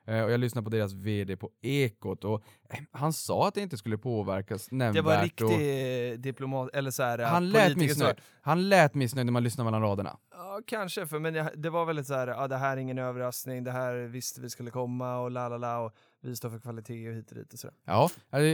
Eh, 0.07 0.23
och 0.23 0.31
jag 0.31 0.39
lyssnade 0.39 0.63
på 0.63 0.69
deras 0.69 0.93
VD 0.93 1.37
på 1.37 1.49
Ekot 1.61 2.23
och 2.23 2.43
eh, 2.69 2.79
han 2.91 3.13
sa 3.13 3.47
att 3.47 3.53
det 3.55 3.61
inte 3.61 3.77
skulle 3.77 3.97
påverkas 3.97 4.67
Det 4.67 4.75
nämnvärt. 4.75 5.03
var 5.05 5.17
och 5.17 5.23
riktig 5.23 6.19
diplomat, 6.19 6.69
eller 6.73 6.91
så 6.91 7.03
här, 7.03 7.19
han 7.19 7.49
lät 7.49 7.77
missnöjd. 7.77 8.15
Han 8.41 8.69
lät 8.69 8.93
missnöjd 8.93 9.25
när 9.25 9.33
man 9.33 9.43
lyssnar 9.43 9.65
mellan 9.65 9.81
raderna. 9.81 10.17
Ja, 10.31 10.61
kanske, 10.67 11.07
för 11.07 11.19
men 11.19 11.33
det, 11.33 11.51
det 11.55 11.69
var 11.69 11.85
väldigt 11.85 12.07
så 12.07 12.13
här, 12.13 12.27
ja, 12.27 12.47
det 12.47 12.57
här 12.57 12.77
är 12.77 12.81
ingen 12.81 12.97
överraskning, 12.97 13.63
det 13.63 13.71
här 13.71 13.95
visste 13.95 14.41
vi 14.41 14.49
skulle 14.49 14.71
komma 14.71 15.17
och 15.19 15.31
la 15.31 15.49
la 15.49 15.57
la 15.57 15.91
vi 16.25 16.35
står 16.35 16.49
för 16.49 16.59
kvalitet 16.59 17.09
och 17.09 17.15
hit 17.15 17.31
och 17.31 17.37
dit 17.37 17.53
och 17.53 17.59
så. 17.59 17.69
Ja, 17.85 18.09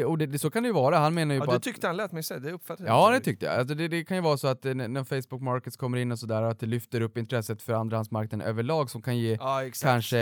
och 0.05 0.17
det, 0.17 0.39
så 0.39 0.49
kan 0.51 0.63
det 0.63 0.67
ju 0.67 0.73
vara. 0.73 0.97
Han 0.97 1.13
menar 1.13 1.35
ju 1.35 1.39
Ja, 1.39 1.45
på 1.45 1.51
du 1.51 1.57
att 1.57 1.63
tyckte 1.63 1.87
han 1.87 1.97
lät 1.97 2.11
mig 2.11 2.23
säga, 2.23 2.39
det 2.39 2.51
uppfattade 2.51 2.89
Ja, 2.89 2.99
inte 3.05 3.11
det 3.11 3.15
jag. 3.15 3.23
tyckte 3.23 3.45
jag. 3.45 3.55
Alltså 3.59 3.75
det, 3.75 3.87
det 3.87 4.03
kan 4.03 4.17
ju 4.17 4.23
vara 4.23 4.37
så 4.37 4.47
att 4.47 4.65
eh, 4.65 4.73
när 4.75 5.03
Facebook 5.03 5.41
Markets 5.41 5.77
kommer 5.77 5.97
in 5.97 6.11
och 6.11 6.19
sådär, 6.19 6.41
att 6.41 6.59
det 6.59 6.65
lyfter 6.65 7.01
upp 7.01 7.17
intresset 7.17 7.61
för 7.61 7.73
andrahandsmarknaden 7.73 8.47
överlag 8.47 8.89
som 8.89 9.01
kan 9.01 9.17
ge 9.17 9.37
Ja, 9.39 9.61
kanske 9.81 10.19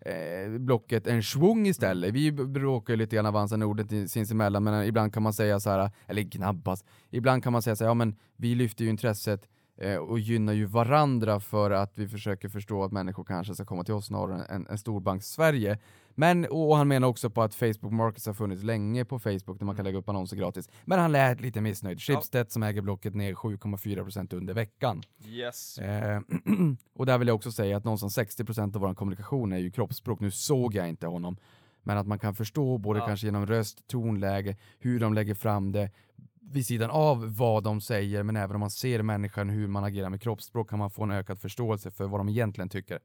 eh, 0.00 0.58
Blocket 0.58 1.06
en 1.06 1.22
svung 1.22 1.66
istället. 1.66 2.14
Vi 2.14 2.32
b- 2.32 2.44
bråkar 2.44 2.92
ju 2.92 2.96
lite 2.98 3.16
grann 3.16 3.26
Avanza 3.26 3.56
Norden 3.56 4.08
sinsemellan, 4.08 4.64
men 4.64 4.84
ibland 4.84 5.14
kan 5.14 5.22
man 5.22 5.32
säga 5.32 5.60
så 5.60 5.70
här, 5.70 5.90
eller 6.06 6.22
gnabbas, 6.22 6.84
ibland 7.10 7.42
kan 7.42 7.52
man 7.52 7.62
säga 7.62 7.76
så 7.76 7.84
här, 7.84 7.90
ja 7.90 7.94
men 7.94 8.16
vi 8.36 8.54
lyfter 8.54 8.84
ju 8.84 8.90
intresset 8.90 9.48
eh, 9.80 9.96
och 9.96 10.18
gynnar 10.18 10.52
ju 10.52 10.64
varandra 10.64 11.40
för 11.40 11.70
att 11.70 11.92
vi 11.98 12.08
försöker 12.08 12.48
förstå 12.48 12.84
att 12.84 12.92
människor 12.92 13.24
kanske 13.24 13.54
ska 13.54 13.64
komma 13.64 13.84
till 13.84 13.94
oss 13.94 14.06
snarare 14.06 14.44
än 14.44 14.66
en 14.70 14.78
storbank 14.78 15.22
Sverige. 15.22 15.78
Men, 16.14 16.44
och 16.44 16.76
han 16.76 16.88
menar 16.88 17.08
också 17.08 17.30
på 17.30 17.42
att 17.42 17.54
Facebook 17.54 17.92
Markets 17.92 18.26
har 18.26 18.34
funnits 18.34 18.62
länge 18.62 19.04
på 19.04 19.18
Facebook 19.18 19.58
där 19.58 19.66
man 19.66 19.76
kan 19.76 19.84
lägga 19.84 19.98
upp 19.98 20.08
annonser 20.08 20.36
gratis. 20.36 20.68
Men 20.84 20.98
han 20.98 21.12
lät 21.12 21.40
lite 21.40 21.60
missnöjd. 21.60 22.00
Schibsted 22.00 22.50
som 22.52 22.62
äger 22.62 22.82
Blocket 22.82 23.14
ner 23.14 23.34
7,4% 23.34 24.34
under 24.34 24.54
veckan. 24.54 25.02
Yes. 25.26 25.78
Eh, 25.78 26.20
och 26.94 27.06
där 27.06 27.18
vill 27.18 27.28
jag 27.28 27.34
också 27.34 27.52
säga 27.52 27.76
att 27.76 27.84
någonstans 27.84 28.18
60% 28.18 28.74
av 28.74 28.80
vår 28.80 28.94
kommunikation 28.94 29.52
är 29.52 29.58
ju 29.58 29.70
kroppsspråk. 29.70 30.20
Nu 30.20 30.30
såg 30.30 30.74
jag 30.74 30.88
inte 30.88 31.06
honom, 31.06 31.36
men 31.82 31.98
att 31.98 32.06
man 32.06 32.18
kan 32.18 32.34
förstå 32.34 32.78
både 32.78 32.98
Ja. 32.98 33.06
kanske 33.06 33.26
genom 33.26 33.46
röst, 33.46 33.86
tonläge, 33.86 34.56
hur 34.78 35.00
de 35.00 35.14
lägger 35.14 35.34
fram 35.34 35.72
det 35.72 35.90
vid 36.40 36.66
sidan 36.66 36.90
av 36.90 37.36
vad 37.36 37.64
de 37.64 37.80
säger, 37.80 38.22
men 38.22 38.36
även 38.36 38.56
om 38.56 38.60
man 38.60 38.70
ser 38.70 39.02
människan, 39.02 39.48
hur 39.48 39.66
man 39.68 39.84
agerar 39.84 40.10
med 40.10 40.22
kroppsspråk 40.22 40.70
kan 40.70 40.78
man 40.78 40.90
få 40.90 41.02
en 41.02 41.10
ökad 41.10 41.40
förståelse 41.40 41.90
för 41.90 42.06
vad 42.06 42.20
de 42.20 42.28
egentligen 42.28 42.68
tycker. 42.68 42.98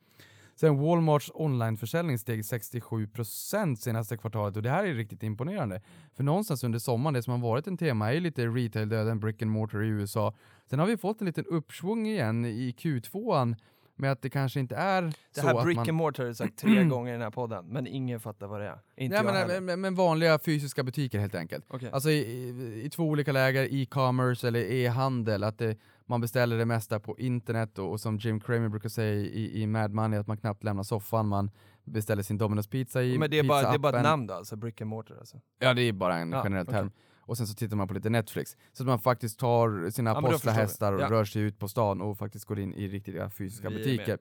Sen 0.60 0.78
Walmarts 0.78 1.32
onlineförsäljning 1.34 2.18
steg 2.18 2.42
67% 2.42 3.76
senaste 3.76 4.18
kvartalet 4.18 4.56
och 4.56 4.64
det 4.64 4.70
här 4.70 4.84
är 4.84 4.94
riktigt 4.94 5.24
imponerande. 5.24 5.82
För 6.16 6.24
någonstans 6.24 6.64
under 6.64 6.80
sommaren, 6.80 7.14
det 7.14 7.24
som 7.24 7.32
har 7.32 7.50
varit 7.50 7.68
en 7.68 7.78
tema 7.78 8.10
är 8.10 8.14
ju 8.14 8.20
lite 8.20 8.46
retail-döden, 8.46 9.20
brick 9.20 9.42
and 9.42 9.52
mortar 9.52 9.84
i 9.84 9.88
USA. 9.88 10.34
Sen 10.70 10.80
har 10.80 10.88
vi 10.88 10.98
fått 10.98 11.22
en 11.22 11.28
liten 11.28 11.46
uppsvung 11.46 12.08
igen 12.08 12.46
i 12.46 12.76
Q2an 12.78 13.56
med 13.96 14.12
att 14.12 14.22
det 14.22 14.30
kanske 14.30 14.60
inte 14.60 14.76
är 14.76 15.02
Det 15.02 15.14
så 15.32 15.48
här 15.48 15.56
att 15.56 15.64
brick 15.64 15.76
man... 15.76 15.90
and 15.90 15.98
mortar 15.98 16.24
har 16.24 16.28
jag 16.28 16.36
sagt 16.36 16.58
tre 16.60 16.84
gånger 16.90 17.10
i 17.10 17.14
den 17.14 17.22
här 17.22 17.32
podden, 17.32 17.66
men 17.66 17.88
ingen 17.88 18.20
fattar 18.20 18.48
vad 18.48 18.62
det 18.62 18.68
är. 18.68 18.80
Inte 18.96 19.16
Ja, 19.16 19.24
jag 19.24 19.48
men, 19.48 19.66
men, 19.66 19.82
men 19.82 19.96
vanliga 19.96 20.40
fysiska 20.40 20.84
butiker 20.84 21.20
helt 21.20 21.36
enkelt. 21.36 21.66
Okej. 21.68 21.90
Alltså 21.92 22.10
i, 22.10 22.18
i, 22.18 22.82
i 22.86 22.90
två 22.90 23.04
olika 23.04 23.32
läger, 23.32 23.68
e-commerce 23.74 24.48
eller 24.48 24.60
e-handel, 24.60 25.44
att 25.44 25.58
det, 25.58 25.78
man 26.10 26.22
beställer 26.22 26.58
det 26.58 26.66
mesta 26.66 27.00
på 27.00 27.18
internet 27.20 27.80
och, 27.80 27.92
och 27.92 28.00
som 28.00 28.18
Jim 28.18 28.40
Cramer 28.40 28.70
brukar 28.70 28.90
säga 28.90 29.14
i, 29.14 29.62
i 29.62 29.68
Mad 29.68 29.92
Money, 29.94 30.20
att 30.20 30.28
man 30.28 30.38
knappt 30.38 30.64
lämnar 30.64 30.84
soffan, 30.84 31.28
man 31.28 31.52
beställer 31.84 32.24
sin 32.24 32.40
Domino's 32.40 32.70
pizza 32.70 33.04
i 33.04 33.18
men 33.18 33.30
det 33.32 33.40
är, 33.40 33.44
bara, 33.44 33.70
det 33.70 33.76
är 33.76 33.80
bara 33.80 33.98
ett 33.98 34.04
namn 34.04 34.28
då, 34.28 34.34
alltså 34.34 34.56
brick 34.56 34.82
and 34.82 34.90
mortar 34.90 35.16
alltså. 35.16 35.38
Ja, 35.60 35.74
det 35.74 35.82
är 35.82 35.94
bara 35.94 36.18
en 36.18 36.32
Ja, 36.32 36.44
generell 36.44 36.66
term. 36.66 36.92
Och 37.20 37.38
sen 37.38 37.48
så 37.48 37.56
tittar 37.56 37.76
man 37.78 37.88
på 37.88 37.94
lite 37.94 38.10
Netflix. 38.10 38.58
Så 38.74 38.84
att 38.84 38.88
man 38.88 39.00
faktiskt 39.00 39.40
tar 39.40 39.90
sina 39.90 40.10
Ja, 40.12 40.18
apostlahästar 40.18 40.94
och 40.94 41.02
Ja. 41.02 41.10
rör 41.10 41.26
sig 41.26 41.42
ut 41.42 41.60
på 41.60 41.68
stan 41.68 42.02
och 42.02 42.18
faktiskt 42.18 42.46
går 42.46 42.60
in 42.60 42.74
i 42.74 42.88
riktiga 42.88 43.30
fysiska 43.30 43.70
Vi 43.70 43.76
butiker. 43.76 44.18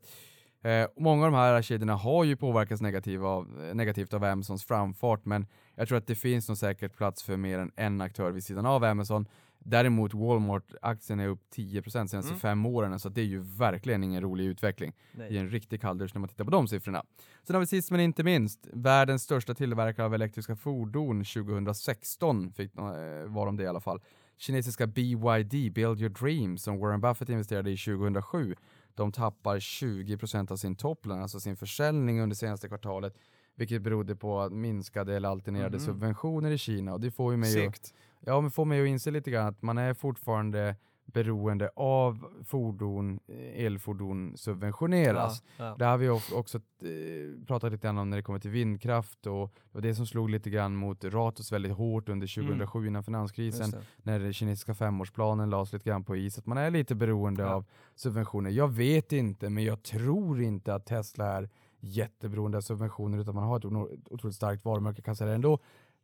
Eh, 0.62 0.86
många 0.96 1.26
av 1.26 1.32
de 1.32 1.36
här 1.38 1.62
kedjorna 1.62 1.94
har 1.94 2.24
ju 2.24 2.36
påverkats 2.36 2.82
negativ 2.82 3.24
av, 3.26 3.64
eh, 3.68 3.74
negativt 3.74 4.14
av 4.14 4.24
Amazons 4.24 4.64
framfart, 4.64 5.24
men 5.24 5.46
jag 5.74 5.88
tror 5.88 5.98
att 5.98 6.06
det 6.06 6.14
finns 6.14 6.48
nog 6.48 6.58
säkert 6.58 6.96
plats 6.96 7.22
för 7.22 7.36
mer 7.36 7.58
än 7.58 7.72
en 7.76 8.00
aktör 8.00 8.30
vid 8.30 8.44
sidan 8.44 8.66
av 8.66 8.84
Amazon. 8.84 9.26
Däremot 9.68 10.14
Walmart-aktien 10.14 11.20
är 11.20 11.28
upp 11.28 11.40
10% 11.54 12.10
senaste 12.10 12.30
Mm. 12.30 12.40
fem 12.40 12.66
åren, 12.66 12.98
så 12.98 13.08
det 13.08 13.20
är 13.20 13.24
ju 13.24 13.38
verkligen 13.40 14.04
ingen 14.04 14.22
rolig 14.22 14.44
utveckling 14.44 14.92
i 15.30 15.38
en 15.38 15.48
riktig 15.50 15.80
kalldusch 15.80 16.10
när 16.14 16.20
man 16.20 16.28
tittar 16.28 16.44
på 16.44 16.50
de 16.50 16.68
siffrorna. 16.68 17.04
Sen 17.46 17.54
har 17.54 17.60
vi 17.60 17.66
sist 17.66 17.90
men 17.90 18.00
inte 18.00 18.22
minst, 18.24 18.68
världens 18.72 19.22
största 19.22 19.54
tillverkare 19.54 20.06
av 20.06 20.14
elektriska 20.14 20.56
fordon 20.56 21.24
2016, 21.24 22.52
fick, 22.52 22.74
eh, 22.78 22.82
var 23.26 23.46
de 23.46 23.56
det 23.56 23.62
i 23.62 23.66
alla 23.66 23.80
fall. 23.80 24.00
Kinesiska 24.38 24.86
BYD, 24.86 25.70
Build 25.72 26.00
Your 26.00 26.08
Dreams, 26.08 26.62
som 26.62 26.78
Warren 26.78 27.00
Buffett 27.00 27.28
investerade 27.28 27.70
i 27.70 27.76
2007, 27.76 28.54
de 28.94 29.12
tappar 29.12 29.58
20% 29.60 30.50
av 30.50 30.56
sin 30.56 30.76
topline, 30.76 31.22
alltså 31.22 31.40
sin 31.40 31.56
försäljning 31.56 32.20
under 32.20 32.36
senaste 32.36 32.68
kvartalet, 32.68 33.14
vilket 33.56 33.82
berodde 33.82 34.16
på 34.16 34.50
minskade 34.50 35.16
eller 35.16 35.28
alternerade 35.28 35.76
Mhm. 35.76 35.84
subventioner 35.86 36.50
i 36.50 36.58
Kina. 36.58 36.92
Och 36.92 37.00
det 37.00 37.10
får 37.10 37.32
ju 37.32 37.36
mig 37.36 37.66
att. 37.66 37.94
Ja, 38.20 38.40
men 38.40 38.50
får 38.50 38.64
mig 38.64 38.82
att 38.82 38.88
inse 38.88 39.10
lite 39.10 39.30
grann 39.30 39.46
att 39.46 39.62
man 39.62 39.78
är 39.78 39.94
fortfarande 39.94 40.76
beroende 41.06 41.70
av 41.76 42.26
fordon, 42.44 43.20
eh, 43.28 43.64
elfordon 43.64 44.36
subventioneras. 44.36 45.42
Ja, 45.56 45.64
ja. 45.64 45.76
Det 45.78 45.84
har 45.84 45.98
vi 45.98 46.08
också 46.08 46.58
eh, 46.58 47.46
pratat 47.46 47.72
lite 47.72 47.86
grann 47.86 47.98
om 47.98 48.10
när 48.10 48.16
det 48.16 48.22
kommer 48.22 48.38
till 48.38 48.50
vindkraft 48.50 49.26
och 49.26 49.52
det 49.72 49.80
det 49.80 49.94
som 49.94 50.06
slog 50.06 50.30
lite 50.30 50.50
grann 50.50 50.76
mot 50.76 51.04
Ratos 51.04 51.52
väldigt 51.52 51.72
hårt 51.72 52.08
under 52.08 52.26
2007 52.26 52.86
innan 52.86 53.04
finanskrisen 53.04 53.72
när 54.02 54.20
den 54.20 54.32
kinesiska 54.32 54.74
femårsplanen 54.74 55.50
lades 55.50 55.72
lite 55.72 55.88
grann 55.90 56.04
på 56.04 56.16
is, 56.16 56.38
att 56.38 56.46
man 56.46 56.58
är 56.58 56.70
lite 56.70 56.94
beroende 56.94 57.42
Ja. 57.42 57.48
av 57.54 57.64
subventioner. 57.94 58.50
Jag 58.50 58.68
vet 58.68 59.12
inte, 59.12 59.50
men 59.50 59.64
jag 59.64 59.82
tror 59.82 60.40
inte 60.42 60.74
att 60.74 60.86
Tesla 60.86 61.26
är 61.26 61.48
jätteberoende 61.86 62.58
av 62.58 62.62
subventioner 62.62 63.18
utan 63.18 63.34
man 63.34 63.44
har 63.44 63.56
ett 63.56 63.64
otroligt 64.10 64.36
starkt 64.36 64.64
varumärke 64.64 65.02
kan 65.02 65.16
säga 65.16 65.28
det 65.28 65.34
ändå. 65.34 65.58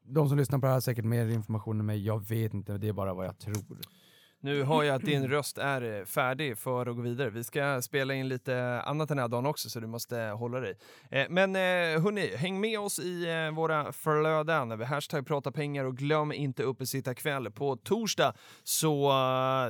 De 0.05 0.28
som 0.28 0.39
lyssnar 0.39 0.59
på 0.59 0.66
det 0.66 0.68
här 0.68 0.74
har 0.74 0.80
säkert 0.80 1.05
mer 1.05 1.28
information 1.28 1.80
än 1.80 1.87
mig, 1.87 2.07
jag 2.07 2.28
vet 2.28 2.55
inte, 2.55 2.78
det 2.78 2.89
är 2.89 2.93
bara 2.93 3.14
vad 3.14 3.26
jag 3.26 3.39
tror. 3.39 3.78
Nu 4.45 4.64
hör 4.64 4.83
jag 4.83 4.97
att 4.97 5.03
din 5.03 5.28
röst 5.28 5.59
är 5.59 5.99
eh, 5.99 6.05
färdig 6.05 6.59
för 6.59 6.87
att 6.87 6.97
gå 6.97 7.03
vidare. 7.03 7.30
Vi 7.30 7.45
ska 7.45 7.83
spela 7.83 8.14
in 8.14 8.28
lite 8.28 8.83
annat 8.85 9.09
den 9.09 9.18
här 9.18 9.28
dagen 9.28 9.47
också, 9.47 9.70
så 9.70 9.80
du 9.80 9.87
måste 9.87 10.20
eh, 10.20 10.39
hålla 10.39 10.61
dig. 10.61 10.74
Eh, 11.11 11.26
men 11.30 11.55
hörni, 11.55 12.37
häng 12.37 12.61
med 12.61 12.80
oss 12.80 12.99
i 12.99 13.26
våra 13.55 13.93
flöden. 13.93 14.80
Hashtag 14.80 15.26
prata 15.26 15.53
pengar 15.53 15.85
och 15.85 15.97
glöm 15.97 16.33
inte 16.33 16.62
uppe 16.62 16.87
sitta 16.87 17.14
kväll 17.14 17.51
på 17.51 17.76
torsdag 17.76 18.35
så 18.62 19.12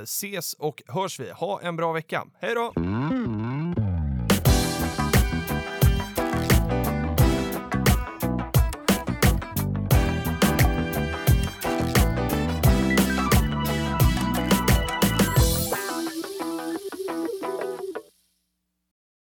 ses 0.03 0.53
och 0.53 0.83
hörs 0.87 1.19
vi. 1.19 1.31
Ha 1.31 1.61
en 1.61 1.75
bra 1.75 1.91
vecka. 1.91 2.27
Hej 2.39 2.55
då! 2.55 2.73